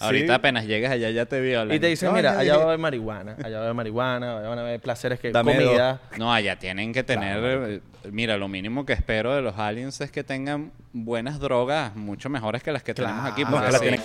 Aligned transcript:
Ahorita 0.00 0.36
apenas 0.36 0.66
llegas 0.66 0.92
allá 0.92 1.10
ya 1.10 1.26
te 1.26 1.40
violan. 1.40 1.74
Y 1.74 1.80
te 1.80 1.88
dicen, 1.88 2.10
No, 2.10 2.14
mira, 2.14 2.38
allá 2.38 2.56
va 2.56 2.62
a 2.62 2.66
haber 2.66 2.78
marihuana, 2.78 3.36
allá 3.42 3.56
va 3.56 3.58
a 3.58 3.62
haber 3.64 3.74
marihuana, 3.74 4.38
allá 4.38 4.48
van 4.48 4.58
a 4.58 4.62
haber 4.62 4.80
placeres 4.80 5.18
que 5.18 5.30
Dame 5.32 5.56
comida. 5.56 6.00
No, 6.18 6.32
allá 6.32 6.56
tienen 6.58 6.92
que 6.92 7.02
tener... 7.02 7.38
eh, 7.42 7.80
Mira, 8.12 8.36
lo 8.36 8.48
mínimo 8.48 8.86
que 8.86 8.92
espero 8.92 9.34
de 9.34 9.42
los 9.42 9.58
aliens 9.58 10.00
es 10.00 10.10
que 10.10 10.22
tengan 10.24 10.72
buenas 10.92 11.40
drogas, 11.40 11.94
mucho 11.96 12.28
mejores 12.30 12.62
que 12.62 12.72
las 12.72 12.82
que 12.82 12.94
tenemos 12.94 13.24
aquí. 13.24 13.44
Porque 13.44 13.66
que 13.66 13.72
la 13.72 13.78
sí. 13.78 13.84
tienen- 13.84 14.00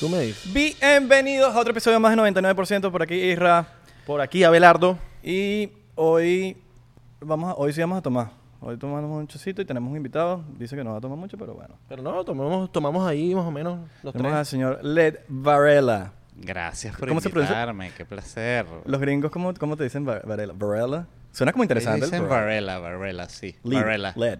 Tú 0.00 0.08
me 0.08 0.18
dices. 0.20 0.52
Bienvenidos 0.52 1.54
a 1.54 1.58
otro 1.60 1.70
episodio 1.70 2.00
más 2.00 2.10
de 2.16 2.20
99% 2.22 2.90
por 2.90 3.02
aquí, 3.02 3.14
Isra. 3.14 3.66
Por 4.04 4.20
aquí, 4.20 4.42
Abelardo. 4.42 4.98
Y 5.22 5.70
hoy 5.94 6.56
vamos 7.20 7.50
a, 7.50 7.54
hoy 7.54 7.72
sí 7.72 7.80
vamos 7.80 7.98
a 7.98 8.02
tomar. 8.02 8.41
Hoy 8.64 8.76
tomamos 8.76 9.10
un 9.10 9.26
chocito 9.26 9.60
y 9.60 9.64
tenemos 9.64 9.90
un 9.90 9.96
invitado. 9.96 10.44
Dice 10.56 10.76
que 10.76 10.84
no 10.84 10.92
va 10.92 10.98
a 10.98 11.00
tomar 11.00 11.18
mucho, 11.18 11.36
pero 11.36 11.54
bueno. 11.54 11.74
Pero 11.88 12.00
no, 12.02 12.24
tomamos, 12.24 12.70
tomamos 12.70 13.06
ahí 13.08 13.34
más 13.34 13.44
o 13.44 13.50
menos 13.50 13.80
los 14.04 14.12
Tenemos 14.12 14.38
al 14.38 14.46
señor 14.46 14.78
Led 14.84 15.16
Varela. 15.28 16.12
Gracias 16.36 16.96
por 16.96 17.08
¿Cómo 17.08 17.20
invitarme, 17.22 17.90
qué 17.96 18.04
placer. 18.04 18.64
Los 18.84 19.00
gringos, 19.00 19.30
¿cómo, 19.32 19.52
cómo 19.54 19.76
te 19.76 19.84
dicen 19.84 20.08
Va- 20.08 20.20
Varela? 20.24 20.54
Varela. 20.56 21.06
Suena 21.32 21.52
como 21.52 21.64
interesante. 21.64 22.06
Dicen. 22.06 22.28
Varela, 22.28 22.78
Varela, 22.78 23.28
sí. 23.28 23.56
Varela. 23.64 24.12
Led. 24.16 24.38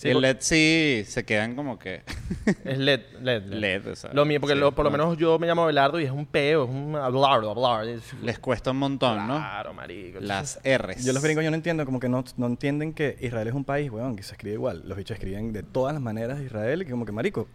Sí, 0.00 0.12
por- 0.14 0.22
LED 0.22 0.36
sí 0.40 1.02
se 1.06 1.24
quedan 1.26 1.54
como 1.54 1.78
que... 1.78 2.02
Es 2.64 2.78
LED, 2.78 3.00
LED. 3.20 3.42
LED, 3.52 3.86
o 3.88 3.96
sea, 3.96 4.10
Lo 4.14 4.24
mío, 4.24 4.40
porque 4.40 4.54
sí, 4.54 4.60
lo- 4.60 4.72
por 4.72 4.86
lo 4.86 4.90
no. 4.90 4.96
menos 4.96 5.18
yo 5.18 5.38
me 5.38 5.46
llamo 5.46 5.64
Abelardo 5.64 6.00
y 6.00 6.04
es 6.04 6.10
un 6.10 6.24
peo, 6.24 6.64
es 6.64 6.70
un 6.70 6.96
hablar, 6.96 7.44
hablar. 7.44 7.86
Es- 7.86 8.14
Les 8.22 8.38
cuesta 8.38 8.70
un 8.70 8.78
montón, 8.78 9.26
¿no? 9.26 9.36
Claro, 9.36 9.74
marico. 9.74 10.18
Las 10.20 10.58
R's. 10.64 11.04
Yo 11.04 11.12
los 11.12 11.22
gringos 11.22 11.44
yo 11.44 11.50
no 11.50 11.56
entiendo, 11.56 11.84
como 11.84 12.00
que 12.00 12.08
no, 12.08 12.24
no 12.38 12.46
entienden 12.46 12.94
que 12.94 13.18
Israel 13.20 13.48
es 13.48 13.52
un 13.54 13.64
país, 13.64 13.90
weón, 13.90 14.16
que 14.16 14.22
se 14.22 14.32
escribe 14.32 14.54
igual. 14.54 14.82
Los 14.86 14.96
bichos 14.96 15.16
escriben 15.16 15.52
de 15.52 15.62
todas 15.62 15.92
las 15.92 16.02
maneras 16.02 16.40
Israel 16.40 16.80
y 16.80 16.86
como 16.86 17.04
que 17.04 17.12
marico. 17.12 17.46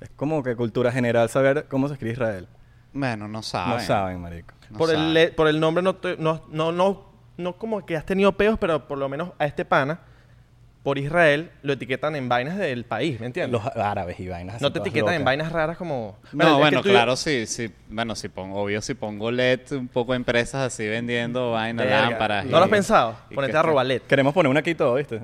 Es 0.00 0.10
como 0.10 0.44
que 0.44 0.54
cultura 0.54 0.92
general 0.92 1.28
saber 1.28 1.66
cómo 1.68 1.88
se 1.88 1.94
escribe 1.94 2.12
Israel. 2.12 2.46
Bueno, 2.92 3.26
no 3.26 3.42
saben. 3.42 3.74
No 3.78 3.80
saben, 3.80 4.20
marico. 4.20 4.54
No 4.70 4.78
por, 4.78 4.90
el, 4.90 4.96
saben. 4.96 5.14
le- 5.14 5.28
por 5.32 5.48
el 5.48 5.58
nombre 5.58 5.82
no, 5.82 5.96
te- 5.96 6.16
no, 6.18 6.44
no, 6.52 6.70
no, 6.70 7.04
no 7.36 7.56
como 7.58 7.84
que 7.84 7.96
has 7.96 8.06
tenido 8.06 8.30
peos, 8.36 8.58
pero 8.60 8.86
por 8.86 8.96
lo 8.96 9.08
menos 9.08 9.32
a 9.40 9.46
este 9.46 9.64
pana, 9.64 10.00
por 10.82 10.96
Israel, 10.98 11.50
lo 11.62 11.74
etiquetan 11.74 12.16
en 12.16 12.28
vainas 12.28 12.56
del 12.56 12.84
país, 12.84 13.20
¿me 13.20 13.26
entiendes? 13.26 13.52
Los 13.62 13.76
árabes 13.76 14.18
y 14.18 14.28
vainas 14.28 14.56
así 14.56 14.64
no 14.64 14.72
te 14.72 14.78
etiquetan 14.78 15.12
en 15.14 15.24
vainas 15.24 15.52
raras 15.52 15.76
como... 15.76 16.16
No, 16.32 16.58
bueno, 16.58 16.80
claro, 16.82 17.16
sí, 17.16 17.46
sí. 17.46 17.70
Bueno, 17.90 18.14
si 18.14 18.28
pongo, 18.28 18.62
obvio, 18.62 18.80
si 18.80 18.94
pongo 18.94 19.30
LED, 19.30 19.72
un 19.72 19.88
poco 19.88 20.14
empresas 20.14 20.66
así 20.72 20.86
vendiendo 20.88 21.50
vainas, 21.52 21.84
Verga. 21.86 22.08
lámparas. 22.08 22.44
¿No 22.44 22.50
y- 22.50 22.52
lo 22.52 22.64
has 22.64 22.68
pensado? 22.70 23.16
y 23.30 23.34
Ponerte 23.34 23.52
que- 23.52 23.58
a 23.58 23.62
robar 23.62 23.84
LED. 23.86 24.02
Queremos 24.02 24.32
poner 24.32 24.48
una 24.50 24.60
aquí 24.60 24.74
todo, 24.74 24.94
¿viste? 24.94 25.20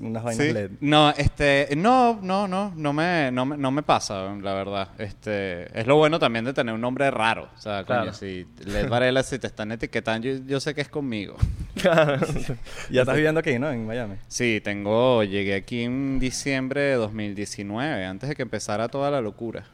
Unas 0.00 0.22
vainas 0.22 0.46
Sí. 0.46 0.52
LED. 0.52 0.70
No, 0.80 1.08
este, 1.16 1.68
no, 1.74 2.18
no, 2.20 2.46
no, 2.46 2.74
no 2.76 2.92
me, 2.92 3.30
no 3.32 3.46
me, 3.46 3.56
no 3.56 3.70
me 3.70 3.82
pasa, 3.82 4.34
la 4.42 4.52
verdad. 4.52 4.88
Este, 4.98 5.80
es 5.80 5.86
lo 5.86 5.96
bueno 5.96 6.18
también 6.18 6.44
de 6.44 6.52
tener 6.52 6.74
un 6.74 6.80
nombre 6.82 7.10
raro. 7.10 7.48
O 7.56 7.58
sea, 7.58 7.84
coño, 7.84 8.02
Claro. 8.02 8.12
si 8.12 8.46
LED 8.66 8.88
Varela, 8.90 9.22
si 9.22 9.38
te 9.38 9.46
están 9.46 9.72
etiquetando, 9.72 10.28
yo, 10.28 10.34
yo 10.46 10.60
sé 10.60 10.74
que 10.74 10.82
es 10.82 10.88
conmigo. 10.90 11.36
Ya 12.90 13.02
estás 13.02 13.14
viviendo 13.14 13.40
aquí, 13.40 13.58
¿no? 13.58 13.70
En 13.70 13.86
Miami. 13.86 14.16
Sí, 14.26 14.60
tengo, 14.62 14.97
llegué 15.22 15.54
aquí 15.54 15.82
en 15.82 16.18
diciembre 16.18 16.80
de 16.80 16.94
2019, 16.94 18.04
antes 18.04 18.28
de 18.28 18.34
que 18.34 18.42
empezara 18.42 18.88
toda 18.88 19.10
la 19.10 19.20
locura. 19.20 19.64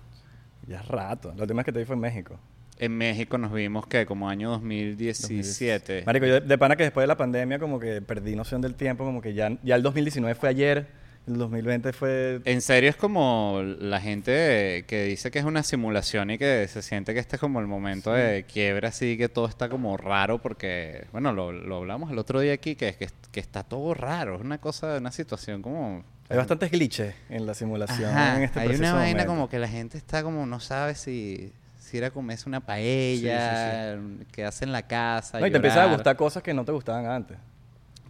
Ya 0.67 0.81
es 0.81 0.89
rato. 0.89 1.33
La 1.37 1.43
última 1.43 1.59
vez 1.59 1.67
que 1.67 1.73
te 1.73 1.79
vi 1.79 1.85
fue 1.85 1.95
en 1.95 2.01
México. 2.01 2.39
En 2.79 2.97
México 2.97 3.39
nos 3.39 3.53
vimos 3.53 3.87
que 3.87 4.05
como 4.07 4.29
año 4.29 4.51
2017. 4.51 6.03
Marico, 6.07 6.27
yo 6.27 6.35
de, 6.35 6.41
de 6.41 6.59
pana 6.59 6.77
que 6.77 6.83
después 6.83 7.03
de 7.05 7.09
la 7.09 7.17
pandemia 7.17 7.59
como 7.59 7.79
que 7.79 8.03
perdí 8.03 8.35
noción 8.35 8.61
del 8.61 8.75
tiempo, 8.75 9.05
como 9.05 9.21
que 9.21 9.35
ya, 9.35 9.57
ya 9.63 9.77
el 9.77 9.83
2019 9.83 10.35
fue 10.35 10.49
ayer, 10.49 10.87
el 11.27 11.39
2020 11.39 11.93
fue... 11.93 12.41
En 12.45 12.61
serio 12.61 12.91
es 12.91 12.97
como 12.97 13.63
la 13.63 14.01
gente 14.01 14.85
que 14.87 15.05
dice 15.05 15.31
que 15.31 15.39
es 15.39 15.45
una 15.45 15.63
simulación 15.63 16.31
y 16.31 16.39
que 16.39 16.69
se 16.69 16.83
siente 16.83 17.15
que 17.15 17.21
este 17.21 17.37
es 17.37 17.41
como 17.41 17.61
el 17.61 17.67
momento 17.67 18.13
de 18.13 18.45
quiebra, 18.45 18.89
así 18.89 19.17
que 19.17 19.29
todo 19.29 19.47
está 19.47 19.69
como 19.69 19.97
raro 19.97 20.39
porque, 20.39 21.07
bueno, 21.13 21.33
lo, 21.33 21.53
lo 21.53 21.79
hablamos 21.79 22.11
el 22.11 22.19
otro 22.19 22.41
día 22.41 22.53
aquí, 22.53 22.77
que, 22.77 22.95
que, 22.95 23.09
que 23.33 23.41
está 23.41 23.63
todo 23.63 23.95
raro, 23.95 24.37
es 24.37 24.43
una 24.43 24.59
cosa, 24.59 24.99
una 24.99 25.13
situación 25.13 25.63
como... 25.63 26.05
Hay 26.29 26.37
bastantes 26.37 26.71
glitches 26.71 27.15
en 27.29 27.47
la 27.47 27.55
simulación 27.55 28.11
Ajá, 28.11 28.37
en 28.37 28.43
este 28.45 28.61
hay 28.61 28.69
una 28.69 28.95
vaina 28.95 29.11
momento. 29.11 29.27
como 29.27 29.49
que 29.49 29.59
la 29.59 29.69
gente 29.69 29.99
está 29.99 30.23
como 30.23 30.47
no 30.47 30.59
sabe 30.59 30.95
si, 30.95 31.53
si 31.79 31.99
ir 31.99 32.05
a 32.05 32.11
comerse 32.11 32.49
una 32.49 32.61
paella, 32.61 33.99
que 34.33 34.45
hace 34.45 34.65
en 34.65 34.73
la 34.73 34.87
casa. 34.87 35.39
No, 35.39 35.47
y 35.47 35.51
te 35.51 35.57
empiezan 35.57 35.91
a 35.91 35.93
gustar 35.93 36.17
cosas 36.17 36.43
que 36.43 36.55
no 36.55 36.65
te 36.65 36.73
gustaban 36.73 37.07
antes. 37.07 37.37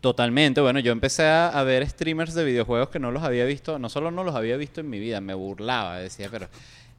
Totalmente, 0.05 0.61
bueno, 0.61 0.81
yo 0.81 0.93
empecé 0.93 1.25
a, 1.25 1.49
a 1.49 1.63
ver 1.65 1.89
streamers 1.89 2.35
de 2.35 2.45
videojuegos 2.45 2.91
que 2.91 2.99
no 2.99 3.11
los 3.11 3.23
había 3.23 3.47
visto, 3.47 3.79
no 3.79 3.89
solo 3.89 4.11
no 4.11 4.23
los 4.23 4.35
había 4.35 4.59
visto 4.59 4.83
en 4.83 4.91
mi 4.91 4.99
vida, 4.99 5.23
me 5.23 5.33
burlaba, 5.33 5.97
decía, 5.99 6.29
pero 6.31 6.47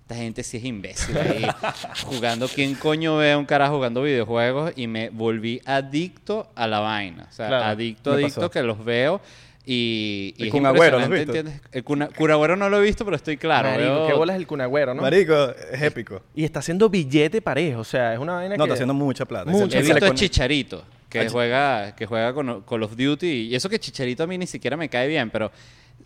esta 0.02 0.16
gente 0.16 0.42
sí 0.42 0.58
es 0.58 0.64
imbécil 0.66 1.16
ahí 1.16 1.46
jugando, 2.08 2.48
¿quién 2.48 2.74
coño 2.74 3.18
ve 3.18 3.34
a 3.34 3.38
un 3.38 3.46
cara 3.46 3.70
jugando 3.70 4.02
videojuegos? 4.02 4.72
Y 4.76 4.88
me 4.88 5.10
volví 5.12 5.62
adicto 5.66 6.48
a 6.56 6.66
la 6.66 6.80
vaina, 6.80 7.28
o 7.30 7.32
sea, 7.32 7.48
Claro, 7.48 7.66
adicto, 7.66 8.14
adicto 8.14 8.42
pasó. 8.42 8.50
que 8.50 8.64
los 8.64 8.84
veo 8.84 9.22
y... 9.68 10.34
y 10.38 10.42
El 10.42 10.48
es 10.48 10.52
Kun 10.52 10.66
Agüero, 10.66 10.98
¿lo 10.98 11.04
has 11.04 11.10
impresionante, 11.10 11.42
visto? 11.44 11.50
¿entiendes? 11.60 11.76
El 11.76 11.84
Kun- 11.86 12.16
Kun 12.18 12.32
Agüero 12.32 12.56
no 12.56 12.70
lo 12.70 12.80
he 12.80 12.82
visto, 12.84 13.06
pero 13.06 13.18
estoy 13.18 13.38
claro. 13.38 13.70
Marico, 13.70 13.94
veo- 13.94 14.08
qué 14.08 14.14
bola 14.14 14.34
es 14.34 14.40
el 14.40 14.48
cunagüero, 14.48 14.96
¿no? 14.96 15.04
Marico, 15.04 15.52
es 15.72 15.80
épico. 15.84 16.24
Y 16.36 16.44
está 16.44 16.58
haciendo 16.58 16.90
billete 16.90 17.40
parejo, 17.40 17.82
o 17.82 17.84
sea, 17.84 18.14
es 18.16 18.20
una 18.20 18.34
vaina 18.34 18.56
No, 18.58 18.64
que... 18.64 18.70
está 18.70 18.74
haciendo 18.74 18.96
mucha 18.96 19.26
plata. 19.26 19.52
Mucha 19.52 19.78
He 19.78 19.84
visto 19.84 20.00
con- 20.08 20.16
Chicharito, 20.16 20.84
que 21.24 21.30
juega, 21.30 21.96
que 21.96 22.06
juega 22.06 22.34
con 22.34 22.62
Call 22.62 22.84
of 22.84 22.96
Duty. 22.96 23.28
Y 23.50 23.56
eso 23.56 23.70
que 23.70 23.80
Chicharito 23.80 24.24
a 24.24 24.28
mí 24.28 24.38
ni 24.38 24.48
siquiera 24.48 24.76
me 24.78 24.90
cae 24.90 25.08
bien, 25.08 25.30
pero. 25.30 25.52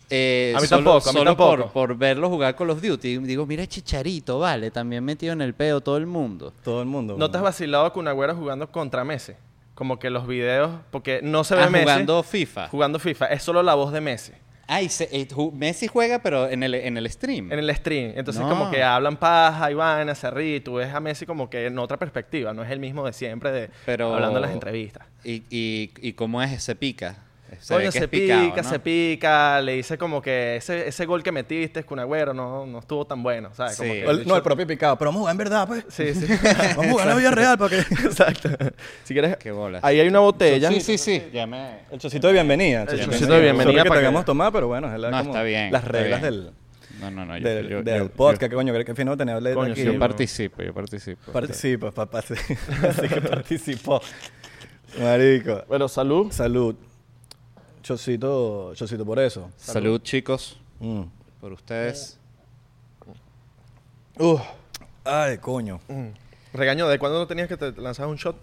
eh, 0.08 0.52
A 0.56 0.60
mí 0.60 0.66
solo, 0.66 0.82
tampoco, 0.84 1.08
a 1.10 1.12
mí 1.12 1.18
solo 1.18 1.30
tampoco. 1.30 1.56
Por, 1.72 1.88
por 1.90 1.96
verlo 1.96 2.28
jugar 2.28 2.56
Call 2.56 2.70
of 2.70 2.82
Duty. 2.82 3.18
Digo, 3.18 3.46
mira 3.46 3.66
Chicharito, 3.66 4.38
vale, 4.38 4.70
también 4.70 5.04
metido 5.04 5.32
en 5.32 5.40
el 5.42 5.54
pedo 5.54 5.80
todo 5.80 5.96
el 5.96 6.06
mundo. 6.06 6.52
Todo 6.64 6.80
el 6.80 6.86
mundo. 6.86 7.16
¿No 7.18 7.30
te 7.30 7.36
has 7.38 7.42
vacilado 7.42 7.84
a 7.86 7.92
Cunagüero 7.92 8.34
jugando 8.34 8.70
contra 8.70 9.04
Messi? 9.04 9.32
Como 9.74 9.98
que 9.98 10.10
los 10.10 10.26
videos, 10.26 10.72
porque 10.90 11.20
no 11.22 11.42
se 11.44 11.54
ve 11.54 11.62
Ah, 11.62 11.70
Messi 11.70 11.84
jugando 11.84 12.22
FIFA. 12.22 12.68
jugando 12.68 12.98
FIFA, 12.98 13.26
es 13.26 13.42
solo 13.42 13.62
la 13.62 13.74
voz 13.74 13.92
de 13.92 14.00
Messi 14.02 14.32
Ay, 14.72 14.88
se- 14.88 15.08
eh, 15.10 15.26
Messi 15.52 15.88
juega, 15.88 16.20
pero 16.20 16.48
en 16.48 16.62
el, 16.62 16.74
en 16.74 16.96
el 16.96 17.10
stream. 17.10 17.52
en 17.52 17.58
el 17.58 17.74
stream. 17.74 18.12
Entonces 18.14 18.40
No. 18.42 18.48
como 18.48 18.70
que 18.70 18.82
hablan 18.84 19.16
paja 19.16 19.70
ríe, 20.30 20.56
y 20.56 20.60
tú 20.60 20.74
ves 20.74 20.94
a 20.94 21.00
Messi 21.00 21.26
como 21.26 21.50
que 21.50 21.66
en 21.66 21.76
otra 21.78 21.96
perspectiva, 21.98 22.52
no 22.54 22.62
es 22.62 22.70
el 22.70 22.78
mismo 22.78 23.04
de 23.04 23.12
siempre 23.12 23.50
de 23.50 23.70
Pero- 23.84 24.14
hablando 24.14 24.36
en 24.38 24.42
las 24.42 24.52
entrevistas. 24.52 25.06
¿Y, 25.24 25.42
y, 25.50 25.90
y 26.00 26.12
cómo 26.12 26.40
es? 26.42 26.62
Se 26.62 26.76
pica. 26.76 27.16
Se 27.58 27.74
Coño, 27.74 27.90
que 27.90 27.98
se 27.98 28.08
picado, 28.08 28.44
pica, 28.50 28.62
¿no? 28.62 28.68
se 28.68 28.78
pica, 28.78 29.60
le 29.60 29.72
dice 29.74 29.98
como 29.98 30.22
que 30.22 30.56
ese, 30.56 30.86
ese 30.88 31.06
gol 31.06 31.22
que 31.22 31.32
metiste, 31.32 31.82
Cunagüero, 31.84 32.32
no, 32.32 32.66
no 32.66 32.78
estuvo 32.78 33.04
tan 33.06 33.22
bueno, 33.22 33.50
¿sabes? 33.54 33.76
Como 33.76 33.92
Sí. 33.92 33.98
que 34.00 34.06
O 34.06 34.10
el- 34.10 34.18
bicho- 34.20 34.28
no, 34.28 34.36
el 34.36 34.42
propio 34.42 34.66
picado. 34.66 34.96
Pero 34.98 35.08
vamos 35.10 35.18
a 35.18 35.20
jugar 35.22 35.32
en 35.32 35.38
verdad, 35.38 35.66
pues. 35.68 35.84
Sí, 35.88 36.14
sí. 36.14 36.26
Vamos 36.76 36.86
a 36.86 36.90
jugar 36.90 37.06
en 37.08 37.14
la 37.14 37.14
vida 37.18 37.30
real 37.30 37.58
para 37.58 37.70
que... 37.70 37.78
Exacto. 37.80 38.50
Si 39.04 39.12
quieres, 39.14 39.36
Qué 39.38 39.50
bolas. 39.50 39.82
ahí 39.84 39.98
hay 40.00 40.08
una 40.08 40.20
botella. 40.20 40.68
Sí, 40.70 40.80
sí, 40.80 40.98
sí. 40.98 41.22
Ya 41.32 41.46
me... 41.46 41.80
El 41.90 41.98
chocito 41.98 42.26
de 42.28 42.32
bienvenida. 42.34 42.82
El 42.82 43.04
chocito 43.04 43.32
de 43.34 43.40
bienvenida 43.40 43.64
Sorry 43.64 43.76
que 43.82 43.88
para 43.88 44.00
te 44.00 44.02
que- 44.02 44.06
hagamos 44.06 44.24
tomar, 44.24 44.52
pero 44.52 44.68
bueno, 44.68 44.92
es 44.94 45.00
la- 45.00 45.10
No, 45.10 45.18
como 45.18 45.30
está 45.30 45.42
bien, 45.42 45.72
las 45.72 45.82
está 45.82 45.92
reglas 45.92 46.20
bien. 46.22 46.32
del, 46.32 46.52
No, 47.00 47.10
no, 47.10 47.24
no. 47.26 47.38
yo- 47.38 47.48
del, 47.48 47.68
yo- 47.68 47.82
del 47.82 47.98
yo- 48.02 48.08
podcast. 48.10 48.42
yo- 48.42 48.48
que 48.50 48.54
coño, 48.54 48.84
que 48.84 48.94
fino 48.94 49.16
tener 49.16 49.42
Led 49.42 49.54
Coño, 49.54 49.72
aquí. 49.72 49.80
sí, 49.80 49.86
Yo 49.86 49.92
yo- 49.94 49.98
participo, 49.98 50.62
yo 50.62 50.74
participo. 50.74 51.32
Participa, 51.32 51.90
papá. 51.90 52.22
Sí. 52.22 52.34
Así 52.88 53.08
que 53.08 53.20
participó. 53.20 54.00
Marico. 55.00 55.62
Bueno, 55.68 55.88
salud. 55.88 56.30
Salud. 56.32 56.74
Chocito, 57.82 58.74
chocito 58.74 59.04
por 59.04 59.18
eso. 59.18 59.50
Salud, 59.56 60.00
chicos, 60.02 60.58
Mm. 60.80 61.02
por 61.40 61.52
ustedes. 61.52 62.18
Uf. 64.18 64.40
Ay, 65.04 65.38
coño. 65.38 65.80
Mm. 65.88 66.08
Regaño, 66.52 66.88
¿de 66.88 66.98
cuándo 66.98 67.18
no 67.18 67.26
tenías 67.26 67.48
que 67.48 67.56
te 67.56 67.72
lanzar 67.80 68.06
un 68.06 68.16
shot? 68.16 68.36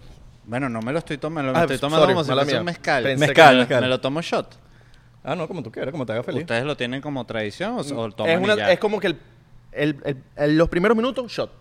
Bueno, 0.46 0.70
no 0.70 0.82
me 0.82 0.92
lo 0.92 1.00
estoy 1.00 1.18
tomando, 1.18 1.52
me 1.52 1.58
Ah, 1.58 1.62
lo 1.62 1.66
estoy 1.66 1.78
tomando 1.80 2.04
sorry, 2.04 2.14
como 2.14 2.24
si 2.24 2.30
mala 2.30 2.42
fuese 2.44 2.54
mía. 2.56 2.60
un 2.62 2.66
mezcal. 2.66 3.04
Mezcal, 3.04 3.20
me, 3.48 3.54
lo- 3.54 3.60
mezcal. 3.60 3.82
me 3.82 3.88
lo 3.88 4.02
tomo 4.02 4.22
shot. 4.22 4.56
Ah, 5.24 5.36
no, 5.36 5.48
como 5.48 5.62
tú 5.62 5.72
quieras, 5.72 5.92
como 5.92 6.06
te 6.06 6.14
haga 6.14 6.24
feliz. 6.24 6.42
¿Ustedes 6.42 6.64
lo 6.64 6.78
tienen 6.78 7.02
como 7.02 7.26
tradición 7.26 7.74
o, 7.74 7.80
o 7.82 8.12
toman 8.12 8.32
Es, 8.34 8.42
una- 8.42 8.54
y 8.54 8.58
ya? 8.58 8.72
es 8.72 8.80
como 8.80 9.00
que 9.00 9.08
el, 9.08 9.20
el- 9.74 10.02
el- 10.06 10.24
el- 10.38 10.58
los 10.58 10.70
primeros 10.70 10.96
minutos, 10.96 11.30
shot. 11.32 11.52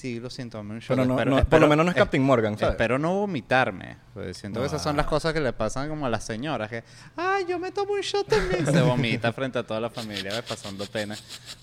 Siglos 0.00 0.32
sin 0.34 0.48
tomar 0.50 0.74
un 0.74 0.80
shot. 0.80 0.88
Pero 0.96 1.04
no- 1.04 1.14
Espero- 1.18 1.36
no- 1.36 1.44
por 1.44 1.60
lo 1.60 1.68
menos 1.68 1.84
no 1.84 1.90
es 1.92 1.96
es- 1.96 2.02
Captain 2.02 2.22
Morgan, 2.22 2.56
¿sabes? 2.58 2.72
Espero 2.72 2.98
no 2.98 3.14
vomitarme. 3.14 3.96
Pues 4.14 4.36
siento 4.38 4.60
que 4.60 4.66
esas 4.66 4.82
son 4.82 4.96
las 4.96 5.06
cosas 5.06 5.32
que 5.32 5.40
le 5.40 5.52
pasan 5.52 5.88
como 5.88 6.06
a 6.06 6.08
las 6.08 6.24
señoras. 6.24 6.68
Que, 6.70 6.82
ay, 7.16 7.44
yo 7.48 7.58
me 7.58 7.70
tomo 7.70 7.92
un 7.92 8.00
shot 8.00 8.26
también. 8.26 8.64
Se 8.66 8.80
vomita 8.82 9.32
frente 9.32 9.58
a 9.58 9.62
toda 9.62 9.80
la 9.80 9.90
familia, 9.90 10.32
¿ves? 10.32 10.42
pasando 10.42 10.86
pena 10.86 11.16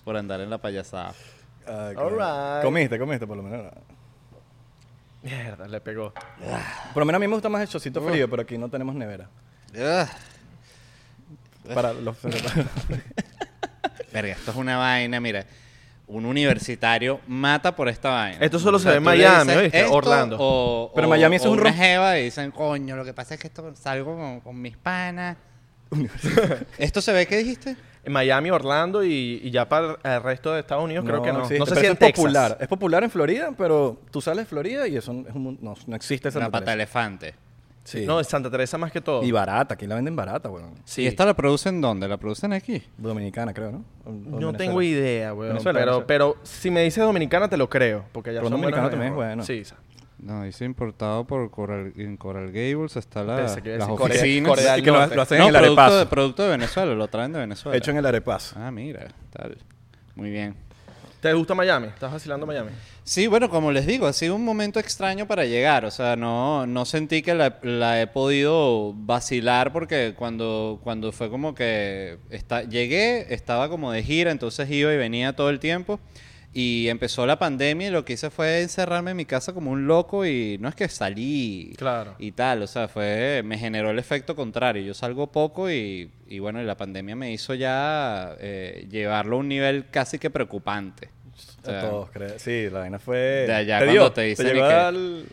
por 0.03 0.15
andar 0.17 0.39
en 0.41 0.49
la 0.49 0.57
payasada. 0.57 1.13
Ah. 1.67 2.59
Comiste, 2.63 2.97
comiste, 2.99 3.25
por 3.27 3.37
lo 3.37 3.43
menos. 3.43 3.71
Mierda, 5.23 5.67
le 5.67 5.81
pegó. 5.81 6.13
Por 6.93 7.01
lo 7.01 7.05
menos 7.05 7.17
a 7.17 7.19
mí 7.19 7.27
me 7.27 7.33
gusta 7.33 7.49
más 7.49 7.61
el 7.61 7.67
chocito 7.67 8.01
frío, 8.07 8.29
pero 8.29 8.43
aquí 8.43 8.57
no 8.57 8.69
tenemos 8.69 8.95
nevera. 8.95 9.27
Para 11.73 11.91
los... 11.93 12.15
Verga, 14.13 14.31
esto 14.33 14.51
es 14.51 14.57
una 14.57 14.77
vaina, 14.77 15.19
mira. 15.19 15.45
Un 16.07 16.25
universitario 16.25 17.19
mata 17.27 17.75
por 17.75 17.89
esta 17.89 18.09
vaina. 18.11 18.37
Esto 18.39 18.59
solo 18.59 18.77
O 18.77 18.79
se 18.79 18.89
ve 18.89 18.95
en 18.95 19.03
Miami, 19.03 19.51
¿oíste? 19.53 19.83
Orlando. 19.85 20.37
O, 20.39 20.91
Pero 20.95 21.07
o- 21.07 21.09
Miami 21.09 21.35
es 21.35 21.45
un 21.45 21.59
una 21.59 21.73
jeva 21.73 22.17
y 22.17 22.23
dicen, 22.25 22.51
coño, 22.51 22.95
lo 22.95 23.03
que 23.03 23.13
pasa 23.13 23.33
es 23.33 23.39
que 23.41 23.47
esto 23.47 23.75
salgo 23.75 24.15
con, 24.15 24.39
con 24.39 24.61
mis 24.61 24.77
panas 24.77 25.35
¿Esto 26.77 27.01
se 27.01 27.13
ve 27.13 27.25
que 27.27 27.37
dijiste? 27.37 27.75
En 28.03 28.13
Miami, 28.13 28.49
Orlando 28.51 29.03
y, 29.03 29.41
y 29.43 29.51
ya 29.51 29.67
para 29.67 29.97
el 30.03 30.23
resto 30.23 30.53
de 30.53 30.61
Estados 30.61 30.83
Unidos 30.83 31.03
creo 31.05 31.21
que 31.21 31.31
no. 31.33 31.39
existe, 31.39 31.59
no 31.59 31.65
sé 31.65 31.71
pero 31.71 31.81
si 31.81 31.87
en 31.87 31.93
es 31.93 31.99
Texas. 31.99 32.15
popular. 32.23 32.57
Es 32.61 32.67
popular 32.67 33.03
en 33.03 33.09
Florida, 33.11 33.49
pero 33.57 34.01
tú 34.11 34.21
sales 34.21 34.45
de 34.45 34.49
Florida 34.49 34.87
y 34.87 34.95
eso 34.97 35.11
es 35.27 35.33
un 35.35 35.43
mun- 35.43 35.57
no, 35.61 35.75
no 35.87 35.95
existe 35.95 36.29
esa 36.29 36.39
Una 36.39 36.49
pata 36.49 36.71
de 36.71 36.75
elefante. 36.75 37.35
Sí. 37.87 38.05
No, 38.05 38.19
en 38.19 38.25
Santa 38.25 38.51
Teresa 38.51 38.77
más 38.77 38.91
que 38.91 38.99
todo. 38.99 39.23
y 39.23 39.31
barata, 39.31 39.75
aquí 39.75 39.87
la 39.87 39.95
venden 39.95 40.13
barata, 40.15 40.49
weón. 40.49 40.73
Sí. 40.83 41.03
¿Y 41.03 41.07
esta 41.07 41.25
la 41.25 41.33
producen 41.35 41.79
dónde? 41.79 42.07
¿La 42.09 42.17
producen 42.17 42.51
aquí? 42.51 42.83
Dominicana, 42.97 43.53
creo, 43.53 43.71
¿no? 43.71 43.85
O- 44.03 44.09
o 44.09 44.11
No 44.11 44.19
Venezuela. 44.31 44.57
tengo 44.57 44.81
idea, 44.81 45.33
weón. 45.33 45.53
Venezuela, 45.53 45.79
pero, 45.79 45.91
Venezuela. 45.93 46.07
pero 46.07 46.35
si 46.43 46.69
me 46.69 46.83
dices 46.83 47.01
dominicana, 47.03 47.47
te 47.49 47.55
lo 47.55 47.69
creo. 47.69 48.03
Porque 48.11 48.31
ya 48.33 48.39
Pero 48.41 48.49
son 48.49 48.59
dominicano 48.59 48.89
buenos 48.89 48.91
también 48.91 49.07
es 49.07 49.11
en- 49.11 49.15
bueno. 49.15 49.43
Sí, 49.43 49.63
sa- 49.63 49.77
No, 50.19 50.43
dice 50.43 50.65
importado 50.65 51.25
por 51.25 51.49
Coral, 51.51 51.93
en 51.95 52.17
Coral 52.17 52.47
Gables. 52.51 52.95
Está 52.97 53.23
la, 53.23 53.35
Pensé 53.37 53.61
que 53.61 53.75
iba 53.75 53.75
a 53.75 53.79
las 53.79 53.87
decir 53.87 53.97
Corea- 54.01 54.17
oficinas. 54.21 54.49
Corea 54.49 54.71
del 54.71 54.79
Y 54.79 54.83
que 54.83 54.91
lo, 54.91 54.99
Norte. 54.99 55.15
lo 55.15 55.21
hacen 55.21 55.37
no, 55.37 55.43
en 55.43 55.55
el 55.55 55.61
producto 55.61 55.81
arepazo. 55.81 55.99
de, 55.99 56.05
producto 56.07 56.43
de 56.43 56.49
Venezuela, 56.49 56.93
lo 56.95 57.07
traen 57.07 57.31
de 57.33 57.39
Venezuela. 57.39 57.77
Hecho 57.77 57.91
en 57.91 57.97
el 57.97 58.05
arepazo. 58.05 58.55
Ah, 58.59 58.71
mira, 58.71 59.07
tal. 59.31 59.57
Muy 60.15 60.29
bien. 60.31 60.55
¿Te 61.21 61.31
gusta 61.33 61.53
Miami? 61.55 61.87
¿Estás 61.87 62.11
vacilando 62.11 62.45
Miami? 62.45 62.71
Sí, 63.07 63.27
bueno, 63.27 63.49
como 63.49 63.71
les 63.71 63.87
digo, 63.87 64.05
ha 64.05 64.11
sido 64.11 64.35
un 64.35 64.43
momento 64.43 64.81
extraño 64.81 65.27
para 65.27 65.45
llegar. 65.45 65.85
O 65.85 65.91
sea, 65.91 66.17
no, 66.17 66.67
no 66.67 66.83
sentí 66.83 67.21
que 67.21 67.33
la, 67.33 67.57
la 67.63 68.01
he 68.01 68.07
podido 68.07 68.93
vacilar 68.97 69.71
porque 69.71 70.13
cuando, 70.13 70.81
cuando 70.83 71.13
fue 71.13 71.29
como 71.29 71.55
que 71.55 72.17
está, 72.29 72.63
llegué, 72.63 73.33
estaba 73.33 73.69
como 73.69 73.93
de 73.93 74.03
gira, 74.03 74.29
entonces 74.31 74.69
iba 74.69 74.93
y 74.93 74.97
venía 74.97 75.33
todo 75.37 75.49
el 75.49 75.59
tiempo. 75.59 76.01
Y 76.53 76.89
empezó 76.89 77.25
la 77.25 77.39
pandemia 77.39 77.87
y 77.87 77.91
lo 77.91 78.03
que 78.03 78.13
hice 78.13 78.29
fue 78.29 78.61
encerrarme 78.61 79.11
en 79.11 79.17
mi 79.17 79.25
casa 79.25 79.53
como 79.53 79.71
un 79.71 79.87
loco 79.87 80.25
y 80.25 80.57
no 80.59 80.67
es 80.67 80.75
que 80.75 80.89
salí 80.89 81.73
Claro. 81.77 82.15
y 82.19 82.33
tal, 82.33 82.61
o 82.63 82.67
sea, 82.67 82.89
fue 82.89 83.41
me 83.45 83.57
generó 83.57 83.89
el 83.91 83.99
efecto 83.99 84.35
contrario. 84.35 84.81
Yo 84.83 84.93
salgo 84.93 85.31
poco 85.31 85.71
y, 85.71 86.11
y 86.27 86.39
bueno, 86.39 86.61
y 86.61 86.65
la 86.65 86.75
pandemia 86.75 87.15
me 87.15 87.31
hizo 87.31 87.53
ya 87.53 88.35
eh, 88.41 88.85
llevarlo 88.91 89.37
a 89.37 89.39
un 89.39 89.47
nivel 89.47 89.85
casi 89.91 90.19
que 90.19 90.29
preocupante. 90.29 91.09
O 91.61 91.65
sea, 91.65 91.81
todos, 91.81 92.09
creo. 92.11 92.39
Sí, 92.39 92.69
la 92.71 92.79
vaina 92.79 92.99
fue... 92.99 93.17
De 93.17 93.53
allá 93.53 93.79
¿Te 93.79 93.85
cuando 93.85 94.01
dio? 94.03 94.11
te 94.11 94.21
dicen 94.21 94.45
llegó 94.47 94.65
y 94.65 94.69
que- 94.69 94.73
al- 94.75 95.25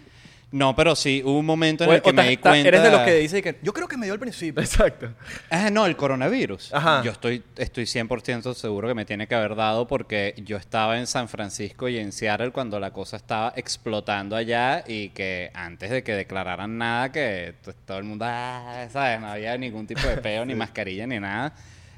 No, 0.53 0.77
pero 0.77 0.95
sí, 0.95 1.21
hubo 1.25 1.39
un 1.39 1.47
momento 1.47 1.83
en 1.85 1.91
O- 1.91 1.93
el 1.95 2.03
que 2.03 2.11
o 2.11 2.12
me 2.12 2.23
ta- 2.23 2.29
di 2.29 2.37
ta- 2.37 2.51
cuenta. 2.51 2.69
Eres 2.69 2.83
de 2.85 2.91
los 2.91 3.01
que 3.01 3.15
dice 3.15 3.43
que 3.43 3.56
yo 3.62 3.73
creo 3.73 3.89
que 3.89 3.97
me 3.97 4.06
dio 4.06 4.12
al 4.12 4.21
principio. 4.21 4.62
Exacto. 4.62 5.09
Ah, 5.51 5.69
no, 5.71 5.85
el 5.87 5.97
coronavirus. 5.97 6.73
Ajá. 6.73 7.03
Yo 7.03 7.11
estoy, 7.11 7.43
estoy 7.56 7.87
100% 7.87 8.55
seguro 8.55 8.87
que 8.87 8.95
me 8.95 9.05
tiene 9.05 9.27
que 9.27 9.35
haber 9.35 9.56
dado 9.56 9.89
porque 9.89 10.35
yo 10.45 10.56
estaba 10.56 10.99
en 10.99 11.06
San 11.09 11.29
Francisco 11.29 11.89
y 11.89 11.99
en 11.99 12.12
Seattle 12.12 12.53
cuando 12.53 12.79
la 12.79 12.93
cosa 12.93 13.17
estaba 13.17 13.53
explotando 13.57 14.37
allá 14.37 14.85
y 14.87 15.09
que 15.09 15.50
antes 15.55 15.91
de 15.91 16.05
que 16.05 16.12
declararan 16.15 16.79
nada, 16.79 17.11
que 17.11 17.55
todo 17.85 17.99
el 17.99 18.05
mundo, 18.05 18.25
ah, 18.29 18.87
¿sabes? 18.93 19.21
No 19.21 19.27
había 19.29 19.57
ningún 19.59 19.87
tipo 19.89 20.07
de 20.07 20.19
peo, 20.19 20.45
ni 20.45 20.55
mascarilla, 20.55 21.07
ni 21.09 21.19
nada. 21.19 21.53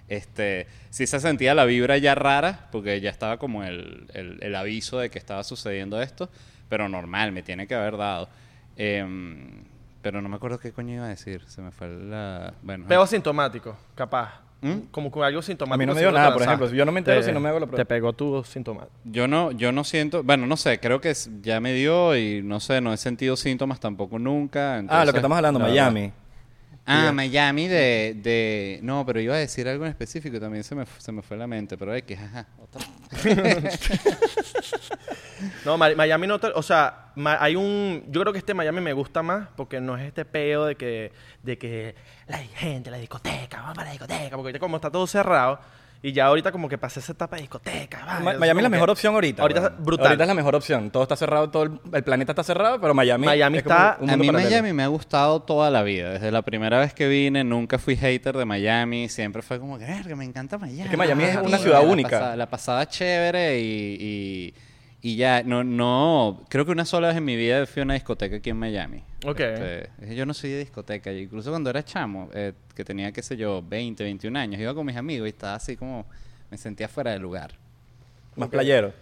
Este, 0.08 0.66
sí 0.90 1.06
se 1.06 1.18
sentía 1.20 1.54
la 1.54 1.64
vibra 1.64 1.98
ya 1.98 2.14
rara 2.14 2.68
porque 2.70 3.00
ya 3.00 3.10
estaba 3.10 3.38
como 3.38 3.64
el, 3.64 4.06
el- 4.14 4.38
el 4.42 4.54
aviso 4.54 4.98
de 4.98 5.10
que 5.10 5.18
estaba 5.18 5.42
sucediendo 5.44 6.00
esto, 6.00 6.28
pero 6.68 6.88
normal, 6.88 7.32
me 7.32 7.42
tiene 7.42 7.66
que 7.66 7.74
haber 7.74 7.96
dado. 7.96 8.28
Em, 8.76 9.64
pero 10.02 10.22
no 10.22 10.28
me 10.28 10.36
acuerdo 10.36 10.58
qué 10.58 10.70
coño 10.72 10.94
iba 10.94 11.06
a 11.06 11.08
decir, 11.08 11.42
se 11.48 11.60
me 11.60 11.70
fue 11.72 11.88
la... 11.88 12.54
Bueno, 12.62 12.86
Peo 12.86 13.02
asintomático, 13.02 13.76
capaz. 13.94 14.40
¿Mm? 14.60 14.78
Como 14.90 15.10
con 15.10 15.22
algo 15.24 15.42
sintomático. 15.42 15.74
A 15.74 15.78
mí 15.78 15.86
no 15.86 15.94
me 15.94 16.00
dio 16.00 16.10
nada, 16.12 16.32
por 16.32 16.42
ejemplo. 16.42 16.68
Yo 16.72 16.84
no 16.84 16.92
me 16.92 16.98
entero 17.00 17.20
Te- 17.20 17.26
si 17.26 17.32
no 17.32 17.40
me 17.40 17.48
hago 17.48 17.60
la 17.60 17.66
prueba. 17.66 17.76
Te 17.82 17.86
pegó 17.86 18.12
tu 18.12 18.42
sintomático. 18.44 18.92
Yo 19.04 19.26
no, 19.28 19.50
yo 19.52 19.70
no 19.72 19.84
siento, 19.84 20.22
bueno, 20.22 20.46
no 20.46 20.56
sé, 20.56 20.78
creo 20.80 21.00
que 21.00 21.12
ya 21.42 21.60
me 21.60 21.72
dio 21.74 22.16
y 22.16 22.40
no 22.42 22.60
sé, 22.60 22.80
no 22.80 22.92
he 22.92 22.96
sentido 22.96 23.36
síntomas 23.36 23.80
tampoco 23.80 24.18
nunca. 24.18 24.82
Ah, 24.88 25.04
lo 25.04 25.12
que 25.12 25.18
estamos 25.18 25.36
hablando, 25.36 25.58
la 25.60 25.66
Miami. 25.66 26.00
verdad. 26.02 26.14
Ah, 26.88 27.10
Miami 27.12 27.66
de, 27.66 28.14
de, 28.22 28.78
no, 28.82 29.04
pero 29.04 29.20
iba 29.20 29.34
a 29.34 29.38
decir 29.38 29.66
algo 29.68 29.84
en 29.84 29.90
específico 29.90 30.36
y 30.36 30.40
también 30.40 30.62
se 30.62 30.74
me, 30.76 30.84
se 30.98 31.10
me 31.12 31.20
fue 31.22 31.36
la 31.36 31.46
mente, 31.48 31.76
pero 31.76 31.92
es 31.94 32.02
que, 32.04 32.14
ajá, 32.14 32.46
otra. 32.58 32.86
No, 35.64 35.76
Mi- 35.76 35.94
Miami 35.94 36.26
no 36.26 36.38
te- 36.38 36.52
O 36.54 36.62
sea, 36.62 37.12
ma- 37.16 37.38
hay 37.40 37.56
un... 37.56 38.04
Yo 38.08 38.20
creo 38.22 38.32
que 38.32 38.38
este 38.38 38.54
Miami 38.54 38.80
me 38.80 38.92
gusta 38.92 39.22
más 39.22 39.48
porque 39.56 39.80
no 39.80 39.96
es 39.96 40.04
este 40.06 40.24
peo 40.24 40.64
de 40.64 40.76
que... 40.76 41.12
De 41.42 41.58
que 41.58 41.94
la 42.26 42.38
gente, 42.38 42.90
la 42.90 42.96
discoteca, 42.98 43.58
vamos 43.60 43.74
para 43.74 43.86
la 43.88 43.92
discoteca. 43.92 44.30
Porque 44.30 44.48
ahorita 44.48 44.58
como 44.58 44.76
está 44.76 44.90
todo 44.90 45.06
cerrado 45.06 45.60
y 46.02 46.12
ya 46.12 46.26
ahorita 46.26 46.52
como 46.52 46.68
que 46.68 46.78
pasé 46.78 47.00
esa 47.00 47.12
etapa 47.12 47.36
de 47.36 47.42
discoteca. 47.42 47.98
vale, 47.98 48.10
Ma- 48.10 48.16
entonces 48.18 48.40
Miami 48.40 48.58
es 48.58 48.62
la 48.62 48.68
mejor 48.68 48.86
que- 48.88 48.92
opción 48.92 49.14
ahorita. 49.14 49.42
Ahorita 49.42 49.60
es 49.66 49.84
brutal. 49.84 50.06
Ahorita 50.06 50.24
es 50.24 50.28
la 50.28 50.34
mejor 50.34 50.54
opción. 50.54 50.90
Todo 50.90 51.02
está 51.02 51.16
cerrado, 51.16 51.50
todo 51.50 51.62
el, 51.64 51.80
el 51.92 52.02
planeta 52.04 52.32
está 52.32 52.42
cerrado, 52.44 52.80
pero 52.80 52.94
Miami. 52.94 53.26
Miami 53.26 53.58
es 53.58 53.64
como 53.64 53.74
está- 53.74 53.96
un 54.00 54.08
A 54.10 54.12
mundo 54.12 54.22
mí 54.22 54.26
paralelo. 54.28 54.50
Miami 54.50 54.72
me 54.72 54.82
ha 54.84 54.88
gustado 54.88 55.40
toda 55.42 55.70
la 55.70 55.82
vida. 55.82 56.10
Desde 56.10 56.30
la 56.30 56.42
primera 56.42 56.78
vez 56.78 56.94
que 56.94 57.08
vine, 57.08 57.42
nunca 57.44 57.78
fui 57.78 57.96
hater 57.96 58.36
de 58.36 58.44
Miami. 58.44 59.08
Siempre 59.08 59.42
fue 59.42 59.58
como 59.58 59.78
que, 59.78 59.84
"Verga, 59.84 60.14
me 60.16 60.24
encanta 60.24 60.58
Miami. 60.58 60.82
Es 60.82 60.90
que 60.90 60.96
Miami 60.96 61.24
es 61.24 61.36
una 61.36 61.46
tío, 61.48 61.58
ciudad 61.58 61.82
la 61.82 61.88
única. 61.88 62.36
la 62.36 62.46
pasaba 62.48 62.86
chévere 62.86 63.58
y, 63.60 63.96
y, 64.00 64.54
y 65.06 65.14
ya, 65.14 65.44
no, 65.44 65.62
no, 65.62 66.44
creo 66.48 66.66
que 66.66 66.72
una 66.72 66.84
sola 66.84 67.06
vez 67.06 67.16
en 67.16 67.24
mi 67.24 67.36
vida 67.36 67.64
fui 67.66 67.78
a 67.78 67.84
una 67.84 67.94
discoteca 67.94 68.38
aquí 68.38 68.50
en 68.50 68.56
Miami. 68.56 69.04
Ok. 69.24 69.38
Este, 69.38 70.16
yo 70.16 70.26
no 70.26 70.34
soy 70.34 70.50
de 70.50 70.58
discoteca. 70.58 71.12
y 71.12 71.20
Incluso 71.20 71.50
cuando 71.50 71.70
era 71.70 71.84
chamo, 71.84 72.28
eh, 72.34 72.54
que 72.74 72.84
tenía, 72.84 73.12
qué 73.12 73.22
sé 73.22 73.36
yo, 73.36 73.62
20, 73.62 74.02
21 74.02 74.36
años, 74.36 74.60
iba 74.60 74.74
con 74.74 74.84
mis 74.84 74.96
amigos 74.96 75.26
y 75.26 75.28
estaba 75.28 75.54
así 75.54 75.76
como, 75.76 76.06
me 76.50 76.58
sentía 76.58 76.88
fuera 76.88 77.12
de 77.12 77.20
lugar. 77.20 77.52
Más 78.34 78.48
playero. 78.48 78.92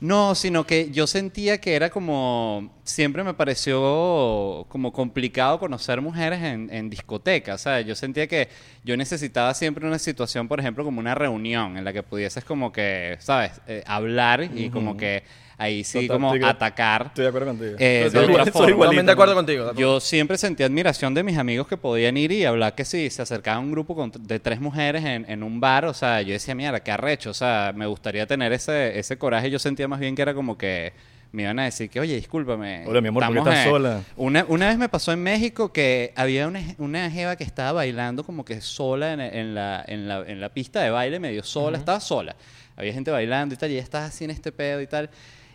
No, 0.00 0.34
sino 0.34 0.64
que 0.64 0.90
yo 0.90 1.06
sentía 1.06 1.60
que 1.60 1.74
era 1.74 1.90
como, 1.90 2.72
siempre 2.84 3.22
me 3.22 3.34
pareció 3.34 4.64
como 4.68 4.92
complicado 4.94 5.58
conocer 5.58 6.00
mujeres 6.00 6.42
en, 6.42 6.72
en 6.72 6.88
discotecas, 6.88 7.60
¿sabes? 7.60 7.86
Yo 7.86 7.94
sentía 7.94 8.26
que 8.26 8.48
yo 8.82 8.96
necesitaba 8.96 9.52
siempre 9.52 9.86
una 9.86 9.98
situación, 9.98 10.48
por 10.48 10.58
ejemplo, 10.58 10.84
como 10.84 11.00
una 11.00 11.14
reunión 11.14 11.76
en 11.76 11.84
la 11.84 11.92
que 11.92 12.02
pudieses 12.02 12.44
como 12.44 12.72
que, 12.72 13.16
¿sabes? 13.20 13.60
Eh, 13.66 13.82
hablar 13.86 14.50
y 14.54 14.70
como 14.70 14.96
que 14.96 15.22
ahí 15.60 15.84
sí 15.84 16.06
Total, 16.06 16.16
como 16.16 16.46
atacar. 16.46 17.06
Estoy 17.08 17.22
de 17.24 17.28
acuerdo 17.28 17.48
contigo. 17.48 17.76
Eh, 17.78 18.00
de 18.04 18.10
Soy 18.10 18.18
otra 18.20 18.22
igual- 18.32 18.44
soy 18.44 18.52
forma. 18.52 18.70
igualito. 18.70 18.80
Totalmente 18.80 19.06
de 19.06 19.12
acuerdo 19.12 19.34
contigo. 19.34 19.72
Yo 19.74 20.00
siempre 20.00 20.38
sentí 20.38 20.62
admiración 20.62 21.14
de 21.14 21.22
mis 21.22 21.36
amigos 21.38 21.66
que 21.68 21.76
podían 21.76 22.16
ir 22.16 22.32
y 22.32 22.44
hablar 22.44 22.74
que 22.74 22.84
si 22.84 23.10
se 23.10 23.22
acercaba 23.22 23.58
un 23.58 23.70
grupo 23.70 23.94
con- 23.94 24.10
de 24.10 24.40
tres 24.40 24.60
mujeres 24.60 25.04
en, 25.04 25.24
en 25.28 25.42
un 25.42 25.60
bar, 25.60 25.84
o 25.84 25.94
sea, 25.94 26.22
yo 26.22 26.32
decía, 26.32 26.54
mira, 26.54 26.80
qué 26.80 26.90
arrecho, 26.90 27.30
o 27.30 27.34
sea, 27.34 27.72
me 27.76 27.86
gustaría 27.86 28.26
tener 28.26 28.52
ese, 28.52 28.98
ese 28.98 29.18
coraje. 29.18 29.50
Yo 29.50 29.58
sentía 29.58 29.86
más 29.86 30.00
bien 30.00 30.14
que 30.16 30.22
era 30.22 30.34
como 30.34 30.56
que 30.56 30.92
me 31.32 31.42
iban 31.42 31.60
a 31.60 31.64
decir 31.64 31.88
que, 31.88 32.00
oye, 32.00 32.16
discúlpame. 32.16 32.84
Hola, 32.88 33.00
mi 33.00 33.06
amor, 33.08 33.24
¿por 33.26 33.32
qué 33.34 33.38
estás 33.40 33.66
en-". 33.66 33.70
sola? 33.70 34.02
Una, 34.16 34.44
una 34.48 34.66
vez 34.68 34.78
me 34.78 34.88
pasó 34.88 35.12
en 35.12 35.22
México 35.22 35.72
que 35.72 36.12
había 36.16 36.48
una, 36.48 36.60
una 36.78 37.08
jeva 37.10 37.36
que 37.36 37.44
estaba 37.44 37.70
bailando 37.72 38.24
como 38.24 38.44
que 38.44 38.60
sola 38.60 39.12
en, 39.12 39.20
en 39.20 39.54
la, 39.54 39.84
en, 39.86 40.08
la, 40.08 40.24
en 40.26 40.40
la 40.40 40.48
pista 40.48 40.80
de 40.82 40.90
baile, 40.90 41.20
medio 41.20 41.44
sola, 41.44 41.78
estaba 41.78 42.00
sola. 42.00 42.34
Había 42.76 42.92
gente 42.94 43.10
bailando 43.10 43.54
y 43.54 43.58
tal, 43.58 43.70
y 43.70 43.74
ella 43.74 43.82
estaba 43.82 44.06
así 44.06 44.24
en 44.24 44.30
este 44.30 44.50
pedo 44.52 44.80
y 44.80 44.86
tal. 44.88 45.10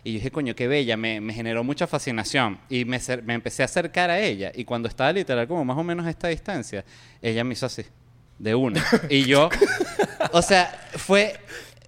Y 0.06 0.12
yo 0.12 0.18
dije, 0.18 0.30
coño, 0.30 0.54
qué 0.54 0.68
bella, 0.68 0.96
me, 0.96 1.20
generó 1.32 1.64
mucha 1.64 1.88
fascinación. 1.88 2.60
Y 2.68 2.84
me, 2.84 3.00
me 3.24 3.34
empecé 3.34 3.62
a 3.62 3.64
acercar 3.64 4.08
a 4.08 4.20
ella. 4.20 4.52
Y 4.54 4.64
cuando 4.64 4.86
estaba 4.86 5.12
literal 5.12 5.48
como 5.48 5.64
más 5.64 5.76
o 5.76 5.82
menos 5.82 6.06
a 6.06 6.10
esta 6.10 6.28
distancia, 6.28 6.84
ella 7.20 7.42
me 7.42 7.54
hizo 7.54 7.66
así, 7.66 7.82
de 8.38 8.54
una. 8.54 8.84
y 9.10 9.24
yo, 9.24 9.50
o 10.30 10.42
sea, 10.42 10.70
fue... 10.92 11.34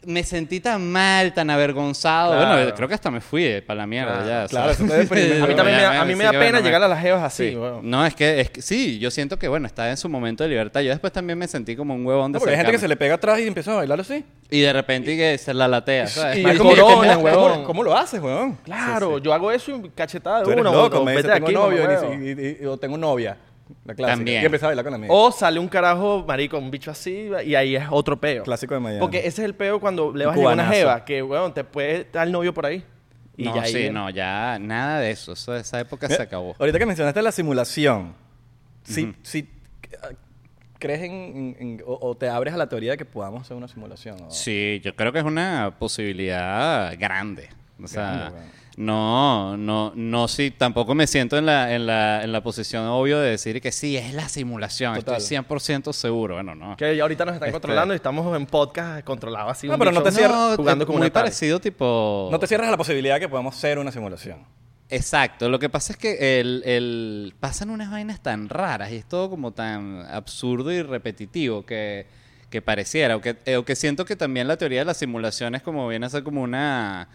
Me 0.08 0.24
sentí 0.24 0.58
tan 0.60 0.90
mal, 0.90 1.34
tan 1.34 1.50
avergonzado. 1.50 2.32
Claro. 2.32 2.56
Bueno, 2.56 2.74
creo 2.74 2.88
que 2.88 2.94
hasta 2.94 3.10
me 3.10 3.20
fui 3.20 3.60
para 3.66 3.80
la 3.80 3.86
mierda 3.86 4.12
Claro, 4.22 4.26
ya. 4.26 4.46
claro, 4.48 4.72
sea. 4.74 4.86
eso 4.86 4.94
te 4.94 4.98
deprime. 5.02 5.42
A 5.42 5.46
mí 5.46 5.54
también 5.54 5.76
me 5.76 5.82
da, 5.82 6.00
a 6.00 6.04
mí 6.06 6.14
me 6.14 6.24
da 6.24 6.30
Sí, 6.30 6.36
pena 6.38 6.50
bueno, 6.52 6.60
llegar 6.66 6.82
a 6.82 6.88
las 6.88 7.00
jevas 7.02 7.22
así, 7.22 7.50
Sí. 7.50 7.56
weón. 7.56 7.90
no, 7.90 8.06
es 8.06 8.14
que, 8.14 8.40
es 8.40 8.50
que 8.50 8.62
sí, 8.62 8.98
yo 8.98 9.10
siento 9.10 9.38
que, 9.38 9.48
bueno, 9.48 9.66
estaba 9.66 9.90
en 9.90 9.98
su 9.98 10.08
momento 10.08 10.44
de 10.44 10.48
libertad. 10.50 10.80
Yo 10.80 10.88
después 10.90 11.12
también 11.12 11.38
me 11.38 11.46
sentí 11.46 11.76
como 11.76 11.94
un 11.94 12.06
huevón 12.06 12.32
de 12.32 12.36
No, 12.36 12.40
porque 12.40 12.52
hay 12.52 12.56
gente 12.56 12.72
que 12.72 12.78
se 12.78 12.88
le 12.88 12.96
pega 12.96 13.16
atrás 13.16 13.38
y 13.40 13.46
empieza 13.46 13.72
a 13.72 13.76
bailar 13.76 14.00
así. 14.00 14.24
Y 14.50 14.60
de 14.62 14.72
repente 14.72 15.14
que 15.14 15.36
se 15.36 15.52
la 15.52 15.68
latea, 15.68 16.06
¿sabes? 16.06 16.38
Y 16.38 16.44
es 16.48 16.56
como 16.56 16.70
corona, 16.74 17.12
¿cómo- 17.14 17.24
huevón. 17.26 17.52
¿cómo, 17.52 17.64
¿Cómo 17.64 17.82
lo 17.82 17.94
haces, 17.96 18.18
weón? 18.22 18.56
Claro, 18.64 19.18
yo 19.18 19.34
hago 19.34 19.52
eso 19.52 19.76
y 19.76 19.90
cachetada 19.90 20.38
de 20.38 20.44
Tú 20.44 20.50
eres 20.52 20.62
uno. 20.62 20.72
loco, 20.72 21.00
o- 21.00 21.04
me 21.04 21.12
dice, 21.16 21.28
tengo 21.28 21.46
aquí, 21.48 21.54
novio 21.54 21.86
y, 22.14 22.28
y- 22.30 22.58
y- 22.62 22.64
o 22.66 22.78
tengo 22.78 22.96
novia. 22.96 23.36
La 23.84 23.94
clásica. 23.94 24.16
También. 24.16 24.42
Y 24.42 24.44
empieza 24.46 24.66
a 24.66 24.68
bailar 24.68 24.84
con 24.84 24.92
la 24.92 24.96
amiga. 24.96 25.12
O 25.14 25.30
sale 25.32 25.58
un 25.60 25.68
carajo, 25.68 26.24
marico, 26.26 26.58
un 26.58 26.70
bicho 26.70 26.90
así, 26.90 27.30
y 27.44 27.54
ahí 27.54 27.76
es 27.76 27.84
otro 27.90 28.18
peo. 28.20 28.42
Clásico 28.44 28.74
de 28.74 28.80
Miami. 28.80 29.00
Porque 29.00 29.18
ese 29.18 29.28
es 29.28 29.38
el 29.40 29.54
peo 29.54 29.80
cuando 29.80 30.12
le 30.12 30.26
vas 30.26 30.34
a 30.34 30.38
llevar 30.38 30.54
una 30.54 30.68
jeva, 30.68 31.04
que, 31.04 31.22
weón, 31.22 31.52
te 31.54 31.64
puede 31.64 32.06
dar 32.12 32.26
el 32.26 32.32
novio 32.32 32.52
por 32.54 32.66
ahí. 32.66 32.84
Y 33.36 33.44
no, 33.44 33.54
ya 33.54 33.64
sí, 33.66 33.74
viene. 33.74 33.90
no, 33.92 34.10
ya 34.10 34.58
nada 34.58 34.98
de 35.00 35.10
eso. 35.12 35.32
eso 35.32 35.54
esa 35.54 35.78
época 35.80 36.08
se 36.08 36.14
Mira, 36.14 36.24
acabó. 36.24 36.56
Ahorita 36.58 36.78
que 36.78 36.86
mencionaste 36.86 37.22
la 37.22 37.30
simulación, 37.30 38.14
si, 38.82 39.14
eh, 39.34 39.46
crees 40.78 41.02
en, 41.02 41.12
en- 41.12 41.56
en- 41.60 41.82
o, 41.86 41.98
o 42.08 42.16
te 42.16 42.28
abres 42.28 42.54
a 42.54 42.56
la 42.56 42.68
teoría 42.68 42.92
de 42.92 42.96
que 42.98 43.04
podamos 43.04 43.42
hacer 43.42 43.56
una 43.56 43.68
simulación. 43.68 44.16
¿o? 44.22 44.30
Sí, 44.30 44.80
yo 44.84 44.94
creo 44.96 45.12
que 45.12 45.18
es 45.20 45.24
una 45.24 45.74
posibilidad 45.78 46.96
grande. 46.98 47.48
O 47.82 47.86
sea, 47.86 48.30
Grande. 48.30 48.40
No, 48.78 49.56
no, 49.56 49.92
no, 49.96 50.28
sí, 50.28 50.52
tampoco 50.56 50.94
me 50.94 51.06
siento 51.08 51.36
en 51.36 51.46
la, 51.46 51.74
en 51.74 51.84
la, 51.86 52.22
en 52.22 52.30
la 52.30 52.42
posición 52.42 52.84
obvio 52.86 53.18
de 53.18 53.30
decir 53.30 53.60
que 53.60 53.72
sí, 53.72 53.96
es 53.96 54.14
la 54.14 54.28
simulación. 54.28 54.94
Total. 54.94 55.16
Estoy 55.16 55.36
100% 55.36 55.92
seguro. 55.92 56.34
Bueno, 56.34 56.54
no. 56.54 56.76
Que 56.76 56.96
ya 56.96 57.02
ahorita 57.02 57.24
nos 57.24 57.34
están 57.34 57.48
Este- 57.48 57.54
controlando 57.60 57.92
y 57.92 57.96
estamos 57.96 58.36
en 58.36 58.46
podcast 58.46 59.04
controlados 59.04 59.50
así. 59.52 59.66
No, 59.66 59.76
pero 59.78 59.90
no 59.90 60.02
te 60.02 60.12
cierras- 60.12 60.50
No, 60.50 60.56
jugando 60.56 60.84
es 60.84 60.86
como 60.86 60.98
muy 61.00 61.10
parecido 61.10 61.60
tipo... 61.60 62.28
No 62.30 62.38
te 62.38 62.46
cierras 62.46 62.68
a 62.68 62.70
la 62.70 62.76
posibilidad 62.76 63.14
de 63.14 63.20
que 63.20 63.28
podamos 63.28 63.56
ser 63.56 63.78
una 63.80 63.90
simulación. 63.90 64.44
Exacto, 64.90 65.48
lo 65.50 65.58
que 65.58 65.68
pasa 65.68 65.92
es 65.92 65.98
que 65.98 66.40
el, 66.40 66.62
el- 66.64 67.34
pasan 67.40 67.70
unas 67.70 67.90
vainas 67.90 68.22
tan 68.22 68.48
raras 68.48 68.90
y 68.92 68.96
es 68.96 69.04
todo 69.06 69.28
como 69.28 69.52
tan 69.52 70.06
absurdo 70.10 70.72
y 70.72 70.80
repetitivo 70.82 71.66
que, 71.66 72.06
que 72.48 72.62
pareciera, 72.62 73.16
o 73.16 73.20
que, 73.20 73.36
eh, 73.44 73.56
o 73.56 73.64
que 73.66 73.76
siento 73.76 74.06
que 74.06 74.16
también 74.16 74.48
la 74.48 74.56
teoría 74.56 74.78
de 74.78 74.84
las 74.86 74.96
simulaciones 74.96 75.62
como 75.62 75.86
viene 75.88 76.06
a 76.06 76.08
ser 76.08 76.22
como 76.22 76.40
una, 76.42 77.08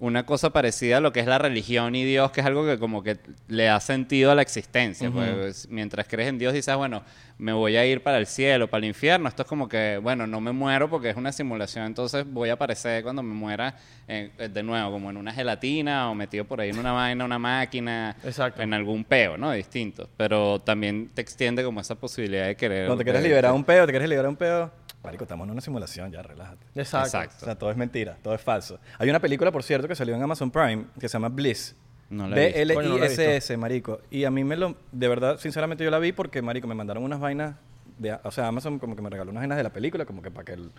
una 0.00 0.24
cosa 0.24 0.50
parecida 0.50 0.98
a 0.98 1.00
lo 1.00 1.12
que 1.12 1.20
es 1.20 1.26
la 1.26 1.38
religión 1.38 1.94
y 1.96 2.04
Dios, 2.04 2.30
que 2.30 2.40
es 2.40 2.46
algo 2.46 2.64
que 2.64 2.78
como 2.78 3.02
que 3.02 3.18
le 3.48 3.64
da 3.64 3.80
sentido 3.80 4.30
a 4.30 4.34
la 4.34 4.42
existencia. 4.42 5.10
pues, 5.10 5.68
mientras 5.70 6.06
crees 6.06 6.28
en 6.28 6.38
Dios 6.38 6.52
dices, 6.54 6.74
bueno, 6.76 7.02
me 7.38 7.52
voy 7.52 7.76
a 7.76 7.84
ir 7.84 8.02
para 8.02 8.18
el 8.18 8.26
cielo, 8.26 8.68
para 8.68 8.78
el 8.78 8.84
infierno, 8.86 9.28
esto 9.28 9.42
es 9.42 9.48
como 9.48 9.68
que, 9.68 9.98
bueno, 10.00 10.26
no 10.26 10.40
me 10.40 10.52
muero 10.52 10.88
porque 10.88 11.10
es 11.10 11.16
una 11.16 11.32
simulación, 11.32 11.84
entonces 11.84 12.24
voy 12.28 12.48
a 12.50 12.54
aparecer 12.54 13.02
cuando 13.02 13.22
me 13.22 13.34
muera 13.34 13.74
eh, 14.06 14.30
eh, 14.38 14.48
de 14.48 14.62
nuevo, 14.62 14.92
como 14.92 15.10
en 15.10 15.16
una 15.16 15.32
gelatina 15.32 16.10
o 16.10 16.14
metido 16.14 16.44
por 16.44 16.60
ahí 16.60 16.70
en 16.70 16.78
una 16.78 16.92
vaina, 16.92 17.24
una 17.24 17.38
máquina, 17.38 18.16
Exacto. 18.22 18.62
en 18.62 18.74
algún 18.74 19.04
peo, 19.04 19.36
¿no? 19.36 19.50
Distinto. 19.52 20.08
Pero 20.16 20.60
también 20.60 21.10
te 21.12 21.22
extiende 21.22 21.64
como 21.64 21.80
esa 21.80 21.96
posibilidad 21.96 22.46
de 22.46 22.56
querer... 22.56 22.86
Cuando 22.86 22.98
te 22.98 23.04
quieres 23.04 23.22
liberar 23.22 23.52
un 23.52 23.64
peo, 23.64 23.84
te 23.84 23.92
quieres 23.92 24.08
liberar 24.08 24.28
un 24.28 24.36
peo. 24.36 24.70
Marico, 25.02 25.24
estamos 25.24 25.46
en 25.46 25.52
una 25.52 25.60
simulación, 25.60 26.10
ya, 26.10 26.22
relájate. 26.22 26.66
Exacto. 26.74 27.06
Exacto. 27.06 27.36
O 27.40 27.44
sea, 27.44 27.54
todo 27.56 27.70
es 27.70 27.76
mentira, 27.76 28.16
todo 28.22 28.34
es 28.34 28.40
falso. 28.40 28.78
Hay 28.98 29.08
una 29.08 29.20
película, 29.20 29.50
por 29.52 29.62
cierto, 29.62 29.86
que 29.88 29.94
salió 29.94 30.14
en 30.14 30.22
Amazon 30.22 30.50
Prime 30.50 30.86
que 31.00 31.08
se 31.08 31.12
llama 31.14 31.28
Bliss. 31.28 31.76
No 32.10 32.26
la 32.28 32.36
he 32.40 32.46
visto. 32.64 32.74
Coño, 32.74 32.88
no 32.88 32.98
la 32.98 33.06
he 33.06 33.08
B-L-I-S-S, 33.08 33.56
marico. 33.56 34.00
Y 34.10 34.24
a 34.24 34.30
mí 34.30 34.42
me 34.44 34.56
lo... 34.56 34.76
De 34.92 35.08
verdad, 35.08 35.38
sinceramente, 35.38 35.84
yo 35.84 35.90
la 35.90 35.98
vi 35.98 36.12
porque, 36.12 36.42
marico, 36.42 36.66
me 36.66 36.74
mandaron 36.74 37.02
unas 37.04 37.20
vainas... 37.20 37.56
De, 37.98 38.12
o 38.22 38.30
sea, 38.30 38.46
Amazon 38.48 38.78
como 38.78 38.94
que 38.96 39.02
me 39.02 39.10
regaló 39.10 39.30
unas 39.30 39.40
vainas 39.42 39.56
de 39.56 39.62
la 39.64 39.72
película, 39.72 40.04
como 40.04 40.20
que 40.22 40.30
para 40.30 40.44
que... 40.44 40.52
el- 40.52 40.70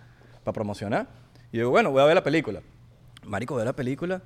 Para 0.44 0.52
promocionar. 0.54 1.06
Y 1.52 1.56
yo 1.56 1.60
digo, 1.62 1.70
bueno, 1.70 1.90
voy 1.90 2.02
a 2.02 2.04
ver 2.04 2.14
la 2.14 2.22
película. 2.24 2.60
Marico, 3.24 3.54
veo 3.54 3.64
la 3.64 3.74
película 3.74 4.22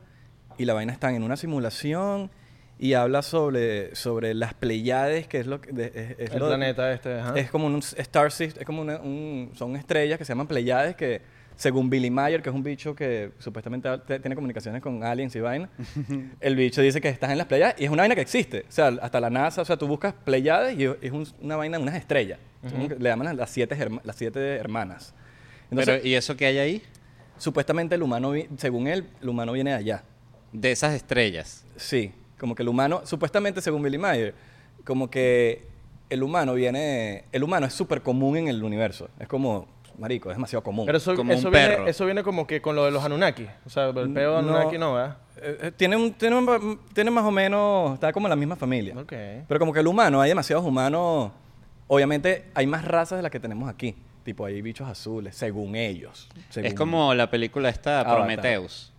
y 0.58 0.64
la 0.64 0.74
vaina 0.74 0.92
está 0.92 1.12
en 1.12 1.22
una 1.22 1.36
simulación 1.36 2.30
y 2.78 2.94
habla 2.94 3.22
sobre, 3.22 3.94
sobre 3.94 4.34
las 4.34 4.54
Pleiades, 4.54 5.26
que 5.28 5.38
es 5.40 5.46
lo 5.46 5.60
que... 5.60 5.72
de- 5.72 5.86
es- 5.94 6.18
es 6.18 6.30
El 6.32 6.38
lo- 6.40 6.48
planeta 6.48 6.92
este, 6.92 7.20
es 7.36 7.50
como 7.50 7.66
un 7.66 7.78
star 7.78 8.30
system, 8.32 8.60
es 8.62 8.66
como 8.66 8.82
una- 8.82 8.98
un, 9.00 9.50
son 9.54 9.76
estrellas 9.76 10.18
que 10.18 10.24
se 10.24 10.32
llaman 10.32 10.46
Pleiades 10.48 10.96
que 10.96 11.20
según 11.56 11.88
Billy 11.88 12.10
Mayer, 12.10 12.42
que 12.42 12.48
es 12.48 12.54
un 12.54 12.64
bicho 12.64 12.96
que 12.96 13.30
supuestamente 13.38 13.88
tiene 14.20 14.34
comunicaciones 14.34 14.82
con 14.82 15.04
aliens 15.04 15.36
y 15.36 15.40
vaina, 15.40 15.68
el 16.40 16.56
bicho 16.56 16.82
dice 16.82 17.00
que 17.00 17.08
estás 17.08 17.30
en 17.30 17.38
las 17.38 17.46
Pleiades 17.46 17.76
y 17.78 17.84
es 17.84 17.90
una 17.90 18.02
vaina 18.02 18.16
que 18.16 18.22
existe. 18.22 18.64
O 18.68 18.72
sea, 18.72 18.88
hasta 19.00 19.20
la 19.20 19.30
NASA, 19.30 19.62
o 19.62 19.64
sea, 19.64 19.76
tú 19.76 19.86
buscas 19.86 20.12
Pleiades 20.14 20.76
y 20.76 20.84
es 21.00 21.12
un- 21.12 21.28
una 21.40 21.54
vaina, 21.56 21.78
unas 21.78 21.94
estrellas. 21.94 22.40
Le 22.98 23.08
llaman 23.08 23.36
las 23.36 23.50
siete, 23.50 23.76
herma- 23.76 24.00
las 24.04 24.16
siete 24.16 24.56
hermanas. 24.56 25.14
Entonces, 25.70 25.96
Pero, 25.96 26.08
¿y 26.08 26.14
eso 26.16 26.36
que 26.36 26.46
hay 26.46 26.58
ahí? 26.58 26.82
supuestamente 27.38 27.94
el 27.94 28.02
humano, 28.02 28.32
según 28.56 28.86
él, 28.88 29.06
el 29.22 29.28
humano 29.28 29.52
viene 29.52 29.70
de 29.70 29.76
allá. 29.76 30.02
De 30.52 30.70
esas 30.72 30.94
estrellas. 30.94 31.64
Sí, 31.76 32.12
como 32.44 32.54
que 32.54 32.62
el 32.62 32.68
humano, 32.68 33.00
supuestamente 33.04 33.62
según 33.62 33.80
Billy 33.82 33.96
Mayer, 33.96 34.34
como 34.84 35.08
que 35.08 35.66
el 36.10 36.22
humano 36.22 36.52
viene, 36.52 37.24
el 37.32 37.42
humano 37.42 37.64
es 37.64 37.72
súper 37.72 38.02
común 38.02 38.36
en 38.36 38.48
el 38.48 38.62
universo. 38.62 39.08
Es 39.18 39.26
como, 39.28 39.66
marico, 39.98 40.30
es 40.30 40.36
demasiado 40.36 40.62
común. 40.62 40.84
Pero 40.84 40.98
eso, 40.98 41.14
Como 41.14 41.32
eso, 41.32 41.48
un 41.48 41.54
viene, 41.54 41.68
perro. 41.68 41.86
eso 41.88 42.04
viene 42.04 42.22
como 42.22 42.46
que 42.46 42.60
con 42.60 42.76
lo 42.76 42.84
de 42.84 42.90
los 42.90 43.02
Anunnaki. 43.02 43.46
O 43.64 43.70
sea, 43.70 43.86
el 43.88 44.12
peo 44.12 44.36
de 44.36 44.42
No. 44.42 44.50
Anunnaki 44.56 44.76
no, 44.76 44.92
¿verdad? 44.92 45.16
Eh, 45.38 45.58
eh, 45.62 45.72
tiene, 45.74 45.96
un, 45.96 46.12
tiene, 46.12 46.36
un- 46.36 46.80
tiene 46.92 47.10
más 47.10 47.24
o 47.24 47.30
menos, 47.30 47.94
está 47.94 48.12
como 48.12 48.26
en 48.26 48.30
la 48.30 48.36
misma 48.36 48.56
familia. 48.56 48.94
Ok. 48.98 49.12
Pero 49.48 49.58
como 49.58 49.72
que 49.72 49.80
el 49.80 49.86
humano, 49.86 50.20
hay 50.20 50.28
demasiados 50.28 50.66
humanos, 50.66 51.32
obviamente 51.86 52.50
hay 52.54 52.66
más 52.66 52.84
razas 52.84 53.18
de 53.18 53.22
las 53.22 53.30
que 53.32 53.40
tenemos 53.40 53.70
aquí. 53.70 53.96
Tipo, 54.22 54.44
hay 54.44 54.60
bichos 54.60 54.86
azules, 54.86 55.34
según 55.34 55.76
ellos. 55.76 56.28
según- 56.50 56.66
Es 56.66 56.74
como 56.74 57.14
la 57.14 57.30
película 57.30 57.70
esta, 57.70 58.00
Avatar. 58.00 58.16
Prometheus. 58.18 58.90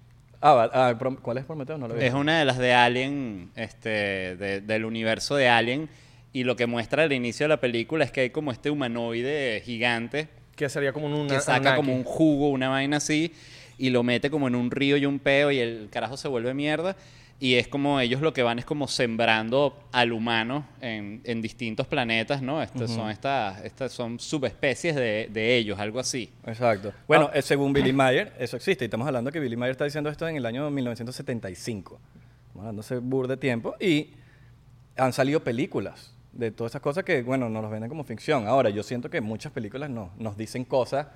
Ah, 0.42 0.70
ah, 0.74 0.96
¿Cuál 1.22 1.38
es 1.38 1.46
Prometeo? 1.46 1.78
No 1.78 1.88
lo 1.88 1.96
vi. 1.96 2.04
Es 2.04 2.14
una 2.14 2.40
de 2.40 2.46
las 2.46 2.58
de 2.58 2.74
Alien, 2.74 3.52
este, 3.56 3.90
de- 4.36 4.62
del 4.62 4.86
universo 4.86 5.36
de 5.36 5.48
Alien. 5.50 5.90
Y 6.34 6.44
lo 6.44 6.56
que 6.56 6.66
muestra 6.68 7.04
al 7.04 7.14
inicio 7.14 7.46
de 7.46 7.50
la 7.50 7.60
película 7.62 8.04
es 8.04 8.12
que 8.12 8.22
hay 8.22 8.30
como 8.30 8.52
este 8.52 8.70
humanoide 8.70 9.62
gigante 9.66 10.28
Que 10.58 10.68
sería 10.70 10.92
como 10.94 11.08
un 11.08 11.28
que 11.28 11.40
saca 11.40 11.76
como 11.78 11.94
un 11.96 12.04
jugo, 12.04 12.50
una 12.50 12.70
vaina 12.70 12.98
así, 12.98 13.34
y 13.78 13.90
lo 13.90 14.04
mete 14.04 14.30
como 14.30 14.48
en 14.48 14.56
un 14.56 14.72
río 14.72 14.96
y 14.98 15.06
un 15.06 15.20
peo, 15.20 15.52
y 15.52 15.60
el 15.60 15.90
carajo 15.92 16.16
se 16.18 16.28
vuelve 16.28 16.54
mierda. 16.54 16.96
Y 17.38 17.56
es 17.56 17.68
como 17.68 18.00
ellos 18.00 18.22
lo 18.22 18.32
que 18.32 18.44
van 18.44 18.60
es 18.60 18.66
como 18.66 18.88
sembrando 18.88 19.78
al 19.92 20.14
humano 20.14 20.66
en, 20.80 21.20
en 21.26 21.42
distintos 21.42 21.86
planetas, 21.86 22.42
¿no? 22.42 22.62
Este, 22.64 22.88
Son 22.88 23.10
estas, 23.10 23.62
estas 23.66 23.92
son 23.92 24.20
subespecies 24.20 24.96
de, 24.96 25.30
de 25.32 25.58
ellos, 25.58 25.78
algo 25.78 26.00
así. 26.00 26.32
Exacto. 26.46 26.94
Bueno, 27.08 27.30
eh, 27.34 27.42
según 27.42 27.74
Billy 27.74 27.92
Mayer, 27.92 28.34
eso 28.40 28.56
existe. 28.56 28.86
Y 28.86 28.88
estamos 28.88 29.06
hablando 29.06 29.32
que 29.34 29.42
Billy 29.42 29.58
Mayer 29.58 29.72
está 29.72 29.84
diciendo 29.84 30.10
esto 30.10 30.26
en 30.30 30.38
el 30.38 30.46
año 30.46 30.70
1975. 30.72 32.00
Estamos 32.48 32.62
hablando 32.62 32.80
hace 32.80 32.98
bur 33.00 33.28
de 33.28 33.36
tiempo. 33.36 33.76
Y 33.82 34.12
han 34.96 35.12
salido 35.12 35.44
películas 35.44 36.14
de 36.32 36.52
todas 36.52 36.72
esas 36.72 36.82
cosas 36.82 37.04
que, 37.04 37.22
bueno, 37.22 37.50
nos 37.50 37.62
los 37.62 37.70
venden 37.72 37.90
como 37.90 38.06
ficción. 38.06 38.48
Ahora, 38.48 38.70
yo 38.70 38.82
siento 38.82 39.10
que 39.10 39.20
muchas 39.20 39.52
películas 39.52 39.90
no, 39.90 40.12
nos 40.18 40.38
dicen 40.38 40.64
cosas... 40.64 41.08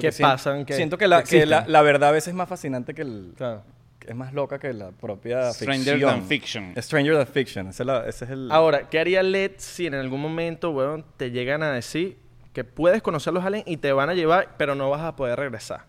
Que 0.00 0.10
sien- 0.10 0.22
pasan, 0.28 0.64
que- 0.64 0.74
siento 0.74 0.98
que, 0.98 1.06
la, 1.06 1.22
que 1.22 1.40
que 1.40 1.46
la, 1.46 1.64
la 1.68 1.82
verdad 1.82 2.08
a 2.08 2.12
veces 2.12 2.28
es 2.28 2.34
más 2.34 2.48
fascinante 2.48 2.92
que 2.94 3.02
el... 3.02 3.34
Claro. 3.36 3.62
Es 4.06 4.14
más 4.16 4.32
loca 4.32 4.58
que 4.58 4.72
la 4.72 4.90
propia 4.90 5.52
Stranger 5.52 5.94
ficción. 5.94 6.10
than 6.10 6.24
fiction. 6.28 6.74
Stranger 6.76 7.16
than 7.16 7.26
fiction. 7.26 7.68
Ese 7.68 7.82
es, 7.82 7.86
la- 7.86 8.06
ese 8.08 8.24
es 8.24 8.30
el... 8.32 8.50
Ahora, 8.50 8.88
¿qué 8.90 8.98
haría 8.98 9.22
LED 9.22 9.52
si 9.58 9.86
en 9.86 9.94
algún 9.94 10.20
momento, 10.20 10.70
weón, 10.70 11.04
te 11.16 11.30
llegan 11.30 11.62
a 11.62 11.72
decir 11.72 12.18
que 12.52 12.64
puedes 12.64 13.00
conocer 13.02 13.32
los 13.32 13.44
aliens 13.44 13.64
y 13.66 13.76
te 13.76 13.92
van 13.92 14.10
a 14.10 14.14
llevar, 14.14 14.54
pero 14.58 14.74
no 14.74 14.90
vas 14.90 15.02
a 15.02 15.14
poder 15.16 15.38
regresar? 15.38 15.84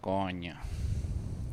Coño. 0.00 0.56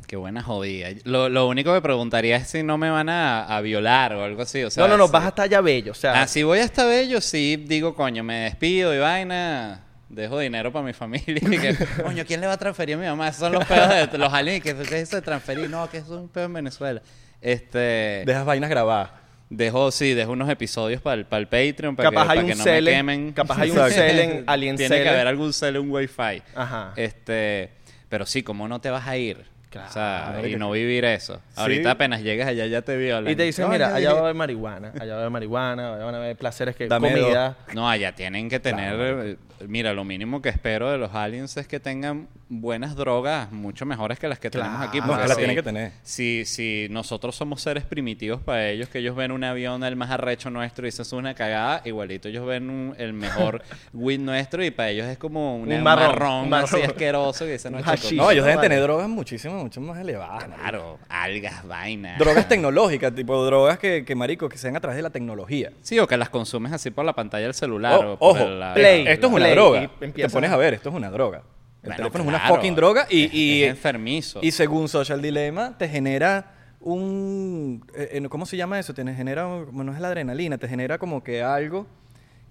Qué 0.06 0.16
buena 0.16 0.42
jodida. 0.42 0.88
Lo, 1.04 1.28
lo 1.28 1.46
único 1.46 1.72
que 1.72 1.80
preguntaría 1.80 2.36
es 2.36 2.48
si 2.48 2.64
no 2.64 2.76
me 2.78 2.90
van 2.90 3.08
a, 3.08 3.44
a 3.44 3.60
violar 3.60 4.12
o 4.14 4.24
algo 4.24 4.42
así. 4.42 4.62
O 4.64 4.70
sea, 4.70 4.82
no, 4.84 4.88
no, 4.88 4.96
no, 4.98 5.06
si- 5.06 5.12
vas 5.12 5.24
hasta 5.26 5.42
allá 5.44 5.60
bello. 5.60 5.92
O 5.92 5.94
sea, 5.94 6.22
Ah, 6.22 6.26
si 6.26 6.42
voy 6.42 6.58
hasta 6.58 6.84
Bello, 6.84 7.20
sí 7.20 7.56
digo, 7.68 7.94
coño, 7.94 8.24
me 8.24 8.40
despido 8.40 8.92
y 8.92 8.98
vaina, 8.98 9.84
dejo 10.10 10.38
dinero 10.38 10.70
para 10.72 10.84
mi 10.84 10.92
familia. 10.92 11.38
Y 11.40 11.58
que, 11.58 11.74
coño, 12.04 12.24
¿quién 12.26 12.40
le 12.42 12.46
va 12.46 12.52
a 12.54 12.58
transferir 12.58 12.96
a 12.96 12.98
mi 12.98 13.06
mamá? 13.06 13.28
Esos 13.28 13.40
son 13.40 13.52
los 13.52 13.64
pedos 13.64 14.10
de 14.12 14.18
los 14.18 14.32
aliens. 14.32 14.62
¿Qué, 14.62 14.70
es 14.70 14.92
eso 14.92 15.16
de 15.16 15.22
transferir? 15.22 15.70
No, 15.70 15.88
que 15.88 15.98
eso 15.98 16.14
es 16.16 16.20
un 16.20 16.28
pedo 16.28 16.44
en 16.44 16.52
Venezuela. 16.52 17.00
Este, 17.40 18.24
Dejas 18.26 18.44
vainas 18.44 18.68
grabadas. 18.68 19.10
dejo, 19.48 19.90
sí, 19.90 20.12
dejo 20.14 20.32
unos 20.32 20.48
episodios 20.50 21.00
para 21.00 21.14
el, 21.14 21.24
para 21.24 21.40
el 21.40 21.46
Patreon, 21.48 21.96
para 21.96 22.10
capaz 22.10 22.24
que, 22.26 22.30
hay 22.32 22.36
para 22.36 22.40
un 22.42 22.46
que 22.48 22.54
no 22.56 22.62
cel, 22.64 22.84
me 22.84 22.90
en- 22.90 22.96
quemen. 22.96 23.32
capaz 23.32 23.58
hay 23.60 23.70
un 23.70 23.76
Exacto. 23.78 23.94
cel 23.94 24.18
en 24.18 24.44
Alien 24.46 24.76
Tiene 24.76 25.02
que 25.02 25.08
haber 25.08 25.26
algún 25.26 25.52
cel, 25.52 25.78
un 25.78 25.90
wifi. 25.90 26.42
Ajá. 26.54 26.92
Este, 26.96 27.70
pero 28.08 28.26
sí, 28.26 28.42
¿cómo 28.42 28.68
no 28.68 28.80
te 28.80 28.90
vas 28.90 29.06
a 29.08 29.16
ir? 29.16 29.46
Claro, 29.70 29.88
o 29.88 29.92
sea, 29.92 30.42
y 30.44 30.56
no 30.56 30.72
vivir 30.72 31.04
eso. 31.04 31.40
Ahorita 31.54 31.92
apenas 31.92 32.22
llegas 32.22 32.48
allá 32.48 32.66
ya 32.66 32.82
te 32.82 32.96
violan. 32.96 33.30
Y 33.32 33.36
te 33.36 33.44
dicen, 33.44 33.66
No, 33.66 33.70
mira, 33.70 33.94
allá 33.94 34.12
va 34.12 34.18
a 34.18 34.22
haber 34.22 34.34
marihuana, 34.34 34.92
allá 35.00 35.12
va 35.12 35.18
a 35.18 35.20
haber 35.20 35.30
marihuana, 35.30 35.94
allá 35.94 36.04
van 36.04 36.14
a 36.16 36.18
haber 36.18 36.36
placeres 36.36 36.74
que 36.74 36.88
Dame 36.88 37.12
comida. 37.12 37.56
No, 37.72 37.88
allá 37.88 38.12
tienen 38.12 38.48
que 38.48 38.58
tener. 38.58 38.96
Claro, 38.96 39.22
eh, 39.22 39.36
mira, 39.68 39.92
lo 39.92 40.04
mínimo 40.04 40.42
que 40.42 40.48
espero 40.48 40.90
de 40.90 40.98
los 40.98 41.14
aliens 41.14 41.56
es 41.56 41.68
que 41.68 41.78
tengan 41.78 42.26
buenas 42.52 42.96
drogas, 42.96 43.52
mucho 43.52 43.86
mejores 43.86 44.18
que 44.18 44.26
las 44.26 44.40
que 44.40 44.50
tenemos 44.50 44.74
Claro. 44.76 44.88
aquí. 44.90 44.98
No, 45.00 45.06
porque 45.06 45.22
que 45.22 45.28
las 45.28 45.36
si- 45.36 45.40
tienen 45.40 45.56
que 45.56 45.62
tener. 45.62 45.92
Si, 46.02 46.44
si 46.44 46.88
nosotros 46.90 47.36
somos 47.36 47.62
seres 47.62 47.84
primitivos 47.84 48.40
para 48.42 48.68
ellos, 48.68 48.88
que 48.88 48.98
ellos 48.98 49.14
ven 49.14 49.30
un 49.30 49.44
avión 49.44 49.84
el 49.84 49.94
más 49.94 50.10
arrecho 50.10 50.50
nuestro 50.50 50.84
y 50.84 50.88
eso 50.88 51.02
es 51.02 51.12
una 51.12 51.32
cagada, 51.34 51.80
igualito 51.84 52.26
ellos 52.28 52.44
ven 52.44 52.68
un- 52.68 52.94
el 52.98 53.12
mejor 53.12 53.62
weed 53.94 54.18
nuestro 54.18 54.64
y 54.64 54.72
para 54.72 54.90
ellos 54.90 55.06
es 55.06 55.16
como 55.16 55.58
un, 55.58 55.68
marrón, 55.82 56.06
marrón, 56.08 56.46
un 56.48 56.54
así 56.54 56.74
marrón. 56.74 56.90
asqueroso 56.90 57.44
que 57.44 57.52
dicen, 57.52 57.72
no, 57.72 57.78
chicos. 57.78 58.12
No, 58.14 58.30
ellos 58.32 58.44
deben 58.44 58.60
tener 58.60 58.80
drogas 58.82 59.08
muchísimo, 59.08 59.54
mucho 59.62 59.80
más 59.80 59.98
elevadas. 60.00 60.42
Claro, 60.44 60.98
algas, 61.08 61.64
vainas. 61.68 62.18
Drogas 62.18 62.48
tecnológicas, 62.48 63.14
tipo 63.14 63.44
drogas 63.44 63.78
que, 63.78 64.04
que, 64.04 64.14
marico, 64.16 64.48
que 64.48 64.58
sean 64.58 64.76
a 64.76 64.80
través 64.80 64.96
de 64.96 65.02
la 65.02 65.10
tecnología. 65.10 65.70
Sí, 65.82 66.00
o 66.00 66.08
que 66.08 66.16
las 66.16 66.30
consumes 66.30 66.72
así 66.72 66.90
por 66.90 67.04
la 67.04 67.12
pantalla 67.12 67.44
del 67.44 67.54
celular. 67.54 68.04
O- 68.04 68.12
o 68.14 68.18
por 68.18 68.28
ojo, 68.42 68.48
la- 68.50 68.74
Play. 68.74 69.06
esto 69.06 69.28
es 69.28 69.32
una 69.32 69.44
Play, 69.44 69.54
droga. 69.54 69.82
y 69.84 70.08
Te 70.10 70.28
pones 70.28 70.50
a 70.50 70.56
ver, 70.56 70.74
esto 70.74 70.88
es 70.88 70.94
una 70.96 71.10
droga. 71.12 71.42
El 71.82 71.88
Bueno, 71.88 71.96
teléfono 71.96 72.24
es 72.24 72.28
una 72.28 72.40
fucking 72.48 72.74
droga 72.74 73.06
y, 73.08 73.24
es- 73.24 73.34
y, 73.34 73.62
es 73.64 73.70
enfermizo. 73.70 74.40
y 74.42 74.50
según 74.50 74.88
Social 74.88 75.22
Dilemma 75.22 75.76
te 75.78 75.88
genera 75.88 76.52
un... 76.80 77.84
eh, 77.94 78.10
eh, 78.12 78.28
¿Cómo 78.28 78.44
se 78.46 78.56
llama 78.56 78.78
eso? 78.78 78.92
Te 78.94 79.02
genera, 79.14 79.44
como 79.44 79.84
no 79.84 79.94
es 79.94 80.00
la 80.00 80.08
adrenalina, 80.08 80.58
te 80.58 80.68
genera 80.68 80.98
como 80.98 81.22
que 81.22 81.42
algo 81.42 81.86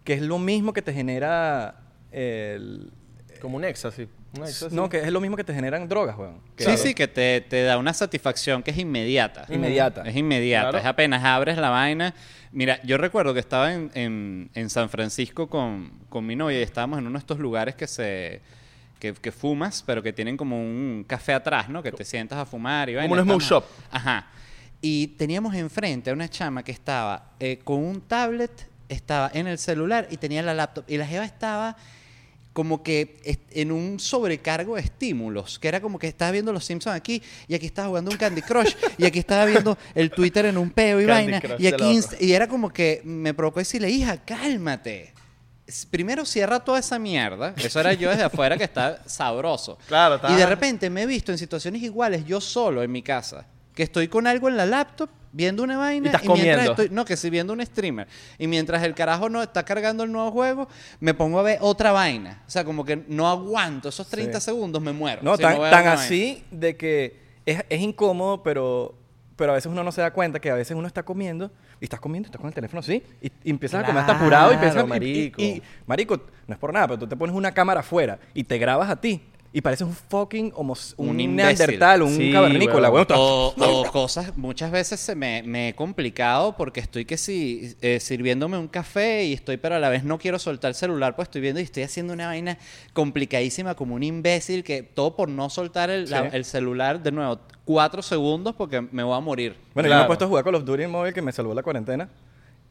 que 0.04 0.14
es 0.14 0.22
lo 0.22 0.40
mismo 0.40 0.74
que 0.74 0.82
te 0.82 0.94
genera 0.94 1.76
el... 2.12 2.92
Como 3.42 3.58
un 3.58 3.64
éxtasis. 3.66 4.08
No, 4.72 4.90
que 4.90 5.00
es 5.00 5.12
lo 5.12 5.22
mismo 5.22 5.36
que 5.38 5.44
te 5.44 5.54
generan 5.54 5.88
drogas, 5.88 6.18
weón. 6.18 6.40
Sí, 6.58 6.78
sí, 6.78 6.94
que 6.94 7.08
te, 7.08 7.42
te 7.42 7.64
da 7.64 7.78
una 7.78 7.94
satisfacción 7.94 8.62
que 8.64 8.72
es 8.72 8.78
inmediata. 8.78 9.46
Inmediata. 9.50 10.04
Es 10.04 10.16
inmediata. 10.16 10.70
Claro. 10.70 10.78
Es 10.80 10.86
apenas 10.86 11.24
abres 11.24 11.58
la 11.58 11.70
vaina. 11.70 12.14
Mira, 12.52 12.80
yo 12.84 12.98
recuerdo 12.98 13.34
que 13.34 13.40
estaba 13.40 13.74
en, 13.74 13.90
en- 13.96 14.50
en 14.54 14.70
San 14.70 14.90
Francisco 14.90 15.48
con, 15.50 15.92
con 16.10 16.26
mi 16.26 16.36
novia 16.36 16.60
y 16.60 16.64
estábamos 16.64 17.00
en 17.00 17.06
uno 17.08 17.14
de 17.14 17.20
estos 17.20 17.40
lugares 17.40 17.76
que 17.76 17.88
se... 17.88 18.42
Que, 19.00 19.14
que 19.14 19.32
fumas, 19.32 19.82
pero 19.86 20.04
que 20.04 20.12
tienen 20.12 20.36
como 20.36 20.60
un 20.60 21.06
café 21.08 21.34
atrás, 21.34 21.70
¿no? 21.70 21.82
Que 21.82 21.92
te 21.92 22.04
sientas 22.04 22.38
a 22.38 22.46
fumar 22.46 22.90
y 22.90 22.96
Como 22.96 23.14
un 23.14 23.22
smoke 23.22 23.42
shop. 23.42 23.64
Ajá. 23.90 24.28
Y 24.82 25.08
teníamos 25.08 25.56
enfrente 25.56 26.10
a 26.10 26.14
una 26.14 26.30
chama 26.30 26.64
que 26.64 26.72
estaba 26.72 27.32
eh, 27.40 27.60
con 27.64 27.84
un 27.84 28.02
tablet, 28.02 28.70
estaba 28.90 29.32
en 29.34 29.48
el 29.48 29.58
celular 29.58 30.08
y 30.12 30.18
tenía 30.18 30.42
la 30.42 30.54
laptop. 30.54 30.84
Y 30.88 30.98
la 30.98 31.08
jeva 31.08 31.26
estaba 31.26 31.78
como 32.54 32.84
que 32.84 33.18
en 33.52 33.72
un 33.72 34.00
sobrecargo 34.00 34.76
de 34.76 34.82
estímulos, 34.82 35.60
que 35.60 35.68
era 35.68 35.80
como 35.80 36.00
que 36.00 36.08
estaba 36.08 36.32
viendo 36.32 36.52
Los 36.52 36.66
Simpsons 36.66 36.96
aquí, 36.96 37.22
y 37.48 37.54
aquí 37.54 37.68
estaba 37.68 37.88
jugando 37.88 38.12
un 38.12 38.18
Candy 38.18 38.42
Crush, 38.42 38.76
y 38.98 39.06
aquí 39.06 39.20
estaba 39.20 39.46
viendo 39.46 39.78
el 39.96 40.12
Twitter 40.12 40.46
en 40.46 40.58
un 40.58 40.70
peo 40.72 41.00
y 41.00 41.06
Candy 41.06 41.32
vaina, 41.32 41.42
Crush 41.42 41.62
y 41.62 41.68
aquí 41.68 42.00
y 42.20 42.34
era 42.34 42.48
como 42.48 42.70
que 42.72 43.02
me 43.06 43.34
provocó 43.34 43.60
decirle, 43.60 43.90
hija, 43.90 44.18
cálmate. 44.18 45.14
Primero 45.92 46.26
cierra 46.26 46.60
toda 46.60 46.80
esa 46.80 46.98
mierda. 47.00 47.54
Eso 47.58 47.80
era 47.80 47.94
yo 47.94 48.10
desde 48.10 48.24
afuera 48.24 48.58
que 48.58 48.64
está 48.64 49.02
sabroso. 49.06 49.78
Claro, 49.88 50.16
Y 50.16 50.18
estaba- 50.18 50.36
de 50.38 50.46
repente 50.46 50.90
me 50.90 51.04
he 51.04 51.06
visto 51.06 51.32
en 51.32 51.38
situaciones 51.38 51.82
iguales, 51.84 52.26
yo 52.26 52.42
solo 52.42 52.82
en 52.84 52.92
mi 52.92 53.02
casa, 53.02 53.46
que 53.76 53.84
estoy 53.84 54.08
con 54.08 54.28
algo 54.28 54.48
en 54.50 54.58
la 54.58 54.66
laptop, 54.66 55.10
viendo 55.32 55.62
una 55.64 55.78
vaina. 55.78 56.08
Y 56.08 56.10
estás 56.10 56.24
mientras 56.24 56.40
comiendo. 56.46 56.72
estoy- 56.72 56.90
no, 56.90 57.06
que 57.06 57.14
estoy 57.14 57.30
viendo 57.30 57.54
un 57.54 57.64
streamer. 57.66 58.08
Y 58.40 58.48
mientras 58.48 58.82
el 58.84 58.96
carajo 58.96 59.30
no 59.30 59.42
está 59.44 59.64
cargando 59.64 60.04
el 60.04 60.12
nuevo 60.12 60.32
juego, 60.32 60.68
me 61.00 61.14
pongo 61.14 61.40
a 61.40 61.44
ver 61.44 61.60
otra 61.62 61.92
vaina. 61.92 62.42
O 62.48 62.50
sea, 62.50 62.64
como 62.66 62.84
que 62.84 63.04
no 63.08 63.28
aguanto 63.30 63.90
esos 63.90 64.08
30 64.08 64.40
Sí. 64.40 64.46
segundos, 64.46 64.82
me 64.82 64.92
muero. 64.92 65.22
No, 65.22 65.38
si 65.38 65.44
tan, 65.44 65.88
así 65.88 66.44
de 66.52 66.76
que 66.76 67.20
es, 67.46 67.64
es 67.70 67.80
incómodo, 67.82 68.42
pero, 68.44 68.96
pero 69.40 69.54
a 69.54 69.56
veces 69.56 69.72
uno 69.72 69.84
no 69.84 69.92
se 69.92 70.02
da 70.02 70.12
cuenta 70.12 70.40
que 70.40 70.52
a 70.52 70.56
veces 70.56 70.76
uno 70.78 70.86
está 70.86 71.02
comiendo 71.04 71.50
y 71.80 71.86
estás 71.86 72.00
comiendo 72.00 72.28
y 72.28 72.30
estás 72.30 72.40
con 72.42 72.50
el 72.50 72.54
teléfono 72.54 72.82
así 72.82 73.02
y, 73.22 73.32
y 73.46 73.50
empiezas 73.50 73.82
a 73.84 73.86
comer 73.88 74.02
hasta 74.02 74.18
apurado 74.18 74.52
y 74.52 74.58
Claro, 74.58 74.62
piensas... 74.62 74.88
marico. 74.88 75.42
Y, 75.42 75.46
y- 75.46 75.64
marico, 75.88 76.18
no 76.46 76.54
es 76.54 76.60
por 76.60 76.74
nada, 76.74 76.88
pero 76.88 77.00
tú 77.00 77.08
te 77.08 77.16
pones 77.16 77.36
una 77.36 77.52
cámara 77.54 77.80
afuera 77.80 78.20
y 78.34 78.44
te 78.44 78.58
grabas 78.58 78.90
a 78.90 79.00
ti 79.00 79.22
y 79.52 79.62
pareces 79.62 79.88
un 79.88 79.94
fucking 79.96 80.52
homo, 80.56 80.76
un, 80.98 81.36
neandertal, 81.36 82.04
un 82.04 82.16
Sí, 82.16 82.32
cavernícola, 82.32 82.92
weón. 82.92 83.08
O, 83.16 83.54
o 83.60 83.92
cosas, 83.92 84.38
muchas 84.38 84.70
veces 84.72 85.00
se 85.00 85.16
me, 85.16 85.42
me 85.44 85.70
he 85.70 85.76
complicado 85.76 86.56
porque 86.56 86.80
estoy 86.80 87.06
que 87.06 87.18
sí, 87.18 87.76
eh, 87.82 88.00
sirviéndome 88.00 88.58
un 88.60 88.68
café 88.68 89.26
y 89.26 89.34
estoy, 89.34 89.58
pero 89.58 89.76
a 89.76 89.80
la 89.80 89.90
vez 89.90 90.04
no 90.04 90.20
quiero 90.20 90.38
soltar 90.38 90.70
el 90.70 90.76
celular, 90.76 91.16
pues 91.16 91.28
estoy 91.30 91.42
viendo 91.42 91.60
y 91.60 91.64
estoy 91.64 91.82
haciendo 91.84 92.14
una 92.14 92.28
vaina 92.28 92.58
complicadísima 92.94 93.76
como 93.76 93.96
un 93.96 94.04
imbécil 94.04 94.64
que 94.64 94.84
todo 94.84 95.16
por 95.16 95.30
no 95.30 95.50
soltar 95.50 95.90
el, 95.90 96.10
la- 96.10 96.24
Sí. 96.24 96.28
el 96.34 96.46
celular 96.46 97.02
de 97.02 97.12
nuevo 97.12 97.40
cuatro 97.66 98.02
segundos 98.02 98.54
porque 98.56 98.82
me 98.82 99.04
voy 99.04 99.16
a 99.18 99.20
morir. 99.20 99.56
Bueno, 99.74 99.90
yo 99.90 99.96
me 99.96 100.02
he 100.04 100.06
puesto 100.06 100.26
a 100.26 100.28
jugar 100.28 100.44
Call 100.44 100.56
of 100.56 100.66
Duty 100.66 100.84
en 100.84 100.92
móvil 100.92 101.14
que 101.14 101.22
me 101.22 101.32
salvó 101.32 101.54
la 101.54 101.64
cuarentena. 101.64 102.10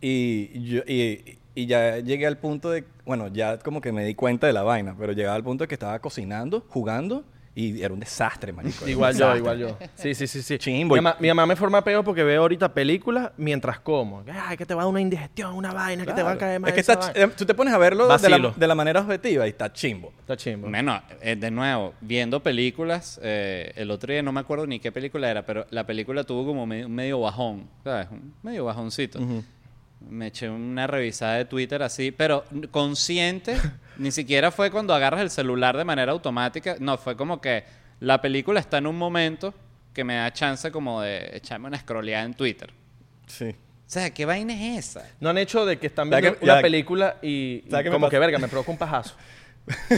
Y, 0.01 0.63
yo, 0.65 0.83
y, 0.87 1.39
y 1.55 1.67
ya 1.67 1.99
llegué 1.99 2.27
al 2.27 2.39
punto 2.39 2.71
de. 2.71 2.85
Bueno, 3.05 3.29
ya 3.29 3.59
como 3.59 3.81
que 3.81 3.91
me 3.93 4.05
di 4.05 4.15
cuenta 4.15 4.47
de 4.47 4.53
la 4.53 4.63
vaina, 4.63 4.95
pero 4.99 5.13
llegaba 5.13 5.35
al 5.37 5.43
punto 5.45 5.65
de 5.65 5.69
que 5.69 5.75
estaba 5.75 5.99
cocinando, 5.99 6.65
jugando, 6.69 7.25
y 7.55 7.83
era 7.83 7.93
un 7.93 7.99
desastre, 7.99 8.53
marico. 8.53 8.87
Igual 8.87 9.15
yo, 9.15 9.19
desastre. 9.19 9.39
igual 9.39 9.59
yo. 9.59 9.79
Sí, 9.97 10.15
sí, 10.15 10.29
sí, 10.29 10.43
sí. 10.43 10.59
Chimbo. 10.59 10.95
Mi 10.95 11.01
mamá, 11.01 11.17
mi 11.19 11.27
mamá 11.29 11.47
me 11.47 11.57
forma 11.57 11.83
peo 11.83 12.05
porque 12.05 12.23
veo 12.23 12.43
ahorita 12.43 12.73
películas 12.73 13.33
mientras 13.39 13.81
como. 13.81 14.23
Ay, 14.31 14.57
que 14.57 14.65
te 14.67 14.75
va 14.75 14.83
a 14.83 14.85
dar 14.85 14.91
una 14.91 15.01
indigestión, 15.01 15.55
una 15.55 15.73
vaina, 15.73 16.07
que 16.07 16.13
te 16.13 16.23
va 16.23 16.33
a 16.33 16.39
caer 16.39 16.61
mal. 16.61 16.69
Es 16.69 16.75
que 16.75 16.81
esa 16.83 16.93
está, 16.93 17.07
ch- 17.07 17.15
vaina. 17.15 17.33
eh, 17.33 17.35
tú 17.37 17.45
te 17.47 17.55
pones 17.55 17.75
a 17.75 17.79
verlo 17.79 18.05
de 18.05 18.09
la, 18.11 18.15
Vacilo. 18.37 18.55
de 18.57 18.67
la 18.69 18.75
manera 18.77 19.01
objetiva 19.01 19.47
y 19.47 19.51
está 19.51 19.73
chimbo. 19.73 20.13
Está 20.21 20.37
chimbo. 20.37 20.69
Bueno, 20.69 21.03
eh, 21.21 21.35
de 21.35 21.51
nuevo, 21.51 21.95
viendo 22.03 22.41
películas, 22.41 23.19
eh, 23.25 23.73
el 23.75 23.91
otro 23.91 24.13
día 24.13 24.23
no 24.23 24.31
me 24.31 24.39
acuerdo 24.41 24.65
ni 24.67 24.79
qué 24.79 24.93
película 24.93 25.29
era, 25.29 25.45
pero 25.45 25.67
la 25.71 25.85
película 25.85 26.23
tuvo 26.23 26.47
como 26.47 26.63
un 26.63 26.95
medio 26.95 27.19
bajón, 27.21 27.69
¿sabes? 27.83 28.07
Un 28.13 28.35
medio 28.45 28.67
bajoncito. 28.67 29.19
Me 30.01 30.29
eché 30.29 30.49
una 30.49 30.87
revisada 30.87 31.35
de 31.35 31.45
Twitter 31.45 31.83
así, 31.83 32.13
pero 32.13 32.45
consciente, 32.71 33.57
ni 33.99 34.11
siquiera 34.13 34.51
fue 34.51 34.71
cuando 34.71 34.95
agarras 34.95 35.21
el 35.21 35.31
celular 35.31 35.77
de 35.77 35.85
manera 35.85 36.13
automática, 36.13 36.77
no, 36.79 36.97
fue 36.99 37.17
como 37.17 37.41
que 37.41 37.65
la 38.01 38.21
película 38.21 38.61
está 38.61 38.79
en 38.79 38.87
un 38.87 38.97
momento 38.97 39.53
que 39.93 40.05
me 40.05 40.15
da 40.15 40.33
chance 40.33 40.71
como 40.71 41.01
de 41.03 41.31
echarme 41.37 41.67
una 41.69 41.79
scrolleada 41.79 42.25
en 42.25 42.35
Twitter. 42.35 42.71
Sí. 43.27 43.47
O 43.51 43.91
sea, 43.91 44.11
¿qué 44.15 44.25
vaina 44.25 44.53
es 44.55 44.87
esa? 44.87 45.05
No 45.19 45.31
han 45.31 45.39
hecho 45.39 45.67
de 45.67 45.79
que 45.79 45.87
están 45.89 46.09
¿Sabes 46.11 46.23
viendo 46.23 46.39
una 46.43 46.57
Ya- 46.57 46.63
película 46.63 47.17
y, 47.23 47.29
y 47.67 47.71
¿Sabes 47.71 47.85
qué 47.85 47.91
me 47.91 47.97
como 47.97 48.09
que 48.09 48.19
verga, 48.19 48.39
me 48.39 48.47
provoca 48.49 48.71
un 48.71 48.79
pajazo. 48.79 49.17
Yo, 49.91 49.97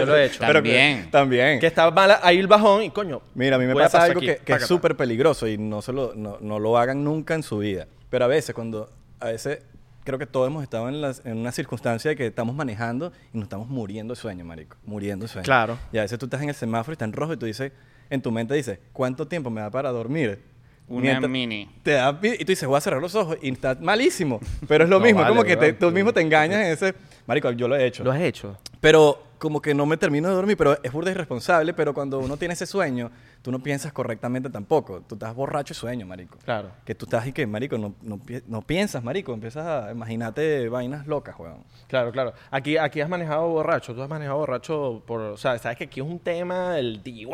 yo 0.00 0.06
lo 0.06 0.16
he 0.16 0.24
hecho. 0.26 0.40
También. 0.40 1.04
que- 1.04 1.10
también. 1.10 1.60
Que 1.60 1.66
está 1.68 1.88
mala, 1.92 2.18
ahí 2.24 2.38
el 2.38 2.48
bajón 2.48 2.82
y 2.82 2.90
coño. 2.90 3.20
Mira, 3.34 3.54
a 3.54 3.58
mí 3.58 3.66
me 3.66 3.74
pasa 3.74 4.02
algo 4.02 4.18
aquí, 4.18 4.26
que, 4.26 4.36
que 4.38 4.52
es 4.54 4.66
súper 4.66 4.96
peligroso 4.96 5.46
y 5.46 5.58
no, 5.58 5.80
se 5.82 5.92
lo, 5.92 6.12
no, 6.14 6.38
no 6.40 6.58
lo 6.58 6.76
hagan 6.76 7.04
nunca 7.04 7.34
en 7.34 7.42
su 7.44 7.58
vida. 7.58 7.86
Pero 8.10 8.24
a 8.24 8.28
veces, 8.28 8.52
cuando. 8.54 8.90
A 9.22 9.26
veces, 9.26 9.60
creo 10.04 10.18
que 10.18 10.26
todos 10.26 10.48
hemos 10.48 10.62
estado 10.62 10.88
en, 10.88 11.00
las- 11.00 11.24
en 11.24 11.38
una 11.38 11.52
circunstancia 11.52 12.08
de 12.10 12.16
que 12.16 12.26
estamos 12.26 12.54
manejando 12.54 13.12
y 13.32 13.38
nos 13.38 13.44
estamos 13.44 13.68
muriendo 13.68 14.14
de 14.14 14.20
sueño, 14.20 14.44
marico. 14.44 14.76
Muriendo 14.84 15.24
de 15.24 15.28
sueño. 15.32 15.44
Claro. 15.44 15.78
Y 15.92 15.98
a 15.98 16.02
veces 16.02 16.18
tú 16.18 16.26
estás 16.26 16.42
en 16.42 16.48
el 16.48 16.54
semáforo 16.54 16.92
y 16.92 16.94
está 16.94 17.04
en 17.04 17.12
rojo 17.12 17.32
y 17.32 17.36
tú 17.36 17.46
dices. 17.46 17.72
En 18.10 18.20
tu 18.20 18.30
mente 18.30 18.52
dices, 18.54 18.78
¿cuánto 18.92 19.26
tiempo 19.26 19.48
me 19.48 19.60
da 19.62 19.70
para 19.70 19.90
dormir? 19.90 20.42
Una 20.88 21.00
Mientras- 21.02 21.30
mini. 21.30 21.70
Te 21.82 21.92
da, 21.92 22.18
y 22.22 22.38
tú 22.44 22.52
dices, 22.52 22.68
voy 22.68 22.76
a 22.76 22.80
cerrar 22.80 23.00
los 23.00 23.14
ojos 23.14 23.38
y 23.40 23.50
está 23.50 23.76
malísimo. 23.80 24.38
Pero 24.68 24.84
es 24.84 24.90
lo 24.90 24.98
No 25.00 25.04
mismo, 25.04 25.20
vale, 25.20 25.30
como 25.30 25.44
que 25.44 25.56
te- 25.56 25.72
tú 25.72 25.90
mismo 25.92 26.12
te 26.12 26.20
engañas 26.20 26.60
en 26.60 26.72
ese. 26.72 26.94
Marico, 27.26 27.50
yo 27.52 27.68
lo 27.68 27.76
he 27.76 27.86
hecho. 27.86 28.02
¿Lo 28.04 28.10
has 28.12 28.20
hecho? 28.20 28.58
Pero 28.80 29.22
como 29.42 29.60
que 29.60 29.74
no 29.74 29.86
me 29.86 29.96
termino 29.96 30.28
de 30.28 30.34
dormir, 30.36 30.56
pero 30.56 30.78
es 30.84 30.92
burda 30.92 31.10
irresponsable, 31.10 31.74
pero 31.74 31.92
cuando 31.92 32.20
uno 32.20 32.36
tiene 32.36 32.54
ese 32.54 32.64
sueño, 32.64 33.10
tú 33.42 33.50
no 33.50 33.58
piensas 33.60 33.92
correctamente 33.92 34.48
tampoco. 34.50 35.00
Tú 35.00 35.16
estás 35.16 35.34
borracho 35.34 35.72
y 35.72 35.74
sueño, 35.74 36.06
marico. 36.06 36.38
Claro. 36.44 36.70
Que 36.84 36.94
tú 36.94 37.06
estás 37.06 37.26
y 37.26 37.32
que, 37.32 37.44
marico, 37.44 37.76
no, 37.76 37.92
no, 38.02 38.18
pi- 38.18 38.44
no 38.46 38.62
piensas, 38.62 39.02
marico. 39.02 39.34
Empiezas 39.34 39.66
a 39.66 39.90
imaginarte 39.90 40.68
vainas 40.68 41.08
locas, 41.08 41.34
weón. 41.40 41.64
Claro, 41.88 42.12
claro. 42.12 42.34
Aquí, 42.52 42.76
aquí 42.76 43.00
has 43.00 43.08
manejado 43.08 43.48
borracho. 43.48 43.92
Tú 43.96 44.02
has 44.02 44.08
manejado 44.08 44.38
borracho 44.38 45.02
por... 45.06 45.20
O 45.20 45.36
sea, 45.36 45.58
sabes 45.58 45.76
que 45.76 45.84
aquí 45.84 45.98
es 45.98 46.06
un 46.06 46.20
tema 46.20 46.74
del 46.74 47.02
DIY. 47.02 47.26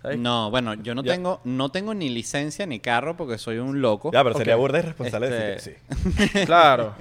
¿sabes? 0.00 0.18
No, 0.18 0.50
bueno, 0.50 0.72
yo 0.74 0.94
no 0.94 1.02
Ya. 1.02 1.12
tengo, 1.12 1.42
no 1.44 1.68
tengo 1.70 1.92
ni 1.92 2.08
licencia 2.08 2.64
ni 2.64 2.80
carro 2.80 3.18
porque 3.18 3.36
soy 3.36 3.58
un 3.58 3.82
loco. 3.82 4.10
Ya, 4.12 4.24
pero 4.24 4.34
sería 4.38 4.56
burda 4.56 4.78
irresponsable 4.78 5.26
Este- 5.28 5.44
decir 5.44 5.78
que 6.16 6.28
sí. 6.28 6.38
Claro. 6.46 6.94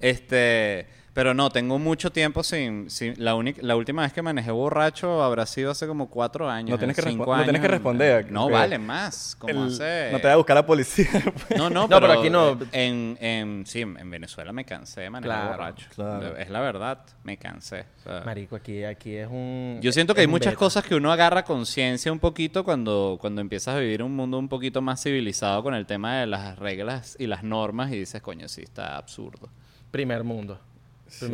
Este, 0.00 0.86
pero 1.14 1.34
no, 1.34 1.50
tengo 1.50 1.78
mucho 1.78 2.10
tiempo 2.10 2.42
sin, 2.42 2.88
sin 2.88 3.14
la 3.22 3.34
única, 3.34 3.60
la 3.62 3.76
última 3.76 4.02
vez 4.02 4.12
que 4.14 4.22
manejé 4.22 4.50
borracho 4.50 5.22
habrá 5.22 5.44
sido 5.46 5.70
hace 5.70 5.86
como 5.86 6.08
cuatro 6.08 6.48
años. 6.48 6.70
No 6.70 6.78
tienes 6.78 6.96
que 6.96 7.02
cinco 7.02 7.24
respo- 7.26 7.36
no 7.36 7.42
tienes 7.44 7.60
que 7.60 7.66
años. 7.66 7.70
responder, 7.78 8.32
No, 8.32 8.48
vale, 8.48 8.78
más. 8.78 9.36
Como 9.38 9.52
El- 9.52 9.66
hace... 9.72 10.08
No 10.12 10.20
te 10.20 10.26
va 10.28 10.32
a 10.32 10.36
buscar 10.36 10.56
la 10.56 10.64
policía. 10.66 11.06
No, 11.56 11.68
no, 11.68 11.82
No, 11.82 11.88
pero, 11.88 12.00
pero 12.00 12.12
aquí 12.20 12.30
no. 12.30 12.58
En, 12.72 13.18
en, 13.20 13.66
sí, 13.66 13.80
en 13.82 14.10
Venezuela 14.10 14.52
me 14.52 14.64
cansé 14.64 15.02
de 15.02 15.10
manejar 15.10 15.38
Claro, 15.38 15.52
borracho. 15.58 15.86
claro. 15.94 16.36
Es 16.36 16.48
la 16.50 16.60
verdad, 16.60 17.04
me 17.24 17.36
cansé. 17.36 17.84
o 18.00 18.02
sea, 18.04 18.22
Marico, 18.24 18.56
aquí, 18.56 18.82
aquí 18.84 19.14
es 19.16 19.28
un... 19.30 19.78
yo 19.82 19.92
siento 19.92 20.14
que 20.14 20.22
hay 20.22 20.26
muchas 20.26 20.52
beta. 20.52 20.58
cosas 20.60 20.84
que 20.84 20.94
uno 20.94 21.12
agarra 21.12 21.44
conciencia 21.44 22.10
un 22.10 22.18
poquito 22.20 22.64
cuando, 22.64 23.18
cuando 23.20 23.40
empiezas 23.42 23.76
a 23.76 23.78
vivir 23.80 24.02
un 24.02 24.16
mundo 24.16 24.38
un 24.38 24.48
poquito 24.48 24.80
más 24.80 25.02
civilizado 25.02 25.62
con 25.62 25.74
el 25.74 25.84
tema 25.86 26.16
de 26.20 26.26
las 26.26 26.58
reglas 26.58 27.16
y 27.18 27.26
las 27.26 27.42
normas 27.42 27.92
y 27.92 27.98
dices, 27.98 28.22
coño, 28.22 28.48
sí, 28.48 28.62
está 28.62 28.96
absurdo. 28.96 29.50
Primer 29.90 30.24
mundo. 30.24 30.58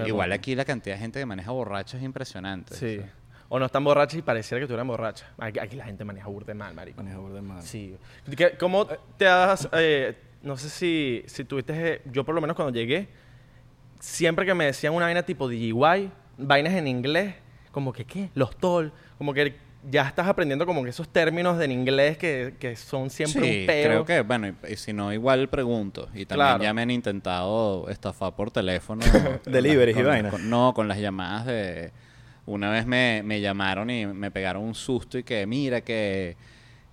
Igual 0.06 0.32
aquí 0.32 0.54
la 0.54 0.64
cantidad 0.64 0.96
de 0.96 1.00
gente 1.00 1.18
que 1.18 1.26
maneja 1.26 1.50
borracho 1.50 1.96
es 1.96 2.02
impresionante. 2.02 2.74
Sí. 2.74 3.00
O 3.50 3.58
no 3.58 3.64
están 3.66 3.82
borrachos 3.82 4.18
y 4.18 4.22
pareciera 4.22 4.60
que 4.60 4.66
tú 4.66 4.74
eras 4.74 4.86
borracha. 4.86 5.26
Aquí, 5.38 5.58
aquí 5.58 5.76
la 5.76 5.84
gente 5.86 6.04
maneja 6.04 6.26
burde 6.28 6.52
mal, 6.54 6.74
marico. 6.74 6.98
Maneja 6.98 7.18
burda 7.18 7.36
de 7.36 7.42
mal. 7.42 7.62
Sí. 7.62 7.96
¿Qué- 8.36 8.56
¿Cómo 8.58 8.86
te 9.16 9.26
has... 9.26 9.68
eh, 9.72 10.16
no 10.42 10.56
sé 10.56 10.68
si, 10.68 11.22
si 11.26 11.44
tuviste... 11.44 11.72
eh, 11.94 12.02
Yo 12.12 12.24
por 12.24 12.34
lo 12.34 12.40
menos 12.42 12.54
cuando 12.56 12.72
llegué, 12.78 13.08
siempre 14.00 14.44
que 14.44 14.54
me 14.54 14.66
decían 14.66 14.92
una 14.94 15.06
vaina 15.06 15.22
tipo 15.22 15.48
DIY, 15.48 16.10
vainas 16.38 16.74
en 16.74 16.86
inglés, 16.86 17.34
como 17.72 17.92
que, 17.92 18.04
¿qué? 18.04 18.30
Los 18.34 18.56
toll, 18.56 18.92
como 19.16 19.32
que 19.32 19.56
ya 19.90 20.02
estás 20.08 20.26
aprendiendo 20.26 20.66
como 20.66 20.82
que 20.82 20.90
esos 20.90 21.08
términos 21.08 21.60
en 21.62 21.70
inglés 21.72 22.18
que, 22.18 22.54
que 22.58 22.74
son 22.76 23.10
siempre 23.10 23.40
Sí, 23.42 23.60
un 23.60 23.66
peo. 23.66 23.84
creo 23.88 24.04
que, 24.04 24.20
bueno, 24.22 24.48
y, 24.48 24.72
y 24.72 24.76
si 24.76 24.92
no, 24.92 25.12
igual 25.12 25.48
pregunto. 25.48 26.08
Y 26.14 26.26
también 26.26 26.48
Claro. 26.48 26.62
ya 26.64 26.74
me 26.74 26.82
han 26.82 26.90
intentado 26.90 27.88
estafar 27.88 28.34
por 28.34 28.50
teléfono. 28.50 29.02
Deliveries 29.46 29.96
y 29.96 30.02
vainas. 30.02 30.40
no, 30.40 30.72
con 30.74 30.88
las 30.88 30.98
llamadas 30.98 31.46
de... 31.46 31.92
Una 32.46 32.70
vez 32.70 32.86
me, 32.86 33.22
me 33.24 33.40
llamaron 33.42 33.90
y 33.90 34.06
me 34.06 34.30
pegaron 34.30 34.62
un 34.64 34.74
susto 34.74 35.18
y 35.18 35.22
que, 35.22 35.46
mira, 35.46 35.82
que 35.82 36.34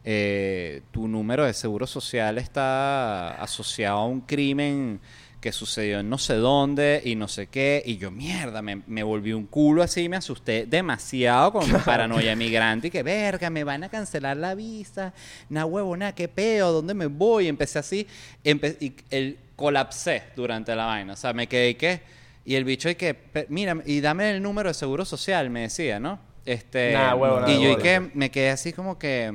eh, 0.04 0.82
tu 0.92 1.08
número 1.08 1.46
de 1.46 1.54
seguro 1.54 1.88
social 1.88 2.38
está 2.38 3.36
asociado 3.42 4.00
a 4.00 4.06
un 4.06 4.20
crimen 4.22 5.00
que 5.46 5.52
sucedió 5.52 6.00
en 6.00 6.10
no 6.10 6.18
sé 6.18 6.34
dónde 6.34 7.04
y 7.06 7.14
no 7.14 7.28
sé 7.28 7.46
qué. 7.46 7.84
Y 7.86 7.98
yo, 7.98 8.10
mierda, 8.10 8.64
me, 8.64 8.82
me 8.88 9.04
volví 9.04 9.32
un 9.32 9.46
culo 9.46 9.84
así, 9.84 10.10
me 10.10 10.18
asusté 10.18 10.66
demasiado 10.66 11.52
con 11.54 11.70
paranoia 11.86 12.36
migrante 12.36 12.88
y 12.88 12.90
que, 12.90 13.04
verga, 13.04 13.52
me 13.52 13.64
van 13.64 13.84
a 13.84 13.90
cancelar 13.90 14.38
la 14.38 14.56
visa. 14.56 15.14
Na 15.50 15.68
huevo, 15.68 15.96
na, 15.96 16.16
qué 16.16 16.28
peo, 16.28 16.72
¿dónde 16.72 16.96
me 16.96 17.06
voy? 17.06 17.48
Empecé 17.48 17.78
así, 17.78 18.08
empe- 18.44 18.76
y 18.80 18.96
el, 19.12 19.38
colapsé 19.56 20.24
durante 20.36 20.76
la 20.76 20.86
vaina. 20.88 21.14
O 21.14 21.16
sea, 21.16 21.32
me 21.34 21.46
quedé 21.46 21.78
que... 21.78 22.02
Y 22.44 22.56
el 22.56 22.64
bicho 22.64 22.90
y 22.90 22.96
que, 22.96 23.14
"Pe- 23.14 23.46
mira, 23.50 23.78
y 23.86 24.02
dame 24.02 24.32
el 24.32 24.42
número 24.42 24.70
de 24.70 24.74
seguro 24.74 25.06
social, 25.06 25.52
me 25.52 25.62
decía, 25.62 26.00
¿no? 26.00 26.18
Este, 26.44 26.92
Nah, 26.94 27.14
huevo, 27.14 27.40
nah, 27.42 27.50
y 27.52 27.62
yo 27.62 27.70
y 27.70 27.76
que 27.78 28.00
me 28.16 28.32
quedé 28.32 28.50
así 28.50 28.74
como 28.74 28.98
que... 28.98 29.32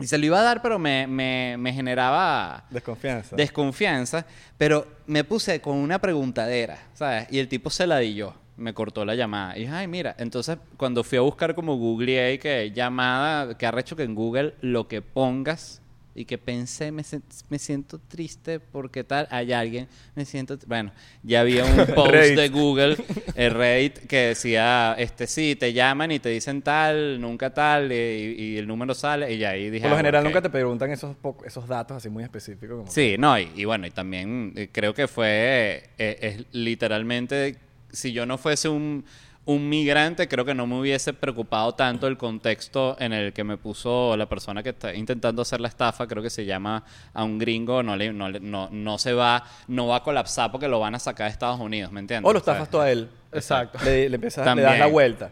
Y 0.00 0.06
se 0.06 0.16
lo 0.18 0.26
iba 0.26 0.38
a 0.38 0.42
dar, 0.42 0.62
pero 0.62 0.78
me, 0.78 1.06
me, 1.06 1.56
me 1.58 1.72
generaba 1.72 2.64
Desconfianza. 2.70 3.34
desconfianza. 3.36 4.24
Pero 4.56 4.86
me 5.06 5.24
puse 5.24 5.60
con 5.60 5.76
una 5.76 5.98
preguntadera, 6.00 6.78
¿sabes? 6.94 7.26
Y 7.30 7.38
el 7.38 7.48
tipo 7.48 7.68
se 7.70 7.86
la 7.86 7.98
di 7.98 8.14
yo. 8.14 8.34
Me 8.56 8.74
cortó 8.74 9.04
la 9.04 9.14
llamada. 9.14 9.56
Y 9.56 9.60
dije, 9.62 9.72
ay, 9.72 9.86
mira. 9.86 10.14
Entonces, 10.18 10.58
cuando 10.76 11.04
fui 11.04 11.18
a 11.18 11.20
buscar 11.20 11.54
como 11.54 11.76
googleé 11.76 12.38
que 12.38 12.72
llamada, 12.72 13.56
que 13.56 13.66
arrecho 13.66 13.94
que 13.96 14.02
en 14.04 14.14
Google 14.14 14.54
lo 14.60 14.88
que 14.88 15.00
pongas 15.02 15.80
y 16.18 16.24
que 16.24 16.36
pensé, 16.36 16.90
me, 16.90 17.04
me 17.48 17.58
siento 17.60 18.00
triste 18.00 18.58
porque 18.58 19.04
tal, 19.04 19.28
hay 19.30 19.52
alguien, 19.52 19.86
me 20.16 20.24
siento... 20.24 20.58
Bueno, 20.66 20.90
ya 21.22 21.42
había 21.42 21.64
un 21.64 21.76
post 21.94 22.12
de 22.12 22.48
Google, 22.48 22.96
el 23.36 23.54
Reddit, 23.54 23.98
que 24.08 24.16
decía, 24.28 24.96
este 24.98 25.28
sí, 25.28 25.54
te 25.54 25.72
llaman 25.72 26.10
y 26.10 26.18
te 26.18 26.30
dicen 26.30 26.62
tal, 26.62 27.20
nunca 27.20 27.54
tal, 27.54 27.92
y, 27.92 27.94
y 27.94 28.56
el 28.56 28.66
número 28.66 28.94
sale, 28.94 29.32
y 29.32 29.38
ya 29.38 29.50
ahí 29.50 29.70
dije... 29.70 29.82
Por 29.82 29.90
lo 29.90 29.94
ah, 29.94 29.98
general 29.98 30.24
nunca 30.24 30.42
te 30.42 30.50
preguntan 30.50 30.90
esos, 30.90 31.14
esos 31.44 31.68
datos 31.68 31.98
así 31.98 32.08
muy 32.08 32.24
específicos. 32.24 32.78
Como 32.78 32.90
Sí, 32.90 33.14
no, 33.16 33.38
y, 33.38 33.52
y 33.54 33.64
bueno, 33.64 33.86
y 33.86 33.92
también 33.92 34.54
eh, 34.56 34.70
creo 34.72 34.94
que 34.94 35.06
fue, 35.06 35.84
eh, 35.98 36.18
es 36.20 36.46
literalmente, 36.50 37.58
si 37.92 38.12
yo 38.12 38.26
no 38.26 38.38
fuese 38.38 38.68
un, 38.68 39.04
un 39.48 39.66
migrante, 39.66 40.28
creo 40.28 40.44
que 40.44 40.54
no 40.54 40.66
me 40.66 40.78
hubiese 40.78 41.14
preocupado 41.14 41.74
tanto 41.74 42.06
el 42.06 42.18
contexto 42.18 42.96
en 43.00 43.14
el 43.14 43.32
que 43.32 43.44
me 43.44 43.56
puso 43.56 44.14
la 44.14 44.28
persona 44.28 44.62
que 44.62 44.68
está 44.68 44.94
intentando 44.94 45.40
hacer 45.40 45.58
la 45.58 45.68
estafa, 45.68 46.06
creo 46.06 46.22
que 46.22 46.28
se 46.28 46.44
llama 46.44 46.84
a 47.14 47.24
un 47.24 47.38
gringo, 47.38 47.82
no, 47.82 47.96
le, 47.96 48.12
no, 48.12 48.28
no, 48.30 48.68
no 48.70 48.98
se 48.98 49.14
va, 49.14 49.42
no 49.66 49.86
va 49.86 49.96
a 49.96 50.02
colapsar 50.02 50.52
porque 50.52 50.68
lo 50.68 50.80
van 50.80 50.94
a 50.94 50.98
sacar 50.98 51.28
de 51.28 51.32
Estados 51.32 51.58
Unidos, 51.60 51.90
¿me 51.92 52.00
entiendes? 52.00 52.28
O 52.28 52.32
lo 52.34 52.40
estafas 52.40 52.68
tú 52.68 52.78
a 52.78 52.90
él. 52.90 53.08
Exacto. 53.32 53.78
Le, 53.84 54.10
le 54.10 54.16
empiezas, 54.16 54.54
le 54.54 54.60
das 54.62 54.78
la 54.78 54.86
vuelta. 54.86 55.30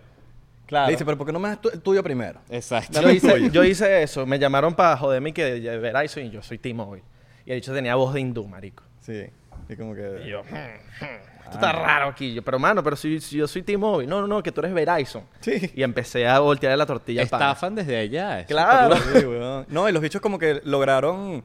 Claro. 0.65 0.87
Le 0.87 0.93
dice, 0.93 1.05
pero 1.05 1.19
¿por 1.19 1.27
qué 1.27 1.33
no 1.35 1.39
me 1.39 1.51
das 1.51 1.61
tu- 1.61 1.69
el 1.69 1.81
tuyo 1.83 2.03
primero? 2.03 2.41
Exacto. 2.49 3.03
Yo 3.03 3.11
hice, 3.13 3.51
yo 3.51 3.65
hice 3.65 4.03
eso. 4.03 4.25
Me 4.25 4.39
llamaron 4.39 4.75
para 4.75 4.97
joderme 4.97 5.35
que 5.35 5.61
Verizon 5.61 6.25
y 6.25 6.31
yo 6.31 6.43
soy 6.43 6.57
T-Mobile. 6.59 7.05
Y 7.45 7.51
el 7.53 7.59
dicho 7.61 7.73
tenía 7.75 7.95
voz 7.95 8.15
de 8.15 8.21
hindú, 8.21 8.49
marico. 8.49 8.83
Sí. 9.01 9.27
Y 9.69 9.77
como 9.77 9.95
que... 9.95 10.23
Y 10.25 10.31
yo, 10.31 10.41
"Hmm, 10.43 11.05
hmm, 11.05 11.36
esto 11.47 11.57
está 11.57 11.73
raro 11.73 12.09
aquí. 12.09 12.35
Yo, 12.35 12.43
pero 12.43 12.59
mano, 12.59 12.83
pero 12.83 12.95
si, 12.97 13.21
si 13.21 13.37
yo 13.39 13.49
soy 13.49 13.63
T-Mobile. 13.63 14.09
No, 14.09 14.21
no, 14.21 14.27
no, 14.27 14.43
que 14.43 14.53
tú 14.53 14.61
eres 14.61 14.73
Verizon. 14.75 15.23
Sí. 15.41 15.71
Y 15.75 15.83
empecé 15.83 16.27
a 16.29 16.39
voltear 16.41 16.77
la 16.77 16.87
tortilla 16.87 17.23
al. 17.23 17.25
Estafan 17.25 17.75
desde 17.75 17.97
allá. 17.97 18.45
Claro. 18.47 18.97
Sí, 18.97 19.25
weón. 19.25 19.65
No, 19.69 19.89
y 19.89 19.93
los 19.93 20.03
bichos 20.03 20.21
como 20.21 20.39
que 20.39 20.61
lograron 20.65 21.43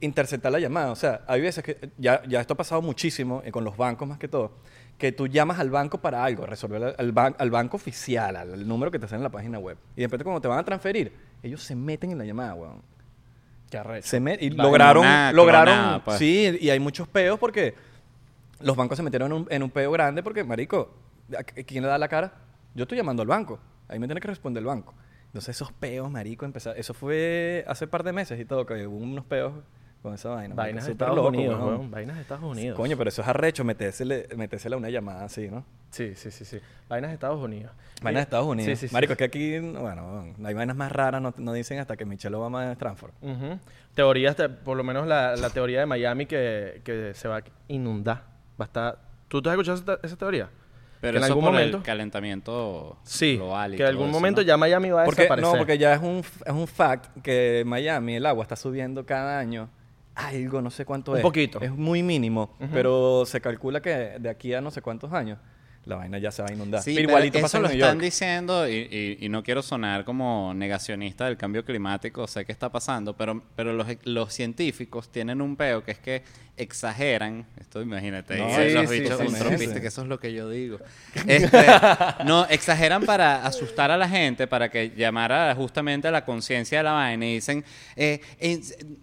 interceptar 0.00 0.52
la 0.52 0.58
llamada. 0.58 0.90
O 0.92 0.96
sea, 0.96 1.22
hay 1.26 1.40
veces 1.40 1.64
que 1.64 1.78
ya, 1.96 2.22
ya 2.28 2.40
esto 2.40 2.54
ha 2.54 2.56
pasado 2.56 2.82
muchísimo 2.82 3.42
eh, 3.44 3.50
con 3.50 3.64
los 3.64 3.76
bancos 3.76 4.06
más 4.06 4.18
que 4.18 4.28
todo, 4.28 4.52
que 4.98 5.12
tú 5.12 5.26
llamas 5.28 5.58
al 5.60 5.70
banco 5.70 5.98
para 5.98 6.22
algo, 6.24 6.44
resolver 6.44 6.82
al, 6.84 6.94
al 6.98 7.12
ban- 7.14 7.34
al 7.38 7.50
banco 7.50 7.76
oficial, 7.76 8.36
al, 8.36 8.52
al 8.52 8.68
número 8.68 8.90
que 8.90 8.98
te 8.98 9.06
sale 9.06 9.18
en 9.18 9.22
la 9.24 9.30
página 9.30 9.58
web. 9.58 9.78
Y 9.96 10.00
de 10.02 10.06
repente 10.06 10.24
cuando 10.24 10.40
te 10.40 10.48
van 10.48 10.58
a 10.58 10.64
transferir, 10.64 11.12
ellos 11.42 11.62
se 11.62 11.74
meten 11.74 12.10
en 12.12 12.18
la 12.18 12.24
llamada, 12.24 12.54
weón. 12.54 12.82
Qué 13.70 13.78
arrecho. 13.78 14.06
Se 14.08 14.20
met- 14.20 14.38
y 14.40 14.50
lograron, 14.50 15.04
lograron, 15.34 15.74
clonada, 15.74 16.04
pues. 16.04 16.18
sí, 16.18 16.58
y 16.60 16.68
hay 16.70 16.78
muchos 16.80 17.08
peos 17.08 17.38
porque 17.38 17.74
los 18.60 18.76
bancos 18.76 18.96
se 18.96 19.02
metieron 19.02 19.32
en 19.32 19.38
un, 19.38 19.46
en 19.50 19.62
un 19.62 19.70
peo 19.70 19.90
grande 19.92 20.22
porque, 20.22 20.44
marico, 20.44 20.94
¿a- 21.38 21.42
¿quién 21.44 21.82
le 21.82 21.88
da 21.88 21.98
la 21.98 22.08
cara? 22.08 22.32
Yo 22.74 22.82
estoy 22.84 22.98
llamando 22.98 23.22
al 23.22 23.28
banco, 23.28 23.58
ahí 23.88 23.98
me 23.98 24.06
tiene 24.06 24.20
que 24.20 24.28
responder 24.28 24.60
el 24.60 24.66
banco. 24.66 24.94
Entonces 25.26 25.56
esos 25.56 25.72
peos, 25.72 26.10
marico, 26.10 26.44
empezaron, 26.44 26.78
eso 26.78 26.94
fue 26.94 27.64
hace 27.66 27.86
par 27.86 28.02
de 28.04 28.12
meses 28.12 28.38
y 28.38 28.44
todo, 28.44 28.64
que 28.66 28.86
hubo 28.86 28.96
unos 28.96 29.24
peos 29.24 29.52
con 30.02 30.14
esa 30.14 30.28
vaina. 30.28 30.54
Vainas 30.54 30.84
de 30.86 30.92
Estados 30.92 31.16
loco, 31.16 31.28
Unidos, 31.28 31.58
weón. 31.58 31.68
weón. 31.78 31.90
Vainas 31.90 32.16
de 32.16 32.22
Estados 32.22 32.44
Unidos. 32.44 32.76
Coño, 32.76 32.96
pero 32.96 33.08
eso 33.08 33.22
es 33.22 33.28
arrecho, 33.28 33.64
metérsele, 33.64 34.28
metérsele 34.36 34.74
a 34.74 34.78
una 34.78 34.90
llamada 34.90 35.24
así, 35.24 35.48
¿no? 35.48 35.64
Sí, 35.90 36.14
sí, 36.14 36.30
sí, 36.30 36.44
sí. 36.44 36.58
Vainas 36.88 37.10
de 37.10 37.14
Estados 37.14 37.42
Unidos. 37.42 37.72
Vainas 38.02 38.20
de 38.20 38.22
Estados 38.24 38.46
Unidos. 38.46 38.66
Sí, 38.70 38.76
sí, 38.76 38.88
sí. 38.88 38.92
Marico, 38.92 39.12
es 39.14 39.18
que 39.18 39.24
aquí, 39.24 39.58
bueno, 39.58 40.26
no 40.36 40.48
hay 40.48 40.54
vainas 40.54 40.76
más 40.76 40.92
raras, 40.92 41.22
no, 41.22 41.32
no 41.38 41.52
dicen 41.52 41.78
hasta 41.78 41.96
que 41.96 42.04
Michelle 42.04 42.34
Obama 42.36 42.66
es 42.66 42.72
Stanford. 42.72 43.12
Ujú. 43.22 43.58
Teorías, 43.94 44.36
de- 44.36 44.48
por 44.50 44.76
lo 44.76 44.84
menos 44.84 45.06
la, 45.06 45.36
la 45.36 45.50
teoría 45.50 45.80
de 45.80 45.86
Miami 45.86 46.26
que, 46.26 46.82
que 46.84 47.12
se 47.14 47.26
va 47.28 47.38
a 47.38 47.42
inundar. 47.68 48.33
Va 48.60 48.64
a 48.64 48.66
estar... 48.66 48.98
¿Tú, 49.28 49.40
tú 49.42 49.48
has 49.48 49.54
escuchado 49.54 49.78
esa, 49.78 49.98
esa 50.06 50.16
teoría? 50.16 50.48
Pero 51.00 51.12
que 51.14 51.18
en 51.18 51.24
eso 51.24 51.32
algún 51.32 51.44
por 51.44 51.52
momento... 51.52 51.76
el 51.78 51.82
calentamiento 51.82 52.96
Sí, 53.02 53.36
global 53.36 53.74
y 53.74 53.76
que 53.76 53.82
en 53.82 53.88
algún 53.90 54.06
eso, 54.08 54.12
momento 54.12 54.40
¿no? 54.40 54.46
ya 54.46 54.56
Miami 54.56 54.90
va 54.90 55.02
a 55.02 55.04
Porque, 55.04 55.22
desaparecer. 55.22 55.52
no, 55.52 55.58
porque 55.58 55.76
ya 55.78 55.92
es 55.94 56.00
un, 56.00 56.18
es 56.46 56.52
un 56.52 56.66
fact 56.66 57.20
que 57.22 57.60
en 57.60 57.68
Miami 57.68 58.16
el 58.16 58.26
agua 58.26 58.42
está 58.42 58.56
subiendo 58.56 59.04
cada 59.04 59.38
año 59.38 59.68
algo, 60.14 60.62
no 60.62 60.70
sé 60.70 60.84
cuánto 60.84 61.10
Un 61.12 61.18
es. 61.18 61.22
poquito. 61.22 61.60
Es 61.60 61.72
muy 61.72 62.02
mínimo, 62.02 62.56
pero 62.72 63.24
se 63.26 63.40
calcula 63.40 63.82
que 63.82 64.16
de 64.20 64.28
aquí 64.30 64.54
a 64.54 64.60
no 64.60 64.70
sé 64.70 64.80
cuántos 64.80 65.12
años 65.12 65.38
la 65.86 65.96
vaina 65.96 66.18
ya 66.18 66.30
se 66.30 66.42
va 66.42 66.48
a 66.48 66.52
inundar. 66.52 66.82
Sí, 66.82 66.94
Pero 66.94 67.08
pero 67.08 67.10
igualito 67.10 67.38
eso 67.38 67.44
pasa 67.44 67.56
en 67.58 67.62
lo 67.62 67.68
New 67.68 67.76
están 67.78 67.94
York. 67.96 68.04
diciendo 68.04 68.68
y, 68.68 68.72
y- 68.90 69.18
y 69.26 69.28
no 69.28 69.42
quiero 69.42 69.62
sonar 69.62 70.04
como 70.04 70.52
negacionista 70.54 71.26
del 71.26 71.36
cambio 71.36 71.64
climático, 71.64 72.26
sé 72.26 72.44
que 72.44 72.52
está 72.52 72.70
pasando, 72.70 73.14
pero, 73.16 73.42
pero 73.56 73.72
los, 73.72 73.86
los 74.04 74.32
científicos 74.32 75.08
tienen 75.10 75.40
un 75.40 75.56
peo 75.56 75.84
que 75.84 75.90
es 75.92 75.98
que 75.98 76.22
exageran, 76.56 77.44
esto 77.60 77.82
imagínate, 77.82 78.36
No, 78.38 78.48
sí, 78.48 78.70
los 78.70 78.88
sí, 78.88 79.00
bichos 79.00 79.20
un 79.20 79.34
trompista, 79.34 79.80
que 79.80 79.88
eso 79.88 80.02
es 80.02 80.08
lo 80.08 80.20
que 80.20 80.32
yo 80.32 80.48
digo. 80.48 80.78
Este, 81.26 81.66
no, 82.24 82.46
exageran 82.46 83.02
para 83.04 83.44
asustar 83.44 83.90
a 83.90 83.96
la 83.96 84.08
gente, 84.08 84.46
para 84.46 84.70
que 84.70 84.92
llamara 84.96 85.52
justamente 85.56 86.06
a 86.08 86.10
la 86.12 86.24
conciencia 86.24 86.78
de 86.78 86.84
la 86.84 86.92
vaina 86.92 87.26
y 87.26 87.34
dicen, 87.34 87.64
eh, 87.96 88.20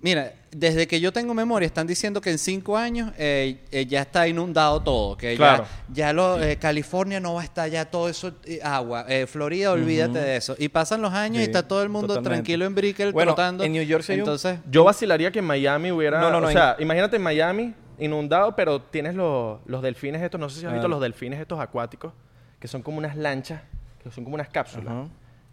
mira, 0.01 0.33
desde 0.51 0.85
que 0.87 0.99
yo 0.99 1.13
tengo 1.13 1.33
memoria 1.33 1.65
están 1.65 1.87
diciendo 1.87 2.19
que 2.19 2.29
en 2.31 2.37
cinco 2.37 2.75
años 2.77 3.11
eh, 3.17 3.57
eh, 3.71 3.85
ya 3.85 4.01
está 4.01 4.27
inundado 4.27 4.81
todo, 4.81 5.17
que 5.17 5.35
Claro. 5.35 5.65
ya 5.89 6.01
ya 6.01 6.13
lo, 6.13 6.41
eh, 6.41 6.57
California 6.71 7.19
no 7.19 7.33
va 7.33 7.41
a 7.41 7.43
estar 7.43 7.69
ya 7.69 7.83
todo 7.85 8.07
eso 8.07 8.31
eh, 8.45 8.59
agua. 8.63 9.05
Eh, 9.09 9.27
Florida, 9.27 9.71
olvídate 9.73 10.19
de 10.19 10.37
eso. 10.37 10.55
Y 10.57 10.69
pasan 10.69 11.01
los 11.01 11.13
años 11.13 11.41
y 11.41 11.43
está 11.43 11.67
todo 11.67 11.83
el 11.83 11.89
mundo 11.89 12.07
totalmente. 12.07 12.35
tranquilo 12.35 12.65
en 12.65 12.73
Brickell 12.75 13.11
Bueno, 13.11 13.33
trotando. 13.33 13.63
en 13.65 13.73
New 13.73 13.83
York 13.83 14.05
un- 14.07 14.15
Entonces, 14.15 14.59
Yo 14.69 14.83
vacilaría 14.85 15.31
que 15.31 15.39
en 15.39 15.45
Miami 15.45 15.91
hubiera... 15.91 16.21
No, 16.21 16.31
no, 16.31 16.39
no, 16.39 16.47
o 16.47 16.51
sea, 16.51 16.77
imagínate 16.79 17.17
en 17.17 17.21
Miami 17.23 17.73
inundado, 17.99 18.55
pero 18.55 18.81
tienes 18.81 19.15
los, 19.15 19.59
los 19.65 19.81
delfines 19.81 20.21
estos, 20.21 20.39
no 20.39 20.49
sé 20.49 20.59
si 20.61 20.65
has 20.65 20.71
visto 20.71 20.87
Ah. 20.87 20.89
los 20.89 21.01
delfines 21.01 21.39
estos 21.39 21.59
acuáticos, 21.59 22.13
que 22.59 22.67
son 22.67 22.81
como 22.81 22.97
unas 22.97 23.15
lanchas, 23.17 23.61
que 24.01 24.09
son 24.11 24.23
como 24.23 24.35
unas 24.35 24.47
cápsulas. 24.49 24.93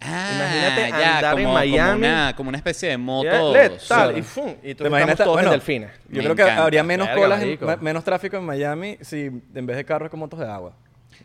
Ah, 0.00 0.31
Imagínate 0.33 0.90
ya, 0.90 1.16
andar 1.16 1.38
en 1.38 1.44
como, 1.44 1.54
Miami. 1.54 1.90
Como 1.90 1.96
una, 2.14 2.37
como 2.37 2.48
una 2.50 2.59
especie 2.59 2.88
de 2.90 2.96
moto. 2.96 3.52
Tal, 3.52 3.81
sola. 3.81 4.16
y, 4.16 4.22
fum, 4.22 4.54
y 4.62 4.72
tú 4.74 4.85
¿Te 4.85 4.88
imaginas? 4.88 5.11
estamos 5.11 5.16
todos 5.24 5.35
Bueno, 5.35 5.48
en 5.48 5.52
delfines. 5.59 5.90
Yo 6.09 6.18
Me 6.18 6.22
creo 6.22 6.37
que 6.37 6.42
encanta. 6.42 6.62
habría 6.62 6.83
menos 6.85 7.09
colas, 7.09 7.42
en- 7.42 7.59
menos 7.81 8.04
tráfico 8.04 8.37
en 8.37 8.44
Miami 8.44 8.96
si 9.00 9.22
en 9.26 9.66
vez 9.66 9.76
de 9.76 9.85
carros 9.85 10.09
con 10.09 10.20
motos 10.20 10.38
de 10.38 10.46
agua. 10.46 10.72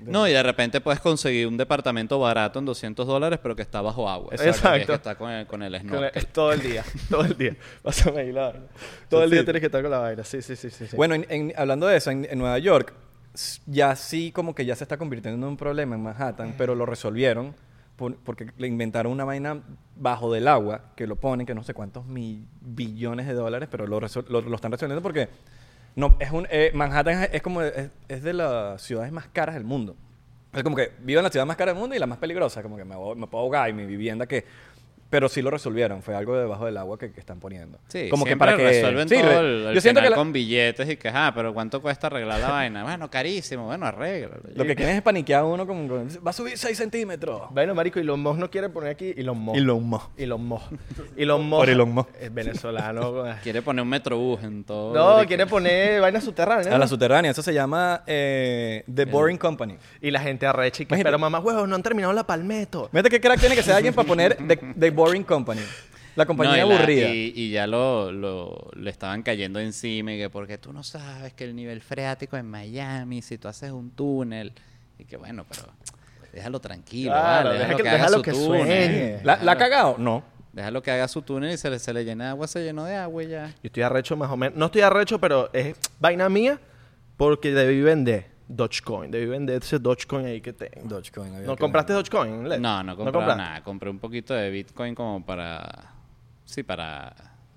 No, 0.02 0.28
y 0.28 0.32
de 0.32 0.42
repente 0.44 0.82
puedes 0.82 1.00
conseguir 1.00 1.48
un 1.48 1.58
departamento 1.58 2.20
barato 2.20 2.60
en 2.60 2.66
200 2.66 3.06
dólares, 3.08 3.40
pero 3.42 3.56
que 3.56 3.62
está 3.62 3.82
bajo 3.82 4.10
agua. 4.10 4.30
Exacto. 4.34 4.72
Que 4.74 4.80
es 4.82 4.86
que 4.88 4.94
está 4.94 5.16
con 5.16 5.32
el, 5.32 5.46
con 5.48 5.62
el 5.64 5.74
Con 5.80 5.88
snorkel. 5.90 6.12
el- 6.16 6.28
todo 6.28 6.52
el 6.54 6.62
día, 6.62 6.84
todo 7.10 7.26
el 7.26 7.38
día. 7.38 7.56
Pásame 7.82 8.22
ahí 8.22 8.32
la 8.32 8.50
vaina. 8.52 8.66
Todo 9.10 9.24
el 9.24 9.30
día 9.32 9.44
tienes 9.44 9.60
que 9.60 9.68
estar 9.68 9.82
con 9.82 9.92
la 9.92 10.00
vaina. 10.00 10.24
Sí, 10.24 10.42
sí, 10.42 10.56
sí, 10.56 10.70
sí. 10.70 10.88
sí. 10.88 10.96
Bueno, 10.96 11.16
en- 11.16 11.26
en- 11.30 11.54
hablando 11.58 11.88
de 11.88 11.98
eso, 11.98 12.12
en, 12.12 12.26
en 12.30 12.38
Nueva 12.40 12.60
York, 12.60 12.94
ya 13.66 13.96
sí 13.96 14.32
como 14.32 14.54
que 14.54 14.66
ya 14.66 14.76
se 14.76 14.84
está 14.84 14.98
convirtiendo 14.98 15.46
en 15.46 15.52
un 15.52 15.58
problema 15.58 15.96
en 15.96 16.04
Manhattan, 16.04 16.56
pero 16.58 16.76
lo 16.76 16.86
resolvieron 16.86 17.56
por- 17.96 18.16
porque 18.18 18.48
le 18.58 18.68
inventaron 18.68 19.12
una 19.12 19.24
vaina 19.24 19.62
bajo 19.96 20.32
del 20.34 20.48
agua 20.48 20.92
que 20.96 21.06
lo 21.08 21.16
ponen, 21.16 21.46
que 21.46 21.54
no 21.56 21.64
sé 21.64 21.74
cuántos 21.74 22.06
mil 22.06 22.48
billones 22.62 23.28
de 23.28 23.34
dólares, 23.34 23.70
pero 23.72 23.86
lo, 23.88 24.00
lo 24.00 24.56
están 24.56 24.72
resolviendo 24.72 25.02
porque 25.02 25.30
no, 25.96 26.16
es 26.20 26.32
un, 26.32 26.48
eh, 26.50 26.72
Manhattan 26.74 27.28
es, 27.32 27.42
como 27.42 27.62
es, 27.62 27.90
de 28.08 28.34
las 28.34 28.82
ciudades 28.82 29.12
más 29.12 29.28
caras 29.28 29.56
del 29.56 29.64
mundo. 29.64 29.96
Es 30.54 30.64
como 30.64 30.76
que 30.76 30.92
vivo 31.00 31.20
en 31.20 31.24
la 31.24 31.30
ciudad 31.30 31.46
más 31.46 31.58
cara 31.58 31.72
del 31.72 31.80
mundo 31.80 31.96
y 31.96 32.00
la 32.00 32.06
más 32.06 32.20
peligrosa, 32.20 32.62
como 32.62 32.78
que 32.78 32.86
me, 32.86 32.96
me 33.16 33.28
puedo 33.28 33.44
ahogar 33.44 33.70
y 33.70 33.74
mi 33.74 33.86
vivienda 33.86 34.26
que... 34.28 34.46
Pero 35.14 35.30
sí 35.30 35.44
lo 35.44 35.52
resolvieron, 35.52 36.02
fue 36.02 36.16
algo 36.16 36.36
debajo 36.36 36.66
del 36.66 36.76
agua 36.76 36.98
que, 36.98 37.12
que 37.12 37.20
están 37.20 37.40
poniendo. 37.40 37.78
Sí, 37.88 38.10
como 38.10 38.26
que 38.26 38.36
para 38.36 38.58
que 38.58 38.64
resuelven 38.64 39.08
sí, 39.08 39.14
todo 39.16 39.30
re- 39.30 39.38
el, 39.40 39.68
el 39.68 39.76
yo 39.76 39.82
siento 39.82 40.00
que 40.02 40.06
final 40.08 40.10
la- 40.10 40.16
con 40.18 40.34
billetes 40.34 40.90
y 40.90 40.98
que, 40.98 41.10
ah, 41.10 41.32
pero 41.36 41.54
¿cuánto 41.54 41.84
cuesta 41.84 42.08
arreglar 42.08 42.40
la 42.40 42.50
vaina? 42.50 42.84
Bueno, 42.94 43.12
carísimo, 43.12 43.66
bueno, 43.68 43.86
arréglalo. 43.86 44.42
Lo 44.56 44.66
que 44.66 44.76
quieren 44.76 44.96
es 44.96 45.02
paniquear 45.04 45.42
a 45.42 45.46
uno 45.46 45.68
como, 45.68 45.88
va 45.88 46.32
a 46.32 46.34
subir 46.34 46.58
6 46.58 46.76
centímetros. 46.76 47.44
Bueno, 47.52 47.76
marico, 47.76 48.00
y 48.00 48.04
los 48.04 48.18
Musk 48.18 48.40
no 48.40 48.50
quiere 48.50 48.70
poner 48.70 48.90
aquí 48.90 49.14
y 49.16 49.22
los 49.22 49.36
Musk. 49.38 49.58
Elon 49.60 49.84
Musk. 49.84 50.10
Y 50.18 50.26
los 50.26 50.40
Musk. 50.40 50.72
Y 51.16 51.26
los 51.26 51.40
Musk. 51.40 51.60
Por 51.62 51.70
Elon 51.70 51.92
Musk. 51.94 52.10
Es 52.20 52.34
venezolano. 52.34 53.24
Quiere 53.44 53.62
poner 53.62 53.84
un 53.84 53.90
metrobús 53.90 54.42
en 54.44 54.64
todo. 54.64 54.94
no, 55.22 55.28
quiere 55.28 55.46
poner 55.46 56.02
vainas 56.02 56.24
subterráneas. 56.24 56.74
A 56.74 56.78
la 56.78 56.88
subterránea, 56.88 57.30
eso 57.32 57.42
se 57.44 57.54
llama 57.54 58.04
eh, 58.08 58.84
The 58.94 59.06
Boring 59.06 59.38
Company. 59.38 59.76
Y 60.02 60.10
la 60.12 60.20
gente 60.22 60.48
arrecha 60.48 60.82
y 60.84 60.86
que, 60.86 60.94
Imagínate. 60.94 61.10
pero 61.12 61.20
mamá, 61.20 61.40
huevos, 61.40 61.68
no 61.68 61.76
han 61.76 61.84
terminado 61.84 62.14
la 62.14 62.26
palmeto. 62.26 62.90
Mira 62.92 63.10
qué 63.10 63.20
crack 63.22 63.40
tiene 63.40 63.56
que 63.56 63.62
ser 63.64 63.76
alguien 63.76 63.94
para 63.94 64.08
poner 64.08 64.38
The, 64.48 64.58
The 64.58 64.90
Boring 65.08 65.24
Company. 65.24 65.62
La 66.16 66.26
compañía 66.28 66.58
No, 66.58 66.66
y 66.68 66.70
la- 66.70 66.76
aburrida. 66.78 67.10
y, 67.10 67.34
y 67.36 67.50
ya 67.52 67.66
lo, 67.66 68.12
lo- 68.12 68.70
le 68.76 68.90
estaban 68.92 69.24
cayendo 69.24 69.60
encima 69.60 70.14
y 70.14 70.18
que 70.20 70.30
porque 70.30 70.58
tú 70.60 70.72
no 70.72 70.84
sabes 70.84 71.34
que 71.34 71.44
el 71.44 71.56
nivel 71.56 71.82
freático 71.82 72.38
en 72.38 72.46
Miami, 72.48 73.22
si 73.24 73.38
tú 73.40 73.48
haces 73.48 73.72
un 73.72 73.90
túnel, 73.92 74.54
y 75.00 75.06
que 75.06 75.18
bueno, 75.18 75.44
pero 75.50 75.64
déjalo 76.32 76.60
tranquilo, 76.60 77.12
Claro, 77.12 77.50
vale, 77.50 77.60
deja 77.60 77.60
déjalo 77.70 77.78
que- 77.78 77.84
que, 77.84 77.90
haga 77.90 77.98
déjalo 77.98 78.18
su 78.18 78.22
que 78.24 78.32
túnel. 78.32 78.66
sueñe. 78.68 79.20
¿La, 79.24 79.38
¿La 79.38 79.52
ha 79.54 79.58
cagado? 79.58 79.96
No. 79.98 80.24
Déjalo 80.54 80.84
que 80.84 80.92
haga 80.92 81.08
su 81.08 81.24
túnel 81.24 81.52
y 81.52 81.58
se 81.58 81.68
le, 81.72 81.80
se 81.80 81.92
le 81.94 82.06
llena 82.06 82.26
de 82.26 82.30
agua, 82.30 82.48
se 82.48 82.64
llenó 82.64 82.86
de 82.86 82.96
agua 82.96 83.24
y 83.24 83.28
ya. 83.30 83.48
Yo 83.48 83.54
estoy 83.64 83.82
arrecho 83.82 84.16
más 84.16 84.30
o 84.30 84.38
menos. 84.38 84.56
No 84.56 84.68
estoy 84.68 84.82
arrecho, 84.82 85.20
pero 85.20 85.50
es 85.52 85.76
vaina 86.00 86.30
mía 86.30 86.60
porque 87.18 87.52
debí 87.54 87.82
vender 87.82 88.28
Dogecoin. 88.56 89.10
Debí 89.12 89.26
vender 89.26 89.62
ese 89.64 89.80
Dogecoin 89.80 90.26
ahí 90.26 90.42
que 90.42 90.54
tengo. 90.54 90.88
Dogecoin. 90.88 91.34
había 91.36 91.48
¿No 91.48 91.56
que 91.56 91.62
compraste 91.62 91.94
vender. 91.94 92.10
Dogecoin? 92.12 92.50
Led? 92.50 92.60
No, 92.60 92.84
no 92.84 92.96
compré 92.96 93.14
compraste? 93.14 93.42
nada, 93.42 93.64
compré 93.64 93.90
un 93.90 94.00
poquito 94.00 94.34
de 94.34 94.50
Bitcoin 94.50 94.94
como 94.96 95.26
para, 95.26 95.94
sí, 96.46 96.64
para 96.64 97.14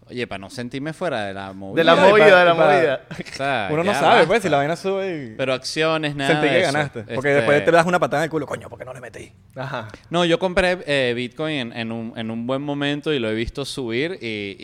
Oye, 0.09 0.25
para 0.29 0.39
no 0.39 0.49
sentirme 0.51 0.93
fuera 0.93 1.25
de 1.25 1.35
la 1.35 1.53
movida. 1.53 1.81
De 1.81 1.85
la 1.85 1.97
movida, 1.97 2.39
de 2.39 2.45
la 2.45 2.55
movida. 2.55 3.01
O 3.11 3.35
sea, 3.37 3.69
Uno 3.73 3.83
no 3.83 3.93
sabe, 3.93 4.07
basta. 4.19 4.27
pues, 4.29 4.43
si 4.45 4.49
la 4.49 4.59
vaina 4.59 4.77
sube 4.77 5.33
y... 5.33 5.35
Pero 5.37 5.53
acciones, 5.53 6.15
nada 6.15 6.31
Sentí 6.41 6.49
que 6.49 6.61
eso. 6.63 6.73
ganaste. 6.73 7.01
Porque 7.03 7.15
Este, 7.31 7.35
después 7.35 7.65
te 7.65 7.71
das 7.73 7.87
una 7.87 7.99
patada 7.99 8.23
en 8.23 8.25
el 8.27 8.31
culo. 8.31 8.47
Coño, 8.47 8.69
¿por 8.71 8.79
qué 8.79 8.85
no 8.85 8.95
le 8.95 9.01
metí? 9.01 9.33
Ajá. 9.57 9.89
No, 10.11 10.25
yo 10.25 10.39
compré 10.39 10.79
eh, 10.87 11.13
Bitcoin 11.17 11.57
en, 11.57 11.73
en 11.73 11.91
un, 11.91 12.13
en 12.17 12.31
un 12.31 12.47
buen 12.47 12.63
momento 12.63 13.13
y 13.13 13.19
lo 13.19 13.29
he 13.29 13.35
visto 13.35 13.65
subir 13.65 14.17
y, 14.23 14.57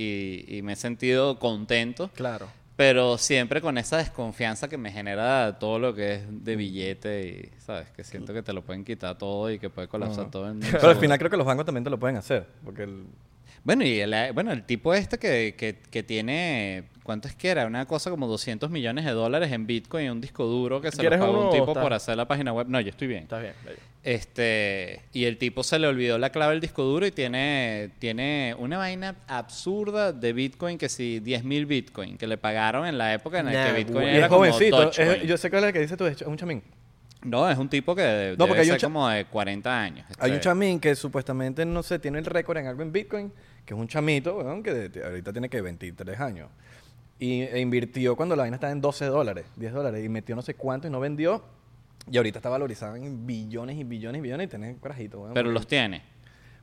y- 0.46 0.58
y 0.58 0.62
me 0.62 0.74
he 0.74 0.76
sentido 0.76 1.40
contento. 1.40 2.08
Claro. 2.14 2.46
Pero 2.82 3.16
siempre 3.16 3.60
con 3.60 3.78
esa 3.78 3.98
desconfianza 3.98 4.68
que 4.68 4.76
me 4.76 4.90
genera 4.90 5.56
todo 5.60 5.78
lo 5.78 5.94
que 5.94 6.14
es 6.14 6.22
de 6.28 6.56
billete 6.56 7.28
y, 7.28 7.60
¿sabes? 7.60 7.88
Que 7.90 8.02
siento 8.02 8.34
que 8.34 8.42
te 8.42 8.52
lo 8.52 8.62
pueden 8.62 8.84
quitar 8.84 9.16
todo 9.16 9.52
y 9.52 9.60
que 9.60 9.70
puede 9.70 9.86
colapsar 9.86 10.32
todo 10.32 10.50
en 10.50 10.56
un 10.56 10.62
Pero 10.62 10.88
al 10.88 10.96
final 10.96 11.16
creo 11.16 11.30
que 11.30 11.36
los 11.36 11.46
bancos 11.46 11.64
también 11.64 11.84
te 11.84 11.90
lo 11.90 12.00
pueden 12.00 12.16
hacer. 12.16 12.44
Porque 12.64 12.82
el... 12.82 13.04
Bueno, 13.64 13.84
y 13.84 14.00
el, 14.00 14.14
bueno, 14.34 14.52
el 14.52 14.64
tipo 14.64 14.92
este 14.92 15.18
que, 15.18 15.54
que, 15.56 15.76
que 15.90 16.02
tiene, 16.02 16.84
¿cuánto 17.04 17.28
es 17.28 17.34
que 17.36 17.48
era? 17.48 17.64
Una 17.66 17.86
cosa 17.86 18.10
como 18.10 18.26
200 18.26 18.68
millones 18.70 19.04
de 19.04 19.12
dólares 19.12 19.52
en 19.52 19.66
Bitcoin 19.68 20.06
y 20.06 20.08
un 20.08 20.20
disco 20.20 20.44
duro 20.46 20.80
que 20.80 20.90
se 20.90 20.96
lo 20.96 21.02
¿Quieres 21.02 21.20
pagó 21.20 21.32
uno 21.32 21.44
un 21.46 21.52
tipo 21.52 21.68
estás- 21.68 21.82
por 21.82 21.92
hacer 21.92 22.16
la 22.16 22.26
página 22.26 22.52
web. 22.52 22.66
No, 22.68 22.80
yo 22.80 22.88
estoy 22.90 23.06
bien. 23.06 23.22
Está 23.22 23.38
bien. 23.38 23.52
bello. 23.64 23.78
Este, 24.04 25.00
y 25.12 25.26
el 25.26 25.38
tipo 25.38 25.62
se 25.62 25.78
le 25.78 25.86
olvidó 25.86 26.18
la 26.18 26.30
clave 26.30 26.52
del 26.54 26.60
disco 26.60 26.82
duro 26.82 27.06
y 27.06 27.12
tiene, 27.12 27.90
tiene 28.00 28.56
una 28.58 28.76
vaina 28.78 29.14
absurda 29.28 30.12
de 30.12 30.32
Bitcoin 30.32 30.76
que 30.76 30.88
si 30.88 31.20
10.000 31.20 31.66
Bitcoin 31.66 32.18
que 32.18 32.26
le 32.26 32.36
pagaron 32.36 32.84
en 32.86 32.98
la 32.98 33.14
época 33.14 33.38
en 33.38 33.46
la 33.46 33.52
Nah, 33.52 33.66
que 33.66 33.84
Bitcoin 33.84 34.08
era 34.08 34.26
es 34.26 34.32
jovencito. 34.32 34.76
como 34.76 34.90
es- 34.90 34.96
Dogecoin. 34.96 35.28
yo 35.28 35.36
sé 35.36 35.50
cuál 35.50 35.62
es 35.62 35.66
el 35.68 35.72
que 35.72 35.80
dice 35.80 35.96
tú, 35.96 36.06
es 36.06 36.20
un 36.22 36.36
chamín. 36.36 36.62
No, 37.24 37.48
es 37.48 37.56
un 37.58 37.68
tipo 37.68 37.94
que 37.94 38.02
de- 38.02 38.36
No, 38.36 38.46
debe 38.46 38.60
hay 38.60 38.70
un 38.70 38.78
ser 38.78 38.82
como 38.88 39.08
de 39.08 39.24
40 39.26 39.80
años. 39.80 40.06
Hay 40.18 40.30
un 40.30 40.36
Este, 40.36 40.44
chamín 40.44 40.80
que 40.80 40.94
supuestamente, 40.96 41.64
no 41.64 41.82
sé, 41.82 41.98
tiene 41.98 42.18
el 42.18 42.24
récord 42.24 42.58
en 42.58 42.66
algo 42.66 42.82
en 42.82 42.92
Bitcoin, 42.92 43.32
que 43.64 43.74
es 43.74 43.78
un 43.80 43.86
chamito, 43.88 44.36
weón, 44.38 44.62
que 44.62 44.90
ahorita 45.04 45.32
tiene 45.32 45.48
que 45.48 45.60
23 45.60 46.18
años. 46.20 46.48
Y 47.18 47.42
e 47.42 47.60
invirtió 47.60 48.16
cuando 48.16 48.34
la 48.34 48.42
vaina 48.42 48.56
estaba 48.56 48.72
en 48.72 48.80
12 48.80 49.04
dólares, 49.06 49.46
10 49.56 49.72
dólares, 49.72 50.04
y 50.04 50.08
metió 50.08 50.34
no 50.34 50.42
sé 50.42 50.54
cuánto 50.54 50.88
y 50.88 50.90
no 50.90 50.98
vendió. 50.98 51.44
Y 52.10 52.16
ahorita 52.16 52.40
está 52.40 52.48
valorizada 52.48 52.96
en 52.96 53.24
billones 53.24 53.76
y 53.78 53.84
billones 53.84 54.18
y 54.18 54.22
billones 54.22 54.46
y 54.46 54.50
tenés 54.50 54.76
corajito, 54.78 55.20
weón. 55.20 55.34
Pero 55.34 55.52
los 55.52 55.68
tiene. 55.68 56.02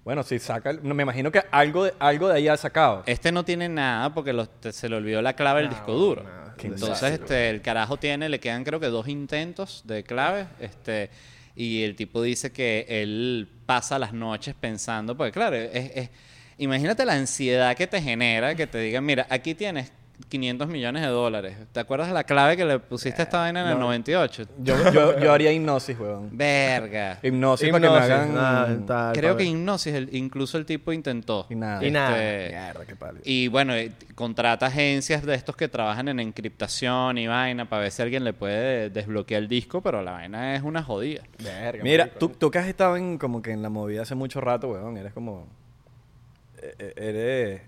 Bueno, 0.04 0.24
si 0.24 0.40
saca, 0.40 0.72
el- 0.72 0.80
no, 0.88 0.96
me 0.96 1.04
imagino 1.04 1.32
que 1.32 1.44
algo 1.52 1.84
de, 1.86 1.94
algo 2.00 2.30
de 2.30 2.36
ahí 2.36 2.48
ha 2.48 2.58
sacado. 2.58 3.04
Este 3.06 3.32
no 3.32 3.44
tiene 3.46 3.70
nada 3.70 4.14
porque 4.14 4.34
los- 4.34 4.50
te- 4.60 4.72
se 4.72 4.90
le 4.90 4.96
olvidó 4.96 5.22
la 5.22 5.34
clave 5.34 5.62
del 5.62 5.70
No, 5.70 5.76
disco 5.76 5.94
duro. 5.94 6.26
qué 6.58 6.68
Entonces, 6.68 6.90
desastre. 7.02 7.14
este, 7.16 7.50
el 7.50 7.62
carajo 7.62 7.98
tiene, 7.98 8.28
le 8.30 8.40
quedan 8.40 8.64
creo 8.64 8.80
que 8.80 8.88
dos 8.88 9.08
intentos 9.08 9.84
de 9.86 10.04
clave. 10.04 10.48
Este, 10.60 11.10
y 11.56 11.84
el 11.84 11.96
tipo 11.96 12.22
dice 12.22 12.52
que 12.52 12.86
él 12.90 13.50
pasa 13.66 14.00
las 14.00 14.14
noches 14.14 14.56
pensando, 14.60 15.16
porque 15.16 15.32
claro, 15.34 15.56
es, 15.58 15.92
es- 15.96 16.10
imagínate 16.58 17.06
la 17.06 17.14
ansiedad 17.14 17.76
que 17.76 17.86
te 17.88 18.02
genera 18.02 18.56
que 18.56 18.68
te 18.68 18.80
digan, 18.80 19.06
mira, 19.06 19.28
aquí 19.30 19.54
tienes 19.56 19.92
500 20.28 20.68
millones 20.68 21.02
de 21.02 21.08
dólares. 21.08 21.58
¿Te 21.72 21.80
acuerdas 21.80 22.08
de 22.10 22.14
la 22.14 22.24
clave 22.24 22.58
que 22.58 22.66
le 22.66 22.78
pusiste 22.80 23.22
a 23.22 23.26
esta 23.26 23.40
vaina 23.40 23.62
en 23.62 23.68
el 23.70 23.74
no. 23.76 23.86
98? 23.86 24.44
Yo, 24.60 24.76
yo, 24.94 25.20
yo 25.20 25.32
haría 25.34 25.52
hipnosis, 25.52 25.98
weón. 26.00 26.30
Verga. 26.32 27.18
Hipnosis, 27.24 27.70
para 27.72 27.82
que 27.82 27.90
me 27.90 27.96
Hipnosis, 27.96 28.12
hagan... 28.14 28.34
nada, 28.36 28.86
tal, 28.86 29.16
Creo 29.16 29.38
que 29.38 29.44
hipnosis, 29.46 29.94
el- 29.94 30.16
incluso 30.16 30.58
el 30.58 30.66
tipo 30.66 30.92
intentó. 30.94 31.48
Y 31.50 31.56
nada. 31.56 31.84
Y 31.86 31.90
nada. 31.90 32.18
Este, 32.24 32.56
Mierda, 32.56 32.86
qué 32.86 32.96
pálido. 32.96 33.22
Y 33.26 33.48
bueno, 33.48 33.74
eh, 33.74 33.92
contrata 34.16 34.68
agencias 34.68 35.26
de 35.26 35.34
estos 35.36 35.56
que 35.56 35.68
trabajan 35.68 36.10
en 36.10 36.20
encriptación 36.20 37.18
y 37.18 37.28
vaina 37.28 37.68
para 37.70 37.84
ver 37.84 37.92
si 37.92 38.02
alguien 38.02 38.24
le 38.24 38.34
puede 38.34 38.90
desbloquear 38.90 39.42
el 39.44 39.48
disco, 39.48 39.82
pero 39.82 40.02
la 40.04 40.12
vaina 40.12 40.56
es 40.56 40.62
una 40.64 40.84
jodida. 40.84 41.24
Verga, 41.44 41.84
Mira, 41.84 42.06
marico. 42.06 42.20
tú, 42.20 42.30
tú 42.38 42.52
que 42.52 42.60
has 42.60 42.68
estado 42.68 42.98
en, 42.98 43.18
como 43.18 43.42
que 43.42 43.52
en 43.52 43.62
la 43.62 43.70
movida 43.70 44.02
hace 44.04 44.16
mucho 44.16 44.42
rato, 44.42 44.68
weón, 44.70 44.98
eres 44.98 45.14
como... 45.14 45.48
e- 46.62 46.76
e- 46.78 46.94
Eres... 47.10 47.62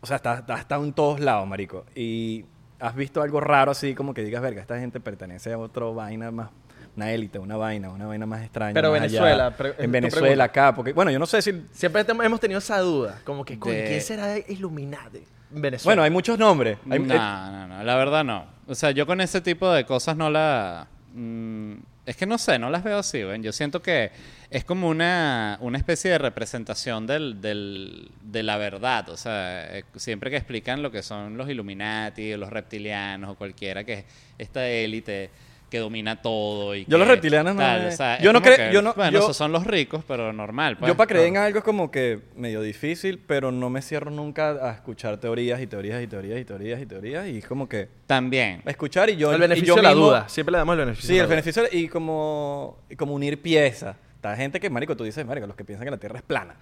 O 0.00 0.06
sea, 0.06 0.16
estás, 0.16 0.42
has 0.48 0.60
estado 0.60 0.84
en 0.84 0.92
todos 0.92 1.20
lados, 1.20 1.46
marico. 1.46 1.84
Y 1.94 2.44
has 2.78 2.94
visto 2.94 3.20
algo 3.22 3.40
raro 3.40 3.70
así, 3.72 3.94
como 3.94 4.14
que 4.14 4.22
digas, 4.24 4.40
verga, 4.42 4.60
esta 4.60 4.78
gente 4.78 5.00
pertenece 5.00 5.52
a 5.52 5.58
otra 5.58 5.86
vaina 5.86 6.30
más... 6.30 6.50
Una 6.96 7.12
élite, 7.12 7.38
una 7.38 7.56
vaina, 7.56 7.88
una 7.90 8.06
vaina 8.06 8.26
más 8.26 8.42
extraña. 8.42 8.74
Pero 8.74 8.90
más 8.90 9.00
Venezuela, 9.00 9.46
allá. 9.46 9.56
pre- 9.56 9.68
es 9.70 9.78
en 9.78 9.92
Venezuela, 9.92 10.22
pregunta. 10.26 10.44
acá. 10.44 10.74
Porque, 10.74 10.92
bueno, 10.92 11.10
yo 11.12 11.20
no 11.20 11.26
sé 11.26 11.40
si... 11.40 11.66
Siempre 11.70 12.02
te- 12.04 12.10
hemos 12.12 12.40
tenido 12.40 12.58
esa 12.58 12.80
duda. 12.80 13.20
Como 13.24 13.44
que, 13.44 13.56
De- 13.56 13.84
¿quién 13.86 14.00
será 14.00 14.36
Illuminati? 14.38 15.22
Venezuela. 15.50 15.84
Bueno, 15.84 16.02
hay 16.02 16.10
muchos 16.10 16.36
nombres. 16.36 16.78
Hay- 16.90 16.98
No, 16.98 17.50
no, 17.52 17.68
no, 17.68 17.82
la 17.84 17.94
verdad 17.96 18.24
no. 18.24 18.44
O 18.66 18.74
sea, 18.74 18.90
yo 18.90 19.06
con 19.06 19.20
ese 19.20 19.40
tipo 19.40 19.70
de 19.70 19.84
cosas 19.86 20.16
no 20.16 20.30
la... 20.30 20.88
mm, 21.14 21.74
es 22.06 22.16
que 22.16 22.26
no 22.26 22.38
sé, 22.38 22.58
no 22.58 22.70
las 22.70 22.82
veo 22.82 22.98
así, 22.98 23.22
¿ven? 23.22 23.42
Yo 23.42 23.52
siento 23.52 23.82
que 23.82 24.10
es 24.50 24.64
como 24.64 24.88
una, 24.88 25.58
una 25.60 25.78
especie 25.78 26.10
de 26.10 26.18
representación 26.18 27.06
del, 27.06 27.40
del- 27.40 28.10
de 28.22 28.42
la 28.42 28.56
verdad. 28.56 29.08
O 29.10 29.16
sea, 29.16 29.76
eh, 29.78 29.84
siempre 29.96 30.30
que 30.30 30.36
explican 30.36 30.82
lo 30.82 30.90
que 30.90 31.02
son 31.02 31.36
los 31.36 31.48
Illuminati, 31.48 32.34
los 32.36 32.50
reptilianos, 32.50 33.30
o 33.30 33.34
cualquiera 33.36 33.84
que 33.84 33.92
es 33.92 34.04
esta 34.38 34.66
élite 34.68 35.30
que 35.70 35.78
domina 35.78 36.20
todo 36.20 36.74
y 36.74 36.84
Yo 36.88 36.98
los 36.98 37.06
reptilianos 37.06 37.54
no 37.54 37.60
tal, 37.60 37.82
me- 37.82 37.86
o 37.88 37.92
sea, 37.92 38.16
es 38.16 38.24
yo 38.24 38.32
no 38.32 38.42
creo- 38.42 38.56
que, 38.56 38.72
yo 38.72 38.82
no- 38.82 38.92
Bueno, 38.94 39.12
yo- 39.12 39.18
esos 39.20 39.36
son 39.36 39.52
los 39.52 39.64
ricos, 39.66 40.02
pero 40.06 40.32
normal. 40.32 40.76
pues. 40.76 40.88
yo 40.90 40.96
para 40.96 41.06
creer 41.06 41.26
en 41.28 41.36
algo 41.36 41.58
es 41.58 41.64
como 41.64 41.90
que 41.92 42.18
medio 42.36 42.60
difícil, 42.60 43.20
pero 43.24 43.52
no 43.52 43.70
me 43.70 43.80
cierro 43.80 44.10
nunca 44.10 44.50
a 44.50 44.72
escuchar 44.72 45.18
teorías 45.18 45.60
y 45.60 45.66
teorías 45.68 46.02
y 46.02 46.08
teorías 46.08 46.40
y 46.40 46.44
teorías 46.44 46.80
y 46.82 46.86
teorías. 46.86 47.26
Y 47.28 47.38
es 47.38 47.46
como 47.46 47.68
que 47.68 47.88
También. 48.08 48.62
escuchar 48.66 49.08
y 49.10 49.16
yo... 49.16 49.30
el 49.30 49.38
y 49.38 49.40
beneficio 49.42 49.68
yo 49.68 49.76
de 49.76 49.82
la 49.82 49.90
mismo- 49.90 50.06
duda. 50.06 50.28
Siempre 50.28 50.50
le 50.52 50.58
damos 50.58 50.72
el 50.74 50.80
beneficio 50.80 51.06
Sí, 51.06 51.12
de 51.14 51.18
la 51.18 51.22
el 51.22 51.28
duda. 51.28 51.36
beneficio 51.36 51.64
y 51.80 51.88
como, 51.88 52.78
y 52.90 52.96
como 52.96 53.14
unir 53.14 53.40
piezas. 53.40 53.96
Está 54.16 54.34
gente 54.36 54.58
que, 54.60 54.68
marico, 54.70 54.96
tú 54.96 55.04
dices, 55.04 55.24
marico, 55.24 55.46
los 55.46 55.56
que 55.56 55.64
piensan 55.64 55.84
que 55.86 55.92
la 55.92 55.96
Tierra 55.98 56.16
es 56.18 56.22
plana. 56.24 56.54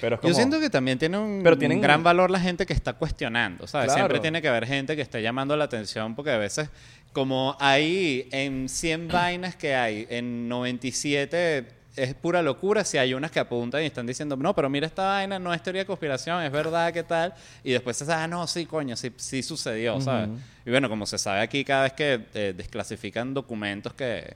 Pero 0.00 0.14
es 0.14 0.20
como... 0.20 0.30
Yo 0.30 0.34
siento 0.36 0.60
que 0.60 0.70
también 0.70 0.98
tiene 0.98 1.18
un 1.18 1.40
Pero 1.42 1.58
tienen- 1.58 1.80
gran 1.80 2.02
valor 2.04 2.30
la 2.30 2.38
gente 2.38 2.64
que 2.64 2.72
está 2.72 2.92
cuestionando, 2.92 3.66
¿sabes? 3.66 3.86
Claro. 3.86 3.98
Siempre 3.98 4.20
tiene 4.20 4.40
que 4.40 4.48
haber 4.48 4.64
gente 4.66 4.94
que 4.96 5.02
esté 5.02 5.20
llamando 5.20 5.56
la 5.56 5.64
atención 5.64 6.14
porque 6.14 6.30
a 6.30 6.38
veces, 6.38 6.70
como 7.12 7.56
hay 7.60 8.28
en 8.32 8.68
100 8.68 9.08
vainas 9.08 9.56
que 9.56 9.74
hay, 9.74 10.06
en 10.10 10.48
97 10.48 11.66
es 11.96 12.14
pura 12.14 12.40
locura, 12.40 12.84
si 12.84 12.98
hay 12.98 13.14
unas 13.14 13.30
que 13.32 13.40
apuntan 13.40 13.82
y 13.82 13.86
están 13.86 14.06
diciendo, 14.06 14.36
no, 14.36 14.54
pero 14.54 14.70
mira 14.70 14.86
esta 14.86 15.04
vaina, 15.04 15.38
no 15.38 15.52
es 15.52 15.62
teoría 15.62 15.82
de 15.82 15.86
conspiración, 15.86 16.42
es 16.42 16.52
verdad, 16.52 16.92
¿qué 16.92 17.02
tal? 17.02 17.34
Y 17.64 17.72
después 17.72 17.96
se 17.96 18.06
sabe, 18.06 18.22
ah, 18.22 18.28
no, 18.28 18.46
sí, 18.46 18.64
coño, 18.64 18.96
sí, 18.96 19.12
sí 19.16 19.42
sucedió, 19.42 20.00
¿sabes? 20.00 20.28
Y 20.64 20.70
bueno, 20.70 20.88
como 20.88 21.04
se 21.04 21.18
sabe 21.18 21.40
aquí, 21.40 21.64
cada 21.64 21.82
vez 21.82 21.92
que 21.94 22.20
eh, 22.32 22.54
desclasifican 22.56 23.34
documentos 23.34 23.92
que, 23.94 24.34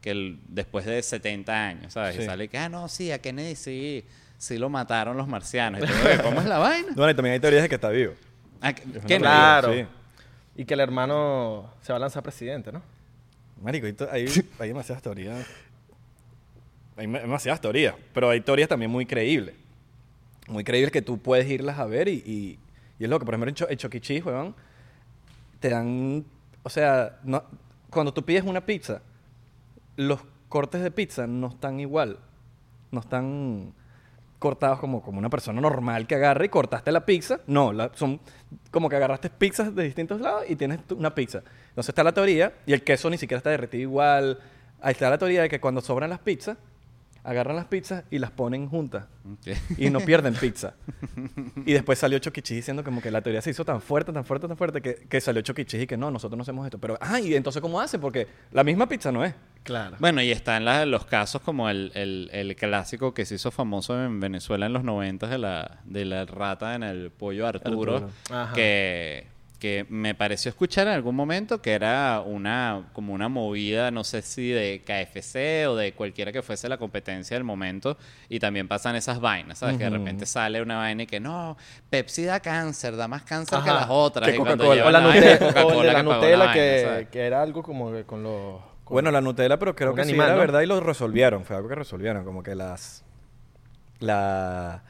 que 0.00 0.10
el- 0.12 0.38
después 0.48 0.86
de 0.86 1.02
70 1.02 1.66
años, 1.66 1.92
¿sabes? 1.92 2.16
Sí. 2.16 2.22
Y 2.22 2.24
sale 2.26 2.48
que, 2.48 2.56
ah, 2.58 2.68
no, 2.70 2.88
sí, 2.88 3.12
a 3.12 3.18
Kennedy 3.18 3.54
sí, 3.54 4.04
sí 4.38 4.56
lo 4.56 4.70
mataron 4.70 5.16
los 5.16 5.28
marcianos. 5.28 5.80
Y 5.82 5.84
"Oye, 5.84 6.22
¿Cómo 6.22 6.40
es 6.40 6.46
la 6.46 6.58
vaina? 6.58 6.88
Bueno, 6.96 7.10
y 7.10 7.14
también 7.14 7.34
hay 7.34 7.40
teorías 7.40 7.62
de 7.62 7.68
que 7.68 7.74
está 7.74 7.90
vivo. 7.90 8.14
Ah, 8.62 8.72
Kennedy. 8.72 9.18
Claro. 9.18 9.72
Sí. 9.74 9.84
Y 10.56 10.64
que 10.64 10.74
el 10.74 10.80
hermano 10.80 11.70
se 11.82 11.92
va 11.92 11.96
a 11.96 12.00
lanzar 12.00 12.22
presidente, 12.22 12.70
¿no? 12.72 12.80
Marico, 13.62 13.86
hay, 14.10 14.26
hay, 14.58 14.68
demasiadas 14.68 15.02
teorías. 15.02 15.46
Hay 16.96 17.06
demasiadas 17.06 17.60
teorías, 17.60 17.94
pero 18.12 18.30
hay 18.30 18.40
teorías 18.40 18.68
también 18.68 18.90
muy 18.90 19.04
creíbles. 19.06 19.54
Muy 20.46 20.62
creíbles 20.62 20.92
que 20.92 21.02
tú 21.02 21.18
puedes 21.18 21.48
irlas 21.48 21.78
a 21.78 21.86
ver 21.86 22.06
y, 22.08 22.22
y, 22.26 22.58
y 22.98 23.04
es 23.04 23.10
lo 23.10 23.18
que, 23.18 23.24
por 23.24 23.34
ejemplo, 23.34 23.48
en, 23.48 23.54
Cho- 23.54 23.68
en 23.68 23.78
Chuck. 23.78 23.96
Cheese, 23.98 24.24
weón, 24.24 24.54
te 25.58 25.70
dan, 25.70 26.24
o 26.62 26.68
sea, 26.68 27.18
no, 27.24 27.42
cuando 27.90 28.12
tú 28.12 28.22
pides 28.24 28.44
una 28.44 28.60
pizza, 28.64 29.00
los 29.96 30.20
cortes 30.48 30.82
de 30.82 30.90
pizza 30.90 31.26
no 31.26 31.48
están 31.48 31.80
igual, 31.80 32.18
no 32.92 33.00
están 33.00 33.72
cortados 34.38 34.78
como, 34.78 35.02
como 35.02 35.18
una 35.18 35.30
persona 35.30 35.60
normal 35.60 36.06
que 36.06 36.14
agarra 36.16 36.44
y 36.44 36.48
cortaste 36.48 36.92
la 36.92 37.06
pizza. 37.06 37.40
No, 37.46 37.72
son 37.94 38.20
como 38.70 38.88
que 38.88 38.96
agarraste 38.96 39.30
pizzas 39.30 39.74
de 39.74 39.84
distintos 39.84 40.20
lados 40.20 40.44
y 40.48 40.56
tienes 40.56 40.80
una 40.90 41.14
pizza. 41.14 41.42
Entonces 41.68 41.88
está 41.88 42.04
la 42.04 42.12
teoría, 42.12 42.52
y 42.66 42.72
el 42.72 42.82
queso 42.82 43.10
ni 43.10 43.18
siquiera 43.18 43.38
está 43.38 43.50
derretido 43.50 43.82
igual. 43.82 44.38
Ahí 44.80 44.92
está 44.92 45.08
la 45.08 45.18
teoría 45.18 45.42
de 45.42 45.48
que 45.48 45.60
cuando 45.60 45.80
sobran 45.80 46.10
las 46.10 46.18
pizzas, 46.18 46.58
agarran 47.24 47.56
las 47.56 47.64
pizzas 47.64 48.04
y 48.10 48.18
las 48.18 48.30
ponen 48.30 48.68
juntas 48.68 49.06
y 49.78 49.90
no 49.90 50.00
pierden 50.00 50.34
pizza. 50.34 50.74
Y 51.66 51.72
después 51.72 51.98
salió 51.98 52.18
Choquichis 52.18 52.56
diciendo 52.56 52.84
como 52.84 53.00
que 53.00 53.10
la 53.10 53.22
teoría 53.22 53.40
se 53.40 53.50
hizo 53.50 53.64
tan 53.64 53.80
fuerte, 53.80 54.12
tan 54.12 54.24
fuerte, 54.24 54.46
tan 54.46 54.56
fuerte 54.56 54.82
que, 54.82 54.94
que 55.08 55.20
salió 55.20 55.40
Choquichis 55.42 55.82
y 55.82 55.86
que 55.86 55.96
no, 55.96 56.10
nosotros 56.10 56.36
no 56.36 56.42
hacemos 56.42 56.66
esto. 56.66 56.78
Pero, 56.78 56.98
ah, 57.00 57.18
y 57.20 57.34
entonces 57.34 57.62
¿cómo 57.62 57.80
hacen? 57.80 58.00
Porque 58.00 58.26
la 58.52 58.62
misma 58.64 58.86
pizza 58.88 59.10
no 59.10 59.24
es. 59.24 59.34
Claro. 59.62 59.96
Bueno, 59.98 60.20
y 60.20 60.30
están 60.30 60.64
la- 60.66 60.84
los 60.84 61.06
casos 61.06 61.40
como 61.40 61.70
el, 61.70 61.90
el- 61.94 62.28
el 62.32 62.54
clásico 62.56 63.14
que 63.14 63.24
se 63.24 63.36
hizo 63.36 63.50
famoso 63.50 64.02
en 64.04 64.20
Venezuela 64.20 64.66
en 64.66 64.74
los 64.74 64.84
90 64.84 65.26
de 65.26 65.38
la, 65.38 65.80
de 65.84 66.04
la 66.04 66.26
rata 66.26 66.74
en 66.74 66.82
el 66.82 67.10
pollo 67.10 67.46
Arturo, 67.46 67.96
Arturo. 67.96 68.10
Ajá. 68.30 68.52
que, 68.54 69.26
que 69.58 69.86
me 69.88 70.14
pareció 70.14 70.50
escuchar 70.50 70.88
en 70.88 70.92
algún 70.94 71.14
momento 71.16 71.62
que 71.62 71.72
era 71.72 72.20
una 72.24 72.82
como 72.92 73.14
una 73.14 73.28
movida, 73.28 73.90
no 73.90 74.04
sé 74.04 74.20
si 74.20 74.50
de 74.50 74.82
KFC 74.84 75.68
o 75.68 75.76
de 75.76 75.94
cualquiera 75.94 76.32
que 76.32 76.42
fuese 76.42 76.68
la 76.68 76.76
competencia 76.76 77.34
del 77.36 77.44
momento, 77.44 77.96
y 78.28 78.40
también 78.40 78.68
pasan 78.68 78.94
esas 78.96 79.20
vainas, 79.20 79.58
¿sabes? 79.58 79.78
Que 79.78 79.84
de 79.84 79.90
repente 79.90 80.26
sale 80.26 80.60
una 80.60 80.76
vaina 80.76 81.04
y 81.04 81.06
que 81.06 81.20
no, 81.20 81.56
Pepsi 81.88 82.24
da 82.24 82.40
cáncer, 82.40 82.96
da 82.96 83.08
más 83.08 83.22
cáncer 83.22 83.60
que 83.64 83.70
las 83.70 83.86
otras. 83.88 84.28
Que 84.30 84.36
Coca-Cola. 84.36 84.90
la, 84.90 85.00
Nutella, 85.00 85.38
de 85.38 85.92
la 85.92 86.02
Nutella 86.02 86.36
vaina, 86.38 86.52
que, 86.52 87.08
que 87.10 87.20
era 87.20 87.40
algo 87.40 87.62
como 87.62 87.90
que 87.92 88.04
con 88.04 88.22
los... 88.22 88.60
con- 88.84 88.94
Bueno, 88.96 89.10
la 89.10 89.20
Nutella, 89.22 89.58
pero 89.58 89.74
creo 89.74 89.94
que 89.94 90.04
sí 90.04 90.10
animal, 90.10 90.26
era 90.26 90.34
¿no? 90.34 90.40
verdad 90.40 90.60
y 90.60 90.66
lo 90.66 90.78
resolvieron. 90.80 91.44
Fue 91.44 91.56
algo 91.56 91.68
que 91.70 91.74
resolvieron. 91.76 92.24
Como 92.24 92.42
que 92.42 92.54
las. 92.54 93.02
La. 94.00 94.82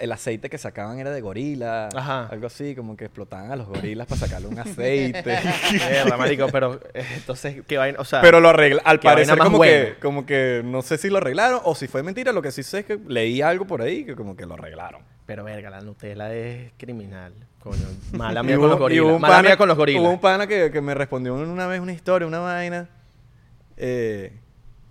El 0.00 0.10
aceite 0.12 0.48
que 0.50 0.58
sacaban 0.58 0.98
era 0.98 1.10
de 1.10 1.20
gorila. 1.20 1.88
Ajá. 1.94 2.26
Algo 2.26 2.46
así, 2.46 2.74
como 2.74 2.96
que 2.96 3.04
explotaban 3.04 3.52
a 3.52 3.56
los 3.56 3.68
gorilas 3.68 4.06
para 4.06 4.20
sacarle 4.20 4.48
un 4.48 4.58
aceite. 4.58 5.38
Mierda, 5.72 6.16
marico, 6.16 6.46
pero 6.50 6.80
eh, 6.94 7.04
entonces, 7.16 7.62
¿qué 7.66 7.76
vaina? 7.78 7.98
O 8.00 8.04
sea, 8.04 8.20
Pero 8.20 8.40
lo 8.40 8.48
arregla, 8.48 8.82
al 8.84 9.00
parecer 9.00 9.38
como 9.38 9.58
buena. 9.58 9.84
que, 9.86 9.94
como 10.00 10.26
que 10.26 10.62
no 10.64 10.82
sé 10.82 10.98
si 10.98 11.08
lo 11.10 11.18
arreglaron 11.18 11.60
o 11.64 11.74
si 11.74 11.86
fue 11.86 12.02
mentira, 12.02 12.32
lo 12.32 12.42
que 12.42 12.50
sí 12.52 12.62
sé 12.62 12.80
es 12.80 12.84
que 12.86 12.98
leí 13.08 13.42
algo 13.42 13.66
por 13.66 13.82
ahí 13.82 14.04
que 14.04 14.16
como 14.16 14.34
que 14.36 14.46
lo 14.46 14.54
arreglaron. 14.54 15.02
pero 15.26 15.44
verga, 15.44 15.70
la 15.70 15.80
Nutella 15.80 16.32
es 16.34 16.72
criminal. 16.76 17.32
Coño, 17.60 17.86
mala 18.12 18.42
mía 18.42 18.56
con 18.56 18.70
los 18.70 18.78
gorilas. 18.78 19.20
Mala 19.20 19.36
pana- 19.36 19.48
mía 19.48 19.56
con 19.56 19.68
los 19.68 19.76
gorilas. 19.76 20.02
Hubo 20.02 20.10
un 20.10 20.20
pana 20.20 20.46
que, 20.46 20.70
que 20.70 20.80
me 20.80 20.94
respondió 20.94 21.34
una 21.34 21.66
vez 21.66 21.80
una 21.80 21.92
historia, 21.92 22.26
una 22.26 22.38
vaina. 22.40 22.88
Eh, 23.76 24.32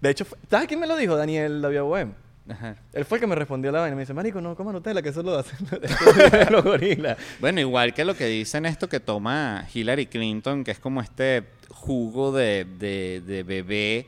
de 0.02 0.10
hecho, 0.10 0.26
¿sabes 0.50 0.68
quién 0.68 0.80
me 0.80 0.88
lo 0.88 0.96
dijo? 0.96 1.16
Daniel 1.16 1.62
Davia 1.62 1.82
Bohem. 1.82 2.14
Ajá. 2.50 2.76
Él 2.94 3.06
fue 3.06 3.18
el 3.18 3.22
que 3.22 3.28
me 3.28 3.36
respondió 3.36 3.72
la 3.72 3.82
vaina. 3.82 3.96
Me 3.96 4.02
dice, 4.02 4.14
marico, 4.14 4.42
no 4.42 4.56
coma 4.56 4.72
Nutella, 4.72 5.02
que 5.02 5.10
eso 5.10 5.22
lo 5.22 5.38
hacen 5.38 5.58
los 6.50 6.64
gorilas. 6.64 7.18
Bueno, 7.40 7.60
igual 7.60 7.94
que 7.94 8.04
lo 8.06 8.16
que 8.16 8.26
dicen 8.26 8.66
esto 8.66 8.90
que 8.90 9.00
toma 9.00 9.66
Hillary 9.74 10.08
Clinton, 10.08 10.64
que 10.64 10.72
es 10.72 10.80
como 10.80 11.02
este 11.02 11.44
jugo 11.70 12.32
de, 12.32 12.66
de, 12.80 13.22
de 13.26 13.44
bebé. 13.44 14.08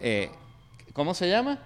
eh, 0.00 0.30
¿Cómo 0.92 1.14
se 1.14 1.28
llama? 1.28 1.58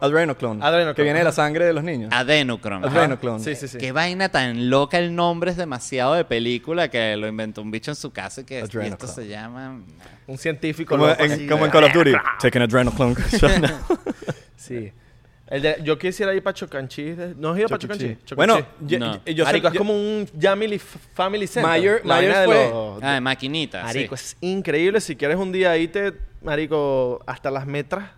Adrenoclone. 0.00 0.62
Adrenoclone, 0.62 0.94
Que 0.96 1.02
viene 1.04 1.20
de 1.20 1.24
la 1.24 1.32
sangre 1.32 1.64
de 1.64 1.72
los 1.72 1.82
niños. 1.84 2.10
Adenocron. 2.12 2.84
Adrenoclone. 2.84 3.42
Sí, 3.42 3.54
sí, 3.54 3.68
sí. 3.68 3.78
Qué 3.78 3.92
vaina 3.92 4.28
tan 4.28 4.68
loca 4.68 4.98
el 4.98 5.14
nombre 5.14 5.52
es 5.52 5.56
demasiado 5.56 6.14
de 6.14 6.24
película 6.24 6.88
que 6.88 7.16
lo 7.16 7.26
inventó 7.28 7.62
un 7.62 7.70
bicho 7.70 7.92
en 7.92 7.94
su 7.94 8.10
casa 8.10 8.40
y 8.42 8.44
que 8.44 8.58
y 8.58 8.86
esto 8.86 9.06
se 9.06 9.28
llama... 9.28 9.80
Un 10.26 10.36
científico 10.36 10.96
Como, 10.96 11.06
loco 11.06 11.22
en, 11.22 11.32
así, 11.32 11.46
como 11.46 11.64
en 11.64 11.70
Call 11.70 11.84
of 11.84 11.92
Duty. 11.92 12.12
Taking 12.40 12.62
adrenoclone. 12.62 13.14
Sí. 14.56 14.92
El 15.46 15.60
de- 15.62 15.76
yo 15.82 15.98
quisiera 15.98 16.34
ir 16.34 16.42
para 16.42 16.54
Chocanchis. 16.54 17.16
¿No 17.36 17.50
has 17.52 17.58
ido 17.58 17.68
para 17.68 17.78
Chocochí. 17.78 18.16
Chocanchis? 18.24 18.36
Bueno, 18.36 18.66
yo, 18.80 18.98
No. 18.98 19.14
yo- 19.26 19.32
yo 19.32 19.44
sé- 19.44 19.48
Marico, 19.52 19.68
es 19.68 19.74
yo- 19.74 19.78
como 19.78 19.92
un 19.94 20.26
Family, 20.40 20.78
family 20.78 21.46
Center. 21.46 21.70
Mayer- 21.70 22.00
La 22.04 22.14
Mayer 22.16 22.30
vaina 22.32 22.40
de 22.40 22.46
fue- 22.46 22.70
los- 22.70 23.02
Ah, 23.02 23.12
de 23.14 23.20
maquinita. 23.20 23.82
Marico, 23.82 24.16
sí. 24.16 24.24
es 24.24 24.36
increíble. 24.40 25.00
Si 25.02 25.16
quieres 25.16 25.36
un 25.36 25.52
día 25.52 25.76
irte, 25.76 26.14
Marico, 26.42 27.22
hasta 27.26 27.50
las 27.50 27.66
metras 27.66 28.10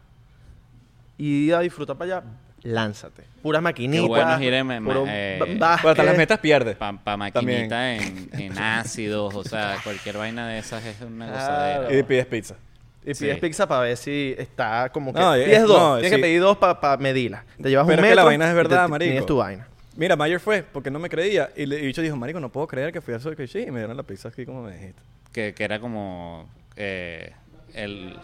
y 1.18 1.46
ir 1.48 1.54
a 1.54 1.60
disfrutar 1.60 1.96
para 1.96 2.18
allá, 2.18 2.26
lánzate. 2.62 3.24
Puras 3.42 3.62
maquinitas. 3.62 4.02
Qué 4.04 4.08
bueno 4.08 4.84
puro 4.84 5.04
eh, 5.08 5.36
Bueno, 5.38 5.64
hasta 5.66 6.02
las 6.02 6.16
metas 6.16 6.38
pierdes. 6.38 6.76
Pa, 6.76 6.92
pa 6.92 7.16
maquinita 7.16 7.94
en, 7.94 8.28
en 8.32 8.58
ácidos, 8.58 9.34
o 9.34 9.44
sea, 9.44 9.78
cualquier 9.84 10.16
vaina 10.18 10.48
de 10.48 10.58
esas 10.58 10.84
es 10.84 11.00
una 11.00 11.26
Claro. 11.26 11.40
gozadera. 11.82 11.98
Y 11.98 12.02
pides 12.02 12.26
pizza. 12.26 12.56
Y 13.06 13.14
pides 13.14 13.36
Sí. 13.36 13.40
pizza 13.40 13.66
para 13.68 13.82
ver 13.82 13.96
si 13.96 14.34
está 14.36 14.90
como 14.90 15.14
que... 15.14 15.20
No, 15.20 15.32
pides 15.34 15.48
es- 15.48 15.62
dos. 15.62 15.78
no, 15.80 15.94
Tienes 15.94 16.10
sí. 16.10 16.16
que 16.16 16.22
pedir 16.22 16.40
dos 16.40 16.58
para 16.58 16.96
medirla. 16.98 17.44
Te 17.62 17.70
llevas 17.70 17.86
Pero 17.86 18.00
un 18.00 18.04
es 18.04 18.10
metro 18.10 18.10
que 18.10 18.14
la 18.16 18.24
vaina 18.24 18.48
es 18.48 18.54
verdad, 18.54 18.84
te- 18.86 18.90
marico. 18.90 19.10
Tienes 19.10 19.26
tu 19.26 19.36
vaina. 19.36 19.68
Mira, 19.96 20.16
Mayer 20.16 20.40
fue 20.40 20.62
porque 20.62 20.90
no 20.90 20.98
me 20.98 21.08
creía. 21.08 21.50
Y 21.56 21.62
y 21.62 21.66
bicho 21.86 22.02
dijo, 22.02 22.16
marico, 22.16 22.38
no 22.40 22.50
puedo 22.50 22.66
creer 22.66 22.92
que 22.92 23.00
fui 23.00 23.14
a 23.14 23.18
Sushi 23.18 23.60
y 23.60 23.70
me 23.70 23.78
dieron 23.78 23.96
la 23.96 24.02
pizza 24.02 24.28
así 24.28 24.44
como 24.44 24.62
me 24.62 24.72
dijiste. 24.74 25.00
Que, 25.32 25.54
que 25.54 25.64
era 25.64 25.78
como 25.80 26.48
eh, 26.76 27.32
el... 27.74 28.16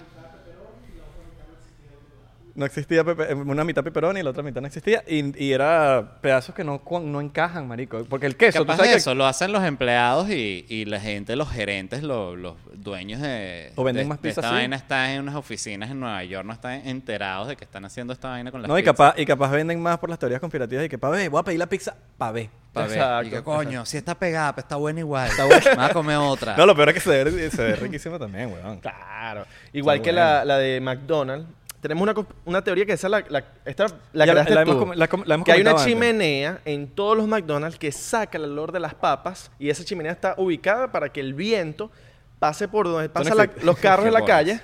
No 2.54 2.66
existía 2.66 3.02
pepe- 3.02 3.32
una 3.34 3.64
mitad 3.64 3.82
pepperoni 3.82 4.20
y 4.20 4.22
la 4.22 4.30
otra 4.30 4.42
mitad 4.42 4.60
no 4.60 4.66
existía. 4.66 5.02
Y, 5.08 5.42
y 5.42 5.52
era 5.52 6.18
pedazos 6.20 6.54
que 6.54 6.64
no, 6.64 6.82
no 7.02 7.20
encajan, 7.20 7.66
marico. 7.66 8.04
Porque 8.04 8.26
el 8.26 8.36
queso, 8.36 8.58
tú 8.58 8.64
Capaz 8.66 8.76
sabes 8.76 8.90
de 8.90 8.94
que- 8.96 8.98
eso, 8.98 9.14
lo 9.14 9.26
hacen 9.26 9.52
los 9.52 9.64
empleados 9.64 10.28
y, 10.28 10.66
y 10.68 10.84
la 10.84 11.00
gente, 11.00 11.34
los 11.36 11.50
gerentes, 11.50 12.02
los, 12.02 12.36
los 12.38 12.56
dueños 12.74 13.20
de, 13.22 13.72
O 13.76 13.84
venden 13.84 14.04
de- 14.04 14.08
más 14.10 14.18
de 14.20 14.28
pizza 14.28 14.40
esta 14.40 14.48
así. 14.50 14.56
vaina 14.58 14.76
están 14.76 15.10
en 15.10 15.22
unas 15.22 15.34
oficinas 15.34 15.90
en 15.90 16.00
Nueva 16.00 16.22
York, 16.24 16.44
no 16.46 16.52
están 16.52 16.86
enterados 16.86 17.48
de 17.48 17.56
que 17.56 17.64
están 17.64 17.84
haciendo 17.86 18.12
esta 18.12 18.28
vaina 18.28 18.50
con 18.50 18.60
las 18.60 18.68
No, 18.68 18.78
y 18.78 18.82
capaz, 18.82 19.14
y 19.16 19.24
capaz 19.24 19.50
venden 19.50 19.80
más 19.80 19.98
por 19.98 20.10
las 20.10 20.18
teorías 20.18 20.40
conspirativas 20.40 20.84
y 20.84 20.88
que, 20.90 20.98
pa' 20.98 21.08
ver, 21.08 21.30
voy 21.30 21.40
a 21.40 21.44
pedir 21.44 21.58
la 21.58 21.66
pizza, 21.68 21.94
pa' 22.18 22.32
ver. 22.32 22.50
Pa' 22.72 22.82
ver. 22.86 22.92
Exacto, 22.92 23.26
Y 23.26 23.30
que, 23.30 23.42
coño, 23.42 23.70
exacto. 23.70 23.86
si 23.86 23.96
está 23.98 24.14
pegada, 24.14 24.54
pues 24.54 24.64
está 24.64 24.76
buena 24.76 25.00
igual. 25.00 25.28
Está 25.28 25.44
buena. 25.44 25.86
A 25.86 25.92
comer 25.92 26.16
otra. 26.16 26.56
No, 26.56 26.64
lo 26.64 26.74
peor 26.74 26.88
es 26.88 26.94
que 26.94 27.00
se 27.00 27.24
ve, 27.24 27.50
se 27.50 27.62
ve 27.62 27.76
riquísimo 27.76 28.18
también, 28.18 28.50
weón. 28.50 28.78
Claro. 28.80 29.44
Igual 29.74 29.96
Está 29.98 30.04
que 30.04 30.12
bueno. 30.12 30.26
la, 30.26 30.44
la 30.46 30.58
de 30.58 30.80
McDonald's. 30.80 31.46
Tenemos 31.83 32.03
una, 32.09 32.14
una 32.47 32.62
teoría 32.64 32.87
que 32.87 32.92
esa 32.95 33.09
la, 33.11 33.23
la, 33.29 33.45
esta 33.66 33.87
la 34.14 34.25
Ya 34.25 34.33
la- 34.35 34.45
creaste 34.45 34.55
la 34.55 34.64
tú. 34.64 34.71
hemos 34.71 34.85
com- 34.87 34.92
la 34.97 35.09
com- 35.09 35.23
la 35.27 35.35
hemos 35.35 35.45
que 35.45 35.53
hay 35.53 35.61
una 35.61 35.71
antes. 35.73 35.85
chimenea 35.85 36.61
en 36.64 36.87
todos 36.87 37.16
los 37.16 37.27
McDonald's 37.29 37.77
que 37.79 37.92
saca 37.92 38.38
el 38.38 38.45
olor 38.45 38.73
de 38.73 38.81
las 38.81 38.95
papas 38.95 39.51
y 39.59 39.68
esa 39.68 39.85
chimenea 39.85 40.12
está 40.12 40.35
ubicada 40.38 40.90
para 40.92 41.11
que 41.12 41.18
el 41.21 41.35
viento 41.35 41.90
pase 42.38 42.68
por 42.68 42.87
donde 42.87 43.09
pasan 43.11 43.37
los 43.62 43.77
carros 43.81 44.07
en 44.07 44.12
la 44.14 44.25
calle. 44.25 44.61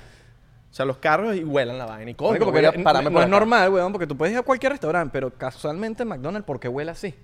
O 0.70 0.74
sea, 0.74 0.84
los 0.86 0.98
carros 0.98 1.34
y 1.34 1.42
huelan 1.42 1.76
la 1.76 1.86
vaina. 1.86 2.10
Y 2.10 2.14
coño, 2.14 2.38
porque 2.44 2.62
no- 2.62 3.20
es 3.20 3.28
normal, 3.28 3.70
weón, 3.72 3.90
porque 3.90 4.06
tú 4.06 4.16
puedes 4.16 4.32
ir 4.32 4.38
a 4.38 4.42
cualquier 4.42 4.72
restaurante, 4.72 5.10
pero 5.12 5.30
casualmente 5.30 6.04
en 6.04 6.08
McDonald's, 6.10 6.46
¿por 6.46 6.60
qué 6.60 6.68
huele 6.68 6.92
así? 6.92 7.14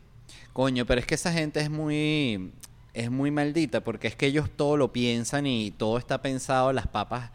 Coño, 0.52 0.86
pero 0.86 1.00
es 1.00 1.06
que 1.06 1.14
esa 1.14 1.32
gente 1.32 1.60
es 1.60 1.70
muy 1.70 2.52
es 2.94 3.10
muy 3.10 3.30
maldita 3.32 3.80
porque 3.82 4.06
es 4.08 4.14
que 4.16 4.26
ellos 4.26 4.48
todo 4.56 4.76
lo 4.76 4.92
piensan 4.92 5.46
y 5.46 5.72
todo 5.72 5.98
está 5.98 6.22
pensado, 6.22 6.72
las 6.72 6.86
papas 6.86 7.30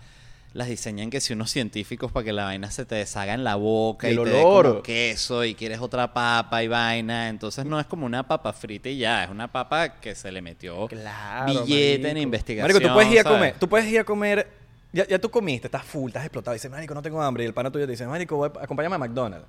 las 0.54 0.68
diseñan 0.68 1.10
que 1.12 1.22
si 1.22 1.34
unos 1.34 1.52
científicos 1.52 2.12
para 2.12 2.24
que 2.24 2.34
la 2.34 2.46
vaina 2.46 2.72
se 2.72 2.84
te 2.86 2.96
deshaga 2.96 3.34
en 3.36 3.44
la 3.44 3.56
boca 3.56 4.08
El 4.08 4.16
y 4.20 4.24
te 4.24 4.30
dé 4.32 4.44
olor. 4.44 4.68
como 4.70 4.84
queso 4.84 5.44
y 5.46 5.54
quieres 5.54 5.80
otra 5.80 6.12
papa 6.14 6.64
y 6.64 6.68
vaina, 6.68 7.30
entonces 7.30 7.66
no 7.66 7.80
es 7.80 7.86
como 7.86 8.06
una 8.06 8.28
papa 8.28 8.52
frita 8.54 8.90
y 8.90 8.98
ya, 8.98 9.24
es 9.26 9.30
una 9.30 9.48
papa 9.52 10.00
que 10.00 10.16
se 10.16 10.32
le 10.32 10.42
metió 10.42 10.88
Claro, 10.88 11.46
billete 11.66 11.96
en 11.96 12.02
marico. 12.02 12.20
investigación. 12.22 12.74
Marico, 12.74 12.88
tú 12.90 12.94
puedes 12.96 13.12
ir 13.12 13.20
a 13.20 13.24
comer, 13.24 13.56
tú 13.60 13.70
puedes 13.70 13.88
ir 13.92 14.00
a 14.00 14.04
comer, 14.04 14.48
ya, 14.92 15.08
ya 15.08 15.20
tú 15.20 15.30
comiste, 15.30 15.68
estás 15.68 15.84
full, 15.86 16.10
estás 16.10 16.24
explotado, 16.26 16.56
y 16.56 16.58
dices, 16.58 16.72
marico, 16.72 16.96
no 16.96 17.02
tengo 17.04 17.22
hambre, 17.22 17.44
y 17.44 17.48
el 17.48 17.54
pana 17.54 17.70
tuyo 17.72 17.86
te 17.86 17.92
dice, 17.92 18.08
marico, 18.08 18.36
voy 18.38 18.50
a- 18.56 18.64
acompáñame 18.64 18.96
a 18.96 18.98
McDonald's. 19.00 19.46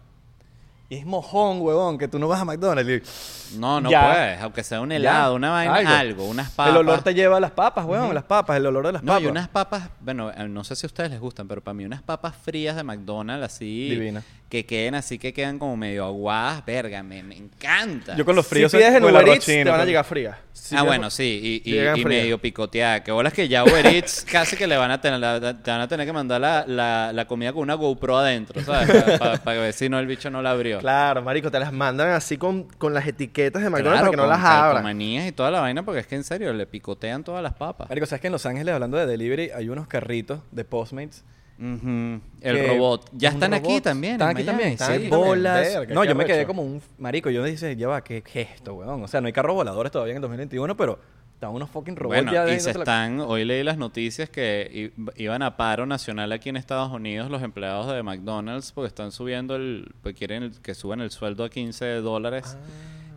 Y 0.93 0.97
es 0.97 1.07
mojón, 1.07 1.61
huevón, 1.63 1.99
que 1.99 2.09
tú 2.09 2.19
no 2.19 2.27
vas 2.27 2.41
a 2.41 2.45
McDonald's. 2.45 2.91
y- 3.53 3.59
No, 3.61 3.81
no 3.81 3.89
Ya. 3.91 4.11
puedes, 4.13 4.41
aunque 4.43 4.65
sea 4.65 4.81
un 4.81 4.91
helado, 4.91 5.31
Ya, 5.33 5.37
una 5.37 5.51
vaina, 5.51 5.75
algo. 5.77 5.93
algo, 5.95 6.25
unas 6.29 6.51
papas. 6.51 6.73
El 6.73 6.79
olor 6.79 7.03
te 7.03 7.15
lleva 7.15 7.37
a 7.37 7.41
las 7.41 7.53
papas, 7.53 7.85
huevón, 7.87 8.13
las 8.13 8.25
papas, 8.25 8.57
el 8.57 8.67
olor 8.67 8.87
de 8.87 8.93
las 8.95 9.03
No, 9.05 9.13
papas. 9.13 9.23
y 9.23 9.27
unas 9.29 9.49
papas, 9.49 9.89
bueno, 10.01 10.31
eh, 10.33 10.49
no 10.49 10.65
sé 10.65 10.75
si 10.75 10.87
a 10.87 10.89
ustedes 10.89 11.11
les 11.13 11.21
gustan, 11.21 11.47
pero 11.47 11.63
para 11.63 11.75
mí 11.75 11.85
unas 11.85 12.03
papas 12.03 12.35
frías 12.35 12.75
de 12.75 12.83
McDonald's 12.83 13.45
así, 13.47 13.89
Divina. 13.91 14.23
Que 14.51 14.67
queden 14.67 14.97
así, 14.97 15.17
que 15.19 15.33
quedan 15.33 15.61
como 15.61 15.77
medio 15.77 16.05
aguadas, 16.05 16.67
verga, 16.67 17.05
me, 17.05 17.23
me 17.23 17.37
encanta. 17.37 18.17
Yo 18.17 18.25
con 18.25 18.35
los 18.35 18.45
Si 18.47 18.51
fríos 18.57 18.73
pides 18.73 18.93
en 18.97 19.05
Uber 19.05 19.29
Eats, 19.29 19.47
te 19.47 19.65
van 19.65 19.81
a 19.81 19.85
llegar 19.85 20.05
frías. 20.05 20.37
Si 20.53 20.75
ah, 20.77 20.83
bueno, 20.83 21.09
sí, 21.09 21.63
y, 21.65 22.05
medio 22.05 22.39
picoteada. 22.39 23.05
Que 23.05 23.13
bolas 23.13 23.33
que 23.33 23.47
ya 23.47 23.63
Uber 23.63 23.87
Eats 23.87 24.27
casi 24.31 24.57
que 24.57 24.67
le 24.67 24.77
van 24.77 24.91
a 24.91 25.01
tener, 25.01 25.21
la- 25.21 25.41
te 25.63 25.71
van 25.71 25.81
a 25.81 25.87
tener 25.87 26.05
que 26.05 26.13
mandar 26.13 26.41
la, 26.41 26.65
la, 26.67 27.13
la 27.13 27.25
comida 27.27 27.53
con 27.53 27.63
una 27.63 27.75
GoPro 27.75 28.19
adentro, 28.19 28.61
¿sabes? 28.63 28.91
Para 29.45 29.61
ver 29.61 29.73
si 29.73 29.89
no 29.89 30.01
el 30.01 30.09
bicho 30.09 30.29
no 30.31 30.43
la 30.43 30.51
abrió. 30.51 30.81
Claro, 30.81 31.23
marico, 31.23 31.49
te 31.53 31.61
las 31.61 31.73
mandan 31.73 32.11
así 32.11 32.37
con, 32.37 32.65
con 32.65 32.93
las 32.93 33.07
etiquetas 33.07 33.63
de 33.63 33.71
McDonald's 33.71 34.01
Claro, 34.01 34.07
para 34.07 34.11
que 34.11 34.17
no 34.17 34.23
con 34.25 34.31
las 34.31 34.41
abran. 34.45 34.73
calcomanías 34.73 35.27
y 35.29 35.33
toda 35.33 35.53
la 35.53 35.61
vaina, 35.61 35.85
porque 35.85 36.01
es 36.01 36.09
que 36.09 36.17
en 36.17 36.25
serio, 36.25 36.53
le 36.53 36.67
picotean 36.67 37.23
todas 37.23 37.43
las 37.43 37.55
papas. 37.55 37.89
Marico, 37.89 38.07
¿sabes 38.07 38.21
que 38.21 38.27
en 38.27 38.33
Los 38.33 38.47
Ángeles, 38.47 38.75
hablando 38.75 38.97
de 38.97 39.07
delivery, 39.07 39.51
hay 39.55 39.69
unos 39.69 39.87
carritos 39.87 40.41
de 40.51 40.65
Postmates? 40.65 41.25
Ujú. 41.61 42.21
El 42.41 42.57
que- 42.57 42.67
robot. 42.69 43.11
Ya 43.13 43.29
están 43.31 43.53
aquí 43.55 43.69
robot. 43.69 43.83
también. 43.83 44.13
Están 44.15 44.29
aquí 44.31 44.35
Miami, 44.43 44.47
también. 44.47 44.73
están 44.73 44.87
sí, 44.89 44.93
aquí 44.95 45.09
también. 45.11 45.29
bolas. 45.29 45.75
Verga, 45.75 45.95
no, 45.95 46.05
yo 46.05 46.15
me 46.15 46.25
quedé 46.25 46.47
como 46.47 46.63
un 46.63 46.81
marico. 46.99 47.29
Yo 47.31 47.45
dice, 47.45 47.77
ya 47.77 47.89
va, 47.89 48.03
qué 48.03 48.23
gesto, 48.27 48.75
weón. 48.75 49.03
O 49.05 49.09
sea, 49.09 49.21
no 49.21 49.27
hay 49.27 49.33
carros 49.33 49.55
voladores 49.55 49.93
todavía 49.93 50.13
en 50.13 50.17
el 50.17 50.23
2021, 50.23 50.77
pero 50.77 50.99
estaban 51.35 51.55
unos 51.57 51.71
fucking 51.71 51.97
robots 51.97 52.17
Bueno, 52.23 52.33
ya 52.33 52.51
y 52.55 52.61
se 52.61 52.73
la- 52.75 52.81
están, 52.81 53.21
hoy 53.21 53.45
leí 53.45 53.63
las 53.63 53.79
noticias 53.79 54.29
que 54.29 54.93
iban 55.17 55.43
a 55.43 55.57
paro 55.57 55.87
nacional 55.87 56.33
aquí 56.33 56.49
en 56.51 56.57
Estados 56.57 56.91
Unidos 56.93 57.31
los 57.31 57.43
empleados 57.43 57.91
de 57.93 58.03
McDonald's 58.03 58.73
porque 58.73 58.89
están 58.89 59.11
subiendo 59.13 59.57
el, 59.57 59.95
pues 60.03 60.15
quieren 60.15 60.43
el- 60.43 60.61
que 60.61 60.75
suban 60.75 61.01
el 61.01 61.11
sueldo 61.11 61.45
a 61.45 61.51
15 61.51 61.87
dólares. 61.97 62.57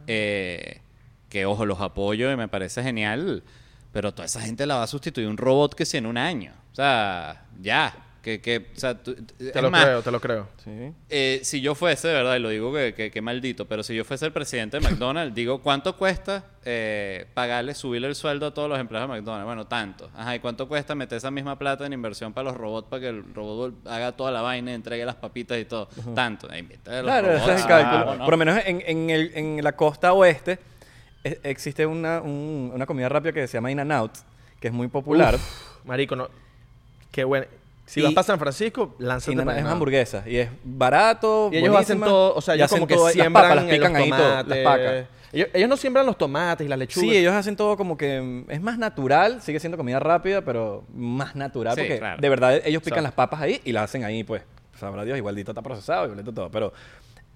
Eh, 0.07 0.81
que 1.29 1.45
ojo, 1.45 1.65
los 1.65 1.81
apoyo 1.81 2.31
y 2.31 2.35
me 2.37 2.47
parece 2.47 2.83
genial, 2.83 3.43
pero 3.91 4.13
toda 4.13 4.25
esa 4.25 4.41
gente 4.41 4.65
la 4.65 4.75
va 4.75 4.83
a 4.83 4.87
sustituir 4.87 5.27
un 5.27 5.37
robot 5.37 5.73
que 5.75 5.85
si 5.85 5.97
en 5.97 6.05
un 6.05 6.17
año. 6.17 6.51
O 6.71 6.75
sea, 6.75 7.45
ya. 7.61 7.93
Que, 8.23 8.39
que, 8.39 8.67
o 8.73 8.79
sea, 8.79 9.03
tú- 9.03 9.13
Te 9.15 9.49
es 9.49 9.61
lo 9.61 9.69
más, 9.69 9.83
creo, 9.83 10.01
te 10.01 10.09
lo 10.09 10.21
creo. 10.21 10.47
Sí. 10.63 10.93
eh, 11.09 11.41
si 11.43 11.59
yo 11.59 11.75
fuese, 11.75 12.07
de 12.07 12.13
verdad, 12.13 12.37
y 12.37 12.39
lo 12.39 12.47
digo 12.47 12.73
que, 12.73 12.93
que, 12.93 13.11
que 13.11 13.21
maldito, 13.21 13.65
pero 13.67 13.83
si 13.83 13.93
yo 13.93 14.05
fuese 14.05 14.25
el 14.25 14.31
presidente 14.31 14.79
de 14.79 14.81
McDonald's, 14.89 15.35
digo, 15.35 15.61
¿cuánto 15.61 15.97
cuesta 15.97 16.45
eh, 16.63 17.27
pagarle, 17.33 17.75
subirle 17.75 18.07
el 18.07 18.15
sueldo 18.15 18.45
a 18.47 18.53
todos 18.53 18.69
los 18.69 18.79
empleados 18.79 19.09
de 19.09 19.15
McDonald's? 19.17 19.45
Bueno, 19.45 19.67
tanto. 19.67 20.09
Ajá, 20.15 20.37
¿y 20.37 20.39
cuánto 20.39 20.69
cuesta 20.69 20.95
meter 20.95 21.17
esa 21.17 21.31
misma 21.31 21.59
plata 21.59 21.85
en 21.85 21.91
inversión 21.91 22.31
para 22.31 22.45
los 22.49 22.55
robots 22.57 22.87
para 22.89 23.01
que 23.01 23.09
el 23.09 23.25
robot 23.35 23.85
haga 23.87 24.13
toda 24.13 24.31
la 24.31 24.41
vaina, 24.41 24.73
entregue 24.73 25.03
las 25.03 25.15
papitas 25.15 25.59
y 25.59 25.65
todo? 25.65 25.89
Tanto. 26.15 26.47
Eh, 26.49 26.63
los 26.85 27.01
Claro, 27.03 27.29
ese 27.29 27.53
es 27.55 27.61
el 27.61 27.67
cálculo. 27.67 28.11
Ah, 28.11 28.15
no. 28.19 28.23
Por 28.23 28.31
lo 28.33 28.37
menos 28.37 28.57
en, 28.65 28.81
en, 28.85 29.09
el- 29.09 29.31
en 29.35 29.61
la 29.61 29.73
costa 29.73 30.13
oeste 30.13 30.59
e- 31.25 31.41
existe 31.43 31.85
una, 31.85 32.21
un- 32.21 32.71
una 32.73 32.85
comida 32.85 33.09
rápida 33.09 33.33
que 33.33 33.45
se 33.49 33.57
llama 33.57 33.69
In-N-Out, 33.69 34.13
que 34.61 34.69
es 34.69 34.73
muy 34.73 34.87
popular. 34.87 35.37
Marico, 35.83 36.15
no. 36.15 36.29
Qué 37.11 37.25
bueno. 37.25 37.47
Si 37.85 37.99
Y- 37.99 38.03
vas 38.03 38.13
para 38.13 38.23
San 38.23 38.39
Francisco, 38.39 38.95
lánzate 38.99 39.35
para 39.43 39.59
es 39.59 39.65
hamburguesa 39.65 40.23
y 40.25 40.37
es 40.37 40.49
barato. 40.63 41.49
Y 41.51 41.57
ellos 41.57 41.75
hacen 41.75 41.99
todo, 41.99 42.33
o 42.35 42.41
sea, 42.41 42.55
y 42.55 42.59
ellos 42.59 42.71
hacen 42.71 42.87
como 42.87 43.05
que 43.05 43.11
siembran 43.13 43.33
las 43.33 43.41
papas, 43.43 43.55
las 43.55 43.65
los 43.65 43.73
pican 43.73 43.95
ahí 43.95 44.09
todo, 44.09 44.29
las 44.35 44.43
tomates. 44.43 44.63
pacas. 44.63 45.05
Ellos, 45.33 45.47
ellos 45.53 45.67
no 45.69 45.77
siembran 45.77 46.05
los 46.05 46.17
tomates 46.17 46.63
y 46.65 46.69
las 46.69 46.77
lechugas. 46.77 47.09
Sí, 47.09 47.17
ellos 47.17 47.33
hacen 47.33 47.55
todo 47.55 47.75
como 47.75 47.97
que 47.97 48.21
mm, 48.21 48.51
es 48.51 48.61
más 48.61 48.77
natural, 48.77 49.41
sigue 49.41 49.59
siendo 49.59 49.77
comida 49.77 49.99
rápida, 49.99 50.41
pero 50.41 50.83
más 50.93 51.35
natural 51.35 51.73
Sí, 51.75 51.81
porque 51.81 51.97
claro. 51.99 52.21
de 52.21 52.29
verdad 52.29 52.61
ellos 52.63 52.83
pican 52.83 53.03
las 53.03 53.13
papas 53.13 53.41
ahí 53.41 53.59
y 53.65 53.71
las 53.71 53.85
hacen 53.85 54.03
ahí, 54.03 54.23
pues, 54.23 54.43
sabrá 54.79 55.03
Dios, 55.03 55.17
igualito 55.17 55.51
está 55.51 55.61
procesado, 55.63 56.05
igualito 56.05 56.31
todo, 56.31 56.51
pero 56.51 56.71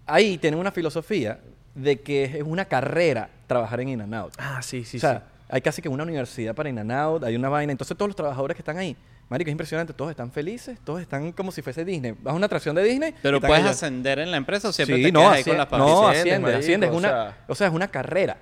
ahí 0.05 0.37
tienen 0.37 0.59
una 0.59 0.71
filosofía 0.71 1.39
de 1.73 1.99
que 2.01 2.23
es 2.25 2.43
una 2.43 2.65
carrera 2.65 3.29
trabajar 3.47 3.79
en 3.81 3.89
In-N-Out. 3.89 4.33
Ah, 4.37 4.61
sí, 4.61 4.83
sí, 4.85 4.97
o 4.97 4.99
sea, 4.99 5.23
hay 5.49 5.61
casi 5.61 5.81
que 5.81 5.89
una 5.89 6.03
universidad 6.03 6.53
para 6.53 6.69
In-N-Out, 6.69 7.23
hay 7.23 7.35
una 7.35 7.49
vaina. 7.49 7.71
Entonces 7.71 7.97
todos 7.97 8.09
los 8.09 8.15
trabajadores 8.15 8.55
que 8.55 8.61
están 8.61 8.77
ahí, 8.77 8.95
marico, 9.29 9.49
es 9.49 9.53
impresionante. 9.53 9.93
Todos 9.93 10.11
están 10.11 10.31
felices, 10.31 10.79
todos 10.83 11.01
están 11.01 11.31
como 11.31 11.51
si 11.51 11.61
fuese 11.61 11.83
Disney. 11.85 12.13
Vas 12.21 12.33
a 12.33 12.35
una 12.35 12.45
atracción 12.45 12.75
de 12.75 12.83
Disney. 12.83 13.13
Pero 13.21 13.39
puedes 13.41 13.65
ascender 13.65 14.19
en 14.19 14.31
la 14.31 14.37
empresa 14.37 14.69
o 14.69 14.71
siempre 14.71 14.97
Sí, 14.97 15.03
te 15.03 15.11
no, 15.11 15.19
quedas 15.21 15.33
ahí 15.33 15.43
con 15.43 15.57
las 15.57 15.71
no, 15.71 16.07
asciende, 16.07 16.55
asciende. 16.55 16.87
Es 16.87 16.93
o 16.93 16.97
una, 16.97 17.09
sea. 17.09 17.37
o 17.47 17.55
sea, 17.55 17.67
es 17.67 17.73
una 17.73 17.87
carrera. 17.87 18.37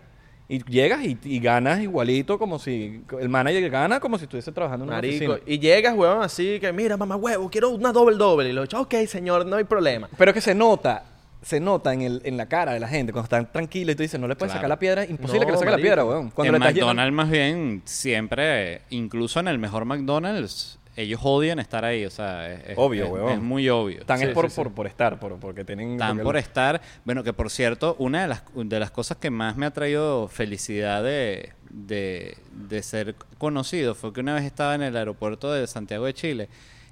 Y 0.47 0.63
llegas 0.63 1.03
y, 1.03 1.17
y 1.23 1.39
ganas 1.39 1.81
igualito 1.81 2.38
como 2.38 2.59
si... 2.59 3.01
El 3.19 3.29
manager 3.29 3.67
gana 3.71 3.99
como 3.99 4.19
si 4.19 4.25
estuviese 4.25 4.51
trabajando 4.51 4.83
en 4.83 4.89
una 4.89 4.97
Marico, 4.97 5.33
oficina. 5.33 5.51
y 5.51 5.57
llegas, 5.59 5.95
huevón, 5.95 6.21
así 6.21 6.59
que, 6.59 6.71
mira, 6.71 6.97
mamá 6.97 7.15
huevo, 7.15 7.49
quiero 7.49 7.69
una 7.71 7.91
doble 7.91 8.15
doble. 8.15 8.49
Y 8.49 8.53
lo 8.53 8.61
he 8.61 8.65
dicho, 8.65 8.79
ok, 8.79 8.93
señor, 9.07 9.43
no 9.47 9.55
hay 9.55 9.63
problema. 9.63 10.07
Pero 10.15 10.33
que 10.36 10.41
se 10.41 10.53
nota, 10.53 11.03
se 11.45 11.59
nota 11.59 11.93
en, 11.93 12.01
el, 12.01 12.21
en 12.25 12.37
la 12.37 12.47
cara 12.47 12.73
de 12.73 12.79
la 12.79 12.87
gente 12.87 13.11
cuando 13.11 13.25
están 13.25 13.51
tranquilos 13.51 13.93
y 13.93 13.95
tú 13.95 14.01
dices, 14.01 14.19
no 14.19 14.27
le 14.27 14.35
puedes 14.35 14.51
Claro. 14.51 14.59
sacar 14.61 14.69
la 14.69 14.79
piedra, 14.79 15.05
imposible 15.05 15.41
No, 15.41 15.45
que 15.45 15.51
le 15.51 15.57
saque 15.59 15.71
la 15.71 15.77
piedra, 15.77 16.03
weón. 16.03 16.31
Cuando 16.31 16.55
en 16.55 16.59
le 16.61 16.67
McDonald's 16.71 17.13
más 17.13 17.29
bien 17.29 17.83
siempre, 17.85 18.81
incluso 18.89 19.39
en 19.39 19.47
el 19.47 19.59
mejor 19.59 19.85
McDonald's, 19.85 20.79
ellos 20.95 21.19
odian 21.23 21.59
estar 21.59 21.83
ahí, 21.85 22.05
o 22.05 22.09
sea, 22.09 22.51
es, 22.51 22.73
Obvio, 22.77 23.27
es- 23.29 23.33
es 23.35 23.41
muy 23.41 23.67
obvio. 23.69 23.99
Están 23.99 24.17
Sí, 24.19 24.25
es 24.25 24.31
por, 24.31 24.45
sí, 24.45 24.55
sí. 24.55 24.55
por, 24.55 24.73
por 24.73 24.87
estar, 24.87 25.19
por, 25.19 25.37
porque 25.39 25.65
tienen... 25.65 25.97
Porque 25.97 26.23
por 26.23 26.33
lo- 26.35 26.39
estar. 26.39 26.81
Bueno, 27.03 27.21
que 27.23 27.33
por 27.33 27.49
cierto, 27.51 27.95
una 27.99 28.21
de 28.23 28.27
las, 28.29 28.43
de 28.55 28.79
las 28.79 28.91
cosas 28.91 29.17
que 29.17 29.29
más 29.29 29.55
me 29.57 29.65
ha 29.65 29.71
traído 29.71 30.27
felicidad 30.29 31.03
de, 31.03 31.51
de, 31.69 32.37
de 32.53 32.81
ser 32.81 33.15
conocido 33.37 33.93
fue 33.93 34.13
que 34.13 34.21
una 34.21 34.33
vez 34.35 34.45
estaba 34.45 34.73
en 34.73 34.83
el 34.83 34.95
aeropuerto 34.95 35.51
de 35.51 35.67
Santiago 35.67 36.05
de 36.05 36.13
Chile 36.13 36.49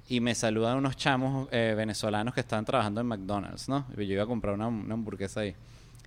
y 0.08 0.20
me 0.20 0.34
saludan 0.34 0.76
unos 0.76 0.96
chamos 0.96 1.48
eh, 1.50 1.74
venezolanos 1.76 2.34
que 2.34 2.40
estaban 2.40 2.64
trabajando 2.64 3.00
en 3.00 3.06
McDonald's, 3.06 3.68
¿no? 3.68 3.86
Yo 3.96 4.02
iba 4.02 4.22
a 4.22 4.26
comprar 4.26 4.54
una, 4.54 4.66
hamburguesa 4.66 5.40
ahí. 5.40 5.54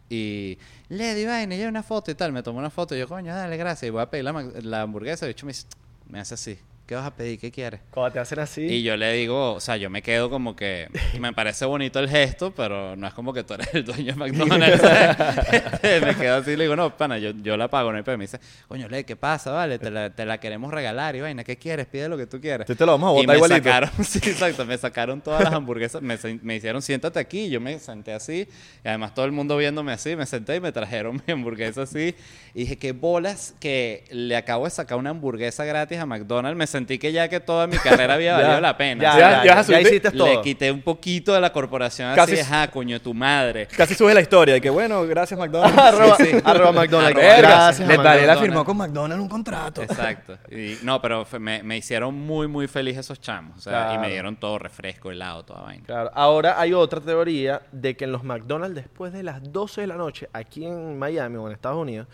Y 0.10 0.58
Lady 0.90 1.26
vaina, 1.26 1.56
lleva 1.56 1.70
una 1.70 1.84
foto 1.84 2.12
y 2.12 2.16
tal. 2.16 2.32
Me 2.32 2.44
tomó 2.44 2.60
una 2.60 2.70
foto 2.70 2.96
y 2.96 3.00
yo, 3.00 3.08
coño, 3.08 3.34
dale, 3.36 3.58
gracias. 3.58 3.88
Y 3.88 3.90
voy 3.90 4.02
a 4.02 4.10
pedir 4.10 4.24
la 4.26 4.82
hamburguesa. 4.82 5.26
Y 5.26 5.28
de 5.28 5.32
hecho 5.32 5.46
me, 5.46 5.52
dice- 5.52 5.68
me 6.08 6.20
hace 6.20 6.36
así. 6.36 6.58
¿Qué 6.88 6.96
vas 6.96 7.06
a 7.06 7.14
pedir? 7.14 7.38
¿Qué 7.38 7.52
quieres? 7.52 7.82
Cuando 7.92 8.14
te 8.14 8.20
hacen 8.20 8.40
así. 8.40 8.62
Y 8.62 8.82
yo 8.82 8.96
le 8.96 9.12
digo, 9.12 9.56
o 9.56 9.60
sea, 9.60 9.76
yo 9.76 9.90
me 9.90 10.02
quedo 10.02 10.30
como 10.30 10.56
que 10.56 10.88
me 11.20 11.34
parece 11.34 11.66
bonito 11.66 12.00
el 12.00 12.10
gesto, 12.10 12.52
pero 12.52 12.96
no 12.96 13.06
es 13.06 13.14
como 13.14 13.34
que 13.34 13.44
tú 13.44 13.56
eres 13.56 13.74
el 13.74 13.84
dueño 13.84 14.14
de 14.14 14.16
McDonald's. 14.16 14.82
Me 15.84 16.16
quedo 16.16 16.38
así 16.38 16.52
y 16.52 16.56
le 16.56 16.64
digo, 16.64 16.78
no, 16.78 16.96
pana, 16.96 17.18
yo, 17.18 17.32
yo 17.32 17.58
la 17.58 17.68
pago, 17.68 17.92
no 17.92 17.98
hay 17.98 18.04
pedo. 18.04 18.18
Me 18.18 18.24
dice, 18.24 18.40
coño, 18.70 18.88
le, 18.88 19.04
¿qué 19.04 19.18
pasa? 19.18 19.52
Vale, 19.52 19.80
te 19.80 19.92
la, 19.92 20.12
te 20.12 20.26
la 20.26 20.40
queremos 20.40 20.72
regalar 20.74 21.18
y 21.18 21.20
vaina, 21.20 21.44
¿qué 21.44 21.58
quieres? 21.58 21.88
Pide 21.88 22.08
lo 22.08 22.18
que 22.18 22.26
tú 22.26 22.40
quieras. 22.40 22.66
Sí 22.68 22.76
te 22.76 22.86
lo 22.86 22.94
vamos 22.94 23.10
a 23.10 23.12
y 23.12 23.16
botar 23.16 23.28
me 23.28 23.36
igualito. 23.36 23.58
sacaron, 23.58 23.90
sí, 24.06 24.20
exacto, 24.20 24.66
me 24.66 24.78
sacaron 24.78 25.20
todas 25.20 25.44
las 25.44 25.54
hamburguesas, 25.54 26.02
me, 26.02 26.18
me 26.42 26.56
hicieron 26.56 26.82
siéntate 26.82 27.20
aquí, 27.20 27.48
y 27.48 27.50
yo 27.50 27.60
me 27.60 27.78
senté 27.80 28.14
así, 28.14 28.48
y 28.84 28.88
además 28.88 29.14
todo 29.14 29.26
el 29.26 29.34
mundo 29.34 29.58
viéndome 29.58 29.92
así, 29.92 30.16
me 30.16 30.26
senté 30.26 30.56
y 30.56 30.62
me 30.62 30.72
trajeron 30.72 31.22
mi 31.28 31.34
hamburguesa 31.34 31.82
así, 31.82 32.16
y 32.54 32.62
dije, 32.62 32.78
qué 32.78 32.94
bolas 32.94 33.56
que 33.60 34.06
le 34.10 34.38
acabo 34.38 34.64
de 34.64 34.72
sacar 34.72 34.98
una 34.98 35.10
hamburguesa 35.10 35.66
gratis 35.66 35.98
a 35.98 36.06
McDonald's, 36.06 36.58
me 36.58 36.68
sentí 36.78 36.98
que 37.00 37.12
ya 37.12 37.28
que 37.28 37.40
toda 37.40 37.68
mi 37.68 37.78
carrera 37.78 38.14
había 38.14 38.32
Ya, 38.38 38.38
valido 38.44 38.62
la 38.62 38.78
pena. 38.78 39.02
Ya, 39.44 39.60
O 39.60 39.64
sea, 39.64 39.82
hiciste 39.82 40.12
todo. 40.12 40.28
le 40.28 40.42
quité 40.42 40.72
un 40.72 40.82
poquito 40.82 41.34
de 41.34 41.42
la 41.42 41.52
corporación 41.52 42.14
Casi- 42.16 42.34
así, 42.34 42.42
ajá, 42.42 42.70
coño, 42.72 43.00
tu 43.02 43.14
madre. 43.14 43.68
Casi 43.68 43.94
sube 43.96 44.14
la 44.14 44.22
historia 44.22 44.54
de 44.56 44.62
que, 44.62 44.70
bueno, 44.70 45.06
gracias 45.06 45.40
McDonald's. 45.40 45.78
arroba, 45.78 46.16
Sí, 46.18 46.26
sí. 46.26 46.38
arroba 46.44 46.72
McDonald's. 46.72 47.18
Arroba, 47.20 47.38
Gracias, 47.38 47.88
Varela 47.88 48.04
McDonald's. 48.04 48.42
firmó 48.42 48.66
con 48.66 48.78
McDonald's 48.78 49.22
un 49.22 49.30
contrato. 49.30 49.82
Exacto. 49.84 50.38
Y, 50.52 50.78
no, 50.84 51.02
pero 51.02 51.26
me, 51.40 51.64
me 51.64 51.78
hicieron 51.78 52.14
muy, 52.16 52.48
muy 52.48 52.68
feliz 52.68 52.98
esos 52.98 53.20
chamos. 53.20 53.58
O 53.58 53.62
sea, 53.62 53.94
y 53.96 53.98
me 53.98 54.10
dieron 54.10 54.36
todo 54.36 54.60
refresco, 54.60 55.12
helado, 55.12 55.44
toda 55.44 55.62
vaina. 55.62 55.84
Claro, 55.86 56.12
ahora 56.14 56.60
hay 56.60 56.74
otra 56.74 57.02
teoría 57.02 57.62
de 57.72 57.96
que 57.98 58.06
en 58.06 58.12
los 58.12 58.24
McDonald's 58.24 58.76
después 58.76 59.14
de 59.14 59.24
las 59.24 59.42
12 59.52 59.82
de 59.82 59.88
la 59.88 59.96
noche, 59.96 60.30
aquí 60.34 60.66
en 60.66 60.98
Miami 61.00 61.38
o 61.38 61.48
en 61.48 61.54
Estados 61.54 61.78
Unidos, 61.78 62.08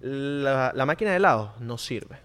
la, 0.00 0.72
la 0.74 0.86
máquina 0.86 1.10
de 1.10 1.16
helado 1.16 1.54
no 1.60 1.78
sirve. 1.78 2.16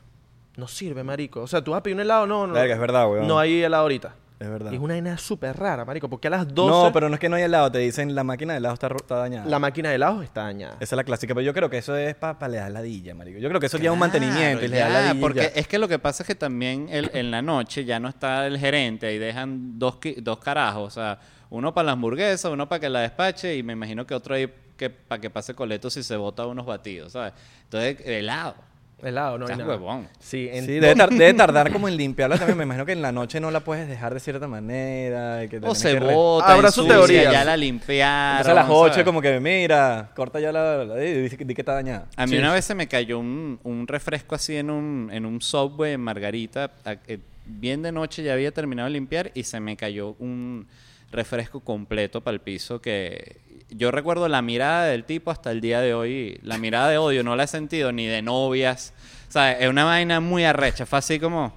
No 0.58 0.68
sirve, 0.68 1.04
marico. 1.04 1.42
O 1.42 1.48
sea, 1.48 1.64
tú 1.64 1.72
vas 1.72 1.80
a 1.80 1.84
pedir 1.84 1.96
un 1.96 2.02
helado, 2.02 2.28
no, 2.28 2.46
no. 2.48 2.54
Verga, 2.54 2.74
es 2.74 2.80
verdad, 2.80 3.10
weón. 3.10 3.28
No 3.28 3.40
hay 3.40 3.64
helado 3.64 3.84
ahorita. 3.84 4.16
Es 4.40 4.50
verdad. 4.50 4.72
Y 4.72 4.76
es 4.76 4.82
una 4.82 4.96
vaina 4.96 5.18
súper 5.20 5.56
rara, 5.56 5.86
marico, 5.86 6.10
porque 6.10 6.28
a 6.28 6.32
las 6.32 6.48
12 6.52 6.72
No, 6.88 6.92
pero 6.92 7.08
no 7.10 7.14
es 7.14 7.20
que 7.20 7.30
no 7.30 7.36
hay 7.36 7.44
helado, 7.44 7.72
te 7.72 7.78
dicen 7.78 8.16
la 8.16 8.24
máquina 8.24 8.54
de 8.54 8.58
helado 8.58 8.74
está, 8.74 8.90
ro- 8.90 8.98
está 9.00 9.18
dañada. 9.18 9.48
la 9.48 9.60
máquina 9.60 9.90
de 9.90 9.96
helado 9.96 10.24
está 10.24 10.42
dañada. 10.46 10.74
Esa 10.80 10.96
es 10.96 10.98
la 10.98 11.04
clásica, 11.04 11.36
pero 11.36 11.46
yo 11.46 11.54
creo 11.54 11.70
que 11.70 11.78
eso 11.78 11.96
es 11.96 12.16
para 12.16 12.40
pa 12.40 12.48
le 12.48 12.58
dar 12.58 12.72
ladilla, 12.72 13.14
marico. 13.14 13.38
Yo 13.38 13.50
creo 13.50 13.60
que 13.62 13.68
eso 13.68 13.78
ya 13.78 13.90
es 13.92 13.94
un 13.94 14.00
mantenimiento 14.00 14.66
y 14.66 14.68
le 14.68 14.78
da 14.80 14.90
ladilla. 14.90 15.22
Porque 15.22 15.52
es 15.54 15.68
que 15.68 15.78
lo 15.78 15.88
que 15.88 16.00
pasa 16.00 16.24
es 16.24 16.28
que 16.28 16.34
también 16.34 16.88
el- 16.90 17.12
en 17.14 17.30
la 17.30 17.44
noche 17.44 17.86
ya 17.86 18.00
no 18.00 18.10
está 18.10 18.48
el 18.48 18.58
gerente, 18.58 19.06
ahí 19.06 19.20
dejan 19.20 19.78
dos, 19.78 20.00
qui- 20.00 20.16
dos 20.24 20.40
carajos, 20.40 20.88
o 20.88 20.90
sea, 20.90 21.20
uno 21.52 21.72
para 21.72 21.86
la 21.86 21.92
hamburguesa, 21.92 22.50
uno 22.50 22.68
para 22.68 22.80
que 22.80 22.90
la 22.90 23.02
despache 23.02 23.56
y 23.56 23.62
me 23.62 23.74
imagino 23.74 24.08
que 24.08 24.16
otro 24.16 24.34
ahí 24.34 24.52
que 24.76 24.90
para 24.90 25.22
que 25.22 25.30
pase 25.30 25.54
coleto 25.54 25.92
si 25.92 26.02
se 26.02 26.16
bota 26.16 26.48
unos 26.48 26.66
batidos, 26.66 27.12
¿sabes? 27.12 27.34
Entonces, 27.66 27.98
helado. 28.08 28.56
Helado, 29.04 29.38
no 29.38 29.48
hay 29.48 29.56
nada. 29.56 29.70
huevón. 29.70 30.08
Sí, 30.20 30.48
en 30.52 30.66
Sí, 30.66 30.74
debe, 30.74 30.96
tar- 30.96 31.10
debe 31.10 31.34
tardar 31.36 31.72
como 31.72 31.88
en 31.88 31.98
limpiarla 31.98 32.38
también. 32.38 32.58
Me 32.58 32.64
imagino 32.66 32.86
que 32.86 32.92
en 32.92 33.02
la 33.02 33.12
noche 33.12 33.40
no 33.40 33.50
la 33.52 33.60
puedes 33.62 33.88
dejar 33.88 34.14
de 34.14 34.20
cierta 34.20 34.48
manera. 34.48 35.44
y 35.44 35.50
que 35.50 35.60
O 35.64 35.74
se 35.76 35.94
que 35.94 36.00
re- 36.00 36.14
bota, 36.14 36.54
Habrá 36.54 36.72
su 36.72 36.82
ensucia, 36.82 36.98
teoría. 37.00 37.32
ya 37.32 37.44
la 37.46 37.58
limpiaron. 37.58 38.38
Entonces 38.38 38.52
a 38.52 38.54
las 38.56 38.68
8 38.70 38.94
¿sabes? 38.94 39.06
como 39.06 39.22
que, 39.22 39.40
mira, 39.40 40.12
corta 40.16 40.40
ya 40.40 40.52
la... 40.52 40.84
la- 40.86 41.04
y 41.06 41.22
dice 41.24 41.38
que- 41.38 41.46
di 41.46 41.54
que 41.56 41.62
está 41.62 41.74
dañada. 41.74 42.08
A 42.16 42.26
mí 42.26 42.34
Sí. 42.34 42.38
una 42.38 42.54
vez 42.54 42.64
se 42.66 42.76
me 42.76 42.88
cayó 42.88 43.20
un, 43.20 43.60
un 43.64 43.88
refresco 43.88 44.36
así 44.36 44.56
en 44.56 44.70
un, 44.70 45.10
en 45.12 45.26
un 45.26 45.42
subway 45.42 45.94
en 45.94 46.02
Margarita. 46.02 46.72
a- 46.86 46.94
eh, 47.08 47.20
bien 47.46 47.82
de 47.82 47.92
noche 47.92 48.24
ya 48.24 48.34
había 48.34 48.52
terminado 48.52 48.86
de 48.88 48.94
limpiar 48.94 49.32
y 49.34 49.44
se 49.44 49.60
me 49.60 49.76
cayó 49.76 50.16
un 50.20 50.68
refresco 51.12 51.60
completo 51.60 52.22
para 52.22 52.36
el 52.36 52.40
piso 52.40 52.80
que 52.82 53.38
yo 53.72 53.92
recuerdo 53.92 54.28
la 54.28 54.42
mirada 54.42 54.86
del 54.86 55.04
tipo 55.06 55.32
hasta 55.32 55.52
el 55.52 55.62
día 55.62 55.82
de 55.82 55.94
hoy. 55.94 56.40
La 56.44 56.58
mirada 56.58 56.90
de 56.90 56.98
odio 56.98 57.24
no 57.24 57.36
la 57.36 57.44
he 57.44 57.48
sentido 57.48 57.92
ni 57.92 58.06
de 58.08 58.22
novias. 58.22 58.94
O 59.30 59.32
sea, 59.32 59.54
es 59.54 59.68
una 59.70 59.84
vaina 59.86 60.20
muy 60.20 60.44
arrecha. 60.44 60.86
Fue 60.86 61.00
así 61.00 61.20
como... 61.20 61.54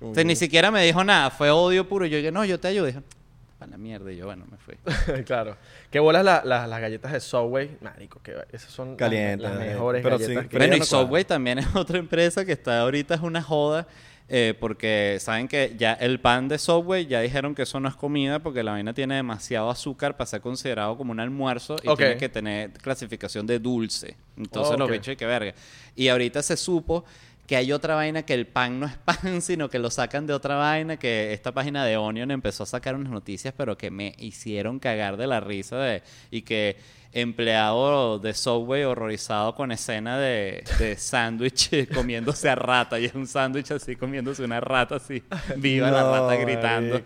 O 0.00 0.14
sea, 0.14 0.24
ni 0.24 0.34
siquiera 0.34 0.70
me 0.70 0.82
dijo 0.82 1.04
nada. 1.04 1.30
Fue 1.30 1.50
odio 1.50 1.88
puro. 1.88 2.06
Yo 2.06 2.16
dije, 2.16 2.32
no, 2.32 2.44
yo 2.44 2.58
te 2.58 2.68
ayudo. 2.68 2.86
Dijo, 2.86 3.02
para 3.58 3.70
la 3.72 3.78
mierda. 3.78 4.10
Y 4.10 4.16
yo, 4.16 4.26
bueno, 4.26 4.44
me 4.50 4.56
fui. 4.56 4.74
claro. 5.24 5.56
¿Qué 5.90 6.00
bolas 6.00 6.24
la- 6.24 6.42
la- 6.44 6.66
las 6.66 6.80
galletas 6.80 7.12
de 7.12 7.20
Subway? 7.20 7.76
Marico, 7.80 8.20
que 8.22 8.34
esas 8.50 8.70
son 8.72 8.88
las- 8.90 8.96
Calientes, 8.96 9.48
las, 9.48 9.60
eh, 9.60 9.68
mejores 9.70 10.02
pero 10.02 10.18
galletas 10.18 10.42
sí, 10.44 10.48
que 10.48 10.52
pero 10.58 10.62
Bueno, 10.62 10.76
y 10.76 10.80
no 10.80 10.86
cuadra. 10.86 11.06
Subway 11.06 11.24
también 11.24 11.58
es 11.60 11.66
otra 11.76 11.98
empresa 11.98 12.44
que 12.44 12.52
está 12.52 12.80
ahorita 12.80 13.14
es 13.14 13.20
una 13.20 13.42
joda. 13.42 13.86
Eh, 14.28 14.54
porque 14.58 15.18
saben 15.20 15.48
que 15.48 15.74
ya 15.78 15.92
el 15.94 16.20
pan 16.20 16.48
de 16.48 16.58
Subway 16.58 17.06
ya 17.06 17.20
dijeron 17.20 17.54
que 17.54 17.62
eso 17.62 17.80
no 17.80 17.88
es 17.88 17.94
comida 17.96 18.38
porque 18.38 18.62
la 18.62 18.72
vaina 18.72 18.94
tiene 18.94 19.16
demasiado 19.16 19.68
azúcar 19.68 20.16
para 20.16 20.26
ser 20.26 20.40
considerado 20.40 20.96
como 20.96 21.12
un 21.12 21.20
almuerzo 21.20 21.76
y 21.82 21.94
tiene 21.96 22.16
que 22.16 22.28
tener 22.28 22.70
clasificación 22.72 23.46
de 23.46 23.58
dulce. 23.58 24.16
Entonces 24.36 24.78
los 24.78 24.86
Ok. 24.88 24.92
bichos, 24.92 25.16
que 25.16 25.26
verga. 25.26 25.54
Y 25.94 26.08
ahorita 26.08 26.42
se 26.42 26.56
supo 26.56 27.04
que 27.52 27.56
hay 27.56 27.70
otra 27.70 27.96
vaina 27.96 28.22
que 28.22 28.32
el 28.32 28.46
pan 28.46 28.80
no 28.80 28.86
es 28.86 28.96
pan, 29.04 29.42
sino 29.42 29.68
que 29.68 29.78
lo 29.78 29.90
sacan 29.90 30.26
de 30.26 30.32
otra 30.32 30.56
vaina, 30.56 30.96
que 30.96 31.34
esta 31.34 31.52
página 31.52 31.84
de 31.84 31.98
Onion 31.98 32.30
empezó 32.30 32.62
a 32.62 32.66
sacar 32.66 32.94
unas 32.94 33.12
noticias, 33.12 33.52
pero 33.54 33.76
que 33.76 33.90
me 33.90 34.14
hicieron 34.16 34.78
cagar 34.78 35.18
de 35.18 35.26
la 35.26 35.38
risa 35.40 35.76
de 35.76 36.02
y 36.30 36.40
que 36.42 36.78
empleado 37.12 38.18
de 38.18 38.32
Subway 38.32 38.84
horrorizado 38.84 39.54
con 39.54 39.70
escena 39.70 40.18
de, 40.18 40.64
de 40.78 40.96
sándwich 40.96 41.88
comiéndose 41.94 42.48
a 42.48 42.54
rata 42.54 42.98
y 42.98 43.04
es 43.04 43.14
un 43.14 43.26
sándwich 43.26 43.70
así 43.72 43.96
comiéndose 43.96 44.42
una 44.44 44.60
rata 44.60 44.96
así 44.96 45.22
viva 45.58 45.90
la 45.90 46.10
rata 46.10 46.36
gritando. 46.36 47.02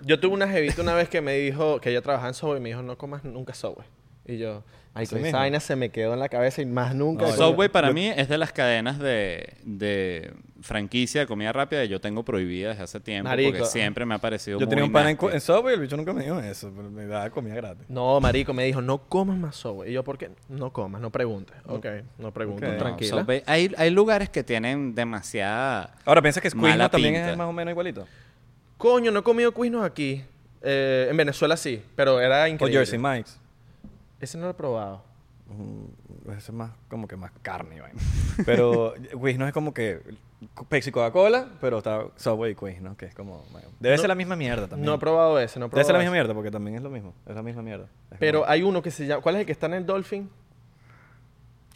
Yo 0.00 0.18
tuve 0.18 0.32
una 0.32 0.48
jevita 0.48 0.80
una 0.80 0.94
vez 0.94 1.10
que 1.10 1.20
me 1.20 1.34
dijo 1.34 1.82
que 1.82 1.90
ella 1.90 2.00
trabajaba 2.00 2.28
en 2.28 2.34
Subway 2.34 2.56
y 2.56 2.62
me 2.62 2.70
dijo, 2.70 2.80
no 2.80 2.96
comas 2.96 3.24
nunca 3.24 3.52
Subway. 3.52 3.86
Y 4.24 4.38
yo, 4.38 4.64
ay, 4.96 5.04
Así 5.04 5.14
esa 5.16 5.38
vaina 5.38 5.60
se 5.60 5.76
me 5.76 5.90
quedó 5.90 6.14
en 6.14 6.20
la 6.20 6.28
cabeza 6.28 6.62
y 6.62 6.66
más 6.66 6.94
nunca. 6.94 7.26
No, 7.26 7.32
Subway 7.32 7.68
para 7.68 7.88
yo- 7.88 7.94
mí 7.94 8.08
es 8.08 8.28
de 8.28 8.38
las 8.38 8.52
cadenas 8.52 8.98
de, 8.98 9.54
de 9.62 10.32
franquicia 10.62 11.20
de 11.20 11.26
comida 11.26 11.52
rápida 11.52 11.82
que 11.82 11.88
yo 11.88 12.00
tengo 12.00 12.24
prohibida 12.24 12.70
desde 12.70 12.82
hace 12.82 12.98
tiempo 13.00 13.28
Marico. 13.28 13.50
porque 13.50 13.66
siempre 13.66 14.04
me 14.06 14.14
ha 14.14 14.18
parecido 14.18 14.58
Yo 14.58 14.66
muy 14.66 14.70
tenía 14.70 14.84
un 14.84 14.92
pan 14.92 15.06
en, 15.08 15.18
en 15.32 15.40
Subway 15.40 15.72
y 15.72 15.74
el 15.76 15.80
bicho 15.82 15.96
nunca 15.96 16.12
me 16.12 16.24
dijo 16.24 16.40
eso, 16.40 16.72
pero 16.74 16.90
me 16.90 17.06
daba 17.06 17.28
comida 17.30 17.54
gratis. 17.54 17.84
No, 17.88 18.18
marico, 18.20 18.52
me 18.54 18.64
dijo, 18.64 18.80
no 18.82 18.98
comas 18.98 19.36
más 19.38 19.54
Subway. 19.56 19.90
Y 19.90 19.92
yo, 19.92 20.02
¿por 20.02 20.18
qué? 20.18 20.30
No 20.48 20.72
comas, 20.72 21.00
no 21.00 21.10
preguntes. 21.10 21.54
Ok, 21.66 21.86
no 22.18 22.32
preguntes, 22.32 22.68
Ok. 22.68 22.74
No, 22.74 22.78
tranquila. 22.82 23.22
Subway- 23.24 23.42
hay, 23.46 23.72
hay 23.76 23.90
lugares 23.90 24.28
que 24.30 24.42
tienen 24.42 24.94
demasiada 24.94 25.94
Ahora, 26.04 26.22
¿piensas 26.22 26.42
que 26.42 26.48
Mala 26.56 26.74
Squeeze 26.86 26.88
también 26.90 27.14
pinta. 27.14 27.30
es 27.32 27.36
más 27.36 27.46
o 27.48 27.52
menos 27.52 27.70
igualito? 27.72 28.06
Coño, 28.78 29.10
no 29.10 29.20
he 29.20 29.22
comido 29.22 29.52
cuisnos 29.52 29.84
aquí. 29.84 30.22
Eh, 30.62 31.06
en 31.10 31.16
Venezuela 31.16 31.56
sí, 31.56 31.80
pero 31.94 32.20
era 32.20 32.44
O 32.44 32.48
increíble. 32.48 32.78
Jersey 32.78 32.98
Mike's. 32.98 33.38
Ese 34.20 34.38
no 34.38 34.44
lo 34.44 34.50
he 34.50 34.54
probado. 34.54 35.02
Mm, 35.48 36.30
Ese 36.30 36.38
es 36.38 36.52
más 36.52 36.72
como 36.88 37.06
que 37.06 37.16
más 37.16 37.30
carne, 37.42 37.80
vaina. 37.80 38.00
Pero 38.46 38.94
Quiznos 39.24 39.48
es 39.48 39.54
como 39.54 39.72
que 39.72 40.00
Pepsi 40.68 40.90
Coca-Cola, 40.90 41.46
pero 41.60 41.78
está 41.78 42.04
Subway 42.16 42.52
y 42.52 42.54
Quiznos, 42.54 42.96
que 42.96 43.06
es 43.06 43.14
como... 43.14 43.44
bueno, 43.52 43.68
debe 43.80 43.94
No- 43.96 44.00
ser 44.02 44.08
la 44.08 44.14
misma 44.14 44.36
mierda 44.36 44.68
también. 44.68 44.84
No 44.86 44.94
he 44.94 44.98
probado 44.98 45.38
ese, 45.40 45.58
no 45.58 45.66
he 45.66 45.68
Debe 45.68 45.70
probado 45.70 45.86
ser 45.86 45.92
la 45.94 45.98
misma 46.00 46.10
ese. 46.10 46.18
mierda, 46.18 46.34
porque 46.34 46.50
también 46.50 46.76
es 46.76 46.82
lo 46.82 46.90
mismo. 46.90 47.14
Es 47.26 47.34
la 47.34 47.42
misma 47.42 47.62
mierda. 47.62 47.86
Es 48.10 48.18
Pero 48.18 48.40
como- 48.40 48.50
hay 48.52 48.62
uno 48.62 48.82
que 48.82 48.90
se 48.90 49.06
llama... 49.06 49.22
¿Cuál 49.22 49.36
es 49.36 49.40
el 49.40 49.46
que 49.46 49.52
está 49.52 49.66
en 49.66 49.74
el 49.74 49.86
Dolphin? 49.86 50.28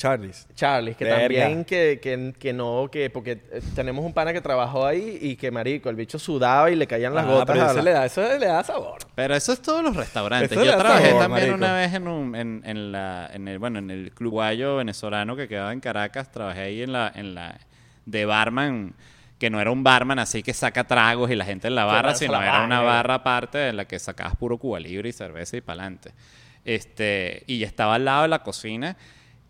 Charlie's. 0.01 0.49
Charlie, 0.55 0.95
que 0.95 1.05
Verga. 1.05 1.21
también 1.21 1.65
que, 1.67 2.01
que, 2.03 2.33
que 2.39 2.53
no, 2.55 2.89
que 2.91 3.11
porque 3.11 3.33
eh, 3.53 3.61
tenemos 3.75 4.03
un 4.03 4.15
pana 4.15 4.33
que 4.33 4.41
trabajó 4.41 4.87
ahí 4.87 5.19
y 5.21 5.37
que 5.37 5.51
marico, 5.51 5.91
el 5.91 5.97
bicho 5.97 6.19
sudaba 6.19 6.71
y 6.71 6.77
le 6.77 6.87
caían 6.87 7.15
las 7.15 7.27
Ah, 7.27 7.31
gotas 7.31 7.55
pero 7.55 7.67
a 7.67 7.71
eso, 7.71 7.77
la- 7.77 7.83
le 7.83 7.91
da, 7.91 8.07
eso 8.07 8.23
le 8.23 8.47
da 8.47 8.65
sabor. 8.65 8.99
Pero 9.15 9.35
eso 9.35 9.53
es 9.53 9.61
todos 9.61 9.85
los 9.85 9.95
restaurantes. 9.95 10.51
Eso 10.53 10.65
Yo 10.65 10.77
trabajé 10.79 11.09
sabor, 11.11 11.23
también 11.23 11.51
marico. 11.51 11.57
una 11.65 11.75
vez 11.75 11.93
en, 11.93 12.09
un, 12.09 12.35
en, 12.35 12.63
en 12.65 12.93
la, 12.93 13.31
en 13.33 13.47
el, 13.47 13.59
bueno, 13.59 13.79
en 13.79 13.91
el 13.91 14.13
club 14.13 14.31
guayo 14.33 14.77
venezolano 14.77 15.37
que 15.37 15.47
quedaba 15.49 15.73
en 15.75 15.81
Caracas. 15.81 16.31
Trabajé 16.33 16.61
ahí 16.63 16.83
en 16.83 16.93
la, 16.93 17.13
en 17.15 17.35
la 17.35 17.59
de 18.07 18.25
barman, 18.25 18.95
que 19.39 19.51
no 19.51 19.61
era 19.61 19.71
un 19.71 19.85
barman 19.85 20.19
así 20.19 20.43
que 20.43 20.55
saca 20.55 20.85
tragos 20.85 21.31
y 21.31 21.37
la 21.37 21.45
gente 21.45 21.69
en 21.69 21.75
la 21.75 21.85
barra, 21.85 22.15
sino 22.15 22.33
la 22.33 22.43
era 22.43 22.65
una 22.65 22.77
vaina. 22.79 22.93
barra 22.95 23.15
aparte 23.17 23.69
en 23.69 23.77
la 23.77 23.85
que 23.85 23.99
sacabas 23.99 24.35
puro 24.37 24.57
Cuba 24.57 24.81
Libre 24.81 25.11
y 25.11 25.13
cerveza 25.13 25.59
y 25.59 25.61
pa'lante. 25.61 26.13
Este, 26.65 27.43
y 27.47 27.63
estaba 27.65 27.95
al 27.97 28.05
lado 28.05 28.23
de 28.23 28.29
la 28.29 28.43
cocina 28.43 28.97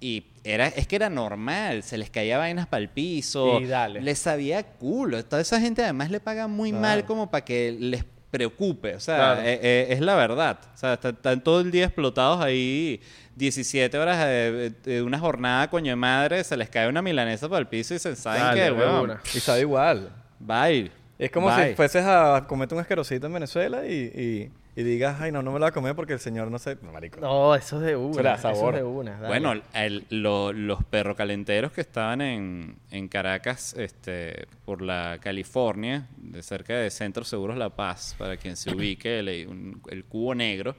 y 0.01 0.25
era, 0.45 0.69
es 0.69 0.87
que 0.87 0.97
era 0.97 1.11
normal, 1.11 1.83
se 1.83 1.99
les 1.99 2.09
caía 2.11 2.39
vainas 2.39 2.67
para 2.67 2.83
el 2.83 2.89
piso, 2.89 3.61
Y 3.61 3.67
dale. 3.67 4.01
les 4.01 4.19
sabía 4.19 4.63
culo. 4.63 5.23
Toda 5.25 5.43
esa 5.43 5.61
gente 5.61 5.83
además 5.83 6.11
le 6.11 6.21
paga 6.21 6.47
muy 6.47 6.73
mal 6.73 7.05
como 7.05 7.31
para 7.31 7.45
que 7.45 7.77
les 7.79 8.05
preocupe. 8.31 8.95
O 8.95 9.01
sea, 9.01 9.17
Claro. 9.17 9.41
eh, 9.43 9.61
eh, 9.63 9.87
es 9.91 10.01
la 10.01 10.15
verdad. 10.15 10.59
O 10.75 10.77
sea, 10.79 10.95
está- 10.95 11.11
están 11.11 11.43
todo 11.43 11.61
el 11.61 11.71
día 11.71 11.85
explotados 11.87 12.41
ahí, 12.43 13.01
17 13.37 13.99
horas 13.99 14.25
de, 14.27 14.71
de 14.85 15.03
una 15.03 15.19
jornada, 15.19 15.69
coño 15.69 15.91
de 15.93 15.97
madre, 15.97 16.45
se 16.45 16.57
les 16.57 16.69
cae 16.71 16.89
una 16.89 17.03
milanesa 17.03 17.49
para 17.49 17.61
el 17.61 17.67
piso 17.67 17.95
y 17.95 17.99
se 17.99 18.15
saben 18.17 18.41
Dale, 18.43 18.65
que, 18.65 18.71
una. 18.73 19.21
Y 19.35 19.41
sabe 19.41 19.61
igual. 19.61 20.11
bye. 20.39 20.91
Es 21.19 21.31
como 21.31 21.55
Bye. 21.55 21.71
si 21.71 21.75
fueses 21.75 22.03
a 22.07 22.47
comerte 22.49 22.75
un 22.75 22.81
asquerosito 22.81 23.27
en 23.27 23.33
Venezuela 23.35 23.87
y, 23.87 23.93
y, 23.93 24.51
y 24.77 24.83
digas, 24.85 25.21
ay, 25.21 25.33
no, 25.33 25.43
no 25.43 25.51
me 25.53 25.59
lo 25.59 25.65
voy 25.65 25.69
a 25.71 25.73
comer 25.73 25.95
porque 25.97 26.13
el 26.13 26.21
señor 26.21 26.51
no 26.51 26.59
sé. 26.59 26.77
No, 26.83 26.93
marico. 26.93 27.21
No, 27.21 27.55
eso 27.55 27.77
es 27.81 27.83
de 27.87 27.97
una. 27.97 28.11
Eso 28.13 28.23
le 28.23 28.29
da 28.29 28.35
Eso 28.37 28.43
sabor. 28.43 28.75
es 28.75 28.81
de 28.81 28.87
una. 28.87 29.11
dale. 29.13 29.27
Bueno, 29.27 29.63
el- 29.75 30.07
lo- 30.11 30.53
los 30.53 30.85
perrocalenteros 30.85 31.73
que 31.73 31.81
estaban 31.81 32.21
en, 32.21 32.77
en 32.91 33.09
Caracas, 33.09 33.75
este, 33.77 34.47
por 34.65 34.81
la 34.83 35.19
California, 35.21 36.07
de 36.19 36.43
cerca 36.43 36.75
de 36.75 36.91
Centro 36.91 37.25
Seguros 37.25 37.57
La 37.57 37.71
Paz, 37.71 38.15
para 38.19 38.37
quien 38.37 38.57
se 38.57 38.75
ubique, 38.75 39.19
el, 39.19 39.49
un- 39.49 39.83
el 39.91 40.05
cubo 40.05 40.35
negro, 40.35 40.77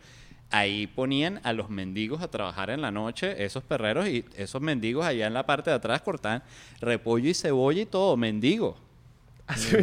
ahí 0.51 0.87
ponían 0.87 1.39
a 1.43 1.53
los 1.53 1.69
mendigos 1.69 2.21
a 2.21 2.29
trabajar 2.29 2.69
en 2.71 2.81
la 2.81 2.91
noche, 2.91 3.43
esos 3.43 3.63
perreros, 3.63 4.07
y 4.07 4.25
esos 4.35 4.61
mendigos 4.61 5.05
allá 5.05 5.27
en 5.27 5.33
la 5.33 5.45
parte 5.45 5.69
de 5.69 5.75
atrás 5.77 6.01
cortaban 6.01 6.43
repollo 6.79 7.29
y 7.29 7.33
cebolla 7.33 7.81
y 7.81 7.85
todo, 7.85 8.15
mendigo. 8.17 8.77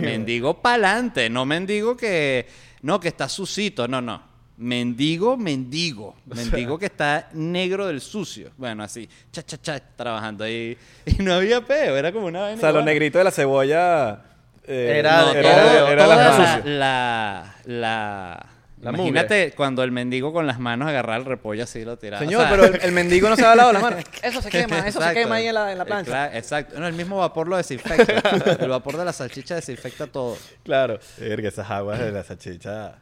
Mendigo 0.01 0.63
pa'lante, 0.63 1.29
no 1.29 1.45
mendigo 1.45 1.97
que, 1.97 2.47
no, 2.83 2.99
que 3.01 3.09
está 3.09 3.29
sucito, 3.29 3.87
no, 3.89 4.01
no. 4.01 4.23
Mendigo, 4.59 5.37
mendigo. 5.37 6.17
Mendigo 6.27 6.79
que 6.79 6.87
está 6.87 7.29
negro 7.33 7.87
del 7.87 8.01
sucio. 8.01 8.51
Bueno, 8.57 8.83
así, 8.83 9.09
cha, 9.31 9.43
cha, 9.45 9.57
cha, 9.61 9.79
trabajando 9.81 10.43
ahí. 10.45 10.77
Y 11.07 11.23
no 11.23 11.35
había 11.35 11.61
peo, 11.65 11.97
era 11.97 12.11
como 12.13 12.27
una 12.27 12.41
vaina. 12.41 12.57
O 12.57 12.61
sea, 12.61 12.71
los 12.71 12.81
igual. 12.81 12.85
negritos 12.87 13.21
de 13.21 13.25
la 13.25 13.31
cebolla. 13.31 14.23
eh, 14.67 14.97
Era- 14.99 15.23
No, 15.23 15.31
era- 15.33 15.55
todo- 15.55 15.89
era 15.89 16.05
toda 16.05 16.17
la- 16.17 16.59
la, 16.59 16.65
la, 16.65 17.55
la- 17.67 18.47
La 18.81 18.91
Imagínate 18.91 19.53
cuando 19.57 19.83
el 19.83 19.91
mendigo 19.91 20.33
con 20.33 20.47
las 20.47 20.61
manos 20.61 20.89
agarraba 20.89 21.19
el 21.19 21.25
repollo 21.25 21.65
así 21.65 21.81
y 21.81 21.85
lo 21.85 21.99
tiraba. 21.99 22.25
Señor, 22.25 22.43
O 22.43 22.47
sea, 22.49 22.51
pero 22.51 22.65
el, 22.77 22.81
el 22.81 22.93
mendigo 22.93 23.29
no 23.29 23.35
se 23.37 23.45
ha 23.45 23.55
lavado 23.57 23.73
las 23.73 23.83
manos. 23.83 24.05
Eso 24.23 24.41
se 24.41 24.51
quema, 24.51 24.79
eso 24.87 25.01
se 25.03 25.15
quema 25.15 25.35
ahí 25.37 25.47
en 25.49 25.55
la, 25.55 25.73
en 25.73 25.79
la 25.79 25.85
Eh, 25.85 25.87
plancha. 25.87 26.11
claro, 26.11 26.37
exacto. 26.37 26.79
No, 26.79 26.87
el 26.87 26.95
mismo 26.95 27.17
vapor 27.19 27.49
lo 27.49 27.57
desinfecta. 27.57 28.23
el 28.61 28.69
vapor 28.69 28.97
de 28.97 29.05
la 29.05 29.13
salchicha 29.13 29.57
desinfecta 29.57 30.07
todo. 30.07 30.37
Claro. 30.63 31.01
Verga, 31.19 31.49
esas 31.49 31.69
aguas 31.71 31.99
de 31.99 32.13
la 32.13 32.23
salchicha. 32.23 32.99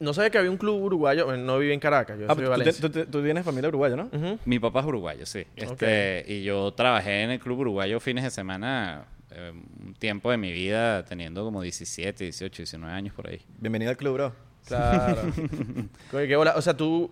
No 0.00 0.12
sabía 0.14 0.30
que 0.30 0.38
había 0.38 0.50
un 0.50 0.56
club 0.58 0.82
uruguayo. 0.82 1.24
bueno, 1.26 1.42
No 1.44 1.58
viví 1.58 1.72
en 1.72 1.80
Caracas, 1.80 2.18
yo 2.18 2.26
Ah, 2.28 2.34
soy 2.34 2.42
de 2.42 2.44
tú, 2.44 2.50
Valencia. 2.50 2.80
tú- 2.82 2.90
tú- 2.90 3.06
tú 3.06 3.22
tienes 3.22 3.44
familia 3.44 3.68
uruguaya, 3.68 3.96
¿no? 3.96 4.10
Mi 4.44 4.58
papá 4.58 4.80
es 4.80 4.86
uruguayo, 4.86 5.24
sí. 5.26 5.46
Este, 5.56 6.24
Y 6.28 6.42
yo 6.44 6.72
trabajé 6.74 7.22
en 7.22 7.30
el 7.30 7.38
club 7.40 7.60
uruguayo 7.60 8.00
fines 8.00 8.24
de 8.24 8.30
semana 8.30 9.04
eh, 9.30 9.52
un 9.84 9.94
tiempo 9.94 10.30
de 10.30 10.36
mi 10.38 10.52
vida, 10.52 11.04
teniendo 11.04 11.42
como 11.44 11.60
17, 11.62 12.24
18, 12.24 12.56
19 12.62 12.92
años 12.94 13.14
por 13.14 13.28
ahí. 13.28 13.40
Bienvenido 13.58 13.90
al 13.90 13.96
club, 13.96 14.14
bro. 14.14 14.45
Claro. 14.66 15.22
Coño, 16.10 16.26
qué 16.26 16.36
bola. 16.36 16.54
O 16.56 16.62
sea, 16.62 16.76
tú 16.76 17.10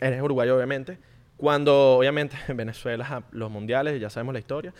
eres 0.00 0.22
uruguayo, 0.22 0.56
obviamente. 0.56 0.98
Cuando, 1.36 1.96
obviamente, 1.96 2.36
en 2.48 2.56
Venezuela, 2.58 3.22
los 3.32 3.50
mundiales, 3.50 4.00
ya 4.00 4.10
sabemos 4.10 4.32
la 4.32 4.38
historia. 4.38 4.72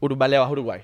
Uruguay 0.00 0.30
le 0.30 0.38
vas 0.38 0.48
a 0.48 0.52
Uruguay. 0.52 0.82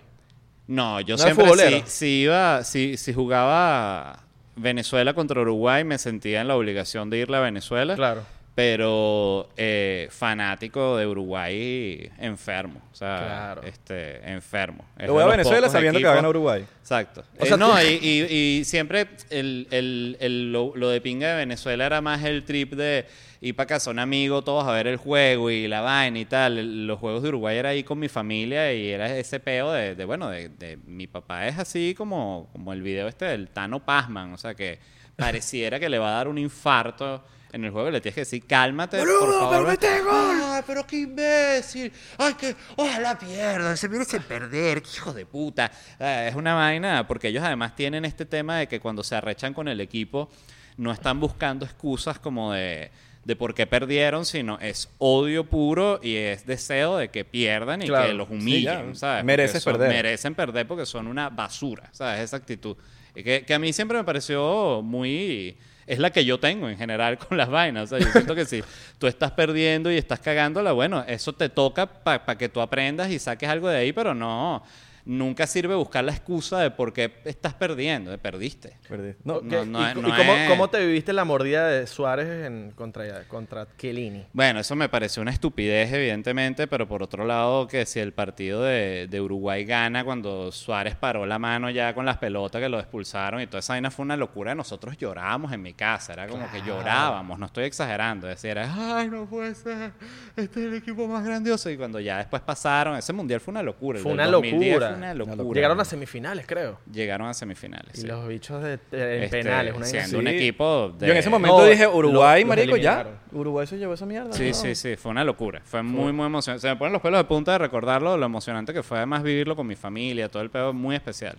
No, 0.67 1.01
yo 1.01 1.17
¿No 1.17 1.23
eres 1.25 1.35
siempre 1.35 1.83
si 1.87 2.23
iba, 2.23 2.63
si, 2.63 2.97
si 2.97 3.13
jugaba 3.13 4.21
Venezuela 4.55 5.15
contra 5.15 5.41
Uruguay, 5.41 5.83
me 5.85 5.99
sentía 5.99 6.41
en 6.41 6.49
la 6.49 6.57
obligación 6.57 7.11
de 7.11 7.19
irle 7.19 7.37
a 7.37 7.41
Venezuela. 7.41 7.97
Claro. 7.97 8.23
Pero 8.61 9.49
eh, 9.57 10.09
fanático 10.11 10.99
de 10.99 11.07
Uruguay 11.07 12.11
enfermo. 12.19 12.83
O 12.93 12.95
sea, 12.95 13.17
Claro. 13.55 13.63
este, 13.63 14.31
enfermo. 14.31 14.85
Es 14.99 15.07
Lo 15.07 15.15
voy 15.15 15.23
a 15.23 15.27
Venezuela 15.27 15.71
sabiendo 15.71 15.99
que 15.99 16.05
va 16.05 16.13
a 16.13 16.17
ganar 16.17 16.29
Uruguay. 16.29 16.67
Exacto. 16.83 17.25
O 17.39 17.45
Eh, 17.45 17.49
sea, 17.49 17.57
no, 17.57 17.71
tú- 17.73 17.79
y, 17.79 17.95
y- 18.07 18.59
y 18.59 18.65
siempre 18.65 19.07
el, 19.31 19.67
el- 19.71 20.19
el- 20.21 20.53
lo, 20.53 20.73
lo 20.77 20.91
de 20.91 21.01
pinga 21.01 21.29
de 21.31 21.37
Venezuela 21.37 21.87
era 21.87 22.03
más 22.03 22.23
el 22.23 22.45
trip 22.45 22.75
de 22.75 23.07
ir 23.41 23.57
para 23.57 23.67
casa 23.67 23.91
un 23.91 23.99
amigo, 23.99 24.43
todos 24.43 24.69
a 24.69 24.73
ver 24.73 24.87
el 24.89 24.99
juego 24.99 25.51
y 25.51 25.67
la 25.67 25.81
vaina 25.81 26.19
y 26.19 26.27
tal. 26.27 26.87
Los 26.87 26.99
juegos 26.99 27.23
de 27.23 27.31
Uruguay 27.31 27.57
era 27.57 27.71
ahí 27.71 27.83
con 27.83 27.99
mi 27.99 28.09
familia 28.09 28.75
y 28.75 28.91
era 28.91 29.17
ese 29.17 29.41
peo 29.41 29.73
de, 29.73 29.95
de, 29.95 30.05
bueno, 30.05 30.29
de, 30.29 30.51
de- 30.51 30.77
mi 30.87 31.07
papá 31.07 31.49
es 31.49 31.59
así 31.59 31.95
como, 31.97 32.51
como 32.53 32.75
el 32.75 32.83
video 32.83 33.09
este 33.09 33.25
del 33.25 33.49
Tano 33.49 33.81
Pazman, 33.85 34.35
o 34.35 34.37
sea 34.37 34.55
que 34.55 34.79
pareciera 35.17 35.81
que 35.81 35.89
le 35.89 35.99
va 35.99 36.09
a 36.11 36.13
dar 36.13 36.29
un 36.29 36.37
infarto. 36.37 37.25
En 37.53 37.65
el 37.65 37.71
juego 37.71 37.91
le 37.91 38.01
tienes 38.01 38.15
que 38.15 38.21
decir, 38.23 38.45
cálmate, 38.47 38.99
por 38.99 39.09
favor. 39.09 39.77
¡Ay, 40.11 40.63
pero 40.67 40.87
qué 40.87 40.97
imbécil! 41.01 41.93
¡Ay, 42.19 42.35
que 42.35 42.55
ojalá 42.77 43.19
pierdan! 43.19 43.77
Se 43.77 43.89
merece 43.89 44.21
perder, 44.21 44.83
qué 44.83 44.89
hijo 44.97 45.13
de 45.13 45.27
puta. 45.27 45.71
Eh, 45.99 46.27
es 46.31 46.35
una 46.37 46.55
vaina, 46.55 47.07
porque 47.09 47.29
ellos 47.29 47.43
además 47.45 47.75
tienen 47.75 48.05
este 48.05 48.25
tema 48.27 48.59
de 48.59 48.69
que 48.69 48.81
cuando 48.81 49.03
se 49.03 49.15
arrechan 49.17 49.53
con 49.55 49.69
el 49.69 49.81
equipo, 49.81 50.31
no 50.77 50.93
están 50.93 51.19
buscando 51.21 51.65
excusas 51.65 52.19
como 52.19 52.53
de, 52.53 52.91
de 53.25 53.37
por 53.37 53.53
qué 53.55 53.67
perdieron, 53.67 54.25
sino 54.25 54.59
es 54.61 54.89
odio 54.99 55.45
puro 55.45 55.99
y 56.03 56.17
es 56.17 56.47
deseo 56.47 56.97
de 56.99 57.09
que 57.09 57.25
pierdan 57.25 57.83
y 57.83 57.87
Claro. 57.87 58.07
que 58.09 58.15
los 58.15 58.29
Sí, 58.29 58.35
humillen, 58.35 58.93
ya. 58.93 58.95
¿sabes? 58.95 59.25
Mereces 59.25 59.65
Porque 59.65 59.79
son- 59.79 59.87
perder. 59.87 60.05
Merecen 60.05 60.35
perder 60.35 60.67
porque 60.69 60.87
son 60.87 61.07
una 61.07 61.29
basura, 61.31 61.89
¿sabes? 61.93 62.21
Esa 62.21 62.37
actitud. 62.37 62.77
Que 63.13 63.45
a 63.53 63.59
mí 63.59 63.73
siempre 63.73 63.99
me 63.99 64.05
pareció 64.05 64.83
muy... 64.83 65.57
Es 65.91 65.99
la 65.99 66.11
que 66.11 66.25
yo 66.25 66.39
tengo 66.39 66.69
en 66.69 66.79
general 66.79 67.19
con 67.29 67.37
las 67.37 67.51
vainas. 67.51 67.85
O 67.85 67.87
sea, 67.89 67.99
yo 67.99 68.13
siento 68.13 68.37
que 68.37 68.45
si 68.45 68.63
tú 68.99 69.09
estás 69.09 69.33
perdiendo 69.33 69.91
y 69.91 69.97
estás 69.97 70.21
cagándola, 70.21 70.71
bueno, 70.71 71.05
eso 71.09 71.33
te 71.33 71.49
toca 71.49 71.87
para 71.87 72.39
que 72.39 72.49
tú 72.49 72.61
aprendas 72.61 73.11
y 73.11 73.19
saques 73.19 73.49
algo 73.49 73.69
de 73.69 73.79
ahí, 73.79 73.93
pero 73.93 74.15
no... 74.15 74.63
Nunca 75.11 75.45
sirve 75.49 75.75
buscar 75.75 76.05
la 76.05 76.13
excusa 76.13 76.61
de 76.61 76.71
por 76.71 76.93
qué 76.93 77.13
estás 77.25 77.53
perdiendo. 77.55 78.17
Perdiste. 78.19 78.77
Perdí. 78.89 79.15
No, 79.25 79.39
Ok, 79.39 79.43
no, 79.45 79.65
no 79.65 79.81
¿Y, 79.81 79.85
es- 79.91 79.97
y 79.97 80.01
no 80.03 80.17
cómo, 80.17 80.33
es- 80.35 80.49
cómo 80.49 80.71
te 80.71 80.87
viviste 80.87 81.13
la 81.13 81.25
mordida 81.25 81.67
de 81.67 81.89
Suárez 81.89 82.47
en, 82.47 82.71
contra, 82.77 83.25
contra 83.27 83.67
Chiellini? 83.77 84.27
Bueno, 84.33 84.61
eso 84.61 84.77
me 84.77 84.89
pareció 84.89 85.21
una 85.21 85.33
estupidez, 85.33 85.93
evidentemente, 85.93 86.69
pero 86.69 86.87
por 86.87 87.03
otro 87.03 87.25
lado, 87.25 87.67
que 87.67 87.87
si 87.87 87.99
el 87.99 88.13
partido 88.13 88.63
de, 88.63 89.09
de 89.11 89.21
Uruguay 89.21 89.65
gana 89.65 90.05
cuando 90.05 90.53
Suárez 90.53 90.95
paró 90.95 91.27
la 91.27 91.41
mano 91.41 91.71
ya 91.71 91.93
con 91.93 92.07
las 92.07 92.19
pelotas 92.19 92.61
que 92.63 92.69
lo 92.69 92.79
expulsaron 92.79 93.41
y 93.41 93.49
toda 93.49 93.59
esa 93.59 93.73
vaina 93.73 93.91
fue 93.91 94.05
una 94.05 94.17
locura, 94.17 94.55
nosotros 94.55 94.97
llorábamos 94.97 95.53
en 95.53 95.61
mi 95.61 95.75
casa, 95.75 96.13
era 96.13 96.29
como 96.29 96.49
que 96.53 96.63
llorábamos, 96.63 97.37
no 97.37 97.47
estoy 97.47 97.65
exagerando, 97.65 98.29
era, 98.45 98.97
ay, 98.97 99.09
no 99.09 99.27
puede 99.27 99.55
ser, 99.57 99.91
este 100.37 100.61
es 100.61 100.67
el 100.69 100.75
equipo 100.75 101.09
más 101.09 101.25
grandioso, 101.25 101.69
y 101.69 101.77
cuando 101.77 101.99
ya 101.99 102.19
después 102.19 102.43
pasaron, 102.43 102.97
ese 102.97 103.13
mundial 103.13 103.41
fue 103.41 103.51
una 103.51 103.63
locura. 103.65 103.99
Fue 103.99 104.13
una 104.13 104.27
2010 104.27 104.71
locura. 104.73 104.89
Fue 104.91 105.00
una 105.03 105.15
locura. 105.15 105.55
Llegaron 105.55 105.81
a 105.81 105.85
semifinales, 105.85 106.47
creo. 106.47 106.79
Llegaron 106.93 107.29
a 107.29 107.35
semifinales. 107.35 107.99
Y 107.99 108.03
sí. 108.03 108.07
los 108.07 108.27
bichos 108.29 108.63
de, 108.63 108.79
de- 108.91 109.17
en 109.19 109.23
Este, 109.25 109.43
penales. 109.43 109.75
Una 109.75 109.87
siendo 109.87 110.19
un 110.19 110.27
equipo 110.29 110.91
de... 110.99 111.07
Yo 111.07 111.13
en 111.13 111.19
ese 111.19 111.31
momento 111.31 111.59
No, 111.59 111.65
dije, 111.65 111.87
Uruguay, 111.87 112.45
marico, 112.45 112.77
ya. 112.77 113.07
Uruguay 113.33 113.67
se 113.67 113.79
llevó 113.79 113.95
esa 113.95 114.07
mierda. 114.07 114.33
Sí, 114.33 114.49
¿no? 114.49 114.55
sí, 114.55 114.75
sí, 114.75 114.97
fue 114.97 115.11
una 115.11 115.25
locura. 115.25 115.61
Fue 115.65 115.83
muy, 115.83 116.13
muy 116.13 116.27
emocionante. 116.27 116.63
Se 116.63 116.69
me 116.69 116.77
ponen 116.77 116.93
los 116.93 117.03
pelos 117.03 117.19
de 117.21 117.25
punta 117.25 117.53
de 117.53 117.59
recordarlo, 117.59 118.17
lo 118.17 118.27
emocionante 118.27 118.73
que 118.73 118.83
fue 118.83 118.99
además 118.99 119.23
vivirlo 119.23 119.57
con 119.57 119.67
mi 119.67 119.77
familia, 119.77 120.29
todo 120.29 120.43
el 120.43 120.51
pedo 120.51 120.73
muy 120.73 120.97
especial. 120.97 121.39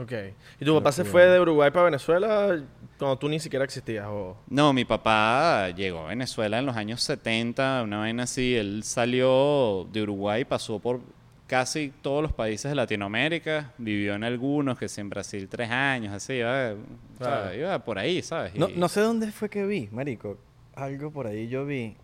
Ok. 0.00 0.12
¿Y 0.60 0.64
tu 0.64 0.74
papá 0.76 0.92
se 0.92 1.04
fue 1.04 1.26
de 1.26 1.40
Uruguay 1.40 1.72
para 1.72 1.86
Venezuela 1.86 2.56
cuando 2.98 3.18
tú 3.18 3.28
ni 3.28 3.40
siquiera 3.40 3.64
existías? 3.64 4.06
O... 4.08 4.36
No, 4.48 4.72
mi 4.72 4.84
papá 4.84 5.70
llegó 5.70 6.00
a 6.04 6.08
Venezuela 6.10 6.60
en 6.60 6.66
los 6.66 6.76
años 6.76 7.02
70, 7.02 7.82
una 7.82 7.98
vaina 7.98 8.22
así. 8.22 8.54
Él 8.54 8.82
salió 8.84 9.88
de 9.90 10.02
Uruguay, 10.02 10.44
pasó 10.44 10.78
por 10.78 11.00
casi 11.48 11.92
todos 12.02 12.22
los 12.22 12.32
países 12.32 12.70
de 12.70 12.74
Latinoamérica, 12.76 13.72
vivió 13.78 14.14
en 14.14 14.22
algunos, 14.22 14.78
que 14.78 14.88
sí, 14.88 15.00
en 15.00 15.10
Brasil 15.10 15.48
tres 15.48 15.70
años, 15.70 16.12
así, 16.12 16.34
iba, 16.34 16.74
o 16.74 17.18
sea, 17.18 17.26
Claro. 17.40 17.54
iba 17.54 17.78
por 17.84 17.98
ahí, 17.98 18.22
¿sabes? 18.22 18.54
No, 18.54 18.68
Y- 18.68 18.74
no 18.76 18.88
sé 18.88 19.00
dónde 19.00 19.32
fue 19.32 19.48
que 19.48 19.64
vi, 19.66 19.88
marico. 19.90 20.38
Algo 20.76 21.10
por 21.10 21.26
ahí 21.26 21.48
yo 21.48 21.66
vi. 21.66 21.96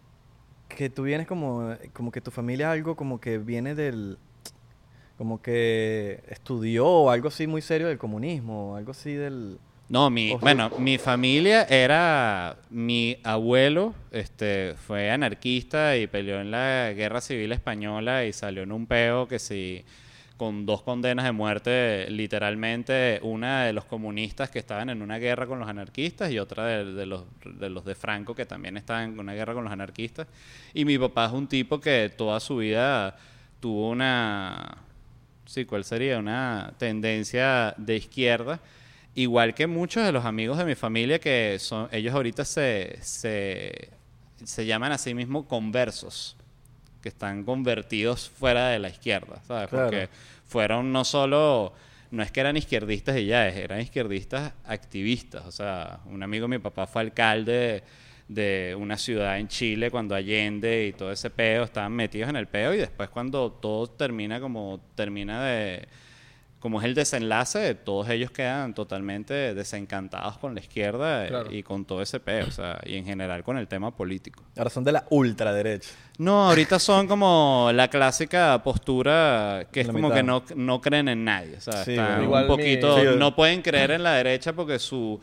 Que 0.68 0.90
tú 0.90 1.02
vienes 1.04 1.26
como, 1.28 1.76
como 1.92 2.10
que 2.10 2.20
tu 2.20 2.30
familia 2.32 2.72
algo 2.72 2.96
como 2.96 3.20
que 3.20 3.38
viene 3.38 3.74
del... 3.76 4.18
Como 5.18 5.40
que 5.40 6.24
estudió 6.28 7.08
algo 7.10 7.28
así 7.28 7.46
muy 7.46 7.62
serio 7.62 7.86
del 7.86 7.98
comunismo, 7.98 8.74
algo 8.74 8.90
así 8.90 9.12
del... 9.12 9.58
No, 9.94 10.10
mi, 10.10 10.34
bueno, 10.34 10.72
mi 10.80 10.98
familia 10.98 11.68
era 11.70 12.56
mi 12.68 13.16
abuelo, 13.22 13.94
este, 14.10 14.74
fue 14.74 15.08
anarquista 15.08 15.96
y 15.96 16.08
peleó 16.08 16.40
en 16.40 16.50
la 16.50 16.92
Guerra 16.92 17.20
Civil 17.20 17.52
Española 17.52 18.24
y 18.24 18.32
salió 18.32 18.64
en 18.64 18.72
un 18.72 18.88
peo 18.88 19.28
que 19.28 19.38
sí 19.38 19.84
con 20.36 20.66
dos 20.66 20.82
condenas 20.82 21.24
de 21.26 21.30
muerte, 21.30 22.10
literalmente 22.10 23.20
una 23.22 23.66
de 23.66 23.72
los 23.72 23.84
comunistas 23.84 24.50
que 24.50 24.58
estaban 24.58 24.90
en 24.90 25.00
una 25.00 25.18
guerra 25.18 25.46
con 25.46 25.60
los 25.60 25.68
anarquistas 25.68 26.32
y 26.32 26.40
otra 26.40 26.66
de, 26.66 26.92
de 26.92 27.06
los, 27.06 27.22
de 27.44 27.70
los 27.70 27.84
de 27.84 27.94
Franco 27.94 28.34
que 28.34 28.46
también 28.46 28.76
estaban 28.76 29.12
en 29.12 29.20
una 29.20 29.32
guerra 29.32 29.54
con 29.54 29.62
los 29.62 29.72
anarquistas. 29.72 30.26
Y 30.74 30.84
mi 30.84 30.98
papá 30.98 31.26
es 31.26 31.32
un 31.32 31.46
tipo 31.46 31.78
que 31.78 32.12
toda 32.16 32.40
su 32.40 32.56
vida 32.56 33.16
tuvo 33.60 33.90
una, 33.90 34.76
sí, 35.46 35.64
¿cuál 35.66 35.84
sería? 35.84 36.18
Una 36.18 36.74
tendencia 36.78 37.76
de 37.78 37.94
izquierda. 37.94 38.58
Igual 39.14 39.54
que 39.54 39.66
muchos 39.66 40.04
de 40.04 40.10
los 40.12 40.24
amigos 40.24 40.58
de 40.58 40.64
mi 40.64 40.74
familia 40.74 41.18
que 41.20 41.56
son, 41.60 41.88
ellos 41.92 42.12
ahorita 42.14 42.44
se, 42.44 42.98
se, 43.00 43.90
se 44.44 44.66
llaman 44.66 44.90
a 44.92 44.98
sí 44.98 45.14
mismos 45.14 45.46
conversos, 45.46 46.36
que 47.00 47.10
están 47.10 47.44
convertidos 47.44 48.28
fuera 48.28 48.68
de 48.70 48.78
la 48.80 48.88
izquierda, 48.88 49.40
¿sabes? 49.46 49.68
Claro. 49.68 49.84
Porque 49.90 50.08
fueron 50.48 50.92
no 50.92 51.04
solo, 51.04 51.72
no 52.10 52.22
es 52.22 52.32
que 52.32 52.40
eran 52.40 52.56
izquierdistas 52.56 53.16
y 53.18 53.26
ya, 53.26 53.46
es- 53.46 53.56
eran 53.56 53.80
izquierdistas 53.80 54.52
activistas. 54.66 55.44
O 55.46 55.52
sea, 55.52 56.00
un 56.06 56.22
amigo 56.22 56.44
de 56.48 56.56
mi 56.56 56.58
papá 56.58 56.86
fue 56.86 57.02
alcalde 57.02 57.82
de 58.26 58.74
una 58.76 58.96
ciudad 58.96 59.38
en 59.38 59.48
Chile 59.48 59.90
cuando 59.90 60.14
Allende 60.14 60.86
y 60.86 60.92
todo 60.94 61.12
ese 61.12 61.28
peo 61.30 61.64
estaban 61.64 61.92
metidos 61.92 62.30
en 62.30 62.36
el 62.36 62.46
peo 62.48 62.72
y 62.72 62.78
después 62.78 63.10
cuando 63.10 63.52
todo 63.52 63.86
termina 63.86 64.40
como 64.40 64.80
termina 64.94 65.44
de 65.44 65.86
como 66.64 66.78
es 66.80 66.86
el 66.86 66.94
desenlace, 66.94 67.74
todos 67.74 68.08
ellos 68.08 68.30
quedan 68.30 68.72
totalmente 68.72 69.52
desencantados 69.52 70.38
con 70.38 70.54
la 70.54 70.60
izquierda 70.60 71.26
Claro. 71.26 71.52
y 71.52 71.62
con 71.62 71.84
todo 71.84 72.00
ese 72.00 72.20
peo, 72.20 72.46
o 72.48 72.50
sea, 72.50 72.80
y 72.86 72.96
en 72.96 73.04
general 73.04 73.44
con 73.44 73.58
el 73.58 73.68
tema 73.68 73.94
político. 73.94 74.42
Ahora 74.56 74.70
son 74.70 74.82
de 74.82 74.92
la 74.92 75.04
ultraderecha. 75.10 75.90
No, 76.16 76.48
ahorita 76.48 76.78
son 76.78 77.06
como 77.06 77.68
la 77.74 77.88
clásica 77.88 78.62
postura 78.64 79.66
que 79.70 79.82
es 79.82 79.88
La 79.88 79.92
como 79.92 80.08
mitad. 80.08 80.16
que 80.16 80.22
no, 80.22 80.42
no 80.56 80.80
creen 80.80 81.08
en 81.08 81.22
nadie. 81.24 81.56
O 81.58 81.60
sea, 81.60 81.84
Sí, 81.84 81.90
están 81.90 82.06
bueno. 82.06 82.22
Igual 82.24 82.44
un 82.44 82.56
mi- 82.56 82.62
poquito. 82.76 83.16
No 83.16 83.36
pueden 83.36 83.60
creer 83.60 83.90
en 83.90 84.02
la 84.02 84.12
derecha 84.14 84.54
porque 84.54 84.78
su. 84.78 85.20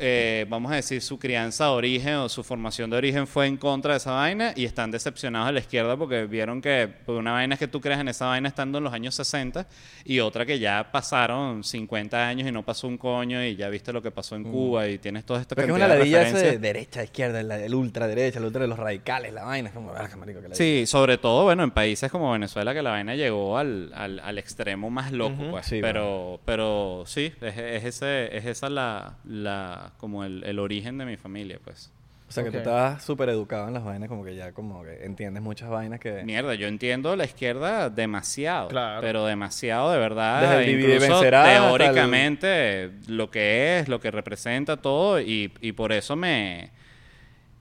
Eh, 0.00 0.46
vamos 0.48 0.72
a 0.72 0.76
decir, 0.76 1.00
su 1.02 1.18
crianza 1.18 1.64
de 1.64 1.70
origen 1.70 2.14
o 2.14 2.28
su 2.28 2.42
formación 2.44 2.90
de 2.90 2.96
origen 2.96 3.26
fue 3.26 3.46
en 3.46 3.56
contra 3.56 3.92
de 3.92 3.98
esa 3.98 4.12
vaina 4.12 4.52
y 4.56 4.64
están 4.64 4.90
decepcionados 4.90 5.48
de 5.48 5.52
la 5.54 5.60
izquierda 5.60 5.96
porque 5.96 6.26
vieron 6.26 6.60
que 6.60 6.88
pues, 7.04 7.18
una 7.18 7.32
vaina 7.32 7.54
es 7.54 7.58
que 7.58 7.68
tú 7.68 7.80
creas 7.80 8.00
en 8.00 8.08
esa 8.08 8.26
vaina 8.26 8.48
estando 8.48 8.78
en 8.78 8.84
los 8.84 8.92
años 8.92 9.14
60 9.14 9.66
y 10.04 10.20
otra 10.20 10.46
que 10.46 10.58
ya 10.58 10.90
pasaron 10.92 11.64
50 11.64 12.28
años 12.28 12.48
y 12.48 12.52
no 12.52 12.62
pasó 12.64 12.86
un 12.88 12.98
coño 12.98 13.42
y 13.44 13.56
ya 13.56 13.68
viste 13.68 13.92
lo 13.92 14.00
que 14.02 14.10
pasó 14.10 14.36
en 14.36 14.44
Cuba 14.44 14.88
y 14.88 14.98
tienes 14.98 15.24
toda 15.24 15.40
esta 15.40 15.54
Mm. 15.54 15.56
Pero 15.56 15.68
es 15.68 15.76
una 15.76 15.88
de 15.88 15.98
ladilla 15.98 16.18
de 16.18 16.24
referencias. 16.24 16.60
derecha, 16.60 17.02
izquierda, 17.04 17.40
el, 17.40 17.50
el 17.50 17.74
ultraderecha, 17.74 18.38
el 18.38 18.44
ultra 18.44 18.62
de 18.62 18.68
los 18.68 18.78
radicales, 18.78 19.32
la 19.32 19.44
vaina. 19.44 19.68
Es 19.70 19.74
como, 19.74 19.92
marico, 19.92 20.20
que 20.40 20.48
ladilla. 20.48 20.54
Sí, 20.54 20.84
sobre 20.86 21.16
todo, 21.18 21.44
bueno, 21.44 21.62
en 21.64 21.70
países 21.70 22.10
como 22.10 22.30
Venezuela 22.32 22.74
que 22.74 22.82
la 22.82 22.90
vaina 22.90 23.14
llegó 23.14 23.56
al, 23.58 23.90
al, 23.94 24.20
al 24.20 24.38
extremo 24.38 24.90
más 24.90 25.12
loco, 25.12 25.42
Ujú. 25.42 25.50
pues. 25.52 25.66
Sí, 25.66 25.78
pero, 25.80 26.40
pero 26.44 27.04
sí, 27.06 27.32
es, 27.40 27.56
es 27.56 27.84
ese, 27.84 28.36
es 28.36 28.44
esa 28.44 28.68
la, 28.68 29.14
la, 29.24 29.85
como 29.98 30.24
el, 30.24 30.42
el 30.44 30.58
origen 30.58 30.98
de 30.98 31.04
mi 31.06 31.16
familia, 31.16 31.58
pues. 31.64 31.92
O 32.28 32.32
sea, 32.32 32.42
que 32.42 32.50
tú 32.50 32.58
estabas 32.58 33.04
súper 33.04 33.28
educado 33.28 33.68
en 33.68 33.74
las 33.74 33.84
vainas, 33.84 34.08
como 34.08 34.24
que 34.24 34.34
ya 34.34 34.50
como 34.50 34.82
que 34.82 35.04
entiendes 35.04 35.40
muchas 35.44 35.68
vainas 35.70 36.00
que... 36.00 36.24
Mierda, 36.24 36.56
yo 36.56 36.66
entiendo 36.66 37.14
la 37.14 37.24
izquierda 37.24 37.88
demasiado, 37.88 38.66
Claro. 38.66 39.00
pero 39.00 39.24
demasiado 39.26 39.92
de 39.92 39.98
verdad. 39.98 40.40
Desde 40.58 40.64
el 40.72 40.80
incluso 40.80 41.00
vencerás 41.12 41.46
hasta 41.46 41.56
el- 41.56 41.76
teóricamente 41.78 42.90
lo 43.06 43.30
que 43.30 43.78
es, 43.78 43.88
lo 43.88 44.00
que 44.00 44.10
representa 44.10 44.76
todo 44.76 45.20
y, 45.20 45.52
y 45.60 45.70
por 45.72 45.92
eso 45.92 46.16
me 46.16 46.70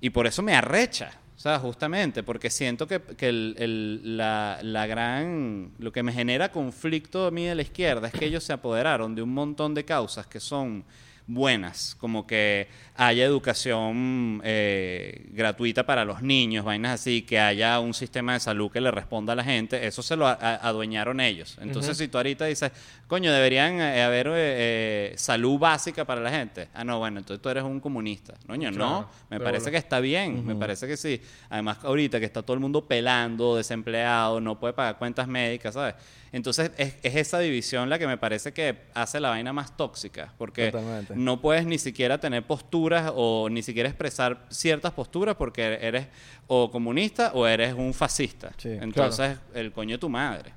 y 0.02 0.10
por 0.10 0.26
eso 0.26 0.42
me 0.42 0.56
arrecha. 0.56 1.12
O 1.36 1.40
sea, 1.40 1.60
justamente, 1.60 2.24
porque 2.24 2.50
siento 2.50 2.88
que, 2.88 3.00
que 3.02 3.30
el- 3.30 3.56
el- 3.60 4.18
la, 4.18 4.58
la 4.64 4.88
gran... 4.88 5.74
Lo 5.78 5.92
que 5.92 6.02
me 6.02 6.12
genera 6.12 6.50
conflicto 6.50 7.28
a 7.28 7.32
mí 7.32 7.46
de 7.46 7.54
la 7.54 7.62
izquierda 7.62 8.08
es 8.08 8.14
que 8.16 8.26
ellos 8.26 8.44
se 8.44 8.54
apoderaron 8.54 9.14
de 9.14 9.22
un 9.22 9.32
montón 9.34 9.76
de 9.76 9.86
causas 9.86 10.26
que 10.26 10.40
son 10.40 10.84
buenas, 11.28 11.96
como 12.00 12.28
que 12.28 12.68
haya 12.96 13.26
educación 13.26 14.42
eh, 14.44 15.28
gratuita 15.32 15.86
para 15.86 16.06
los 16.06 16.22
niños, 16.22 16.64
vainas 16.64 17.02
así, 17.02 17.24
que 17.24 17.40
haya 17.40 17.80
un 17.80 17.94
sistema 17.94 18.34
de 18.34 18.40
salud 18.40 18.72
que 18.72 18.80
le 18.80 18.92
responda 18.92 19.34
a 19.34 19.36
la 19.36 19.44
gente, 19.44 19.86
eso 19.86 20.02
se 20.02 20.16
lo 20.16 20.28
adueñaron 20.28 21.20
ellos. 21.20 21.58
Entonces, 21.62 21.98
si 21.98 22.08
tú 22.08 22.18
ahorita 22.18 22.46
dices, 22.46 22.72
coño, 23.08 23.32
deberían 23.32 23.80
eh, 23.80 24.04
haber 24.04 24.28
eh, 24.28 24.32
eh, 24.38 25.14
salud 25.18 25.58
básica 25.58 26.06
para 26.06 26.22
la 26.22 26.30
gente, 26.30 26.70
ah, 26.74 26.84
no, 26.84 27.00
bueno, 27.00 27.20
entonces 27.20 27.42
tú 27.42 27.50
eres 27.50 27.64
un 27.64 27.80
comunista. 27.80 28.36
Coño, 28.46 28.70
Claro, 28.72 28.86
no, 28.86 29.10
me 29.30 29.40
parece 29.40 29.72
que 29.72 29.78
está 29.78 30.00
bien, 30.00 30.46
me 30.46 30.56
parece 30.56 30.88
que 30.88 30.96
sí. 30.96 31.20
Además, 31.50 31.80
ahorita 31.84 32.20
que 32.20 32.26
está 32.26 32.44
todo 32.44 32.54
el 32.54 32.60
mundo 32.60 32.86
pelando, 32.86 33.56
desempleado, 33.56 34.40
no 34.40 34.60
puede 34.60 34.74
pagar 34.74 34.98
cuentas 34.98 35.28
médicas, 35.28 35.74
¿sabes? 35.74 35.96
Entonces, 36.36 36.72
es, 36.78 36.96
es 37.02 37.16
esa 37.16 37.40
división 37.40 37.90
la 37.90 37.98
que 37.98 38.08
me 38.08 38.18
parece 38.18 38.52
que 38.52 38.76
hace 38.94 39.22
la 39.22 39.30
vaina 39.30 39.54
más 39.54 39.78
tóxica, 39.78 40.34
porque 40.38 40.70
Totalmente. 40.70 41.14
no 41.16 41.40
puedes 41.40 41.66
ni 41.66 41.78
siquiera 41.78 42.18
tener 42.20 42.44
posturas 42.44 43.10
o 43.16 43.48
ni 43.50 43.64
siquiera 43.64 43.88
expresar 43.88 44.46
ciertas 44.50 44.92
posturas 44.92 45.36
porque 45.36 45.80
eres 45.82 46.08
o 46.48 46.70
comunista 46.72 47.32
o 47.34 47.48
eres 47.48 47.74
un 47.74 47.94
fascista. 47.94 48.52
Sí, 48.58 48.70
Entonces, 48.82 49.38
el 49.54 49.72
coño 49.72 49.92
de 49.96 49.98
tu 50.00 50.10
madre. 50.10 50.52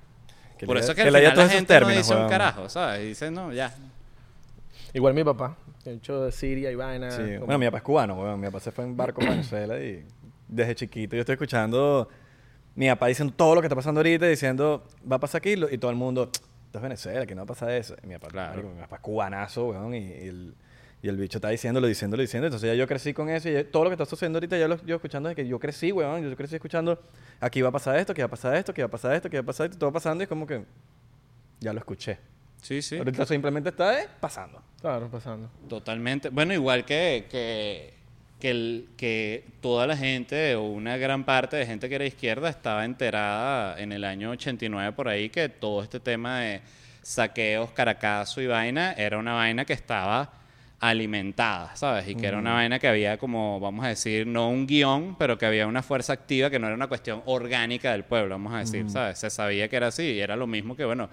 Que 0.59 0.67
Por 0.67 0.75
le- 0.75 0.83
eso 0.83 0.91
es 0.91 0.97
que, 0.97 1.03
que 1.03 1.09
al 1.11 1.15
final 1.15 1.37
la 1.37 1.49
gente 1.49 1.75
no 1.75 1.79
términos, 1.79 2.09
dice 2.09 2.21
un 2.21 2.29
carajo, 2.29 2.69
¿sabes? 2.69 3.05
Y 3.05 3.07
dice, 3.11 3.31
no, 3.31 3.53
ya. 3.53 3.73
Igual 4.93 5.15
mi 5.15 5.23
papá. 5.23 5.57
El 5.85 5.99
hecho 5.99 6.25
de 6.25 6.33
Siria 6.33 6.73
y 6.73 6.75
vaina. 6.75 7.11
Sí, 7.13 7.37
Bueno, 7.39 7.57
mi 7.59 7.67
papá 7.67 7.77
es 7.79 7.83
cubano, 7.85 8.15
weón. 8.21 8.41
Mi 8.41 8.47
papá 8.49 8.59
se 8.59 8.73
fue 8.73 8.85
en 8.85 8.97
barco 8.97 9.23
a 9.23 9.27
Venezuela 9.31 9.79
y 9.79 10.05
desde 10.49 10.75
chiquito 10.75 11.15
yo 11.15 11.21
estoy 11.21 11.35
escuchando 11.35 12.09
mi 12.79 12.89
papá 12.89 13.07
diciendo 13.09 13.35
todo 13.37 13.55
lo 13.57 13.61
que 13.61 13.67
está 13.67 13.77
pasando 13.77 14.01
ahorita, 14.01 14.27
diciendo, 14.27 14.85
va 15.11 15.17
a 15.17 15.21
pasar 15.21 15.41
aquí, 15.41 15.55
y 15.71 15.79
todo 15.79 15.91
el 15.91 15.97
mundo, 15.97 16.31
esto 16.33 16.79
es 16.79 16.83
Venezuela, 16.83 17.27
que 17.27 17.35
no 17.35 17.41
va 17.41 17.45
a 17.45 17.47
pasar 17.47 17.71
eso. 17.73 17.97
Y 18.03 18.07
mi 18.07 18.15
papá, 18.15 18.29
Claro. 18.29 18.51
marico, 18.55 18.75
mi 18.75 18.81
papá 18.81 18.97
es 18.97 19.03
cubanazo, 19.03 19.69
weón, 19.69 19.95
y, 19.95 19.99
y 19.99 20.29
el, 20.29 20.55
y 21.03 21.09
el 21.09 21.17
bicho 21.17 21.39
está 21.39 21.49
diciéndolo, 21.49 21.87
diciéndolo, 21.87 22.21
diciendo. 22.21 22.47
Entonces 22.47 22.69
ya 22.69 22.75
yo 22.75 22.87
crecí 22.87 23.13
con 23.13 23.29
eso 23.31 23.49
y 23.49 23.53
ya- 23.55 23.71
todo 23.71 23.85
lo 23.85 23.91
que 23.91 23.95
está 23.95 24.05
sucediendo 24.05 24.37
ahorita, 24.39 24.57
ya 24.59 24.69
lo 24.69 24.77
yo 24.85 24.97
escuchando 24.97 25.29
desde 25.29 25.43
que 25.43 25.49
yo 25.49 25.59
crecí, 25.59 25.91
weón. 25.93 26.23
Yo 26.29 26.37
crecí 26.37 26.55
escuchando, 26.55 27.01
aquí 27.41 27.63
va 27.63 27.69
a 27.71 27.73
pasar 27.73 27.97
esto, 27.99 28.13
aquí 28.13 28.21
va 28.21 28.27
a 28.27 28.31
pasar 28.31 28.55
esto, 28.57 28.71
aquí 28.73 28.81
va 28.81 28.87
a 28.87 28.91
pasar 28.91 29.13
esto, 29.15 29.29
aquí 29.29 29.37
va 29.37 29.43
a 29.43 29.47
pasar 29.47 29.67
esto, 29.67 29.79
todo 29.79 29.93
pasando 29.93 30.23
y 30.23 30.25
es 30.25 30.29
como 30.29 30.47
que 30.47 30.65
ya 31.61 31.73
lo 31.73 31.79
escuché. 31.81 32.19
Sí, 32.63 32.83
sí. 32.83 32.97
Ahorita 32.99 33.25
simplemente 33.27 33.71
está 33.71 34.01
eh, 34.03 34.09
pasando. 34.21 34.61
Claro, 34.81 35.09
pasando. 35.09 35.49
Totalmente. 35.69 36.29
Bueno, 36.31 36.53
igual 36.55 36.85
que, 36.85 37.27
que, 37.31 37.95
que, 38.41 38.51
el- 38.51 38.87
que 38.97 39.45
toda 39.61 39.87
la 39.87 39.97
gente 39.97 40.55
o 40.55 40.63
una 40.63 40.97
gran 40.97 41.25
parte 41.25 41.57
de 41.57 41.67
gente 41.67 41.89
que 41.89 41.95
era 41.97 42.05
izquierda 42.07 42.49
estaba 42.49 42.85
enterada 42.85 43.81
en 43.81 43.93
el 43.93 44.05
año 44.05 44.31
89 44.31 44.93
por 44.93 45.09
ahí 45.09 45.29
que 45.29 45.49
todo 45.49 45.83
este 45.83 45.99
tema 46.01 46.41
de 46.41 46.61
saqueos, 47.03 47.71
caracazo 47.71 48.41
y 48.41 48.47
vaina 48.47 48.93
era 48.93 49.19
una 49.19 49.33
vaina 49.35 49.65
que 49.65 49.73
estaba 49.73 50.31
alimentada, 50.81 51.75
¿sabes? 51.75 52.07
Y 52.09 52.15
que 52.15 52.27
era 52.29 52.39
una 52.39 52.53
vaina 52.55 52.79
que 52.79 52.87
había 52.87 53.19
como, 53.19 53.59
vamos 53.59 53.85
a 53.85 53.89
decir, 53.89 54.27
no 54.27 54.49
un 54.49 54.67
guion, 54.67 55.17
pero 55.19 55.37
que 55.37 55.45
había 55.45 55.67
una 55.67 55.83
fuerza 55.83 56.13
activa 56.13 56.51
que 56.51 56.59
no 56.61 56.67
era 56.69 56.77
una 56.77 56.87
cuestión 56.87 57.23
orgánica 57.27 57.91
del 57.93 58.05
pueblo, 58.05 58.37
vamos 58.37 58.55
a 58.55 58.59
decir, 58.59 58.85
¿sabes? 58.89 59.19
Se 59.19 59.29
sabía 59.31 59.69
que 59.69 59.75
era 59.77 59.89
así 59.89 60.05
y 60.05 60.21
era 60.21 60.37
lo 60.37 60.47
mismo 60.47 60.77
que, 60.77 60.85
bueno, 60.85 61.11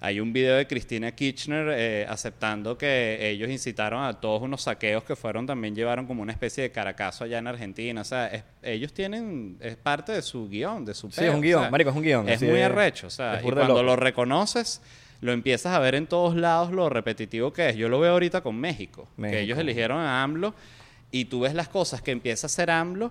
hay 0.00 0.20
un 0.20 0.32
video 0.32 0.54
de 0.56 0.66
Cristina 0.68 1.10
Kirchner 1.12 1.68
eh, 1.76 2.06
aceptando 2.08 2.78
que 2.78 3.30
ellos 3.30 3.50
incitaron 3.50 4.04
a 4.04 4.20
todos 4.20 4.42
unos 4.42 4.62
saqueos 4.62 5.02
que 5.02 5.16
fueron, 5.16 5.44
también 5.46 5.74
llevaron 5.74 6.06
como 6.06 6.22
una 6.22 6.30
especie 6.32 6.62
de 6.62 6.70
caracazo 6.70 7.24
allá 7.24 7.38
en 7.38 7.48
Argentina. 7.48 8.00
O 8.00 8.04
sea, 8.04 8.28
es- 8.28 8.44
ellos 8.62 8.92
tienen, 8.92 9.56
es 9.60 9.76
parte 9.76 10.12
de 10.12 10.22
su 10.22 10.48
guion, 10.48 10.84
de 10.84 10.94
su 10.94 11.10
Sí, 11.10 11.20
peo, 11.20 11.30
es 11.30 11.34
un 11.34 11.40
guion, 11.42 11.58
o 11.58 11.62
sea, 11.62 11.70
marico, 11.70 11.90
es 11.90 11.96
un 11.96 12.02
guion, 12.02 12.28
Es 12.28 12.40
muy 12.42 12.60
arrecho, 12.60 13.08
o 13.08 13.10
sea, 13.10 13.40
y 13.40 13.42
cuando 13.42 13.66
loco. 13.68 13.82
lo 13.82 13.96
reconoces, 13.96 14.80
lo 15.20 15.32
empiezas 15.32 15.74
a 15.74 15.80
ver 15.80 15.96
en 15.96 16.06
todos 16.06 16.36
lados 16.36 16.70
lo 16.70 16.88
repetitivo 16.88 17.52
que 17.52 17.70
es. 17.70 17.76
Yo 17.76 17.88
lo 17.88 17.98
veo 17.98 18.12
ahorita 18.12 18.40
con 18.40 18.54
México, 18.56 19.08
México. 19.16 19.36
que 19.36 19.42
ellos 19.42 19.58
eligieron 19.58 19.98
a 19.98 20.22
AMLO 20.22 20.54
y 21.10 21.24
tú 21.24 21.40
ves 21.40 21.54
las 21.54 21.68
cosas 21.68 22.02
que 22.02 22.12
empieza 22.12 22.46
a 22.46 22.48
hacer 22.48 22.70
AMLO 22.70 23.10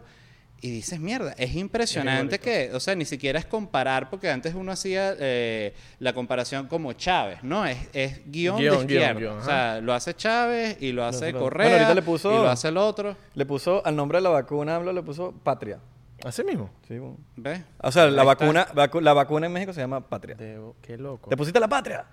y 0.59 0.71
dices, 0.71 0.99
mierda, 0.99 1.33
es 1.37 1.53
impresionante 1.55 2.39
que, 2.39 2.71
o 2.73 2.79
sea, 2.79 2.95
ni 2.95 3.05
siquiera 3.05 3.37
es 3.37 3.45
comparar, 3.45 4.09
porque 4.09 4.29
antes 4.29 4.55
uno 4.55 4.71
hacía 4.71 5.13
eh, 5.19 5.73
la 5.99 6.13
comparación 6.13 6.67
como 6.67 6.93
Chávez, 6.93 7.43
¿no? 7.43 7.65
Es, 7.65 7.77
es 7.93 8.21
guion, 8.25 8.57
Guión, 8.57 8.59
de 8.59 8.69
guion, 8.87 9.01
izquierda. 9.01 9.19
guion, 9.19 9.37
o 9.37 9.43
sea, 9.43 9.81
lo 9.81 9.93
hace 9.93 10.15
Chávez 10.15 10.77
y 10.81 10.91
lo 10.93 11.05
hace 11.05 11.31
lo- 11.31 11.39
Correa 11.39 11.67
Bueno, 11.69 11.83
ahorita 11.85 12.01
le 12.01 12.05
puso- 12.05 12.31
y 12.33 12.37
lo 12.37 12.49
hace 12.49 12.69
el 12.69 12.77
otro. 12.77 13.15
Le 13.35 13.45
puso 13.45 13.85
al 13.85 13.95
nombre 13.95 14.17
de 14.17 14.23
la 14.23 14.29
vacuna, 14.29 14.75
AMLO 14.77 14.93
le 14.93 15.03
puso 15.03 15.31
Patria. 15.43 15.79
Así 16.25 16.43
mismo. 16.43 16.71
Sí, 16.87 16.97
bueno. 16.97 17.17
¿Ves? 17.35 17.61
O 17.79 17.91
sea, 17.91 18.07
la 18.07 18.23
Ahí 18.23 18.27
vacuna, 18.27 18.67
vacu- 18.73 19.01
la 19.01 19.13
vacuna 19.13 19.45
en 19.45 19.53
México 19.53 19.71
se 19.71 19.81
llama 19.81 20.09
Patria. 20.09 20.35
Qué 20.81 20.97
loco. 20.97 21.29
¿Te 21.29 21.37
pusiste 21.37 21.59
la 21.59 21.67
patria? 21.67 22.05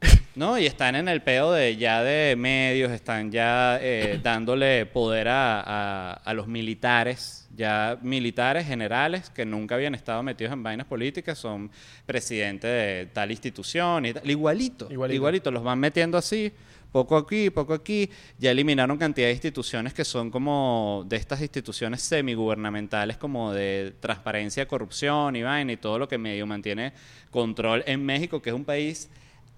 No, 0.34 0.56
y 0.56 0.66
están 0.66 0.94
en 0.94 1.08
el 1.08 1.20
peo 1.22 1.50
de 1.50 1.76
ya 1.76 2.02
de 2.04 2.36
medios, 2.36 2.92
están 2.92 3.32
ya 3.32 3.78
eh, 3.82 4.20
dándole 4.22 4.86
poder 4.86 5.26
a, 5.28 5.60
a- 5.60 6.12
a 6.12 6.32
los 6.32 6.46
militares, 6.46 7.48
ya 7.56 7.98
militares 8.02 8.64
generales 8.64 9.30
que 9.30 9.44
nunca 9.44 9.74
habían 9.74 9.96
estado 9.96 10.22
metidos 10.22 10.52
en 10.52 10.62
vainas 10.62 10.86
políticas, 10.86 11.38
son 11.38 11.70
presidentes 12.06 12.70
de 12.70 13.08
tal 13.12 13.32
institución 13.32 14.06
y 14.06 14.12
tal. 14.12 14.30
Igualito, 14.30 14.86
Igualito. 14.92 15.14
igualito, 15.16 15.50
los 15.50 15.64
van 15.64 15.80
metiendo 15.80 16.16
así, 16.16 16.52
poco 16.92 17.16
aquí, 17.16 17.50
poco 17.50 17.74
aquí. 17.74 18.08
Ya 18.38 18.52
eliminaron 18.52 18.96
cantidad 18.96 19.26
de 19.26 19.32
instituciones 19.32 19.92
que 19.92 20.04
son 20.04 20.30
como 20.30 21.04
de 21.08 21.16
estas 21.16 21.40
instituciones 21.40 22.00
semigubernamentales, 22.02 23.16
como 23.16 23.52
de 23.52 23.92
transparencia, 23.98 24.68
corrupción 24.68 25.34
y 25.34 25.42
vaina 25.42 25.72
y 25.72 25.76
todo 25.78 25.98
lo 25.98 26.06
que 26.06 26.16
medio 26.16 26.46
mantiene 26.46 26.92
control 27.32 27.82
en 27.88 28.06
México, 28.06 28.40
que 28.40 28.50
es 28.50 28.54
un 28.54 28.64
país 28.64 29.10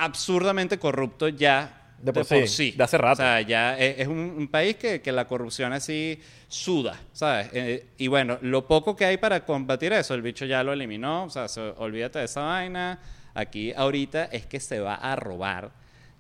absurdamente 0.05 0.79
corrupto 0.79 1.29
ya 1.29 1.77
De 1.99 2.13
por 2.13 2.25
sí, 2.49 2.73
de 2.73 2.83
hace 2.85 2.99
rato. 2.99 3.13
O 3.13 3.17
sea, 3.17 3.41
ya 3.43 3.79
es, 3.79 4.01
es 4.01 4.09
un, 4.09 4.19
un 4.19 4.49
país 4.49 4.77
que, 4.77 5.01
que 5.03 5.13
la 5.13 5.27
corrupción 5.27 5.73
así 5.73 6.19
suda, 6.49 6.99
¿sabes? 7.13 7.49
Eh, 7.53 7.87
y 7.99 8.09
bueno, 8.09 8.39
lo 8.43 8.67
poco 8.67 8.97
que 8.97 9.05
hay 9.05 9.17
para 9.19 9.45
combatir 9.45 9.93
eso, 9.93 10.15
el 10.15 10.23
bicho 10.23 10.45
ya 10.47 10.63
lo 10.63 10.73
eliminó, 10.73 11.25
o 11.25 11.31
sea, 11.31 11.47
se- 11.49 11.61
olvídate 11.77 12.19
de 12.21 12.25
esa 12.25 12.41
vaina. 12.43 12.99
Aquí 13.35 13.73
ahorita 13.77 14.25
es 14.33 14.47
que 14.47 14.59
se 14.61 14.81
va 14.81 14.95
a 14.95 15.15
robar 15.15 15.71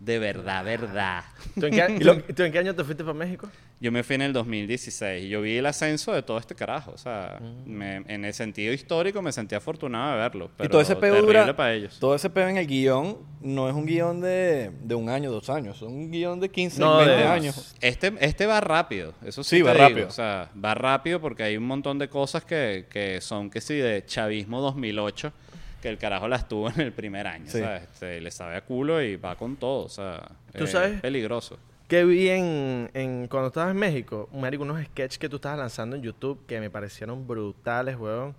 de 0.00 0.18
verdad, 0.18 0.64
verdad. 0.64 1.22
¿Tú 1.58 1.66
en, 1.66 1.72
qué, 1.74 1.98
tú- 2.00 2.32
tú 2.34 2.42
en 2.42 2.50
qué 2.52 2.58
año 2.58 2.74
te 2.74 2.82
fuiste 2.84 3.04
para 3.04 3.14
México? 3.14 3.48
Yo 3.82 3.90
me 3.92 4.02
fui 4.02 4.14
en 4.16 4.22
el 4.22 4.32
2016 4.34 5.24
y 5.24 5.28
yo 5.30 5.40
vi 5.40 5.56
el 5.56 5.64
ascenso 5.66 6.12
de 6.12 6.22
todo 6.22 6.36
este 6.38 6.54
carajo. 6.54 6.90
O 6.92 6.98
sea, 6.98 7.38
me- 7.66 7.96
en 8.08 8.24
el 8.24 8.34
sentido 8.34 8.72
histórico 8.74 9.22
me 9.22 9.30
sentí 9.32 9.54
afortunado 9.54 10.12
de 10.12 10.18
verlo. 10.18 10.50
Pero 10.56 10.66
y 10.66 10.70
todo 10.70 10.80
ese 10.82 10.96
peo 10.96 11.20
dura. 11.22 11.54
para 11.56 11.72
ellos. 11.74 11.98
Todo 11.98 12.14
ese 12.14 12.28
peo 12.28 12.48
en 12.48 12.56
el 12.58 12.66
guion 12.66 13.18
no 13.40 13.68
es 13.68 13.74
un 13.74 13.86
guion 13.86 14.20
de, 14.20 14.70
de 14.82 14.94
un 14.94 15.08
año, 15.08 15.30
dos 15.30 15.48
años. 15.48 15.76
Es 15.76 15.82
un 15.82 16.10
guion 16.10 16.40
de 16.40 16.50
15, 16.50 16.80
No, 16.80 16.96
20 16.98 17.14
de- 17.16 17.24
años. 17.24 17.74
Este, 17.80 18.12
este 18.20 18.46
va 18.46 18.60
rápido, 18.60 19.14
eso 19.24 19.42
sí, 19.44 19.62
va 19.62 19.72
digo. 19.72 19.84
rápido. 19.86 20.08
O 20.08 20.12
sea, 20.12 20.50
va 20.62 20.74
rápido 20.74 21.20
porque 21.20 21.42
hay 21.42 21.56
un 21.56 21.64
montón 21.66 21.98
de 21.98 22.08
cosas 22.08 22.44
que, 22.44 22.86
que 22.90 23.20
son 23.22 23.48
que 23.50 23.60
sí 23.62 23.74
de 23.76 24.04
chavismo 24.04 24.60
2008, 24.60 25.32
que 25.80 25.88
el 25.88 25.98
carajo 25.98 26.28
las 26.28 26.46
tuvo 26.48 26.70
en 26.70 26.80
el 26.80 26.92
primer 26.92 27.26
año, 27.26 27.46
Sí. 27.48 27.60
¿sabes? 27.60 27.82
Este, 27.82 28.20
le 28.20 28.30
sabe 28.30 28.56
a 28.56 28.60
culo 28.64 29.02
y 29.02 29.16
va 29.16 29.36
con 29.36 29.56
todo, 29.56 29.84
o 29.84 29.88
sea, 29.88 30.28
¿Tú 30.56 30.64
es 30.64 30.70
sabes? 30.70 31.00
peligroso. 31.00 31.58
Que 31.88 32.04
vi 32.04 32.28
en, 32.28 32.90
en- 32.94 33.26
cuando 33.28 33.48
estabas 33.48 33.72
en 33.72 33.76
México, 33.78 34.28
marico, 34.32 34.62
unos 34.62 34.80
sketches 34.84 35.18
que 35.18 35.28
tú 35.28 35.36
estabas 35.36 35.58
lanzando 35.58 35.96
en 35.96 36.02
YouTube 36.02 36.46
que 36.46 36.60
me 36.60 36.70
parecieron 36.70 37.26
brutales, 37.26 37.96
weón. 37.96 38.34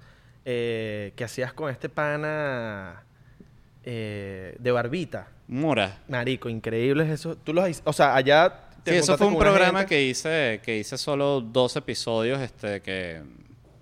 eh, 0.45 1.13
que 1.15 1.23
hacías 1.23 1.53
con 1.53 1.69
este 1.69 1.87
pana 1.89 3.03
eh, 3.83 4.55
de 4.59 4.71
barbita. 4.71 5.27
Mora. 5.47 5.99
Marico, 6.07 6.49
increíbles 6.49 7.09
eso. 7.09 7.35
Tú 7.35 7.53
los 7.53 7.81
o 7.85 7.93
sea, 7.93 8.15
allá 8.15 8.69
te 8.83 8.91
Sí, 8.91 8.97
eso 8.97 9.17
fue 9.17 9.27
un 9.27 9.37
programa 9.37 9.79
gente- 9.79 9.95
que 9.95 10.03
hice, 10.03 10.61
que 10.63 10.77
hice 10.77 10.97
solo 10.97 11.41
dos 11.41 11.75
episodios, 11.75 12.39
este, 12.41 12.81
que 12.81 13.21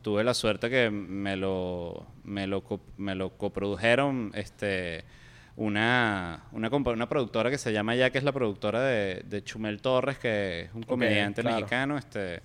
tuve 0.02 0.24
la 0.24 0.34
suerte 0.34 0.70
que 0.70 0.90
me 0.90 1.36
lo, 1.36 2.06
me 2.24 2.48
lo, 2.48 2.64
me 2.98 3.16
lo 3.16 3.30
coprodujeron, 3.38 4.32
este, 4.36 5.04
una, 5.56 6.44
una, 6.52 6.70
una 6.70 7.10
productora 7.10 7.50
que 7.50 7.58
se 7.58 7.74
llama 7.74 7.96
ya, 7.96 8.10
que 8.12 8.18
es 8.18 8.24
la 8.24 8.32
productora 8.32 8.82
de, 8.84 9.24
de 9.26 9.44
Chumel 9.44 9.82
Torres, 9.82 10.18
que 10.18 10.62
es 10.62 10.70
un 10.74 10.84
comediante 10.84 11.42
claro. 11.42 11.58
mexicano, 11.58 11.98
este, 11.98 12.42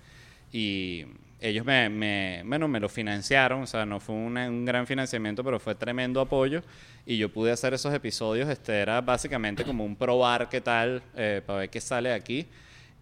y 0.51 1.05
ellos 1.41 1.65
me, 1.65 1.89
me, 1.89 2.41
bueno, 2.45 2.67
me 2.67 2.79
lo 2.79 2.89
financiaron, 2.89 3.61
o 3.63 3.67
sea, 3.67 3.85
no 3.85 3.99
fue 3.99 4.15
una- 4.15 4.49
un 4.49 4.65
gran 4.65 4.87
financiamiento, 4.87 5.43
pero 5.43 5.59
fue 5.59 5.75
tremendo 5.75 6.19
apoyo, 6.21 6.61
y 7.05 7.17
yo 7.17 7.29
pude 7.31 7.51
hacer 7.51 7.73
esos 7.73 7.93
episodios, 7.93 8.49
este, 8.49 8.79
era 8.79 8.99
básicamente 9.01 9.63
como 9.63 9.85
un 9.85 9.95
probar 9.95 10.49
qué 10.49 10.59
tal, 10.61 11.01
eh, 11.15 11.41
para 11.45 11.59
ver 11.59 11.69
qué 11.69 11.79
sale 11.81 12.09
de 12.09 12.15
aquí, 12.15 12.47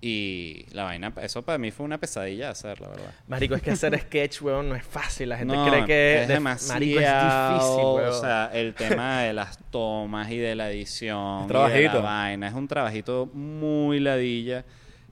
y 0.06 0.66
la 0.74 0.84
vaina, 0.84 1.14
eso 1.22 1.43
para 1.43 1.58
mí 1.58 1.72
fue 1.72 1.86
una 1.86 1.97
pesadilla 1.97 2.49
hacer, 2.49 2.82
la 2.82 2.89
verdad. 2.89 3.14
Marico, 3.30 3.56
es 3.56 3.62
que 3.62 3.72
hacer 3.72 3.97
sketch, 4.01 4.41
weón, 4.41 4.68
no 4.68 4.76
es 4.76 4.84
fácil. 4.86 5.30
La 5.30 5.38
gente 5.38 5.56
No, 5.56 5.66
cree 5.66 5.86
que 5.86 6.22
es 6.24 6.28
de- 6.28 6.34
demasiado, 6.34 6.74
Marico, 6.74 6.99
es 6.99 7.06
difícil, 7.08 7.86
weón. 7.86 8.10
O 8.10 8.20
sea, 8.20 8.49
el 8.54 8.74
tema 8.74 9.22
de 9.22 9.32
las 9.32 9.58
tomas 9.72 10.30
y 10.30 10.38
de 10.39 10.56
la 10.56 10.70
edición, 10.70 11.45
y 11.45 11.47
de 11.47 11.54
la 11.54 11.68
trabajito. 11.70 12.01
vaina, 12.01 12.47
es 12.49 12.54
un 12.54 12.68
trabajito 12.68 13.28
muy 13.34 14.01
ladilla, 14.01 14.66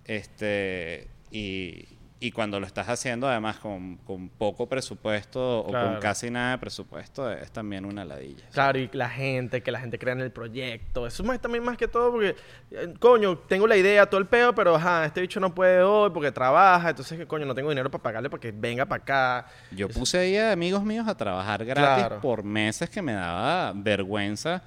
este, 0.05 1.07
y, 1.31 1.85
y 2.23 2.31
cuando 2.31 2.59
lo 2.59 2.67
estás 2.67 2.87
haciendo 2.87 3.27
además 3.27 3.57
con, 3.57 3.97
con 3.97 4.29
poco 4.29 4.69
presupuesto 4.69 5.61
o 5.61 5.67
Claro. 5.69 5.93
con 5.93 5.99
casi 5.99 6.29
nada 6.29 6.51
de 6.51 6.57
presupuesto, 6.59 7.31
es 7.31 7.49
también 7.51 7.83
una 7.83 8.05
ladilla. 8.05 8.45
Claro, 8.53 8.77
y 8.77 8.89
la 8.93 9.09
gente, 9.09 9.63
que 9.63 9.71
la 9.71 9.79
gente 9.79 9.97
crea 9.97 10.13
en 10.13 10.21
el 10.21 10.31
proyecto. 10.31 11.07
Eso 11.07 11.23
es 11.23 11.27
más, 11.27 11.41
también 11.41 11.63
más 11.63 11.77
que 11.77 11.87
todo 11.87 12.11
porque, 12.11 12.35
eh, 12.69 12.93
coño, 12.99 13.39
tengo 13.39 13.65
la 13.65 13.75
idea, 13.75 14.05
todo 14.05 14.21
el 14.21 14.27
peo, 14.27 14.53
pero 14.53 14.75
ajá, 14.75 15.03
este 15.05 15.19
bicho 15.21 15.39
no 15.39 15.53
puede 15.55 15.81
hoy 15.81 16.11
porque 16.11 16.31
trabaja, 16.31 16.91
entonces, 16.91 17.17
que 17.17 17.25
coño, 17.25 17.45
no 17.47 17.55
tengo 17.55 17.69
dinero 17.69 17.89
para 17.89 18.03
pagarle 18.03 18.29
para 18.29 18.39
que 18.39 18.51
venga 18.51 18.85
para 18.85 19.01
acá. 19.01 19.47
Yo 19.71 19.89
puse 19.89 20.19
ahí 20.19 20.37
a 20.37 20.51
amigos 20.51 20.83
míos 20.83 21.07
a 21.07 21.17
trabajar 21.17 21.65
gratis 21.65 22.05
Claro. 22.05 22.21
por 22.21 22.43
meses 22.43 22.87
que 22.89 23.01
me 23.01 23.13
daba 23.13 23.73
vergüenza 23.75 24.61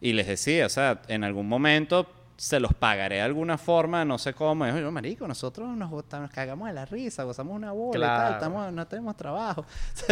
y 0.00 0.12
les 0.12 0.28
decía, 0.28 0.64
o 0.66 0.68
sea, 0.70 1.02
en 1.08 1.24
algún 1.24 1.48
momento 1.48 2.06
se 2.42 2.58
los 2.58 2.72
pagaré 2.72 3.16
de 3.16 3.20
alguna 3.20 3.58
forma, 3.58 4.02
no 4.06 4.16
sé 4.16 4.32
cómo. 4.32 4.66
Y 4.66 4.80
yo, 4.80 4.90
marico, 4.90 5.28
nosotros 5.28 5.68
nos, 5.76 5.90
nos 5.90 6.30
cagamos 6.30 6.68
de 6.68 6.72
la 6.72 6.86
risa, 6.86 7.24
gozamos 7.24 7.54
una 7.54 7.72
bola 7.72 7.98
y 7.98 8.00
tal, 8.08 8.32
estamos- 8.32 8.72
no 8.72 8.86
tenemos 8.86 9.14
trabajo. 9.14 9.66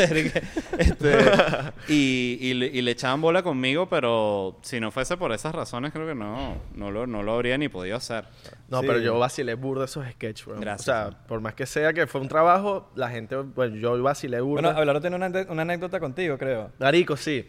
Este, 0.78 1.08
y, 1.88 2.38
y 2.40 2.54
le, 2.54 2.66
y 2.66 2.82
le 2.82 2.90
echaban 2.90 3.22
bola 3.22 3.42
conmigo, 3.42 3.88
pero 3.88 4.58
si 4.60 4.78
no 4.78 4.90
fuese 4.90 5.16
por 5.16 5.32
esas 5.32 5.54
razones, 5.54 5.90
creo 5.92 6.06
que 6.06 6.14
no, 6.14 6.56
no, 6.74 6.90
lo, 6.90 7.06
no 7.06 7.22
lo 7.22 7.32
habría 7.32 7.56
ni 7.56 7.68
podido 7.70 7.96
hacer. 7.96 8.26
No, 8.68 8.80
Sí. 8.82 8.86
pero 8.86 8.98
yo 8.98 9.18
vacilé 9.18 9.54
burda 9.54 9.86
esos 9.86 10.06
sketches, 10.06 10.46
weón. 10.46 10.60
Gracias, 10.60 10.88
O 11.06 11.10
sea, 11.10 11.26
por 11.26 11.40
más 11.40 11.54
que 11.54 11.64
sea 11.64 11.94
que 11.94 12.06
fue 12.06 12.20
un 12.20 12.28
trabajo, 12.28 12.90
la 12.94 13.08
gente, 13.08 13.36
bueno, 13.36 13.76
yo 13.76 14.00
vacilé 14.02 14.40
burda. 14.42 14.62
Bueno, 14.62 14.76
Abelardo 14.76 15.00
tiene 15.00 15.16
una, 15.16 15.28
una 15.48 15.62
anécdota 15.62 15.98
contigo, 15.98 16.36
creo. 16.36 16.72
Marico, 16.78 17.16
sí. 17.16 17.48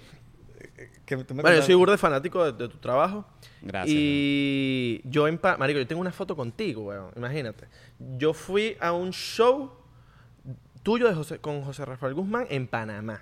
Que 1.05 1.17
tú 1.17 1.33
me 1.33 1.41
Bueno, 1.41 1.57
yo 1.57 1.63
soy 1.63 1.75
burda 1.75 1.97
fanático 1.97 2.43
de, 2.45 2.51
de 2.51 2.69
tu 2.69 2.77
trabajo. 2.77 3.25
Gracias, 3.61 3.95
Y 3.97 5.01
yo 5.05 5.27
en 5.27 5.37
Pa- 5.37 5.57
Marico, 5.57 5.79
yo 5.79 5.87
tengo 5.87 6.01
una 6.01 6.11
foto 6.11 6.35
contigo, 6.35 6.83
weón. 6.83 7.11
Imagínate. 7.15 7.67
Yo 8.17 8.33
fui 8.33 8.77
a 8.79 8.91
un 8.91 9.11
show 9.11 9.71
tuyo 10.83 11.07
de 11.07 11.15
José, 11.15 11.39
con 11.39 11.61
José 11.63 11.85
Rafael 11.85 12.13
Guzmán 12.13 12.45
en 12.49 12.67
Panamá. 12.67 13.21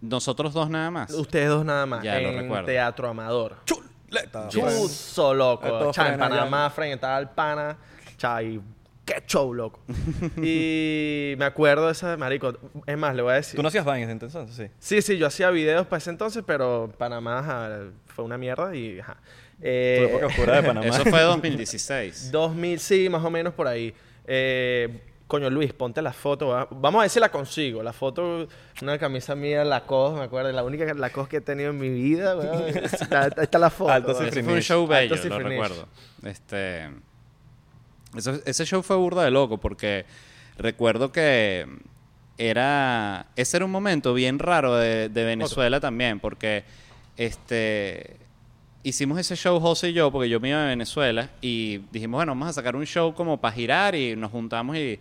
Nosotros 0.00 0.52
dos 0.54 0.70
nada 0.70 0.90
más. 0.90 1.10
Ustedes 1.12 1.48
dos 1.48 1.64
nada 1.64 1.84
más. 1.86 2.02
Ya 2.02 2.18
lo 2.20 2.28
en 2.30 2.38
recuerdo. 2.40 2.66
Teatro 2.66 3.08
Amador. 3.08 3.56
Chuleta. 3.66 4.48
Chuzo, 4.48 5.34
loco. 5.34 5.92
Cha, 5.92 6.12
en. 6.14 6.18
Panamá, 6.18 6.70
frente 6.70 6.94
estaba 6.94 7.18
el 7.18 7.28
pana. 7.28 7.76
Cha, 8.16 8.42
y 8.42 8.60
qué 9.12 9.22
show, 9.26 9.52
loco. 9.52 9.80
y 10.42 11.34
me 11.38 11.44
acuerdo 11.44 11.86
de 11.86 11.92
esa, 11.92 12.16
marico. 12.16 12.54
Es 12.86 12.96
más, 12.96 13.14
le 13.14 13.22
voy 13.22 13.32
a 13.32 13.36
decir. 13.36 13.56
Tú 13.56 13.62
no 13.62 13.68
hacías 13.68 13.84
vainas 13.84 14.10
entonces, 14.10 14.54
sí. 14.54 14.66
Sí, 14.78 15.02
sí, 15.02 15.18
yo 15.18 15.26
hacía 15.26 15.50
videos 15.50 15.86
para 15.86 15.98
ese 15.98 16.10
entonces, 16.10 16.42
pero 16.46 16.92
Panamá 16.98 17.38
ajá, 17.40 17.78
fue 18.06 18.24
una 18.24 18.38
mierda 18.38 18.74
y 18.74 19.00
ajá. 19.00 19.16
Eh, 19.62 19.98
Tu 20.00 20.08
época 20.16 20.26
oscura 20.26 20.56
de 20.56 20.62
Panamá. 20.62 20.86
Eso 20.86 21.04
fue 21.04 21.20
2016. 21.22 22.30
2000, 22.32 22.78
sí, 22.80 23.08
más 23.08 23.24
o 23.24 23.30
menos 23.30 23.52
por 23.54 23.66
ahí. 23.66 23.92
Eh, 24.26 25.02
coño, 25.26 25.50
Luis, 25.50 25.72
ponte 25.72 26.00
la 26.02 26.12
foto. 26.12 26.48
va- 26.48 26.68
Vamos 26.70 27.00
a 27.00 27.02
ver 27.02 27.10
si 27.10 27.20
la 27.20 27.28
consigo. 27.30 27.82
La 27.82 27.92
foto, 27.92 28.48
una 28.80 28.98
camisa 28.98 29.34
mía, 29.34 29.64
Lacoste, 29.64 30.18
me 30.18 30.24
acuerdo. 30.24 30.50
La 30.52 30.64
única 30.64 30.92
Lacoste 30.94 31.30
que 31.30 31.36
he 31.38 31.40
tenido 31.40 31.70
en 31.70 31.78
mi 31.78 31.88
vida. 31.90 32.34
Está, 32.68 33.26
está 33.28 33.58
la 33.58 33.70
foto. 33.70 33.92
Alto 33.92 34.14
fue 34.14 34.54
un 34.54 34.60
show 34.62 34.86
bello, 34.86 35.14
Alto 35.14 35.28
lo 35.28 35.38
recuerdo. 35.40 35.88
Este, 36.24 36.88
eso- 38.16 38.40
ese 38.44 38.64
show 38.66 38.82
fue 38.82 38.96
burda 38.96 39.24
de 39.24 39.30
loco 39.30 39.58
porque 39.58 40.04
recuerdo 40.58 41.12
que 41.12 41.66
era... 42.38 43.26
Ese 43.36 43.56
era 43.58 43.66
un 43.66 43.70
momento 43.72 44.14
bien 44.14 44.38
raro 44.38 44.76
de, 44.76 45.08
de 45.08 45.24
Venezuela 45.24 45.80
también 45.80 46.20
porque 46.20 46.64
este... 47.16 48.16
Hicimos 48.82 49.18
ese 49.18 49.36
show 49.36 49.60
José 49.60 49.90
y 49.90 49.92
yo 49.92 50.10
porque 50.10 50.30
yo 50.30 50.40
me 50.40 50.48
iba 50.48 50.62
a 50.64 50.66
Venezuela 50.68 51.28
y 51.42 51.78
dijimos, 51.92 52.16
bueno, 52.18 52.32
vamos 52.32 52.48
a 52.48 52.52
sacar 52.54 52.76
un 52.76 52.86
show 52.86 53.14
como 53.14 53.38
para 53.38 53.54
girar 53.54 53.94
y 53.94 54.16
nos 54.16 54.30
juntamos 54.30 54.74
y, 54.74 54.98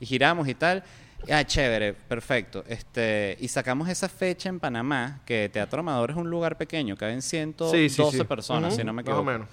y 0.00 0.06
giramos 0.06 0.48
y 0.48 0.54
tal. 0.54 0.82
Ah, 1.30 1.44
chévere, 1.44 1.92
perfecto. 1.92 2.64
Este, 2.66 3.36
y 3.38 3.48
sacamos 3.48 3.86
esa 3.90 4.08
fecha 4.08 4.48
en 4.48 4.58
Panamá, 4.58 5.20
que 5.26 5.50
Teatro 5.52 5.80
Amador 5.80 6.12
es 6.12 6.16
un 6.16 6.30
lugar 6.30 6.56
pequeño, 6.56 6.96
caben 6.96 7.20
112 7.20 7.76
Sí, 7.90 7.94
sí, 7.94 8.02
sí. 8.18 8.24
personas, 8.24 8.76
si 8.76 8.82
no 8.82 8.94
me 8.94 9.02
Más 9.02 9.08
o 9.08 9.10
equivoco. 9.20 9.24
menos. 9.30 9.48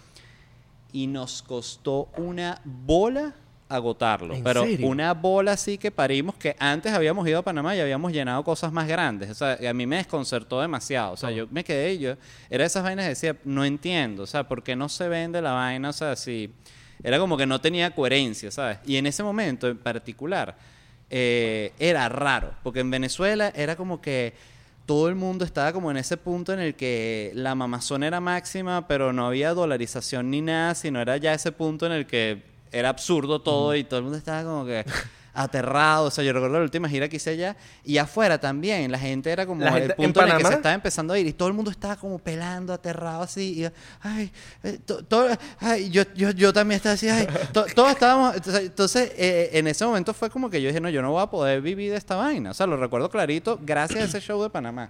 Y 0.95 1.07
nos 1.07 1.41
costó 1.41 2.07
una 2.15 2.61
bola 2.63 3.35
agotarlo. 3.67 4.33
¿En 4.33 4.43
pero 4.45 4.63
serio? 4.63 4.87
una 4.87 5.13
bola 5.13 5.51
así 5.51 5.77
que 5.77 5.91
parimos 5.91 6.35
que 6.35 6.55
antes 6.57 6.93
habíamos 6.93 7.27
ido 7.27 7.39
a 7.39 7.41
Panamá 7.41 7.75
y 7.75 7.81
habíamos 7.81 8.13
llenado 8.13 8.41
cosas 8.45 8.71
más 8.71 8.87
grandes. 8.87 9.29
O 9.29 9.33
sea, 9.33 9.59
a 9.69 9.73
mí 9.73 9.85
me 9.85 9.97
desconcertó 9.97 10.61
demasiado. 10.61 11.11
O 11.11 11.17
sea, 11.17 11.31
yo 11.31 11.47
me 11.51 11.65
quedé 11.65 11.95
y 11.95 11.99
yo... 11.99 12.15
Era 12.49 12.63
de 12.63 12.67
esas 12.67 12.81
vainas 12.81 13.03
que 13.03 13.09
decía, 13.09 13.35
no 13.43 13.65
entiendo. 13.65 14.23
O 14.23 14.25
sea, 14.25 14.47
¿por 14.47 14.63
qué 14.63 14.77
no 14.77 14.87
se 14.87 15.09
vende 15.09 15.41
la 15.41 15.51
vaina? 15.51 15.89
O 15.89 15.93
sea, 15.93 16.15
si... 16.15 16.53
Era 17.03 17.19
como 17.19 17.35
que 17.35 17.45
no 17.45 17.59
tenía 17.59 17.93
coherencia, 17.93 18.49
¿sabes? 18.49 18.79
Y 18.85 18.95
en 18.95 19.05
ese 19.05 19.21
momento 19.21 19.67
en 19.67 19.77
particular 19.77 20.55
eh, 21.09 21.73
era 21.77 22.07
raro. 22.07 22.53
Porque 22.63 22.79
en 22.79 22.89
Venezuela 22.89 23.51
era 23.53 23.75
como 23.75 23.99
que 23.99 24.33
todo 24.86 25.09
el 25.09 25.15
mundo 25.15 25.45
estaba 25.45 25.73
como 25.73 25.89
en 25.91 25.97
ese 25.97 26.17
punto 26.17 26.53
en 26.53 26.59
el 26.59 26.75
que 26.75 27.31
la 27.33 27.55
mamazón 27.55 28.03
era 28.03 28.19
máxima, 28.19 28.88
pero 28.88 29.13
no 29.13 29.25
había 29.25 29.53
dolarización 29.53 30.29
ni 30.29 30.41
nada, 30.41 30.75
sino 30.75 31.01
era 31.01 31.17
ya 31.17 31.33
ese 31.33 31.51
punto 31.51 31.86
en 31.86 31.91
el 31.91 32.05
que 32.05 32.43
era 32.71 32.89
absurdo 32.89 33.41
todo 33.41 33.75
y 33.75 33.83
todo 33.83 33.99
el 33.99 34.03
mundo 34.03 34.17
estaba 34.17 34.43
como 34.43 34.65
que 34.65 34.86
aterrado. 35.36 36.05
O 36.05 36.11
sea, 36.11 36.23
yo 36.23 36.33
recuerdo 36.33 36.57
la 36.57 36.63
última 36.63 36.89
gira 36.89 37.07
que 37.07 37.17
hice 37.17 37.31
allá 37.31 37.55
y 37.83 37.97
afuera 37.99 38.39
también. 38.39 38.91
La 38.91 38.97
gente 38.97 39.29
era 39.31 39.45
como 39.45 39.61
La 39.63 39.69
el 39.71 39.73
gente 39.79 39.93
punto 39.95 40.21
en, 40.23 40.29
el 40.29 40.38
que 40.38 40.45
se 40.45 40.53
estaba 40.53 40.73
empezando 40.73 41.13
a 41.13 41.19
ir 41.19 41.27
y 41.27 41.33
todo 41.33 41.47
el 41.49 41.53
mundo 41.53 41.69
estaba 41.69 41.95
como 41.97 42.17
pelando, 42.17 42.73
aterrado 42.73 43.21
así. 43.23 43.61
Y, 43.63 43.71
ay, 44.01 44.31
eh, 44.63 44.79
to- 44.86 45.03
todo- 45.05 45.29
ay, 45.59 45.89
yo, 45.91 46.03
yo, 46.15 46.31
yo 46.31 46.51
también 46.53 46.77
estaba 46.77 46.93
así. 46.93 47.07
Ay, 47.09 47.27
to- 47.51 47.65
todos 47.75 47.91
estábamos. 47.91 48.36
Entonces, 48.36 48.61
entonces, 48.63 49.11
eh, 49.17 49.49
en 49.53 49.67
ese 49.67 49.86
momento 49.86 50.13
fue 50.13 50.29
como 50.29 50.49
que 50.49 50.61
yo 50.61 50.69
dije, 50.69 50.79
no, 50.81 50.89
yo 50.89 51.01
no 51.01 51.11
voy 51.11 51.21
a 51.21 51.27
poder 51.27 51.61
vivir 51.61 51.91
de 51.91 51.97
esta 51.97 52.15
vaina. 52.15 52.51
O 52.51 52.53
sea, 52.53 52.65
lo 52.65 52.77
recuerdo 52.77 53.09
clarito 53.09 53.59
gracias 53.61 54.01
a 54.01 54.05
ese 54.05 54.21
show 54.21 54.41
de 54.41 54.49
Panamá. 54.49 54.89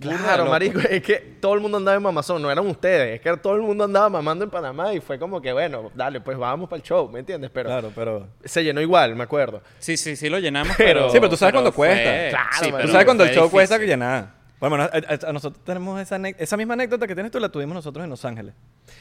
Claro, 0.00 0.46
marico, 0.46 0.80
es 0.80 1.02
que 1.02 1.16
todo 1.40 1.54
el 1.54 1.60
mundo 1.60 1.76
andaba 1.78 1.96
en 1.96 2.02
mamazón, 2.02 2.42
no 2.42 2.50
eran 2.50 2.66
ustedes, 2.66 3.14
es 3.16 3.20
que 3.20 3.36
todo 3.36 3.54
el 3.56 3.62
mundo 3.62 3.84
andaba 3.84 4.08
mamando 4.08 4.42
en 4.44 4.50
Panamá 4.50 4.92
y 4.94 5.00
fue 5.00 5.18
como 5.18 5.40
que, 5.40 5.52
bueno, 5.52 5.90
dale, 5.94 6.20
pues 6.20 6.36
vamos 6.36 6.68
para 6.68 6.78
el 6.78 6.82
show, 6.82 7.08
¿me 7.08 7.20
entiendes? 7.20 7.50
Pero 7.52 7.68
Claro, 7.68 7.92
pero... 7.94 8.26
se 8.44 8.64
llenó 8.64 8.80
igual, 8.80 9.14
me 9.14 9.22
acuerdo. 9.24 9.62
Sí, 9.78 9.96
sí, 9.96 10.16
sí 10.16 10.28
lo 10.28 10.38
llenamos, 10.40 10.74
Pero-. 10.76 11.08
Sí, 11.10 11.18
pero 11.18 11.28
tú 11.28 11.36
sabes 11.36 11.52
cuándo 11.52 11.70
fue- 11.72 11.88
cuesta. 11.88 12.28
Claro, 12.30 12.48
sí, 12.52 12.60
marico. 12.60 12.76
pero 12.76 12.86
Tú 12.88 12.92
sabes 12.92 13.04
cuando 13.04 13.24
el 13.24 13.30
show 13.34 13.50
cuesta 13.50 13.78
que 13.78 13.86
ya 13.86 13.96
nada. 13.96 14.34
Bueno, 14.58 14.76
a, 14.76 14.86
a- 14.86 15.28
a 15.28 15.32
nosotros 15.32 15.62
tenemos 15.64 16.00
esa, 16.00 16.56
misma 16.56 16.74
anécdota 16.74 17.06
que 17.06 17.14
tienes 17.14 17.32
tú, 17.32 17.40
la 17.40 17.48
tuvimos 17.48 17.74
nosotros 17.74 18.02
en 18.04 18.10
Los 18.10 18.24
Ángeles. 18.24 18.54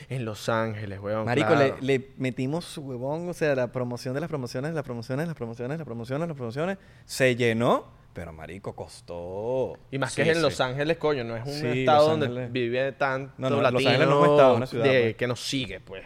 En 0.10 0.26
Los 0.26 0.50
Ángeles, 0.50 1.00
weón. 1.00 1.26
Marico, 1.26 1.50
claro. 1.50 1.78
le, 1.82 2.00
le 2.00 2.10
metimos 2.18 2.66
su 2.66 2.82
huevón, 2.82 3.30
o 3.30 3.34
sea, 3.34 3.54
la 3.56 3.72
promoción 3.72 4.14
de 4.16 4.22
las 4.22 4.30
promociones, 4.30 4.74
las 4.74 4.84
promociones, 4.84 5.28
las 5.28 5.36
promociones, 5.36 5.78
las 5.78 5.86
promociones, 5.86 6.28
las 6.28 6.36
promociones. 6.36 6.78
Se 7.06 7.36
llenó, 7.36 7.86
pero 8.14 8.34
marico, 8.34 8.76
costó. 8.76 9.78
Y 9.92 9.98
más 9.98 10.12
Sí, 10.14 10.18
que 10.18 10.22
es 10.24 10.28
en 10.30 10.36
sí. 10.36 10.42
Los 10.42 10.60
Ángeles, 10.62 10.98
coño, 10.98 11.24
no 11.24 11.36
es 11.38 11.46
un 11.46 11.54
Sí, 11.54 11.80
estado 11.82 12.10
Los 12.18 12.20
donde 12.20 12.48
vive 12.48 12.92
tanto 12.94 13.34
No, 13.38 13.50
no, 13.50 13.56
Los 13.62 13.64
latino 13.72 13.90
Ángeles 13.90 14.08
no 14.10 14.14
es 14.24 14.28
un 14.28 14.32
estado, 14.36 14.52
es 14.54 14.58
una 14.58 14.68
ciudad, 14.68 14.86
de- 14.86 15.02
pues. 15.02 15.16
que 15.16 15.28
nos 15.28 15.40
sigue, 15.40 15.80
pues. 15.80 16.04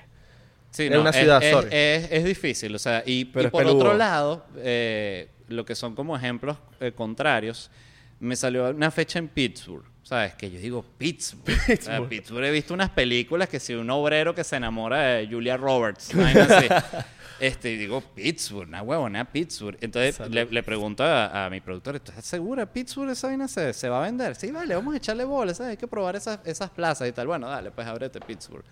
Sí, 0.71 0.83
Es 0.85 0.91
no, 0.91 1.01
una 1.01 1.13
ciudad, 1.13 1.41
es, 1.41 1.51
sorry. 1.51 1.69
es- 1.71 2.11
es 2.11 2.23
difícil, 2.25 2.75
o 2.75 2.79
sea, 2.79 3.01
y, 3.05 3.25
Pero 3.25 3.43
y 3.43 3.45
es 3.45 3.51
por 3.51 3.63
peludo. 3.63 3.77
otro 3.77 3.93
lado, 3.93 4.45
eh, 4.57 5.29
lo 5.47 5.63
que 5.65 5.73
son 5.75 5.95
como 5.95 6.15
ejemplos 6.17 6.57
eh, 6.79 6.91
contrarios, 6.91 7.71
me 8.19 8.35
salió 8.35 8.69
una 8.69 8.91
fecha 8.91 9.19
en 9.19 9.27
Pittsburgh, 9.29 9.85
¿sabes? 10.03 10.33
Que 10.35 10.49
yo 10.51 10.59
digo 10.59 10.85
Pittsburgh. 10.97 11.57
O 11.79 11.81
sea, 11.81 12.01
Pittsburgh 12.07 12.43
he 12.45 12.51
visto 12.51 12.73
unas 12.73 12.89
películas 12.89 13.47
que 13.49 13.59
si 13.59 13.73
un 13.73 13.89
obrero 13.89 14.35
que 14.35 14.43
se 14.43 14.55
enamora 14.57 15.01
de 15.01 15.27
Julia 15.27 15.55
Roberts, 15.57 16.13
así. 16.13 16.67
Este, 17.39 17.71
y 17.73 17.77
digo, 17.77 18.01
Pittsburgh, 18.01 18.67
una 18.69 18.81
huevona, 18.81 19.25
Pittsburgh. 19.29 19.77
Entonces 19.81 20.19
le, 20.29 20.45
le 20.45 20.63
pregunto 20.63 21.03
a, 21.03 21.45
a 21.45 21.49
mi 21.49 21.59
productor, 21.61 21.95
¿estás 21.97 22.23
segura? 22.25 22.65
¿Pittsburgh 22.71 23.09
esa 23.09 23.27
vaina 23.27 23.47
se, 23.47 23.73
se 23.73 23.89
va 23.89 23.99
a 23.99 24.01
vender? 24.05 24.35
Sí, 24.35 24.51
vale, 24.51 24.73
vamos 24.75 24.93
a 24.93 24.97
echarle 24.97 25.23
bolas, 25.25 25.57
¿sabes? 25.57 25.71
Hay 25.71 25.77
que 25.77 25.87
probar 25.87 26.15
esas, 26.15 26.39
esas 26.45 26.69
plazas 26.69 27.07
y 27.09 27.11
tal. 27.11 27.27
Bueno, 27.27 27.47
dale, 27.49 27.71
pues 27.71 27.85
ábrete 27.87 28.19
Pittsburgh 28.21 28.63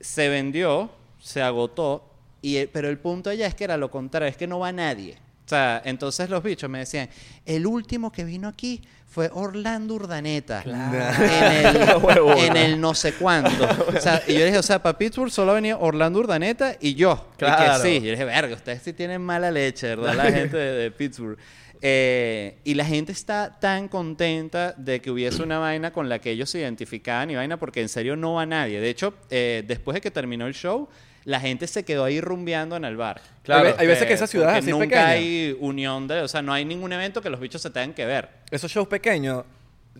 se 0.00 0.28
vendió, 0.28 0.90
se 1.20 1.42
agotó, 1.42 2.04
y 2.42 2.56
el- 2.56 2.68
pero 2.68 2.88
el 2.88 2.98
punto 2.98 3.30
allá 3.30 3.46
es 3.46 3.54
que 3.54 3.64
era 3.64 3.76
lo 3.76 3.90
contrario, 3.90 4.28
es 4.28 4.36
que 4.36 4.46
no 4.46 4.58
va 4.58 4.72
nadie. 4.72 5.18
O 5.44 5.48
sea, 5.50 5.82
entonces 5.84 6.30
los 6.30 6.42
bichos 6.42 6.70
me 6.70 6.78
decían, 6.78 7.08
el 7.44 7.66
último 7.66 8.12
que 8.12 8.24
vino 8.24 8.48
aquí 8.48 8.80
fue 9.10 9.28
Orlando 9.34 9.94
Urdaneta. 9.94 10.62
En, 10.64 11.66
el, 11.66 12.38
en 12.46 12.56
el 12.56 12.80
no 12.80 12.94
sé 12.94 13.12
cuánto. 13.14 13.68
O 13.94 14.00
sea, 14.00 14.22
y 14.26 14.34
yo 14.38 14.44
dije, 14.44 14.56
o 14.56 14.62
sea, 14.62 14.80
para 14.80 14.96
Pittsburgh 14.96 15.32
solo 15.32 15.52
venía 15.54 15.76
Orlando 15.76 16.20
Urdaneta 16.20 16.76
y 16.80 16.94
yo. 16.94 17.26
Y 17.34 17.38
Claro. 17.38 17.82
que 17.82 17.88
sí. 17.88 18.00
Yo 18.04 18.12
dije, 18.12 18.24
verga, 18.24 18.54
ustedes 18.54 18.82
sí 18.82 18.92
tienen 18.92 19.20
mala 19.20 19.50
leche, 19.50 19.88
¿verdad? 19.96 20.14
La 20.14 20.30
gente 20.30 20.56
de, 20.56 20.72
de 20.74 20.90
Pittsburgh. 20.92 21.36
Eh, 21.82 22.58
y 22.62 22.74
la 22.74 22.84
gente 22.84 23.10
está 23.10 23.58
tan 23.58 23.88
contenta 23.88 24.74
de 24.76 25.00
que 25.00 25.10
hubiese 25.10 25.42
una 25.42 25.58
vaina 25.58 25.92
con 25.92 26.08
la 26.08 26.18
que 26.18 26.30
ellos 26.30 26.50
se 26.50 26.58
identificaban 26.60 27.30
y 27.30 27.36
vaina, 27.36 27.56
porque 27.58 27.80
en 27.80 27.88
serio 27.88 28.16
no 28.16 28.34
va 28.34 28.46
nadie. 28.46 28.80
De 28.80 28.90
hecho, 28.90 29.14
eh, 29.30 29.64
después 29.66 29.94
de 29.94 30.00
que 30.02 30.10
terminó 30.10 30.46
el 30.46 30.54
show, 30.54 30.88
la 31.24 31.40
gente 31.40 31.66
se 31.66 31.84
quedó 31.84 32.04
ahí 32.04 32.20
rumbeando 32.20 32.76
en 32.76 32.84
el 32.84 32.96
bar. 32.96 33.20
Claro, 33.42 33.68
hay, 33.68 33.74
hay 33.78 33.86
veces 33.86 34.04
que 34.06 34.12
Eh, 34.12 34.16
esas 34.16 34.30
ciudades 34.30 34.54
porque 34.64 34.70
así 34.70 34.70
nunca 34.72 34.84
pequeñas, 34.84 35.06
hay 35.10 35.56
unión 35.60 36.08
de, 36.08 36.20
o 36.22 36.28
sea, 36.28 36.42
no 36.42 36.52
hay 36.52 36.64
ningún 36.64 36.92
evento 36.92 37.20
que 37.22 37.30
los 37.30 37.40
bichos 37.40 37.60
se 37.62 37.70
tengan 37.70 37.92
que 37.94 38.06
ver. 38.06 38.28
esos 38.50 38.70
shows 38.70 38.88
pequeños, 38.88 39.44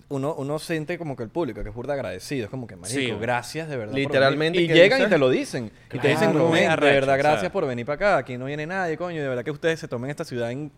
uno, 0.09 0.35
uno 0.35 0.59
siente 0.59 0.97
como 0.99 1.17
que 1.17 1.23
el 1.25 1.29
público, 1.29 1.63
que 1.63 1.69
es 1.69 1.75
burda 1.75 1.95
agradecido, 1.95 2.45
es 2.45 2.51
como 2.51 2.67
que, 2.67 2.77
marico, 2.77 2.99
Sí. 3.01 3.11
gracias 3.21 3.69
de 3.69 3.77
verdad. 3.77 3.93
por 3.93 4.01
Literalmente, 4.01 4.59
venir". 4.59 4.71
Y 4.71 4.75
¿qué 4.75 4.81
llegan 4.81 4.99
dices? 5.01 5.11
y 5.11 5.15
te 5.15 5.19
lo 5.19 5.31
dicen. 5.31 5.73
y 5.93 5.99
te 5.99 6.09
dicen, 6.09 6.31
Claro, 6.31 6.49
"No, 6.49 6.55
de 6.55 6.67
arrecho, 6.67 6.95
verdad, 6.95 7.15
o 7.19 7.23
sea. 7.23 7.31
gracias 7.31 7.53
por 7.53 7.67
venir 7.67 7.85
para 7.87 7.97
acá. 7.97 8.17
Aquí 8.19 8.39
no 8.39 8.47
viene 8.47 8.67
nadie, 8.67 8.97
coño. 8.97 9.21
De 9.21 9.29
verdad 9.29 9.45
que 9.45 9.51
ustedes 9.51 9.79
se 9.81 9.89
tomen 9.89 10.11
esta 10.11 10.25
ciudad 10.25 10.51
en, 10.53 10.71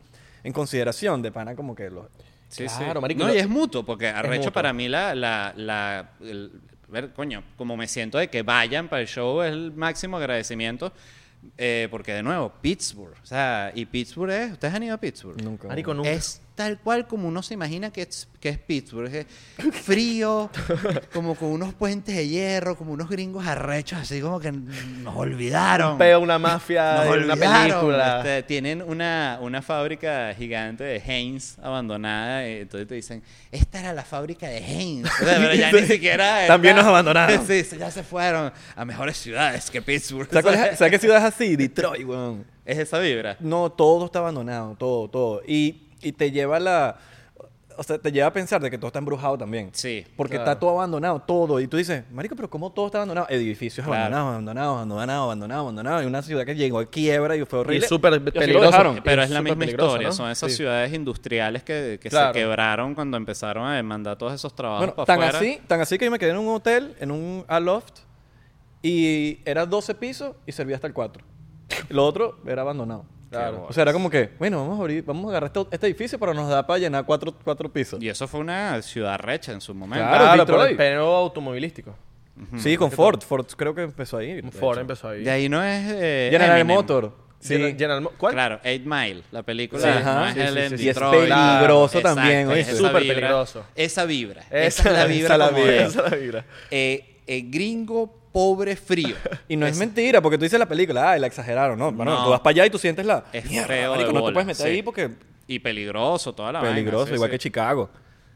en 0.45 0.53
consideración. 0.53 1.22
De 1.22 1.30
pana 1.30 1.55
como 1.55 1.74
que 1.74 1.88
los... 1.90 2.07
Sí, 2.49 2.64
Claro, 2.64 2.95
sí. 2.95 3.01
marico, 3.01 3.20
No, 3.22 3.28
lo- 3.28 3.34
y 3.34 3.38
es 3.38 3.49
mutuo, 3.49 3.84
porque 3.84 4.09
arrecho 4.09 4.36
mutuo. 4.47 4.53
para 4.53 4.72
mí 4.72 4.88
la, 4.88 5.14
la, 5.14 5.53
la 5.57 6.11
el- 6.20 6.51
ver, 6.93 7.12
coño, 7.12 7.43
como 7.57 7.76
me 7.76 7.88
siento 7.88 8.18
de 8.18 8.28
que 8.28 8.43
vayan 8.43 8.88
para 8.88 9.03
el 9.03 9.09
show 9.09 9.43
es 9.43 9.53
el 9.53 9.72
máximo 9.72 10.16
agradecimiento. 10.18 10.93
eh, 11.59 11.88
porque 11.90 12.12
de 12.12 12.22
nuevo, 12.22 12.53
Pittsburgh. 12.61 13.16
O 13.20 13.26
sea, 13.26 13.72
y 13.74 13.84
Pittsburgh 13.86 14.30
es. 14.30 14.53
¿Ustedes 14.53 14.72
han 14.74 14.82
ido 14.84 14.95
a 14.95 14.99
Pittsburgh? 14.99 15.43
Nunca. 15.43 15.66
Marico, 15.66 15.93
nunca. 15.93 16.11
Es 16.11 16.40
tal 16.55 16.78
cual 16.78 17.07
como 17.07 17.28
uno 17.28 17.42
se 17.42 17.55
imagina 17.55 17.90
que 17.92 18.03
es, 18.03 18.28
que 18.40 18.50
es 18.50 18.59
Pittsburgh. 18.59 19.12
Es 19.14 19.26
frío, 19.82 20.50
como 21.12 21.34
con 21.34 21.48
unos 21.50 21.74
puentes 21.74 22.14
de 22.14 22.28
hierro, 22.28 22.76
como 22.76 22.92
unos 22.92 23.09
gringos 23.09 23.46
arrechos, 23.46 23.98
así 23.98 24.20
como 24.20 24.38
que 24.40 24.53
nos 24.53 25.16
olvidaron. 25.16 25.98
Peo, 25.98 26.20
una 26.20 26.38
mafia, 26.38 27.05
Nos 27.05 27.16
una 27.24 27.36
película. 27.36 28.18
Este, 28.18 28.42
tienen 28.44 28.82
una, 28.82 29.38
una 29.40 29.62
fábrica 29.62 30.34
gigante 30.36 30.84
de 30.84 30.96
Heinz 30.98 31.59
abandonada. 31.59 32.48
y 32.48 32.59
entonces 32.61 32.88
te 32.88 32.94
dicen, 32.94 33.22
esta 33.50 33.80
era 33.80 33.92
la 33.92 34.05
fábrica 34.05 34.46
de 34.48 34.59
Heinz. 34.59 35.09
O 35.20 35.24
sea, 35.24 35.38
pero 35.38 35.55
ya 35.55 35.72
ni 35.80 35.86
siquiera. 35.86 36.46
También 36.46 36.76
nos 36.76 36.84
abandonaron. 36.84 37.46
Sí, 37.53 37.62
ya 37.78 37.90
se 37.90 38.03
fueron 38.03 38.53
a 38.76 38.84
mejores 38.84 39.16
ciudades 39.16 39.70
que 39.70 39.82
Pittsburgh. 39.82 40.28
¿Sabes, 40.28 40.42
cuál 40.44 40.55
es- 40.55 40.78
¿sabes 40.78 40.90
qué 40.92 40.98
ciudad 40.98 41.18
es 41.18 41.24
así? 41.34 41.57
Detroit, 41.57 42.07
weón. 42.07 42.44
Es 42.64 42.78
esa 42.78 42.98
vibra. 43.00 43.36
No, 43.40 43.72
todo 43.72 44.07
está 44.07 44.20
abandonado, 44.20 44.76
todo, 44.78 45.09
todo. 45.09 45.42
Y, 45.46 45.88
y 46.03 46.12
te 46.12 46.30
lleva 46.30 46.57
a 46.57 46.61
la... 46.61 46.96
O 47.78 47.82
sea, 47.82 47.96
te 47.98 48.12
lleva 48.12 48.26
a 48.26 48.32
pensar 48.34 48.61
de 48.61 48.70
que 48.70 48.76
todo 48.76 48.88
está 48.88 48.98
embrujado 48.98 49.38
también. 49.38 49.70
Sí, 49.72 50.05
Porque 50.14 50.34
claro. 50.36 50.50
está 50.50 50.61
todo 50.61 50.70
abandonado, 50.72 51.20
todo. 51.20 51.59
Y 51.59 51.66
tú 51.66 51.78
dices, 51.78 52.05
marico, 52.12 52.36
pero 52.36 52.50
¿cómo 52.50 52.70
todo 52.70 52.84
está 52.86 52.98
abandonado? 52.98 53.26
Edificios 53.30 53.86
Claro. 53.86 54.14
abandonados, 54.14 54.28
abandonados, 54.28 54.74
abandonados, 54.76 55.22
abandonados, 55.24 55.62
abandonados. 55.62 56.03
Y 56.05 56.07
una 56.07 56.20
ciudad 56.20 56.44
que 56.44 56.55
llegó 56.55 56.80
a 56.80 56.84
quiebra 56.84 57.34
y 57.34 57.46
fue 57.46 57.61
horrible. 57.61 57.78
es 57.84 57.88
súper 57.88 58.12
Y 58.12 58.18
lo 58.18 58.30
peligroso. 58.30 58.94
Pero 59.03 59.22
es 59.22 59.30
la 59.30 59.38
súper 59.38 59.57
misma 59.57 59.64
historia. 59.72 60.09
¿no? 60.09 60.12
Son 60.12 60.30
esas 60.30 60.50
Sí. 60.50 60.59
ciudades 60.59 60.92
industriales 60.92 61.62
que, 61.62 61.98
que 62.00 62.11
Claro. 62.11 62.34
se 62.34 62.40
quebraron 62.40 62.94
cuando 62.94 63.16
empezaron 63.16 63.66
a 63.66 63.74
demandar 63.74 64.18
todos 64.18 64.34
esos 64.34 64.55
trabajos 64.55 64.80
Bueno, 64.88 64.94
para 64.94 65.07
tan 65.07 65.22
afuera. 65.22 65.38
así, 65.38 65.61
tan 65.66 65.80
así 65.80 65.96
que 65.96 66.05
yo 66.05 66.11
me 66.11 66.18
quedé 66.18 66.32
en 66.32 66.36
un 66.38 66.55
hotel, 66.55 66.94
en 67.00 67.11
un 67.11 67.42
aloft, 67.48 68.00
y 68.82 69.38
era 69.46 69.64
12 69.64 69.94
pisos 69.94 70.36
y 70.46 70.53
servía 70.53 70.74
hasta 70.76 70.86
el 70.88 70.92
4. 70.92 71.24
Lo 71.88 72.05
otro 72.05 72.38
era 72.46 72.61
abandonado. 72.62 73.07
Claro. 73.32 73.66
O 73.68 73.72
sea, 73.72 73.82
era 73.82 73.92
como 73.92 74.08
que, 74.10 74.30
bueno, 74.38 74.58
vamos 74.62 74.78
a 74.78 74.82
abrir, 74.82 75.04
vamos 75.04 75.26
a 75.26 75.28
agarrar 75.30 75.50
este, 75.54 75.66
este 75.74 75.86
edificio, 75.86 76.18
pero 76.18 76.34
nos 76.34 76.48
da 76.48 76.66
para 76.66 76.78
llenar 76.78 77.04
cuatro, 77.04 77.34
cuatro 77.44 77.72
pisos. 77.72 78.02
Y 78.02 78.08
eso 78.08 78.28
fue 78.28 78.40
una 78.40 78.80
ciudad 78.82 79.18
recha 79.18 79.52
en 79.52 79.60
su 79.60 79.74
momento. 79.74 80.04
Claro, 80.06 80.24
Claro, 80.24 80.46
por 80.46 80.54
el 80.54 80.60
Detroit. 80.68 80.76
peo 80.76 81.14
automovilístico. 81.16 81.94
Sí, 82.58 82.76
con 82.76 82.90
Ford. 82.90 83.20
Ford 83.22 83.46
creo 83.56 83.74
que 83.74 83.82
empezó 83.82 84.16
ahí. 84.16 84.40
de 84.40 84.50
Ford 84.50 84.74
hecho. 84.74 84.80
empezó 84.80 85.08
ahí. 85.08 85.22
De 85.22 85.30
ahí 85.30 85.48
no 85.48 85.62
es. 85.62 85.84
Eh, 85.94 86.28
General 86.32 86.58
Eminem. 86.60 86.76
Motor. 86.76 87.16
Sí. 87.38 87.54
General- 87.54 87.72
General 87.72 88.00
Mo- 88.02 88.12
¿Cuál? 88.16 88.32
Claro, 88.34 88.60
Eight 88.64 88.84
Mile, 88.84 89.22
la 89.32 89.42
película. 89.42 89.82
Sí, 89.82 89.88
no 89.88 90.10
ajá. 90.10 90.28
es 90.28 90.34
Sí, 90.34 90.40
el 90.40 90.54
sí, 90.54 90.58
en 90.60 90.70
sí, 90.70 90.78
sí. 90.78 90.84
Y 90.84 90.88
es 90.88 90.94
Detroit. 90.94 91.28
peligroso 91.28 92.00
también, 92.00 92.38
es 92.40 92.46
¿oíste? 92.48 92.72
esa 92.72 92.78
Súper 92.78 93.02
vibra- 93.02 93.14
peligroso. 93.14 93.64
Esa 93.74 94.04
vibra. 94.06 94.42
Esa- 94.50 94.88
es 94.88 94.92
la 94.92 95.04
vibra. 95.06 95.24
esa 95.26 95.32
es 95.34 95.38
la 95.38 95.46
como 95.50 95.58
vibra. 95.58 95.82
Esa 95.86 96.04
es 96.06 96.10
la 96.12 96.16
vibra. 96.16 96.44
eh, 96.70 97.18
eh, 97.26 97.42
gringo, 97.46 98.21
pobre, 98.32 98.76
frío. 98.76 99.14
Y 99.48 99.56
no 99.56 99.66
es 99.66 99.76
mentira, 99.76 100.20
porque 100.22 100.38
tú 100.38 100.44
dices 100.44 100.58
la 100.58 100.66
película, 100.68 101.12
ay, 101.12 101.20
la 101.20 101.26
exageraron, 101.26 101.78
¿no? 101.78 101.92
Bueno, 101.92 102.12
No. 102.16 102.24
tú 102.24 102.30
vas 102.30 102.40
para 102.40 102.50
allá 102.52 102.66
y 102.66 102.70
tú 102.70 102.78
sientes 102.78 103.04
la. 103.04 103.24
Es 103.32 103.44
Mierda, 103.44 103.66
feo 103.68 103.90
marico, 103.92 104.08
de 104.08 104.14
no 104.14 104.26
te 104.26 104.32
puedes 104.32 104.46
meter 104.46 104.66
sí. 104.66 104.72
ahí 104.72 104.82
porque. 104.82 105.10
Y 105.46 105.58
peligroso, 105.58 106.32
toda 106.34 106.52
la 106.52 106.60
vaina, 106.60 106.74
Peligroso, 106.74 107.06
sí, 107.08 107.14
igual 107.14 107.28
sí. 107.28 107.32
que 107.32 107.38
Chicago. 107.38 107.90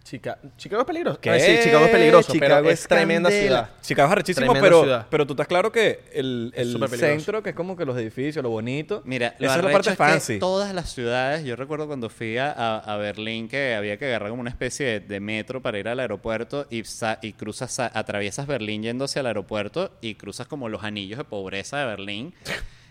Chica- 0.07 0.39
Chicago 0.57 0.83
es 0.83 0.87
peligroso. 0.87 1.21
¿Qué? 1.21 1.41
Sí, 1.41 1.65
Chicago 1.65 1.85
es 1.87 1.91
peligroso, 1.91 2.33
Chicago 2.33 2.55
pero 2.63 2.71
es 2.71 2.87
tremenda 2.87 3.29
ciudad. 3.29 3.71
Chicago 3.83 4.07
es 4.07 4.13
arrechísimo, 4.13 4.45
Tremenda 4.53 4.61
pero, 4.65 4.83
ciudad. 4.83 5.07
pero 5.11 5.27
tú 5.27 5.33
estás 5.33 5.49
claro 5.49 5.73
que 5.73 6.05
el, 6.13 6.53
el 6.55 6.89
centro, 6.91 7.43
que 7.43 7.51
es 7.51 7.57
como 7.57 7.77
que 7.77 7.85
los 7.85 7.99
edificios, 7.99 8.41
lo 8.45 8.51
bonito. 8.51 9.03
Mira, 9.05 9.35
lo 9.41 9.47
esa 9.47 9.57
es 9.57 9.65
la 9.65 9.73
parte 9.73 9.91
es 10.17 10.27
que 10.29 10.39
todas 10.39 10.73
las 10.73 10.93
ciudades, 10.93 11.45
yo 11.45 11.57
recuerdo 11.57 11.89
cuando 11.89 12.09
fui 12.09 12.39
a, 12.39 12.53
a- 12.53 12.79
a 12.79 12.97
Berlín 12.99 13.49
que 13.49 13.75
había 13.75 13.97
que 13.97 14.07
agarrar 14.07 14.31
como 14.31 14.43
una 14.43 14.51
especie 14.51 14.87
de, 14.87 15.01
de 15.01 15.19
metro 15.19 15.61
para 15.61 15.77
ir 15.81 15.89
al 15.89 15.99
aeropuerto 15.99 16.69
y, 16.71 16.85
sa- 16.85 17.19
y 17.21 17.33
cruzas, 17.33 17.73
sa- 17.73 17.91
atraviesas 17.93 18.47
Berlín 18.47 18.85
yendo 18.85 19.07
hacia 19.07 19.21
el 19.21 19.27
aeropuerto 19.27 19.91
y 20.01 20.15
cruzas 20.15 20.47
como 20.47 20.69
los 20.69 20.85
anillos 20.85 21.19
de 21.19 21.25
pobreza 21.25 21.79
de 21.81 21.87
Berlín. 21.87 22.33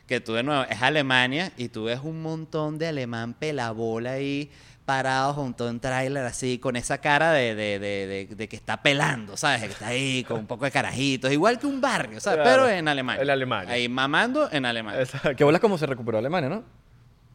Que 0.05 0.19
tú 0.19 0.33
de 0.33 0.43
nuevo, 0.43 0.65
es 0.69 0.81
Alemania 0.83 1.51
y 1.57 1.69
tú 1.69 1.85
ves 1.85 2.01
un 2.03 2.21
montón 2.21 2.77
de 2.77 2.87
alemán 2.87 3.33
pelabola 3.33 4.11
ahí 4.11 4.51
parado 4.85 5.33
junto 5.33 5.67
a 5.67 5.69
un 5.71 5.79
tráiler 5.79 6.23
así 6.25 6.59
con 6.59 6.75
esa 6.75 6.99
cara 6.99 7.31
de, 7.31 7.55
de, 7.55 7.79
de, 7.79 8.07
de- 8.27 8.35
de 8.35 8.47
que 8.47 8.55
está 8.55 8.81
pelando, 8.83 9.35
¿sabes? 9.35 9.61
Que 9.61 9.67
está 9.69 9.87
ahí 9.87 10.23
con 10.23 10.39
un 10.41 10.45
poco 10.47 10.65
de 10.65 10.71
carajitos, 10.71 11.31
igual 11.31 11.57
que 11.59 11.65
un 11.65 11.81
barrio, 11.81 12.19
¿sabes? 12.19 12.41
Claro. 12.43 12.63
Pero 12.63 12.69
en 12.77 12.87
Alemania. 12.87 13.23
En 13.23 13.29
Alemania. 13.29 13.73
Ahí 13.73 13.89
mamando 13.89 14.47
en 14.51 14.65
Alemania. 14.65 15.01
Exacto. 15.01 15.35
Que 15.35 15.43
bolas 15.43 15.59
como 15.61 15.77
se 15.77 15.85
recuperó 15.87 16.17
Alemania, 16.19 16.49
¿no? 16.49 16.63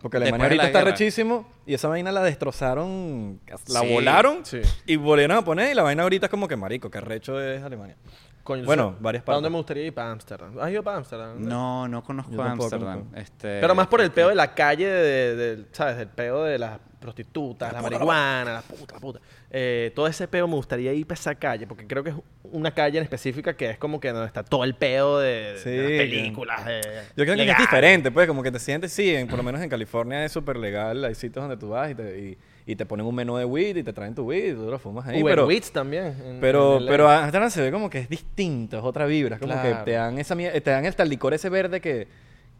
Porque 0.00 0.16
Alemania 0.16 0.44
ahorita 0.46 0.62
la 0.62 0.66
está 0.68 0.78
guerra. 0.78 0.90
rechísimo 0.92 1.52
y 1.66 1.74
esa 1.74 1.88
vaina 1.88 2.10
la 2.12 2.22
destrozaron, 2.22 3.40
la 3.68 3.80
Sí, 3.80 3.92
volaron 3.92 4.46
sí. 4.46 4.60
y 4.86 4.96
volvieron 4.96 5.36
a 5.36 5.44
poner 5.44 5.72
y 5.72 5.74
la 5.74 5.82
vaina 5.82 6.04
ahorita 6.04 6.26
es 6.26 6.30
como 6.30 6.48
que 6.48 6.56
marico, 6.56 6.90
que 6.90 7.00
recho 7.00 7.38
es 7.40 7.62
Alemania. 7.62 7.96
Coño, 8.42 8.64
Bueno, 8.64 8.96
varias 9.00 9.22
¿Para 9.22 9.34
dónde 9.36 9.48
partes. 9.48 9.52
me 9.52 9.58
gustaría 9.58 9.86
ir? 9.86 9.94
Para 9.94 10.10
Ámsterdam. 10.12 10.58
¿Has 10.58 10.70
ido 10.70 10.82
para 10.82 10.96
Ámsterdam? 10.96 11.46
No, 11.46 11.86
no 11.88 12.02
conozco 12.02 12.42
Ámsterdam. 12.42 13.04
Este, 13.14 13.60
Pero 13.60 13.74
más 13.74 13.88
por 13.88 14.00
el 14.00 14.10
peo 14.10 14.28
de 14.30 14.34
la 14.34 14.54
calle, 14.54 14.86
de, 14.86 15.36
de- 15.36 15.64
¿sabes? 15.72 15.98
Del 15.98 16.08
peo 16.08 16.44
de 16.44 16.58
las 16.58 16.78
prostitutas, 17.00 17.72
la 17.72 17.82
marihuana, 17.82 18.52
la 18.54 18.62
puta, 18.62 18.94
la 18.94 19.00
puta. 19.00 19.20
Eh, 19.50 19.90
todo 19.94 20.06
ese 20.06 20.28
peo 20.28 20.46
me 20.46 20.54
gustaría 20.54 20.92
ir 20.92 21.06
para 21.06 21.18
esa 21.18 21.34
calle, 21.34 21.66
porque 21.66 21.86
creo 21.86 22.04
que 22.04 22.10
es 22.10 22.16
una 22.44 22.72
calle 22.72 22.98
en 22.98 23.04
específica 23.04 23.56
que 23.56 23.70
es 23.70 23.78
como 23.78 23.98
que 23.98 24.10
donde 24.12 24.26
está 24.26 24.44
todo 24.44 24.62
el 24.64 24.74
peo 24.74 25.18
de, 25.18 25.54
las 25.54 25.62
películas. 25.64 26.64
de- 26.66 26.80
Yo 27.16 27.24
creo 27.24 27.34
que 27.36 27.50
es 27.50 27.58
diferente, 27.58 28.10
pues, 28.10 28.28
como 28.28 28.42
que 28.42 28.52
te 28.52 28.58
sientes, 28.58 28.92
sí, 28.92 29.14
en- 29.14 29.26
por 29.26 29.38
lo 29.38 29.42
menos 29.42 29.60
en 29.62 29.68
California 29.68 30.24
es 30.24 30.30
súper 30.32 30.56
legal, 30.56 31.04
hay 31.04 31.14
sitios 31.14 31.42
donde 31.42 31.56
tú 31.56 31.70
vas 31.70 31.90
y 31.90 31.94
te, 31.94 32.18
y, 32.20 32.38
y 32.72 32.76
te 32.76 32.86
ponen 32.86 33.04
un 33.06 33.14
menú 33.14 33.36
de 33.36 33.44
weed 33.44 33.76
y 33.76 33.82
te 33.82 33.92
traen 33.92 34.14
tu 34.14 34.22
weed 34.24 34.52
y 34.52 34.54
tú 34.54 34.70
lo 34.70 34.78
fumas 34.78 35.08
ahí, 35.08 35.22
Uber 35.22 35.34
pero... 35.34 35.50
Eats 35.50 35.72
también. 35.72 36.14
en- 36.24 36.40
Pero, 36.40 36.78
en 36.78 36.86
pero 36.86 37.50
se 37.50 37.60
ve 37.62 37.72
como 37.72 37.90
que 37.90 37.98
es 37.98 38.08
distinto, 38.08 38.78
es 38.78 38.84
otra 38.84 39.06
vibra. 39.06 39.36
Es 39.36 39.40
como 39.40 39.52
Claro. 39.54 39.78
que 39.78 39.84
te 39.84 39.92
dan 39.92 40.18
esa 40.18 40.34
mier- 40.36 40.52
te 40.62 40.70
dan 40.70 40.86
hasta 40.86 41.02
el 41.02 41.08
licor 41.08 41.34
ese 41.34 41.48
verde 41.48 41.80
que, 41.80 42.06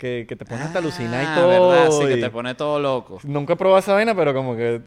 que, 0.00 0.24
que 0.28 0.34
te 0.34 0.44
pone 0.44 0.62
hasta 0.62 0.80
alucinar 0.80 1.22
y 1.22 1.26
Ah, 1.28 1.34
todo. 1.36 1.48
¿verdad? 1.70 1.90
Sí, 1.92 2.06
que 2.06 2.16
y- 2.16 2.20
te 2.20 2.30
pone 2.30 2.54
todo 2.56 2.80
loco. 2.80 3.20
Nunca 3.22 3.52
he 3.52 3.56
probado 3.56 3.78
esa 3.78 3.92
vaina, 3.92 4.14
pero 4.16 4.34
como 4.34 4.56
que. 4.56 4.80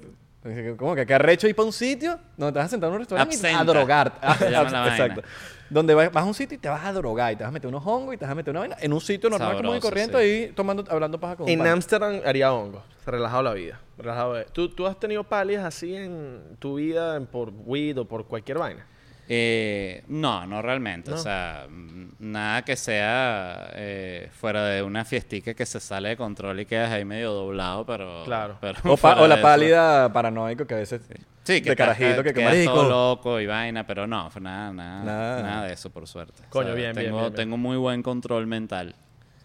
Como 0.78 0.94
que 0.94 1.06
qué 1.06 1.14
arrecho 1.14 1.48
ir 1.48 1.56
para 1.56 1.66
un 1.68 1.72
sitio 1.72 2.20
donde 2.36 2.52
te 2.52 2.60
vas 2.60 2.66
a 2.66 2.70
sentar 2.70 2.90
en 2.90 2.96
un 2.96 3.00
restaurante 3.00 3.34
y 3.42 3.46
a 3.54 3.64
drogarte. 3.64 4.20
se 4.40 4.52
vaina. 4.52 4.88
Exacto. 4.90 5.22
Donde 5.70 5.94
vas, 5.94 6.12
vas 6.12 6.24
a 6.24 6.28
un 6.28 6.34
sitio 6.34 6.56
y 6.58 6.60
te 6.60 6.68
vas 6.68 6.84
a 6.84 6.92
drogar 6.92 7.32
y 7.32 7.38
te 7.38 7.44
vas 7.44 7.50
a 7.50 7.52
meter 7.54 7.70
unos 7.70 7.82
hongos 7.88 8.14
y 8.14 8.18
te 8.18 8.26
vas 8.26 8.34
a 8.34 8.36
meter 8.36 8.52
una 8.52 8.60
vaina 8.60 8.76
en 8.82 8.92
un 8.92 9.00
sitio 9.00 9.30
normal 9.30 9.52
común 9.56 9.64
y 9.64 9.68
Sabroso, 9.80 9.88
corriente 9.88 10.18
sí. 10.18 10.24
ahí 10.24 10.52
tomando, 10.54 10.84
hablando 10.90 11.18
paja 11.20 11.38
con 11.38 11.48
En. 11.48 11.66
Ámsterdam 11.66 12.20
haría 12.26 12.52
hongo. 12.52 12.84
Relajado 13.06 13.42
la 13.44 13.54
vida. 13.54 13.80
Relajado. 13.98 14.44
¿Tú, 14.52 14.68
¿Tú 14.68 14.86
has 14.86 15.00
tenido 15.00 15.24
palias 15.24 15.64
así 15.64 15.96
en 15.96 16.42
tu 16.60 16.76
vida 16.76 17.16
en- 17.16 17.26
por 17.26 17.52
weed 17.66 17.98
o 18.00 18.06
por 18.06 18.26
cualquier 18.26 18.58
vaina? 18.58 18.86
Eh, 19.30 20.04
no, 20.08 20.46
no 20.46 20.62
realmente. 20.62 21.10
No. 21.12 21.16
O 21.16 21.20
sea, 21.20 21.66
mm, 21.70 22.08
nada 22.20 22.62
que 22.64 22.76
sea 22.76 23.70
eh, 23.74 24.30
fuera 24.34 24.66
de 24.66 24.84
una 24.84 25.06
fiestica 25.06 25.54
que 25.54 25.66
se 25.66 25.80
sale 25.80 26.10
de 26.10 26.18
control 26.18 26.60
y 26.60 26.66
quedas 26.66 26.92
ahí 26.92 27.06
medio 27.06 27.32
doblado, 27.32 27.86
pero... 27.86 28.24
Claro. 28.26 28.58
pero 28.60 28.80
O, 28.84 28.98
pa- 28.98 29.16
fuera 29.16 29.22
o 29.22 29.28
la 29.28 29.42
pálida 29.42 30.12
paranoico 30.12 30.66
que 30.68 30.74
a 30.74 30.78
veces. 30.78 31.02
Sí, 31.44 31.62
que 31.62 31.72
de 31.72 31.76
carajito 31.76 32.24
que, 32.24 32.30
que 32.34 32.40
quedas 32.42 32.54
marico. 32.54 32.74
todo 32.74 32.90
loco 32.90 33.40
y 33.40 33.46
vaina, 33.46 33.86
pero 33.86 34.08
no, 34.08 34.30
fue 34.30 34.42
nada, 34.42 34.72
nada, 34.72 35.04
Nada. 35.04 35.42
nada, 35.44 35.68
de 35.68 35.74
eso, 35.74 35.90
por 35.90 36.08
suerte. 36.08 36.42
Coño, 36.50 36.74
bien, 36.74 36.94
bien, 36.94 37.08
tengo, 37.08 37.18
bien, 37.20 37.30
bien. 37.32 37.36
Tengo 37.36 37.58
muy 37.58 37.78
buen 37.78 38.02
control 38.04 38.48
mental. 38.48 38.96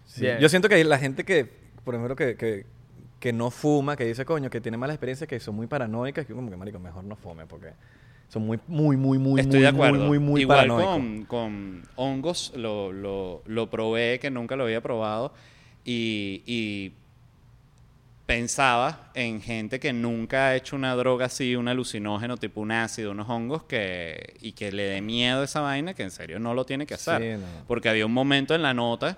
Sí. 0.05 0.25
Yo 0.39 0.47
siento 0.49 0.69
que 0.69 0.81
la 0.83 0.97
gente 0.97 1.23
que, 1.25 1.45
por 1.83 1.95
ejemplo, 1.95 2.15
que, 2.15 2.35
que, 2.35 2.65
que 3.19 3.33
no 3.33 3.51
fuma, 3.51 3.95
que 3.97 4.05
dice, 4.05 4.23
coño, 4.25 4.49
que 4.49 4.61
tiene 4.61 4.77
mala 4.77 4.93
experiencia, 4.93 5.27
que 5.27 5.39
son 5.41 5.55
muy 5.55 5.67
paranoicas, 5.67 6.25
que 6.25 6.33
como 6.33 6.49
que, 6.49 6.55
marico, 6.57 6.79
mejor 6.79 7.03
no 7.03 7.15
fume 7.17 7.45
porque 7.45 7.71
son 8.29 8.45
muy, 8.45 8.59
muy, 8.67 8.95
muy, 8.95 9.17
muy, 9.17 9.41
Estoy 9.41 9.55
muy, 9.57 9.61
de 9.63 9.67
acuerdo. 9.67 9.97
muy, 10.05 10.19
muy, 10.19 10.19
muy 10.19 10.41
Igual 10.41 10.67
paranoicos. 10.67 10.93
con, 10.95 11.25
con 11.25 11.83
hongos 11.95 12.53
lo, 12.55 12.91
lo, 12.93 13.41
lo 13.45 13.69
probé, 13.69 14.19
que 14.19 14.29
nunca 14.31 14.55
lo 14.55 14.63
había 14.65 14.81
probado, 14.81 15.33
y, 15.83 16.43
y 16.45 16.91
pensaba 18.25 19.09
en 19.15 19.41
gente 19.41 19.79
que 19.79 19.91
nunca 19.91 20.49
ha 20.49 20.55
hecho 20.55 20.75
una 20.75 20.93
droga 20.95 21.25
así, 21.25 21.55
un 21.55 21.67
alucinógeno 21.67 22.37
tipo 22.37 22.61
un 22.61 22.71
ácido, 22.71 23.11
unos 23.11 23.27
hongos, 23.27 23.63
que, 23.63 24.35
y 24.41 24.51
que 24.51 24.71
le 24.71 24.83
dé 24.83 25.01
miedo 25.01 25.41
a 25.41 25.45
esa 25.45 25.61
vaina, 25.61 25.95
que 25.95 26.03
en 26.03 26.11
serio 26.11 26.37
no 26.39 26.53
lo 26.53 26.65
tiene 26.65 26.85
que 26.85 26.93
hacer. 26.93 27.21
Sí, 27.37 27.41
no. 27.41 27.65
Porque 27.67 27.89
había 27.89 28.05
un 28.05 28.13
momento 28.13 28.53
en 28.53 28.61
la 28.61 28.75
nota 28.75 29.17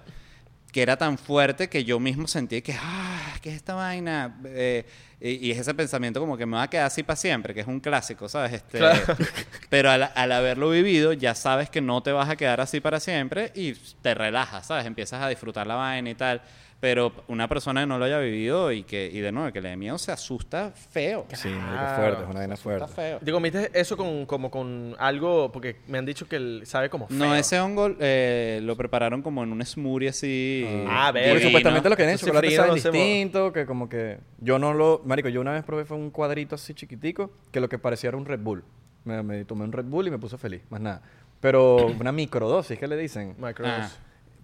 que 0.71 0.81
era 0.81 0.97
tan 0.97 1.17
fuerte 1.17 1.69
que 1.69 1.83
yo 1.83 1.99
mismo 1.99 2.27
sentí 2.27 2.61
que, 2.61 2.75
ah, 2.79 3.35
¿qué 3.41 3.49
es 3.49 3.55
esta 3.55 3.73
vaina? 3.73 4.39
Eh, 4.45 4.85
y, 5.19 5.47
y 5.47 5.51
es 5.51 5.59
ese 5.59 5.73
pensamiento 5.73 6.19
como 6.19 6.37
que 6.37 6.45
me 6.45 6.57
va 6.57 6.63
a 6.63 6.69
quedar 6.69 6.85
así 6.87 7.03
para 7.03 7.15
siempre, 7.17 7.53
que 7.53 7.59
es 7.59 7.67
un 7.67 7.79
clásico, 7.79 8.27
¿sabes? 8.29 8.53
Este, 8.53 8.77
Claro. 8.79 9.01
Pero 9.69 9.91
al, 9.91 10.09
al 10.15 10.31
haberlo 10.31 10.69
vivido, 10.69 11.13
ya 11.13 11.35
sabes 11.35 11.69
que 11.69 11.81
no 11.81 12.01
te 12.01 12.11
vas 12.11 12.29
a 12.29 12.35
quedar 12.35 12.61
así 12.61 12.79
para 12.79 12.99
siempre 12.99 13.51
y 13.53 13.73
te 14.01 14.13
relajas, 14.15 14.67
¿sabes? 14.67 14.85
Empiezas 14.85 15.21
a 15.21 15.27
disfrutar 15.27 15.67
la 15.67 15.75
vaina 15.75 16.09
y 16.09 16.15
tal. 16.15 16.41
Pero 16.81 17.13
una 17.27 17.47
persona 17.47 17.81
que 17.81 17.85
no 17.87 17.99
lo 17.99 18.05
haya 18.05 18.17
vivido 18.17 18.71
y 18.71 18.81
que, 18.81 19.05
y 19.13 19.19
de 19.19 19.31
nuevo, 19.31 19.53
que 19.53 19.61
le 19.61 19.69
dé 19.69 19.77
miedo, 19.77 19.97
se 19.99 20.11
asusta 20.11 20.71
feo. 20.71 21.27
Sí, 21.31 21.47
es 21.49 21.95
fuerte, 21.95 22.23
es 22.23 22.29
una 22.29 22.39
vaina 22.39 22.55
Está 22.55 22.63
fuerte. 22.63 22.87
feo. 22.87 23.19
¿Te 23.23 23.31
comiste 23.31 23.69
eso 23.75 23.95
con, 23.95 24.25
como 24.25 24.49
con 24.49 24.95
algo? 24.97 25.51
Porque 25.51 25.77
me 25.87 25.99
han 25.99 26.05
dicho 26.07 26.27
que 26.27 26.37
el- 26.37 26.63
sabe 26.65 26.89
como 26.89 27.07
feo. 27.07 27.17
No, 27.17 27.35
ese 27.35 27.59
hongo 27.59 27.91
eh, 27.99 28.59
lo 28.63 28.75
prepararon 28.75 29.21
como 29.21 29.43
en 29.43 29.51
un 29.51 29.63
smoothie 29.63 30.09
así. 30.09 30.65
Ah, 30.89 31.11
verga. 31.11 31.29
Porque 31.29 31.45
divino. 31.45 31.49
supuestamente 31.49 31.89
lo 31.89 31.95
que 31.95 32.01
tienen 32.01 32.15
Ese 32.15 32.25
chocolate 32.25 32.47
frío 32.47 32.57
saben 32.57 32.71
no 32.75 32.81
se 32.81 32.87
mo- 32.89 32.93
distinto, 32.97 33.53
que 33.53 33.65
como 33.67 33.87
que 33.87 34.17
yo 34.39 34.57
no 34.57 34.73
lo, 34.73 35.03
marico, 35.05 35.29
yo 35.29 35.39
una 35.39 35.51
vez 35.51 35.63
probé 35.63 35.85
fue 35.85 35.97
un 35.97 36.09
cuadrito 36.09 36.55
así 36.55 36.73
chiquitico 36.73 37.29
que 37.51 37.59
lo 37.59 37.69
que 37.69 37.77
parecía 37.77 38.07
era 38.07 38.17
un 38.17 38.25
Red 38.25 38.39
Bull. 38.39 38.63
Me, 39.05 39.21
me 39.21 39.45
tomé 39.45 39.65
un 39.65 39.71
Red 39.71 39.85
Bull 39.85 40.07
y 40.07 40.09
me 40.09 40.17
puso 40.17 40.39
feliz, 40.39 40.61
más 40.71 40.81
nada. 40.81 41.03
Pero 41.39 41.75
una 41.99 42.11
microdosis, 42.11 42.79
¿qué 42.79 42.87
le 42.87 42.97
dicen? 42.97 43.35
Microdose. 43.37 43.81
Ah. 43.83 43.91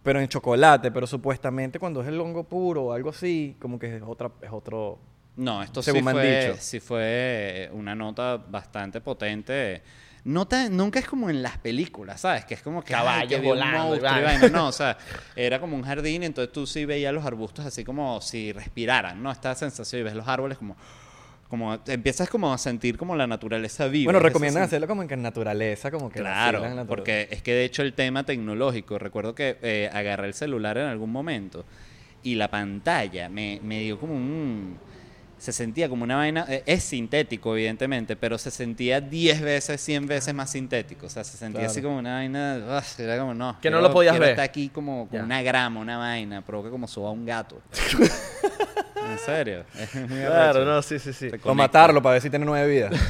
Pero 0.07 0.21
en 0.21 0.29
chocolate, 0.29 0.89
pero 0.89 1.05
supuestamente 1.05 1.79
cuando 1.79 2.01
es 2.01 2.07
el 2.07 2.17
hongo 2.21 2.45
puro 2.45 2.85
o 2.85 2.93
algo 2.93 3.09
así, 3.09 3.57
como 3.59 3.77
que 3.77 3.97
es 3.97 4.01
otra 4.01 4.31
es 4.41 4.49
otro 4.49 4.99
No, 5.35 5.61
esto 5.61 5.83
Según 5.83 5.99
sí 5.99 6.05
me 6.05 6.11
han 6.11 6.15
fue, 6.15 6.45
dicho. 6.45 6.55
sí 6.61 6.79
fue 6.79 7.69
una 7.73 7.93
nota 7.93 8.37
bastante 8.37 9.01
potente. 9.01 9.83
No 10.23 10.47
nunca 10.71 10.99
es 10.99 11.07
como 11.09 11.29
en 11.29 11.43
las 11.43 11.57
películas, 11.57 12.21
¿sabes? 12.21 12.45
Que 12.45 12.53
es 12.53 12.61
como 12.61 12.81
que 12.81 12.95
ay, 12.95 12.99
Caballos 13.01 13.27
que 13.27 13.39
vi 13.39 13.47
un 13.49 13.53
volando 13.55 13.77
y 13.97 13.99
monstruo 13.99 14.19
y 14.19 14.23
vaina. 14.23 14.39
vaina. 14.43 14.47
No, 14.57 14.67
o 14.69 14.71
sea, 14.71 14.97
era 15.35 15.59
como 15.59 15.75
un 15.75 15.83
jardín 15.83 16.23
entonces 16.23 16.53
tú 16.53 16.65
sí 16.65 16.85
veías 16.85 17.13
los 17.13 17.25
arbustos 17.25 17.65
así 17.65 17.83
como 17.83 18.21
si 18.21 18.53
respiraran, 18.53 19.21
¿no? 19.21 19.29
Esta 19.29 19.55
sensación 19.55 19.99
y 19.99 20.03
ves 20.05 20.15
los 20.15 20.29
árboles 20.29 20.57
como... 20.57 20.77
como 21.49 21.77
empiezas 21.87 22.29
como 22.29 22.53
a 22.53 22.57
sentir 22.57 22.97
como 22.97 23.15
la 23.15 23.25
naturaleza 23.27 23.87
viva. 23.87 24.11
Bueno, 24.11 24.19
recomiendan 24.25 24.63
hacerlo 24.63 24.87
como 24.87 25.01
en 25.01 25.07
que 25.07 25.13
en 25.13 25.21
naturaleza, 25.21 25.89
como 25.91 26.09
que 26.09 26.19
Claro, 26.19 26.59
naturaleza. 26.59 26.87
porque 26.87 27.27
es 27.31 27.41
que 27.41 27.53
de 27.53 27.65
hecho 27.65 27.81
el 27.83 27.93
tema 27.93 28.23
tecnológico, 28.23 28.97
recuerdo 28.99 29.33
que 29.33 29.57
eh, 29.61 29.89
agarré 29.93 30.27
el 30.27 30.33
celular 30.33 30.77
en 30.77 30.87
algún 30.87 31.11
momento 31.11 31.63
y 32.23 32.35
la 32.35 32.49
pantalla 32.49 33.29
me, 33.29 33.59
me 33.63 33.79
dio 33.81 33.99
como 33.99 34.13
un... 34.15 34.77
Se 35.39 35.51
sentía 35.51 35.87
como 35.87 36.03
una 36.03 36.15
vaina, 36.15 36.47
eh, 36.49 36.63
es 36.65 36.83
sintético 36.83 37.55
evidentemente, 37.55 38.15
pero 38.15 38.39
se 38.39 38.49
sentía 38.49 38.99
10 38.99 39.41
veces, 39.41 39.79
100 39.81 40.07
veces 40.07 40.33
más 40.33 40.49
sintético. 40.49 41.05
O 41.05 41.09
sea, 41.09 41.23
se 41.23 41.37
sentía 41.37 41.59
Claro. 41.59 41.71
así 41.71 41.81
como 41.83 41.99
una 41.99 42.13
vaina, 42.15 42.57
ugh, 42.67 42.99
era 43.03 43.19
como 43.19 43.35
no. 43.35 43.55
Que 43.61 43.69
no 43.69 43.79
lo 43.79 43.93
podías 43.93 44.17
ver. 44.17 44.29
estar 44.31 44.43
aquí 44.45 44.69
como 44.69 45.07
Ya. 45.11 45.21
una 45.23 45.43
grama, 45.43 45.79
una 45.79 45.99
vaina, 45.99 46.41
provoca 46.41 46.71
como 46.71 46.87
suba 46.87 47.11
un 47.11 47.23
gato. 47.23 47.61
en 49.11 49.17
serio, 49.19 49.63
es 49.79 49.95
muy 49.95 50.19
Claro, 50.19 50.35
arrecho. 50.61 50.65
no, 50.65 50.81
sí, 50.81 50.99
sí, 50.99 51.13
sí. 51.13 51.29
Te 51.29 51.37
O 51.37 51.39
conecta. 51.39 51.53
matarlo 51.53 52.01
para 52.01 52.13
ver 52.13 52.21
si 52.21 52.29
tiene 52.29 52.45
nueve 52.45 52.67
vidas. 52.69 52.93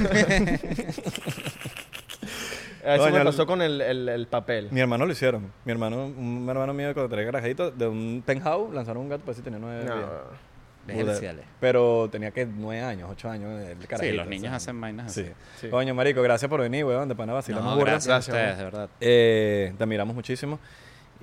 Eso 2.84 3.02
Coño, 3.02 3.12
me 3.12 3.18
el- 3.18 3.24
pasó 3.26 3.46
con 3.46 3.60
el, 3.60 3.80
el, 3.80 4.08
el 4.08 4.26
papel. 4.28 4.68
Mi 4.70 4.80
hermano 4.80 5.04
lo 5.04 5.12
hicieron. 5.12 5.52
Mi 5.64 5.72
hermano, 5.72 6.06
un 6.06 6.46
hermano 6.48 6.72
mío 6.72 6.94
cuando 6.94 7.10
tenía 7.10 7.24
garajito, 7.30 7.70
de 7.70 7.86
un 7.86 8.22
penthouse, 8.24 8.72
lanzaron 8.72 9.02
un 9.02 9.08
gato 9.10 9.20
para 9.24 9.32
ver 9.32 9.36
si 9.36 9.42
tenía 9.42 9.58
nueve 9.58 9.84
No. 9.84 9.94
vidas. 9.96 11.20
Burda. 11.20 11.42
Pero 11.60 12.08
tenía 12.10 12.30
que 12.30 12.46
nueve 12.46 12.80
años, 12.82 13.10
ocho 13.12 13.28
años. 13.28 13.60
El 13.60 13.78
Sí, 13.82 13.86
carajito, 13.86 14.16
los 14.16 14.26
niños 14.28 14.44
o 14.46 14.48
sea. 14.48 14.56
hacen 14.56 14.80
vainas 14.80 15.06
así. 15.12 15.24
Sí. 15.24 15.30
Sí. 15.60 15.68
Coño, 15.68 15.94
marico, 15.94 16.22
gracias 16.22 16.48
por 16.48 16.60
venir, 16.62 16.86
weón. 16.86 17.06
De 17.10 17.14
pana 17.14 17.34
vacilamos 17.34 17.66
No, 17.72 17.76
burda. 17.76 17.90
gracias, 17.92 18.14
a 18.14 18.18
ustedes, 18.20 18.52
¿no? 18.52 18.56
de 18.58 18.64
verdad. 18.64 18.88
Eh, 19.00 19.74
te 19.76 19.84
admiramos 19.84 20.14
muchísimo. 20.14 20.58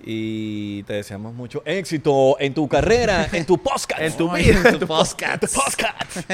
Y 0.04 0.84
te 0.84 0.94
deseamos 0.94 1.34
mucho 1.34 1.64
éxito 1.66 2.36
en 2.40 2.54
tu 2.54 2.68
carrera, 2.68 3.28
en 3.32 3.46
tu 3.46 3.58
podcast. 3.58 4.02
En 4.02 4.16
tu 4.18 4.32
vida. 4.32 4.62
en 4.70 4.80
tu 4.80 4.86
podcast. 4.86 5.42
Tu 5.42 5.48
podcast. 5.54 6.30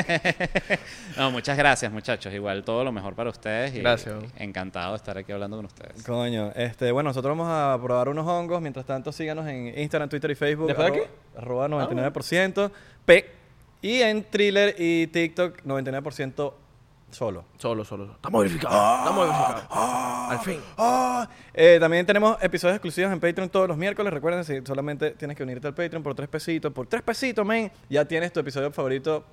no, 1.17 1.31
muchas 1.31 1.57
gracias, 1.57 1.91
muchachos. 1.91 2.33
Igual 2.33 2.63
todo 2.63 2.83
lo 2.83 2.91
mejor 2.91 3.13
para 3.15 3.29
ustedes. 3.29 3.73
Y 3.75 3.79
Gracias. 3.79 4.15
Encantado 4.37 4.91
de 4.91 4.97
estar 4.97 5.17
aquí 5.17 5.31
hablando 5.31 5.57
con 5.57 5.65
ustedes. 5.67 6.03
Coño, 6.03 6.51
este, 6.55 6.91
bueno, 6.91 7.09
nosotros 7.11 7.37
vamos 7.37 7.47
a 7.49 7.79
probar 7.81 8.09
unos 8.09 8.27
hongos. 8.27 8.61
Mientras 8.61 8.85
tanto, 8.85 9.11
síganos 9.11 9.47
en 9.47 9.77
Instagram, 9.77 10.09
Twitter 10.09 10.31
y 10.31 10.35
Facebook. 10.35 10.67
¿Después 10.67 10.91
de 10.93 11.07
arroba- 11.37 11.67
Arroba 11.67 11.87
99%. 11.87 12.71
P. 13.05 13.25
Y 13.83 14.01
en 14.01 14.23
Thriller 14.29 14.75
y 14.77 15.07
TikTok, 15.07 15.63
99% 15.63 16.53
solo. 17.11 17.45
Solo, 17.57 17.83
solo. 17.85 18.11
Estamos 18.13 18.41
verificados. 18.43 18.99
Estamos 18.99 19.27
verificados. 19.29 19.63
Al 20.31 20.39
fin. 20.39 20.59
Ah, 20.77 21.29
eh, 21.53 21.77
también 21.79 22.05
tenemos 22.05 22.37
episodios 22.41 22.75
exclusivos 22.77 23.11
en 23.11 23.19
Patreon 23.19 23.49
todos 23.49 23.67
los 23.67 23.77
miércoles. 23.77 24.11
Recuerden, 24.13 24.43
si 24.43 24.61
solamente 24.65 25.11
tienes 25.11 25.35
que 25.37 25.43
unirte 25.43 25.67
al 25.67 25.73
Patreon 25.75 26.01
por 26.03 26.15
tres 26.15 26.29
pesitos. 26.29 26.71
Por 26.73 26.87
tres 26.87 27.01
pesitos, 27.01 27.45
men, 27.45 27.71
ya 27.89 28.05
tienes 28.05 28.31
tu 28.33 28.39
episodio 28.39 28.71
favorito. 28.71 29.23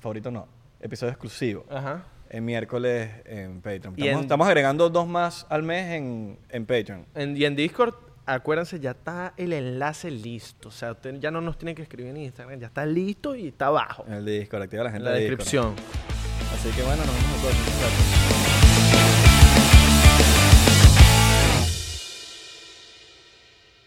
Favorito 0.00 0.30
no. 0.30 0.46
Episodio 0.80 1.10
exclusivo. 1.12 1.64
Ajá. 1.70 2.04
En 2.28 2.44
miércoles 2.44 3.10
en 3.24 3.60
Patreon. 3.60 3.94
Y 3.96 4.02
Estamos, 4.02 4.12
en- 4.18 4.20
estamos 4.20 4.46
agregando 4.48 4.90
dos 4.90 5.06
más 5.06 5.46
al 5.48 5.62
mes 5.62 5.92
en, 5.94 6.38
en 6.50 6.66
Patreon. 6.66 7.06
En- 7.14 7.36
y 7.36 7.44
en 7.44 7.54
Discord, 7.56 7.94
acuérdense, 8.26 8.80
ya 8.80 8.90
está 8.90 9.32
el 9.36 9.52
enlace 9.52 10.10
listo. 10.10 10.68
O 10.68 10.72
sea, 10.72 10.92
usted 10.92 11.20
ya 11.20 11.30
no 11.30 11.40
nos 11.40 11.56
tienen 11.56 11.74
que 11.76 11.82
escribir 11.82 12.10
en 12.10 12.16
Instagram. 12.18 12.58
Ya 12.60 12.66
está 12.66 12.84
listo 12.84 13.34
y 13.36 13.48
está 13.48 13.66
abajo. 13.66 14.04
En 14.08 14.14
el 14.14 14.24
Discord. 14.24 14.62
Activa 14.62 14.82
la 14.82 14.88
En 14.90 14.94
gente 14.96 15.04
la 15.04 15.10
de 15.16 15.20
Discord. 15.20 15.38
descripción. 15.38 16.15
Así 16.54 16.70
que 16.70 16.82
bueno, 16.82 17.04
nos 17.04 17.14
vemos 17.14 17.26
en 17.28 17.34
el 17.34 17.78
próximo. 17.78 18.45